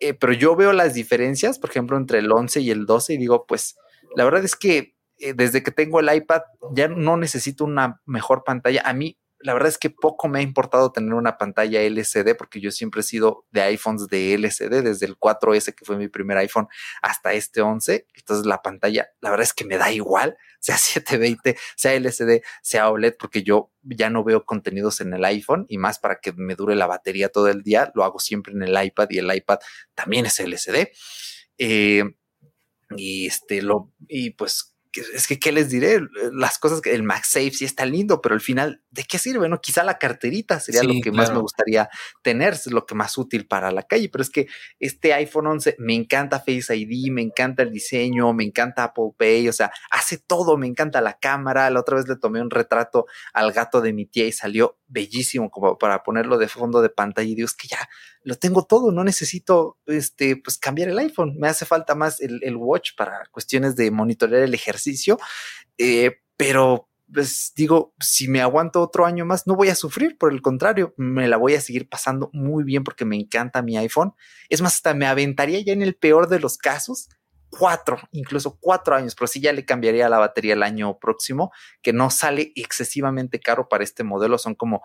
eh, 0.00 0.14
pero 0.14 0.32
yo 0.32 0.56
veo 0.56 0.72
las 0.72 0.94
diferencias, 0.94 1.58
por 1.58 1.70
ejemplo, 1.70 1.96
entre 1.96 2.18
el 2.20 2.30
11 2.32 2.60
y 2.60 2.70
el 2.70 2.86
12 2.86 3.14
y 3.14 3.18
digo, 3.18 3.46
pues 3.46 3.76
la 4.16 4.24
verdad 4.24 4.44
es 4.44 4.56
que 4.56 4.94
eh, 5.18 5.34
desde 5.34 5.62
que 5.62 5.70
tengo 5.70 6.00
el 6.00 6.14
iPad 6.14 6.42
ya 6.72 6.88
no 6.88 7.16
necesito 7.16 7.64
una 7.64 8.00
mejor 8.06 8.44
pantalla. 8.44 8.82
A 8.84 8.92
mí, 8.92 9.18
la 9.40 9.52
verdad 9.52 9.68
es 9.68 9.78
que 9.78 9.90
poco 9.90 10.28
me 10.28 10.40
ha 10.40 10.42
importado 10.42 10.90
tener 10.90 11.14
una 11.14 11.38
pantalla 11.38 11.82
LCD 11.82 12.36
porque 12.36 12.60
yo 12.60 12.70
siempre 12.70 13.00
he 13.00 13.04
sido 13.04 13.46
de 13.50 13.62
iPhones 13.62 14.08
de 14.08 14.34
LCD, 14.34 14.82
desde 14.82 15.06
el 15.06 15.16
4S 15.16 15.74
que 15.74 15.84
fue 15.84 15.96
mi 15.96 16.08
primer 16.08 16.38
iPhone 16.38 16.68
hasta 17.02 17.32
este 17.32 17.60
11. 17.60 18.06
Entonces 18.14 18.46
la 18.46 18.62
pantalla, 18.62 19.08
la 19.20 19.30
verdad 19.30 19.44
es 19.44 19.54
que 19.54 19.64
me 19.64 19.76
da 19.76 19.92
igual, 19.92 20.36
sea 20.60 20.76
720, 20.76 21.56
sea 21.76 21.94
LCD, 21.94 22.42
sea 22.62 22.90
OLED, 22.90 23.14
porque 23.18 23.42
yo 23.42 23.70
ya 23.82 24.10
no 24.10 24.24
veo 24.24 24.44
contenidos 24.44 25.00
en 25.00 25.14
el 25.14 25.24
iPhone 25.24 25.66
y 25.68 25.78
más 25.78 25.98
para 25.98 26.20
que 26.20 26.32
me 26.32 26.56
dure 26.56 26.74
la 26.74 26.86
batería 26.86 27.28
todo 27.28 27.48
el 27.48 27.62
día, 27.62 27.92
lo 27.94 28.04
hago 28.04 28.18
siempre 28.18 28.52
en 28.52 28.62
el 28.62 28.84
iPad 28.84 29.08
y 29.10 29.18
el 29.18 29.34
iPad 29.34 29.58
también 29.94 30.26
es 30.26 30.40
LCD. 30.40 30.88
Eh, 31.58 32.04
y 32.96 33.26
este 33.26 33.62
lo, 33.62 33.92
y 34.08 34.30
pues 34.30 34.74
es 35.14 35.26
que, 35.26 35.38
¿qué 35.38 35.52
les 35.52 35.70
diré? 35.70 36.00
Las 36.32 36.58
cosas 36.58 36.80
que 36.80 36.94
el 36.94 37.02
MagSafe 37.02 37.52
sí 37.52 37.64
está 37.64 37.84
lindo, 37.86 38.20
pero 38.20 38.34
al 38.34 38.40
final, 38.40 38.82
¿de 38.90 39.04
qué 39.04 39.18
sirve? 39.18 39.48
No, 39.48 39.60
quizá 39.60 39.84
la 39.84 39.98
carterita 39.98 40.60
sería 40.60 40.80
Sí, 40.80 40.86
lo 40.86 41.00
que 41.02 41.12
más 41.12 41.32
me 41.32 41.40
gustaría 41.40 41.88
tener, 42.22 42.54
es 42.54 42.66
lo 42.68 42.86
que 42.86 42.94
más 42.94 43.18
útil 43.18 43.46
para 43.46 43.70
la 43.70 43.82
calle, 43.82 44.08
pero 44.08 44.22
es 44.22 44.30
que 44.30 44.46
este 44.80 45.12
iPhone 45.12 45.46
11 45.46 45.76
me 45.78 45.94
encanta 45.94 46.38
Face 46.40 46.74
ID, 46.74 47.10
me 47.10 47.22
encanta 47.22 47.62
el 47.62 47.70
diseño, 47.70 48.32
me 48.32 48.44
encanta 48.44 48.84
Apple 48.84 49.10
Pay, 49.16 49.48
o 49.48 49.52
sea, 49.52 49.70
hace 49.90 50.18
todo, 50.18 50.56
me 50.56 50.66
encanta 50.66 51.00
la 51.00 51.18
cámara. 51.18 51.70
La 51.70 51.80
otra 51.80 51.96
vez 51.96 52.08
le 52.08 52.16
tomé 52.16 52.40
un 52.40 52.50
retrato 52.50 53.06
al 53.32 53.52
gato 53.52 53.80
de 53.80 53.92
mi 53.92 54.06
tía 54.06 54.26
y 54.26 54.32
salió 54.32 54.78
bellísimo 54.86 55.50
como 55.50 55.78
para 55.78 56.02
ponerlo 56.02 56.38
de 56.38 56.48
fondo 56.48 56.80
de 56.80 56.88
pantalla 56.88 57.28
y 57.28 57.34
digo, 57.34 57.46
es 57.46 57.54
que 57.54 57.68
ya 57.68 57.88
lo 58.22 58.36
tengo 58.36 58.64
todo, 58.64 58.90
no 58.90 59.04
necesito 59.04 59.78
este, 59.86 60.36
pues 60.36 60.58
cambiar 60.58 60.88
el 60.88 60.98
iPhone, 60.98 61.36
me 61.38 61.48
hace 61.48 61.66
falta 61.66 61.94
más 61.94 62.20
el, 62.20 62.40
el 62.42 62.56
watch 62.56 62.90
para 62.96 63.22
cuestiones 63.30 63.76
de 63.76 63.90
monitorear 63.90 64.42
el 64.42 64.54
ejercicio, 64.54 65.18
eh, 65.76 66.20
pero 66.36 66.87
pues 67.12 67.52
digo, 67.56 67.94
si 68.00 68.28
me 68.28 68.40
aguanto 68.40 68.82
otro 68.82 69.06
año 69.06 69.24
más, 69.24 69.46
no 69.46 69.54
voy 69.56 69.68
a 69.68 69.74
sufrir, 69.74 70.18
por 70.18 70.32
el 70.32 70.42
contrario, 70.42 70.94
me 70.96 71.28
la 71.28 71.36
voy 71.36 71.54
a 71.54 71.60
seguir 71.60 71.88
pasando 71.88 72.30
muy 72.32 72.64
bien 72.64 72.84
porque 72.84 73.04
me 73.04 73.16
encanta 73.16 73.62
mi 73.62 73.76
iPhone. 73.76 74.12
Es 74.48 74.60
más, 74.60 74.74
hasta 74.74 74.94
me 74.94 75.06
aventaría 75.06 75.60
ya 75.60 75.72
en 75.72 75.82
el 75.82 75.94
peor 75.94 76.28
de 76.28 76.40
los 76.40 76.58
casos, 76.58 77.08
cuatro, 77.50 77.98
incluso 78.12 78.58
cuatro 78.60 78.94
años, 78.94 79.14
pero 79.14 79.26
sí 79.26 79.40
ya 79.40 79.52
le 79.52 79.64
cambiaría 79.64 80.08
la 80.08 80.18
batería 80.18 80.52
el 80.52 80.62
año 80.62 80.98
próximo, 80.98 81.50
que 81.82 81.92
no 81.92 82.10
sale 82.10 82.52
excesivamente 82.54 83.40
caro 83.40 83.68
para 83.68 83.84
este 83.84 84.04
modelo, 84.04 84.36
son 84.38 84.54
como 84.54 84.82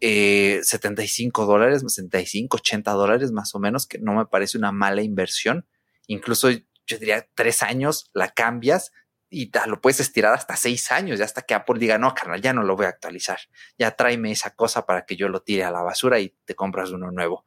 eh, 0.00 0.60
75 0.62 1.44
dólares, 1.44 1.82
75, 1.86 2.56
80 2.56 2.90
dólares 2.92 3.32
más 3.32 3.54
o 3.54 3.58
menos, 3.58 3.86
que 3.86 3.98
no 3.98 4.14
me 4.14 4.26
parece 4.26 4.56
una 4.56 4.72
mala 4.72 5.02
inversión. 5.02 5.66
Incluso 6.06 6.48
yo 6.50 6.98
diría 6.98 7.28
tres 7.34 7.62
años, 7.62 8.10
la 8.14 8.30
cambias 8.30 8.92
y 9.28 9.50
lo 9.66 9.80
puedes 9.80 10.00
estirar 10.00 10.34
hasta 10.34 10.56
seis 10.56 10.92
años, 10.92 11.18
ya 11.18 11.24
hasta 11.24 11.42
que 11.42 11.54
Apple 11.54 11.78
diga, 11.78 11.98
no, 11.98 12.14
carnal, 12.14 12.40
ya 12.40 12.52
no 12.52 12.62
lo 12.62 12.76
voy 12.76 12.86
a 12.86 12.90
actualizar. 12.90 13.38
Ya 13.78 13.90
tráeme 13.90 14.30
esa 14.30 14.54
cosa 14.54 14.86
para 14.86 15.04
que 15.04 15.16
yo 15.16 15.28
lo 15.28 15.42
tire 15.42 15.64
a 15.64 15.70
la 15.70 15.82
basura 15.82 16.20
y 16.20 16.34
te 16.44 16.54
compras 16.54 16.90
uno 16.90 17.10
nuevo. 17.10 17.44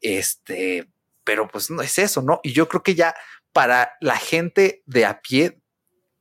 Este, 0.00 0.88
pero 1.24 1.48
pues 1.48 1.70
no 1.70 1.82
es 1.82 1.98
eso, 1.98 2.22
¿no? 2.22 2.40
Y 2.42 2.52
yo 2.52 2.68
creo 2.68 2.82
que 2.82 2.94
ya 2.94 3.14
para 3.52 3.92
la 4.00 4.16
gente 4.16 4.82
de 4.86 5.04
a 5.04 5.20
pie, 5.20 5.60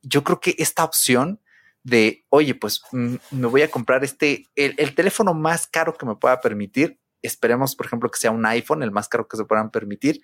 yo 0.02 0.24
creo 0.24 0.40
que 0.40 0.56
esta 0.58 0.84
opción 0.84 1.42
de, 1.84 2.26
oye, 2.30 2.54
pues 2.54 2.82
mm, 2.92 3.16
me 3.32 3.48
voy 3.48 3.62
a 3.62 3.72
comprar 3.72 4.04
este, 4.04 4.46
el, 4.56 4.94
teléfono 4.94 5.34
más 5.34 5.68
caro 5.68 5.98
que 5.98 6.06
me 6.06 6.16
pueda 6.16 6.42
permitir, 6.42 7.00
esperemos, 7.22 7.76
por 7.78 7.86
ejemplo, 7.86 8.12
que 8.12 8.20
sea 8.20 8.32
un 8.32 8.46
iPhone, 8.46 8.84
el 8.84 8.92
más 8.92 9.08
caro 9.08 9.28
que 9.28 9.38
se 9.38 9.46
puedan 9.46 9.72
permitir, 9.72 10.22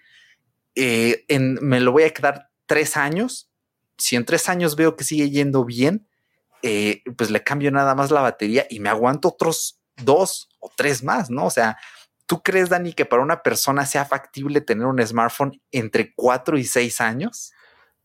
eh, 0.76 1.24
en, 1.30 1.54
me 1.62 1.80
lo 1.80 1.94
voy 1.94 2.04
a 2.04 2.10
quedar 2.10 2.50
tres 2.66 2.98
años. 2.98 3.50
Si 3.98 4.16
en 4.16 4.26
tres 4.26 4.50
años 4.50 4.76
veo 4.76 4.96
que 4.96 5.04
sigue 5.04 5.30
yendo 5.30 5.66
bien, 5.66 6.08
eh, 6.62 7.04
pues 7.18 7.30
le 7.30 7.44
cambio 7.44 7.72
nada 7.72 7.94
más 7.94 8.10
la 8.12 8.22
batería 8.22 8.66
y 8.70 8.80
me 8.80 8.90
aguanto 8.90 9.30
otros 9.30 9.80
dos 9.98 10.50
o 10.60 10.72
tres 10.76 11.04
más, 11.04 11.30
¿no? 11.30 11.46
O 11.46 11.50
sea, 11.50 11.78
¿tú 12.26 12.42
crees, 12.42 12.70
Dani, 12.70 12.94
que 12.94 13.06
para 13.06 13.22
una 13.22 13.44
persona 13.44 13.86
sea 13.86 14.06
factible 14.06 14.62
tener 14.62 14.86
un 14.86 15.06
smartphone 15.06 15.62
entre 15.72 16.14
cuatro 16.16 16.58
y 16.58 16.64
seis 16.64 17.02
años? 17.02 17.52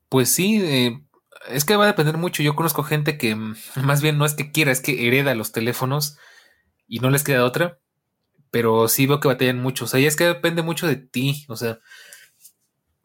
Pues 0.08 0.34
sí, 0.34 0.60
eh, 0.62 1.00
es 1.48 1.64
que 1.64 1.76
va 1.76 1.84
a 1.84 1.88
depender 1.88 2.16
mucho. 2.16 2.42
Yo 2.42 2.56
conozco 2.56 2.82
gente 2.82 3.16
que 3.16 3.36
más 3.76 4.02
bien 4.02 4.18
no 4.18 4.26
es 4.26 4.34
que 4.34 4.50
quiera, 4.50 4.72
es 4.72 4.80
que 4.80 5.06
hereda 5.06 5.34
los 5.34 5.52
teléfonos 5.52 6.18
y 6.86 6.98
no 6.98 7.10
les 7.10 7.24
queda 7.24 7.44
otra. 7.44 7.78
Pero 8.50 8.88
sí 8.88 9.06
veo 9.06 9.20
que 9.20 9.28
batallan 9.28 9.60
mucho. 9.60 9.84
O 9.84 9.88
sea, 9.88 10.00
y 10.00 10.06
es 10.06 10.16
que 10.16 10.24
depende 10.24 10.62
mucho 10.62 10.86
de 10.86 10.96
ti. 10.96 11.44
O 11.48 11.56
sea, 11.56 11.80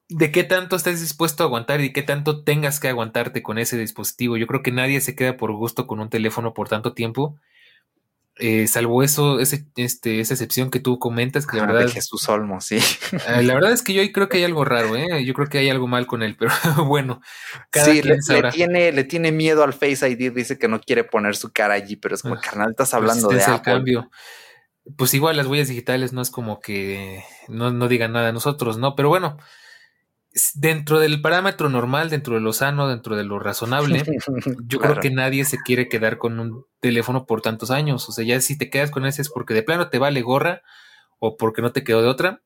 de 0.09 0.31
qué 0.31 0.43
tanto 0.43 0.75
estés 0.75 1.01
dispuesto 1.01 1.43
a 1.43 1.47
aguantar 1.47 1.81
y 1.81 1.93
qué 1.93 2.03
tanto 2.03 2.43
tengas 2.43 2.79
que 2.79 2.89
aguantarte 2.89 3.41
con 3.41 3.57
ese 3.57 3.77
dispositivo. 3.77 4.37
Yo 4.37 4.47
creo 4.47 4.61
que 4.61 4.71
nadie 4.71 5.01
se 5.01 5.15
queda 5.15 5.37
por 5.37 5.51
gusto 5.53 5.87
con 5.87 5.99
un 5.99 6.09
teléfono 6.09 6.53
por 6.53 6.69
tanto 6.69 6.93
tiempo. 6.93 7.37
Eh, 8.37 8.67
salvo 8.67 9.03
eso, 9.03 9.39
ese, 9.39 9.67
este, 9.75 10.19
esa 10.19 10.33
excepción 10.33 10.71
que 10.71 10.79
tú 10.79 10.97
comentas, 10.97 11.45
que 11.45 11.57
la 11.57 11.67
verdad. 11.67 11.87
Jesús 11.87 12.27
Olmo, 12.29 12.61
sí. 12.61 12.79
Eh, 13.27 13.43
la 13.43 13.53
verdad 13.53 13.71
es 13.71 13.83
que 13.83 13.93
yo 13.93 14.01
creo 14.11 14.27
que 14.27 14.37
hay 14.37 14.43
algo 14.43 14.65
raro, 14.65 14.95
¿eh? 14.95 15.23
Yo 15.23 15.35
creo 15.35 15.47
que 15.47 15.59
hay 15.59 15.69
algo 15.69 15.87
mal 15.87 16.07
con 16.07 16.23
él, 16.23 16.35
pero 16.37 16.51
bueno. 16.87 17.21
sí, 17.71 18.01
le, 18.01 18.17
tiene, 18.51 18.91
le 18.91 19.03
tiene 19.03 19.31
miedo 19.31 19.63
al 19.63 19.73
Face 19.73 20.09
ID, 20.09 20.33
dice 20.33 20.57
que 20.57 20.67
no 20.67 20.81
quiere 20.81 21.03
poner 21.03 21.35
su 21.35 21.53
cara 21.53 21.75
allí, 21.75 21.95
pero 21.95 22.15
es 22.15 22.23
como, 22.23 22.39
carnal, 22.39 22.71
estás 22.71 22.89
pues 22.89 22.93
hablando 22.95 23.29
de 23.29 23.43
Apple. 23.43 23.73
cambio. 23.73 24.09
Pues 24.97 25.13
igual 25.13 25.37
las 25.37 25.45
huellas 25.45 25.67
digitales 25.67 26.11
no 26.11 26.21
es 26.21 26.31
como 26.31 26.59
que 26.59 27.23
no, 27.47 27.71
no 27.71 27.87
digan 27.87 28.13
nada 28.13 28.29
a 28.29 28.33
nosotros, 28.33 28.77
¿no? 28.77 28.95
Pero 28.95 29.09
bueno, 29.09 29.37
dentro 30.55 30.99
del 30.99 31.21
parámetro 31.21 31.69
normal, 31.69 32.09
dentro 32.09 32.35
de 32.35 32.41
lo 32.41 32.53
sano, 32.53 32.87
dentro 32.87 33.15
de 33.15 33.23
lo 33.23 33.39
razonable, 33.39 34.03
yo 34.67 34.79
creo 34.79 34.99
que 34.99 35.11
nadie 35.11 35.45
se 35.45 35.57
quiere 35.59 35.87
quedar 35.87 36.17
con 36.17 36.39
un 36.39 36.65
teléfono 36.79 37.25
por 37.25 37.41
tantos 37.41 37.71
años. 37.71 38.07
O 38.09 38.11
sea, 38.11 38.25
ya 38.25 38.41
si 38.41 38.57
te 38.57 38.69
quedas 38.69 38.91
con 38.91 39.05
ese 39.05 39.21
es 39.21 39.29
porque 39.29 39.53
de 39.53 39.63
plano 39.63 39.89
te 39.89 39.99
vale 39.99 40.21
gorra 40.21 40.63
o 41.19 41.37
porque 41.37 41.61
no 41.61 41.71
te 41.71 41.83
quedó 41.83 42.01
de 42.01 42.07
otra. 42.07 42.41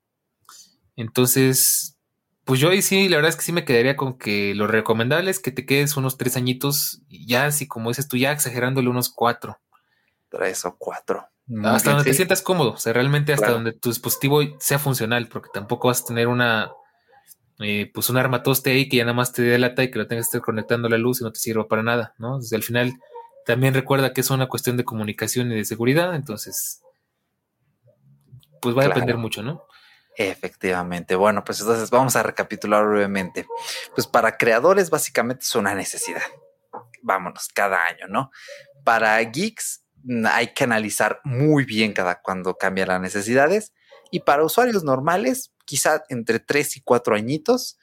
Entonces, 0.95 1.97
pues 2.43 2.59
yo 2.59 2.69
ahí 2.69 2.81
sí, 2.81 3.07
la 3.07 3.17
verdad 3.17 3.29
es 3.29 3.35
que 3.35 3.43
sí 3.43 3.51
me 3.51 3.65
quedaría 3.65 3.95
con 3.95 4.17
que 4.17 4.53
lo 4.53 4.67
recomendable 4.67 5.31
es 5.31 5.39
que 5.39 5.51
te 5.51 5.65
quedes 5.65 5.95
unos 5.95 6.17
tres 6.17 6.35
añitos, 6.35 7.01
ya 7.09 7.45
así 7.45 7.67
como 7.67 7.89
dices 7.89 8.07
tú, 8.07 8.17
ya 8.17 8.31
exagerándole 8.31 8.89
unos 8.89 9.09
cuatro. 9.09 9.59
Tres 10.29 10.65
o 10.65 10.75
cuatro. 10.77 11.25
hasta 11.63 11.91
donde 11.91 12.03
te 12.03 12.13
sientas 12.13 12.41
cómodo, 12.41 12.71
o 12.71 12.77
sea, 12.77 12.91
realmente 12.91 13.31
hasta 13.31 13.51
donde 13.51 13.71
tu 13.71 13.89
dispositivo 13.89 14.41
sea 14.59 14.77
funcional, 14.77 15.29
porque 15.29 15.49
tampoco 15.53 15.87
vas 15.87 16.01
a 16.01 16.05
tener 16.05 16.27
una 16.27 16.71
eh, 17.59 17.89
pues 17.93 18.09
un 18.09 18.17
armatoste 18.17 18.71
ahí 18.71 18.87
que 18.87 18.97
ya 18.97 19.03
nada 19.03 19.15
más 19.15 19.33
te 19.33 19.41
dé 19.41 19.57
lata 19.57 19.83
y 19.83 19.89
que 19.89 19.97
lo 19.97 20.07
tengas 20.07 20.25
que 20.25 20.37
estar 20.37 20.41
conectando 20.41 20.87
a 20.87 20.91
la 20.91 20.97
luz 20.97 21.21
y 21.21 21.23
no 21.23 21.31
te 21.31 21.39
sirva 21.39 21.67
para 21.67 21.81
nada, 21.81 22.13
¿no? 22.19 22.39
Desde 22.39 22.55
al 22.55 22.63
final 22.63 22.93
también 23.45 23.73
recuerda 23.73 24.13
que 24.13 24.21
es 24.21 24.29
una 24.29 24.47
cuestión 24.47 24.77
de 24.77 24.83
comunicación 24.83 25.51
y 25.51 25.55
de 25.55 25.65
seguridad, 25.65 26.13
entonces 26.15 26.81
pues 28.61 28.77
va 28.77 28.83
a 28.83 28.87
depender 28.89 29.17
mucho, 29.17 29.41
¿no? 29.41 29.63
Efectivamente. 30.15 31.15
Bueno, 31.15 31.43
pues 31.43 31.61
entonces 31.61 31.89
vamos 31.89 32.15
a 32.15 32.23
recapitular 32.23 32.85
brevemente. 32.85 33.45
Pues 33.93 34.07
para 34.07 34.37
creadores 34.37 34.89
básicamente 34.89 35.43
es 35.43 35.55
una 35.55 35.75
necesidad. 35.75 36.23
Vámonos, 37.03 37.49
cada 37.53 37.85
año, 37.85 38.07
¿no? 38.07 38.31
Para 38.83 39.19
geeks 39.21 39.83
hay 40.25 40.53
que 40.53 40.63
analizar 40.63 41.21
muy 41.23 41.65
bien 41.65 41.93
cada 41.93 42.19
cuando 42.21 42.55
cambian 42.55 42.87
las 42.87 43.01
necesidades 43.01 43.73
y 44.11 44.21
para 44.21 44.43
usuarios 44.43 44.83
normales 44.83 45.51
quizá 45.65 46.03
entre 46.09 46.39
tres 46.39 46.77
y 46.77 46.81
cuatro 46.81 47.15
añitos 47.15 47.77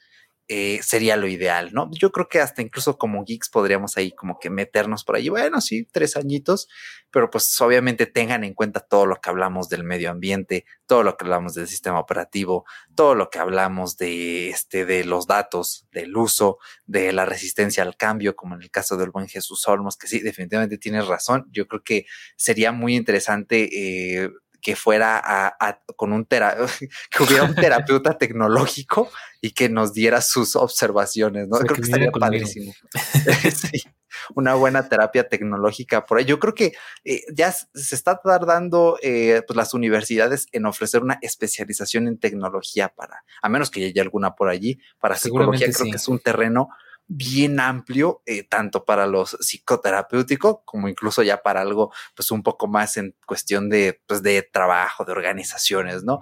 eh, 0.47 0.79
sería 0.83 1.17
lo 1.17 1.27
ideal, 1.27 1.73
¿no? 1.73 1.89
Yo 1.91 2.11
creo 2.11 2.29
que 2.29 2.39
hasta 2.39 2.61
incluso 2.61 2.99
como 2.99 3.23
geeks 3.25 3.49
podríamos 3.49 3.97
ahí 3.97 4.11
como 4.11 4.37
que 4.37 4.51
meternos 4.51 5.03
por 5.03 5.15
ahí, 5.15 5.27
bueno, 5.27 5.59
sí, 5.59 5.87
tres 5.91 6.15
añitos, 6.17 6.67
pero 7.09 7.31
pues 7.31 7.59
obviamente 7.61 8.05
tengan 8.05 8.43
en 8.43 8.53
cuenta 8.53 8.79
todo 8.79 9.07
lo 9.07 9.15
que 9.15 9.31
hablamos 9.31 9.69
del 9.69 9.83
medio 9.83 10.11
ambiente, 10.11 10.65
todo 10.85 11.01
lo 11.01 11.17
que 11.17 11.25
hablamos 11.25 11.55
del 11.55 11.67
sistema 11.67 11.99
operativo, 11.99 12.63
todo 12.93 13.15
lo 13.15 13.31
que 13.31 13.39
hablamos 13.39 13.97
de 13.97 14.49
este, 14.49 14.85
de 14.85 15.03
los 15.03 15.25
datos, 15.25 15.87
del 15.91 16.15
uso, 16.15 16.59
de 16.85 17.11
la 17.11 17.25
resistencia 17.25 17.81
al 17.81 17.97
cambio, 17.97 18.35
como 18.35 18.53
en 18.53 18.61
el 18.61 18.69
caso 18.69 18.97
del 18.97 19.09
buen 19.09 19.27
Jesús 19.27 19.67
Olmos, 19.67 19.97
que 19.97 20.05
sí, 20.05 20.19
definitivamente 20.19 20.77
tienes 20.77 21.07
razón. 21.07 21.47
Yo 21.51 21.67
creo 21.67 21.81
que 21.83 22.05
sería 22.35 22.71
muy 22.71 22.95
interesante 22.95 23.69
eh, 23.73 24.29
que 24.65 24.75
fuera 24.75 25.21
a, 25.23 25.79
con 25.95 26.11
un 26.11 26.25
que 26.25 27.23
hubiera 27.23 27.43
un 27.43 27.53
terapeuta 27.55 28.17
tecnológico 28.17 29.11
y 29.39 29.51
que 29.51 29.69
nos 29.69 29.93
diera 29.93 30.21
sus 30.21 30.55
observaciones, 30.55 31.47
¿no? 31.47 31.59
creo 31.59 31.75
que 31.75 31.81
estaría 31.83 32.09
padrísimo. 32.09 32.73
una 34.35 34.55
buena 34.55 34.89
terapia 34.89 35.29
tecnológica 35.29 36.07
por 36.07 36.17
ahí. 36.17 36.25
Yo 36.25 36.39
creo 36.39 36.55
que 36.55 36.73
eh, 37.03 37.21
ya 37.31 37.51
se 37.51 37.93
está 37.93 38.19
tardando 38.23 38.97
eh, 39.03 39.43
pues 39.45 39.55
las 39.55 39.75
universidades 39.75 40.47
en 40.51 40.65
ofrecer 40.65 41.03
una 41.03 41.19
especialización 41.21 42.07
en 42.07 42.17
tecnología 42.17 42.89
para, 42.89 43.23
a 43.43 43.49
menos 43.49 43.69
que 43.69 43.85
haya 43.85 44.01
alguna 44.01 44.33
por 44.33 44.49
allí, 44.49 44.79
para 44.99 45.15
psicología, 45.15 45.67
creo 45.71 45.91
que 45.91 45.97
es 45.97 46.07
un 46.07 46.17
terreno 46.17 46.69
bien 47.07 47.59
amplio, 47.59 48.21
eh, 48.25 48.43
tanto 48.43 48.85
para 48.85 49.07
los 49.07 49.37
psicoterapéutico 49.39 50.63
como 50.65 50.87
incluso 50.87 51.23
ya 51.23 51.41
para 51.41 51.61
algo 51.61 51.91
pues 52.15 52.31
un 52.31 52.43
poco 52.43 52.67
más 52.67 52.97
en 52.97 53.15
cuestión 53.25 53.69
de, 53.69 54.01
pues, 54.07 54.23
de 54.23 54.41
trabajo, 54.41 55.05
de 55.05 55.11
organizaciones, 55.11 56.03
¿no? 56.03 56.19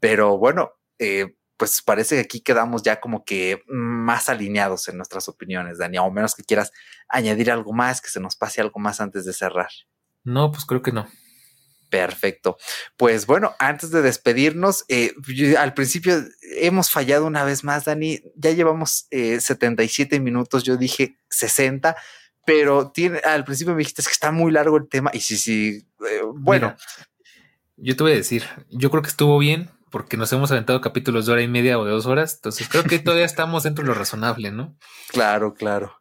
Pero 0.00 0.36
bueno, 0.38 0.72
eh, 0.98 1.36
pues 1.56 1.82
parece 1.82 2.16
que 2.16 2.22
aquí 2.22 2.40
quedamos 2.40 2.82
ya 2.82 3.00
como 3.00 3.24
que 3.24 3.62
más 3.68 4.28
alineados 4.28 4.88
en 4.88 4.96
nuestras 4.96 5.28
opiniones, 5.28 5.78
Dani, 5.78 5.98
o 5.98 6.10
menos 6.10 6.34
que 6.34 6.42
quieras 6.42 6.72
añadir 7.08 7.50
algo 7.50 7.72
más, 7.72 8.00
que 8.00 8.10
se 8.10 8.20
nos 8.20 8.36
pase 8.36 8.60
algo 8.60 8.80
más 8.80 9.00
antes 9.00 9.24
de 9.24 9.32
cerrar. 9.32 9.70
No, 10.24 10.50
pues 10.50 10.64
creo 10.64 10.82
que 10.82 10.92
no. 10.92 11.06
Perfecto. 11.94 12.56
Pues 12.96 13.24
bueno, 13.24 13.54
antes 13.60 13.92
de 13.92 14.02
despedirnos, 14.02 14.84
eh, 14.88 15.14
al 15.56 15.74
principio 15.74 16.24
hemos 16.56 16.90
fallado 16.90 17.24
una 17.24 17.44
vez 17.44 17.62
más, 17.62 17.84
Dani. 17.84 18.20
Ya 18.34 18.50
llevamos 18.50 19.06
77 19.12 20.16
eh, 20.16 20.18
minutos, 20.18 20.64
yo 20.64 20.76
dije 20.76 21.16
60, 21.30 21.94
pero 22.44 22.90
tiene, 22.90 23.18
al 23.18 23.44
principio 23.44 23.74
me 23.74 23.78
dijiste 23.78 24.02
que 24.02 24.10
está 24.10 24.32
muy 24.32 24.50
largo 24.50 24.76
el 24.76 24.88
tema 24.88 25.12
y 25.14 25.20
sí, 25.20 25.36
sí, 25.36 25.86
eh, 26.10 26.22
bueno. 26.34 26.74
yo 27.76 27.94
te 27.94 28.02
voy 28.02 28.12
a 28.14 28.16
decir, 28.16 28.42
yo 28.70 28.90
creo 28.90 29.02
que 29.04 29.10
estuvo 29.10 29.38
bien 29.38 29.70
porque 29.92 30.16
nos 30.16 30.32
hemos 30.32 30.50
aventado 30.50 30.80
capítulos 30.80 31.26
de 31.26 31.32
hora 31.32 31.42
y 31.42 31.48
media 31.48 31.78
o 31.78 31.84
de 31.84 31.92
dos 31.92 32.06
horas, 32.06 32.34
entonces 32.34 32.68
creo 32.68 32.82
que 32.82 32.98
todavía 32.98 33.24
estamos 33.24 33.62
dentro 33.62 33.84
de 33.84 33.88
lo 33.88 33.94
razonable, 33.94 34.50
¿no? 34.50 34.76
Claro, 35.12 35.54
claro. 35.54 36.00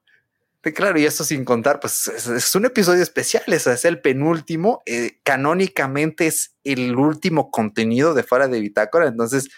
Claro, 0.72 0.98
y 0.98 1.06
esto 1.06 1.26
sin 1.26 1.44
contar, 1.44 1.82
pues 1.82 2.08
es, 2.08 2.56
un 2.56 2.66
episodio 2.66 3.04
especial, 3.04 3.44
es, 3.48 3.68
el 3.84 4.00
penúltimo, 4.00 4.82
eh, 4.86 5.20
canónicamente 5.24 6.28
es 6.28 6.56
el 6.64 6.96
último 6.96 7.52
contenido 7.52 8.14
de 8.14 8.24
fuera 8.24 8.48
de 8.48 8.62
Bitácora, 8.62 9.08
entonces, 9.08 9.50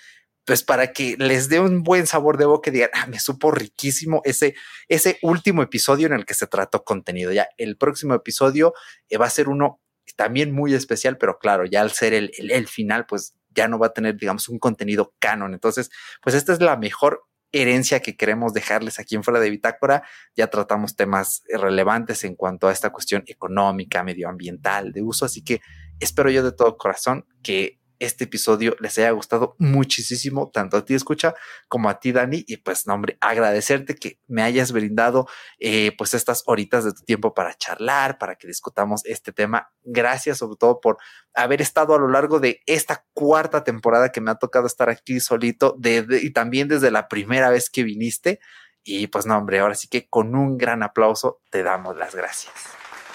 pues 0.45 0.63
para 0.63 0.93
que 0.93 1.15
les 1.19 1.47
dé 1.47 1.59
un 1.59 1.83
buen 1.83 2.07
sabor 2.07 2.37
de 2.37 2.45
boca 2.45 2.71
digan, 2.71 2.89
ah, 2.93 3.05
me 3.05 3.19
supo 3.19 3.51
riquísimo 3.51 4.21
ese, 4.25 4.55
ese 4.87 5.19
último 5.21 5.61
episodio 5.61 6.07
en 6.07 6.13
el 6.13 6.25
que 6.25 6.33
se 6.33 6.47
trató 6.47 6.83
contenido. 6.83 7.31
Ya 7.31 7.47
el 7.57 7.77
próximo 7.77 8.15
episodio 8.15 8.73
eh, 9.09 9.17
va 9.17 9.27
a 9.27 9.29
ser 9.29 9.47
uno 9.47 9.81
también 10.15 10.51
muy 10.51 10.73
especial, 10.73 11.17
pero 11.17 11.37
claro, 11.39 11.65
ya 11.65 11.81
al 11.81 11.91
ser 11.91 12.13
el, 12.13 12.31
el, 12.37 12.51
el 12.51 12.67
final, 12.67 13.05
pues 13.05 13.35
ya 13.55 13.67
no 13.67 13.79
va 13.79 13.87
a 13.87 13.93
tener, 13.93 14.17
digamos, 14.17 14.49
un 14.49 14.59
contenido 14.59 15.13
canon. 15.19 15.53
Entonces, 15.53 15.89
pues 16.21 16.35
esta 16.35 16.53
es 16.53 16.61
la 16.61 16.77
mejor 16.77 17.23
herencia 17.55 18.01
que 18.01 18.17
queremos 18.17 18.53
dejarles 18.53 18.99
aquí 18.99 19.15
en 19.15 19.23
fuera 19.23 19.39
de 19.39 19.49
Bitácora. 19.49 20.03
Ya 20.35 20.47
tratamos 20.47 20.95
temas 20.95 21.43
relevantes 21.47 22.23
en 22.25 22.35
cuanto 22.35 22.67
a 22.67 22.71
esta 22.71 22.91
cuestión 22.91 23.23
económica, 23.27 24.03
medioambiental, 24.03 24.91
de 24.91 25.01
uso. 25.01 25.25
Así 25.25 25.41
que 25.41 25.61
espero 25.99 26.29
yo 26.29 26.43
de 26.43 26.51
todo 26.51 26.77
corazón 26.77 27.25
que 27.41 27.79
este 27.99 28.25
episodio 28.25 28.75
les 28.79 28.97
haya 28.97 29.11
gustado 29.11 29.55
muchísimo, 29.59 30.49
tanto 30.51 30.77
a 30.77 30.85
ti 30.85 30.93
escucha 30.93 31.35
como 31.67 31.89
a 31.89 31.99
ti 31.99 32.11
Dani. 32.11 32.43
Y 32.47 32.57
pues, 32.57 32.87
no, 32.87 32.93
hombre, 32.93 33.17
agradecerte 33.21 33.95
que 33.95 34.19
me 34.27 34.41
hayas 34.43 34.71
brindado 34.71 35.27
eh, 35.59 35.91
pues 35.97 36.13
estas 36.13 36.43
horitas 36.45 36.83
de 36.83 36.93
tu 36.93 37.01
tiempo 37.03 37.33
para 37.33 37.53
charlar, 37.55 38.17
para 38.17 38.35
que 38.35 38.47
discutamos 38.47 39.05
este 39.05 39.31
tema. 39.31 39.71
Gracias 39.83 40.39
sobre 40.39 40.57
todo 40.57 40.79
por 40.79 40.97
haber 41.33 41.61
estado 41.61 41.95
a 41.95 41.99
lo 41.99 42.07
largo 42.07 42.39
de 42.39 42.61
esta 42.65 43.05
cuarta 43.13 43.63
temporada 43.63 44.11
que 44.11 44.21
me 44.21 44.31
ha 44.31 44.35
tocado 44.35 44.67
estar 44.67 44.89
aquí 44.89 45.19
solito 45.19 45.77
y 45.83 46.31
también 46.31 46.67
desde 46.67 46.91
la 46.91 47.07
primera 47.07 47.49
vez 47.49 47.69
que 47.69 47.83
viniste. 47.83 48.39
Y 48.83 49.07
pues, 49.07 49.25
no, 49.25 49.37
hombre, 49.37 49.59
ahora 49.59 49.75
sí 49.75 49.87
que 49.87 50.07
con 50.07 50.35
un 50.35 50.57
gran 50.57 50.83
aplauso 50.83 51.41
te 51.49 51.63
damos 51.63 51.97
las 51.97 52.13
gracias. 52.13 52.53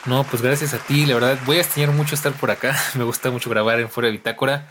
No, 0.07 0.25
pues 0.25 0.43
gracias 0.43 0.75
a 0.75 0.79
ti, 0.79 1.07
la 1.07 1.15
verdad 1.15 1.39
voy 1.45 1.59
a 1.59 1.61
extrañar 1.61 1.93
mucho 1.93 2.15
estar 2.15 2.33
por 2.33 2.51
acá, 2.51 2.77
me 2.95 3.05
gusta 3.05 3.31
mucho 3.31 3.51
grabar 3.51 3.81
en 3.81 3.89
Fuera 3.89 4.07
de 4.07 4.13
Bitácora, 4.13 4.69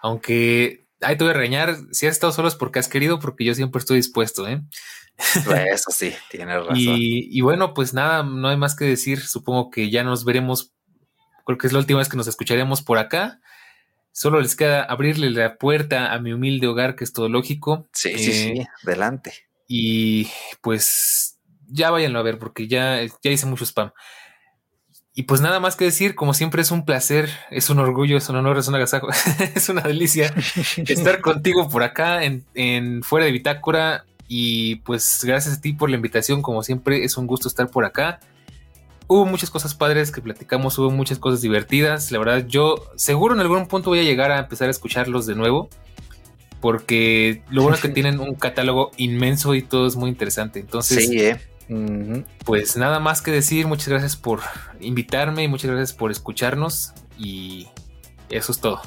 aunque 0.00 0.84
ahí 1.00 1.16
te 1.16 1.24
voy 1.24 1.32
a 1.32 1.36
regañar. 1.36 1.76
Si 1.92 2.06
has 2.06 2.12
estado 2.12 2.32
solo 2.32 2.48
es 2.48 2.54
porque 2.54 2.78
has 2.78 2.88
querido, 2.88 3.20
porque 3.20 3.44
yo 3.44 3.54
siempre 3.54 3.78
estoy 3.78 3.98
dispuesto, 3.98 4.48
¿eh? 4.48 4.62
Eso 5.72 5.90
sí, 5.90 6.12
tienes 6.30 6.56
razón. 6.56 6.76
Y, 6.76 7.28
y, 7.30 7.40
bueno, 7.40 7.74
pues 7.74 7.94
nada, 7.94 8.22
no 8.22 8.48
hay 8.48 8.56
más 8.56 8.74
que 8.74 8.84
decir. 8.84 9.20
Supongo 9.20 9.70
que 9.70 9.90
ya 9.90 10.02
nos 10.02 10.24
veremos. 10.24 10.72
Creo 11.46 11.58
que 11.58 11.66
es 11.66 11.72
la 11.72 11.78
última 11.78 11.98
vez 11.98 12.08
que 12.08 12.16
nos 12.16 12.26
escucharemos 12.26 12.82
por 12.82 12.98
acá. 12.98 13.40
Solo 14.12 14.40
les 14.40 14.56
queda 14.56 14.82
abrirle 14.82 15.30
la 15.30 15.56
puerta 15.56 16.12
a 16.12 16.18
mi 16.20 16.32
humilde 16.32 16.66
hogar, 16.66 16.96
que 16.96 17.04
es 17.04 17.12
todo 17.12 17.28
lógico. 17.28 17.88
Sí, 17.92 18.16
sí, 18.16 18.32
sí, 18.32 18.48
eh, 18.60 18.66
adelante. 18.84 19.34
Y 19.66 20.28
pues 20.60 21.38
ya 21.66 21.90
váyanlo 21.90 22.18
a 22.18 22.22
ver, 22.22 22.38
porque 22.38 22.68
ya, 22.68 23.00
ya 23.02 23.30
hice 23.30 23.46
mucho 23.46 23.64
spam. 23.64 23.92
Y 25.16 25.24
pues 25.24 25.40
nada 25.40 25.60
más 25.60 25.76
que 25.76 25.84
decir, 25.84 26.16
como 26.16 26.34
siempre 26.34 26.60
es 26.60 26.72
un 26.72 26.84
placer, 26.84 27.30
es 27.52 27.70
un 27.70 27.78
orgullo, 27.78 28.16
es 28.16 28.28
un 28.28 28.34
honor, 28.34 28.58
es 28.58 28.66
un 28.66 28.74
agasajo, 28.74 29.08
es 29.54 29.68
una 29.68 29.82
delicia 29.82 30.34
estar 30.76 31.20
contigo 31.20 31.68
por 31.70 31.84
acá 31.84 32.24
en, 32.24 32.44
en, 32.54 33.02
Fuera 33.04 33.26
de 33.26 33.32
Bitácora. 33.32 34.04
Y 34.26 34.76
pues 34.76 35.20
gracias 35.22 35.58
a 35.58 35.60
ti 35.60 35.72
por 35.72 35.88
la 35.88 35.96
invitación, 35.96 36.42
como 36.42 36.64
siempre 36.64 37.04
es 37.04 37.16
un 37.16 37.28
gusto 37.28 37.46
estar 37.46 37.68
por 37.68 37.84
acá. 37.84 38.18
Hubo 39.06 39.24
muchas 39.26 39.50
cosas 39.50 39.74
padres 39.74 40.10
que 40.10 40.20
platicamos, 40.20 40.78
hubo 40.78 40.90
muchas 40.90 41.18
cosas 41.20 41.42
divertidas. 41.42 42.10
La 42.10 42.18
verdad, 42.18 42.46
yo 42.48 42.74
seguro 42.96 43.34
en 43.34 43.40
algún 43.40 43.68
punto 43.68 43.90
voy 43.90 44.00
a 44.00 44.02
llegar 44.02 44.32
a 44.32 44.40
empezar 44.40 44.66
a 44.66 44.72
escucharlos 44.72 45.26
de 45.26 45.36
nuevo. 45.36 45.68
Porque 46.60 47.42
lo 47.50 47.62
bueno 47.62 47.76
es 47.76 47.82
que 47.82 47.88
tienen 47.90 48.18
un 48.18 48.34
catálogo 48.34 48.90
inmenso 48.96 49.54
y 49.54 49.62
todo 49.62 49.86
es 49.86 49.94
muy 49.94 50.10
interesante. 50.10 50.58
Entonces, 50.58 51.06
sí, 51.06 51.20
eh 51.20 51.38
pues 52.44 52.76
nada 52.76 53.00
más 53.00 53.22
que 53.22 53.30
decir, 53.30 53.66
muchas 53.66 53.88
gracias 53.88 54.16
por 54.16 54.40
invitarme 54.80 55.44
y 55.44 55.48
muchas 55.48 55.70
gracias 55.70 55.92
por 55.92 56.10
escucharnos 56.10 56.92
y 57.18 57.68
eso 58.30 58.52
es 58.52 58.60
todo. 58.60 58.80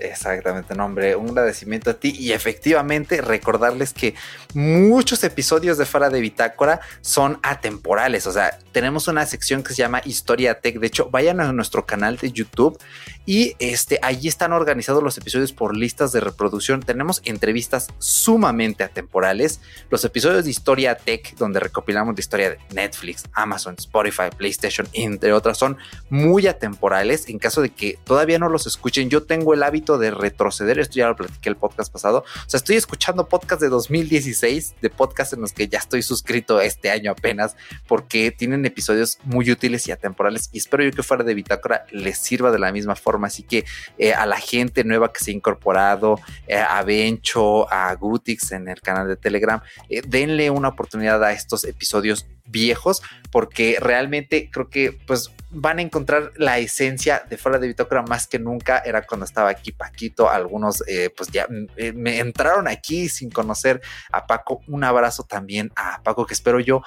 Exactamente, 0.00 0.74
nombre, 0.74 1.14
un 1.14 1.30
agradecimiento 1.30 1.90
a 1.90 1.94
ti 1.94 2.14
y 2.18 2.32
efectivamente 2.32 3.20
recordarles 3.20 3.92
que 3.92 4.14
muchos 4.52 5.22
episodios 5.22 5.78
de 5.78 5.86
Fuera 5.86 6.10
de 6.10 6.20
Bitácora 6.20 6.80
son 7.00 7.38
atemporales, 7.42 8.26
o 8.26 8.32
sea, 8.32 8.58
tenemos 8.72 9.06
una 9.06 9.24
sección 9.24 9.62
que 9.62 9.72
se 9.72 9.82
llama 9.82 10.02
Historia 10.04 10.60
Tech, 10.60 10.80
de 10.80 10.86
hecho, 10.88 11.10
vayan 11.10 11.40
a 11.40 11.52
nuestro 11.52 11.86
canal 11.86 12.16
de 12.16 12.32
YouTube 12.32 12.78
y 13.26 13.54
este, 13.58 13.98
allí 14.02 14.28
están 14.28 14.52
organizados 14.52 15.02
los 15.02 15.16
episodios 15.16 15.52
por 15.52 15.76
listas 15.76 16.12
de 16.12 16.20
reproducción. 16.20 16.82
Tenemos 16.82 17.22
entrevistas 17.24 17.88
sumamente 17.98 18.84
atemporales. 18.84 19.60
Los 19.90 20.04
episodios 20.04 20.44
de 20.44 20.50
Historia 20.50 20.94
Tech, 20.96 21.34
donde 21.36 21.60
recopilamos 21.60 22.14
la 22.14 22.20
historia 22.20 22.50
de 22.50 22.58
Netflix, 22.74 23.24
Amazon, 23.32 23.76
Spotify, 23.78 24.24
PlayStation, 24.36 24.86
entre 24.92 25.32
otras, 25.32 25.56
son 25.56 25.78
muy 26.10 26.46
atemporales. 26.46 27.28
En 27.28 27.38
caso 27.38 27.62
de 27.62 27.70
que 27.70 27.98
todavía 28.04 28.38
no 28.38 28.48
los 28.48 28.66
escuchen, 28.66 29.08
yo 29.08 29.22
tengo 29.22 29.54
el 29.54 29.62
hábito 29.62 29.83
de 29.98 30.10
retroceder. 30.10 30.78
Esto 30.78 30.94
ya 30.94 31.08
lo 31.08 31.16
platiqué 31.16 31.48
el 31.48 31.56
podcast 31.56 31.92
pasado. 31.92 32.24
O 32.46 32.48
sea, 32.50 32.58
estoy 32.58 32.76
escuchando 32.76 33.28
podcasts 33.28 33.62
de 33.62 33.68
2016, 33.68 34.76
de 34.80 34.90
podcasts 34.90 35.34
en 35.34 35.40
los 35.40 35.52
que 35.52 35.68
ya 35.68 35.78
estoy 35.78 36.02
suscrito 36.02 36.60
este 36.60 36.90
año 36.90 37.12
apenas, 37.12 37.56
porque 37.86 38.30
tienen 38.30 38.64
episodios 38.64 39.18
muy 39.24 39.50
útiles 39.50 39.86
y 39.88 39.92
atemporales. 39.92 40.50
Y 40.52 40.58
espero 40.58 40.82
yo 40.82 40.90
que 40.90 41.02
fuera 41.02 41.24
de 41.24 41.34
Bitácora 41.34 41.84
les 41.90 42.18
sirva 42.18 42.50
de 42.50 42.58
la 42.58 42.72
misma 42.72 42.96
forma 42.96 43.24
Así 43.34 43.42
que 43.42 43.64
eh, 43.98 44.12
a 44.12 44.26
la 44.26 44.38
gente 44.38 44.84
nueva 44.84 45.12
que 45.12 45.22
se 45.22 45.30
ha 45.30 45.34
incorporado, 45.34 46.20
eh, 46.46 46.56
a 46.56 46.82
Bencho, 46.82 47.70
a 47.72 47.94
Gutix 47.94 48.52
en 48.52 48.68
el 48.68 48.80
canal 48.80 49.08
de 49.08 49.16
Telegram, 49.16 49.60
eh, 49.88 50.02
denle 50.06 50.50
una 50.50 50.68
oportunidad 50.68 51.22
a 51.24 51.32
estos 51.32 51.64
episodios 51.64 52.26
viejos 52.46 53.02
porque 53.30 53.78
realmente 53.80 54.50
creo 54.50 54.68
que 54.68 54.92
pues 55.06 55.30
van 55.50 55.78
a 55.78 55.82
encontrar 55.82 56.32
la 56.36 56.58
esencia 56.58 57.24
de 57.28 57.36
fuera 57.36 57.58
de 57.58 57.68
Bitócora 57.68 58.02
más 58.02 58.26
que 58.26 58.38
nunca. 58.38 58.78
Era 58.84 59.06
cuando 59.06 59.24
estaba 59.24 59.50
aquí 59.50 59.72
Paquito 59.72 60.28
algunos 60.28 60.82
pues 61.16 61.30
ya 61.30 61.46
me 61.94 62.18
entraron 62.18 62.66
aquí 62.66 63.08
sin 63.08 63.30
conocer 63.30 63.80
a 64.10 64.26
Paco. 64.26 64.62
Un 64.66 64.84
abrazo 64.84 65.22
también 65.24 65.70
a 65.76 66.02
Paco 66.02 66.26
que 66.26 66.34
espero 66.34 66.60
yo 66.60 66.82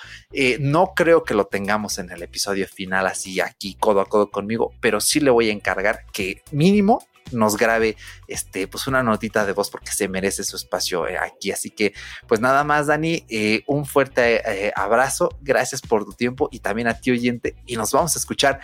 no 0.59 0.93
creo 0.95 1.23
que 1.23 1.34
lo 1.34 1.45
tengamos 1.47 1.97
en 1.97 2.11
el 2.11 2.23
episodio 2.23 2.67
final 2.67 3.07
así 3.07 3.39
aquí 3.39 3.75
codo 3.79 4.01
a 4.01 4.05
codo 4.05 4.29
conmigo 4.29 4.73
pero 4.81 4.99
sí 4.99 5.19
le 5.19 5.31
voy 5.31 5.49
a 5.49 5.53
encargar 5.53 6.05
que 6.11 6.43
mínimo 6.51 7.05
nos 7.31 7.57
grabe 7.57 7.97
este 8.27 8.67
pues 8.67 8.87
una 8.87 9.03
notita 9.03 9.45
de 9.45 9.53
voz 9.53 9.69
porque 9.69 9.91
se 9.91 10.07
merece 10.07 10.43
su 10.43 10.55
espacio 10.55 11.07
eh, 11.07 11.17
aquí. 11.17 11.51
Así 11.51 11.69
que 11.69 11.93
pues 12.27 12.39
nada 12.39 12.63
más 12.63 12.87
Dani 12.87 13.25
eh, 13.29 13.63
un 13.67 13.85
fuerte 13.85 14.41
eh, 14.45 14.71
abrazo. 14.75 15.29
Gracias 15.41 15.81
por 15.81 16.05
tu 16.05 16.13
tiempo 16.13 16.49
y 16.51 16.59
también 16.59 16.87
a 16.87 16.99
ti 16.99 17.11
oyente. 17.11 17.55
Y 17.65 17.75
nos 17.75 17.91
vamos 17.91 18.15
a 18.15 18.19
escuchar 18.19 18.59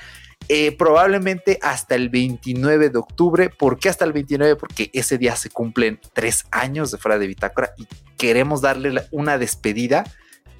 probablemente 0.77 1.57
hasta 1.61 1.95
el 1.95 2.09
29 2.09 2.89
de 2.89 2.97
octubre. 2.97 3.49
¿por 3.49 3.79
qué 3.79 3.87
hasta 3.87 4.03
el 4.03 4.11
29? 4.11 4.57
porque 4.57 4.89
ese 4.93 5.17
día 5.17 5.37
se 5.37 5.49
cumplen 5.49 6.01
tres 6.11 6.45
años 6.51 6.91
de 6.91 6.97
fuera 6.97 7.17
de 7.17 7.27
bitácora 7.27 7.73
y 7.77 7.87
queremos 8.17 8.61
darle 8.61 9.03
una 9.11 9.37
despedida 9.37 10.03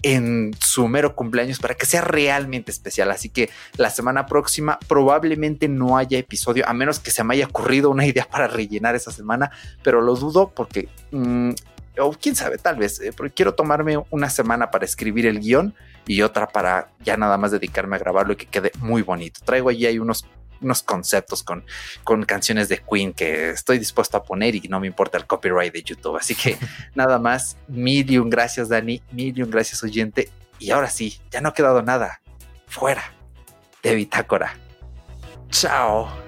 en 0.03 0.51
su 0.59 0.87
mero 0.87 1.15
cumpleaños 1.15 1.59
para 1.59 1.75
que 1.75 1.85
sea 1.85 2.01
realmente 2.01 2.71
especial. 2.71 3.09
Así 3.09 3.29
que 3.29 3.49
la 3.77 3.89
semana 3.89 4.25
próxima 4.25 4.77
probablemente 4.87 5.67
no 5.67 5.97
haya 5.97 6.19
episodio, 6.19 6.67
a 6.67 6.73
menos 6.73 6.99
que 6.99 7.09
se 7.09 7.23
me 7.23 7.33
haya 7.33 7.47
ocurrido 7.47 7.89
una 7.89 8.05
idea 8.05 8.27
para 8.29 8.47
rellenar 8.47 8.95
esa 8.95 9.11
semana, 9.11 9.51
pero 9.81 10.01
lo 10.01 10.15
dudo 10.15 10.51
porque, 10.53 10.89
mm, 11.11 11.51
o 11.99 12.11
quién 12.11 12.35
sabe, 12.35 12.57
tal 12.57 12.75
vez, 12.75 12.99
eh, 12.99 13.13
porque 13.15 13.33
quiero 13.33 13.53
tomarme 13.55 13.97
una 14.09 14.29
semana 14.29 14.71
para 14.71 14.85
escribir 14.85 15.25
el 15.25 15.39
guion 15.39 15.73
y 16.05 16.21
otra 16.21 16.47
para 16.47 16.89
ya 17.03 17.15
nada 17.17 17.37
más 17.37 17.51
dedicarme 17.51 17.95
a 17.95 17.99
grabarlo 17.99 18.33
y 18.33 18.35
que 18.35 18.47
quede 18.47 18.71
muy 18.79 19.03
bonito. 19.03 19.39
Traigo 19.45 19.69
allí 19.69 19.85
hay 19.85 19.99
unos 19.99 20.25
unos 20.63 20.83
conceptos 20.83 21.43
con, 21.43 21.65
con 22.03 22.23
canciones 22.23 22.69
de 22.69 22.79
Queen 22.79 23.13
que 23.13 23.49
estoy 23.49 23.79
dispuesto 23.79 24.17
a 24.17 24.23
poner 24.23 24.55
y 24.55 24.61
no 24.69 24.79
me 24.79 24.87
importa 24.87 25.17
el 25.17 25.25
copyright 25.25 25.73
de 25.73 25.83
YouTube. 25.83 26.17
Así 26.17 26.35
que 26.35 26.57
nada 26.95 27.19
más, 27.19 27.57
mil 27.67 28.09
y 28.09 28.17
un 28.17 28.29
gracias 28.29 28.69
Dani, 28.69 29.01
mil 29.11 29.37
y 29.37 29.41
un 29.41 29.51
gracias 29.51 29.83
oyente. 29.83 30.29
Y 30.59 30.71
ahora 30.71 30.89
sí, 30.89 31.19
ya 31.31 31.41
no 31.41 31.49
ha 31.49 31.53
quedado 31.53 31.81
nada. 31.81 32.21
Fuera 32.67 33.03
de 33.81 33.95
Bitácora. 33.95 34.57
Chao. 35.49 36.22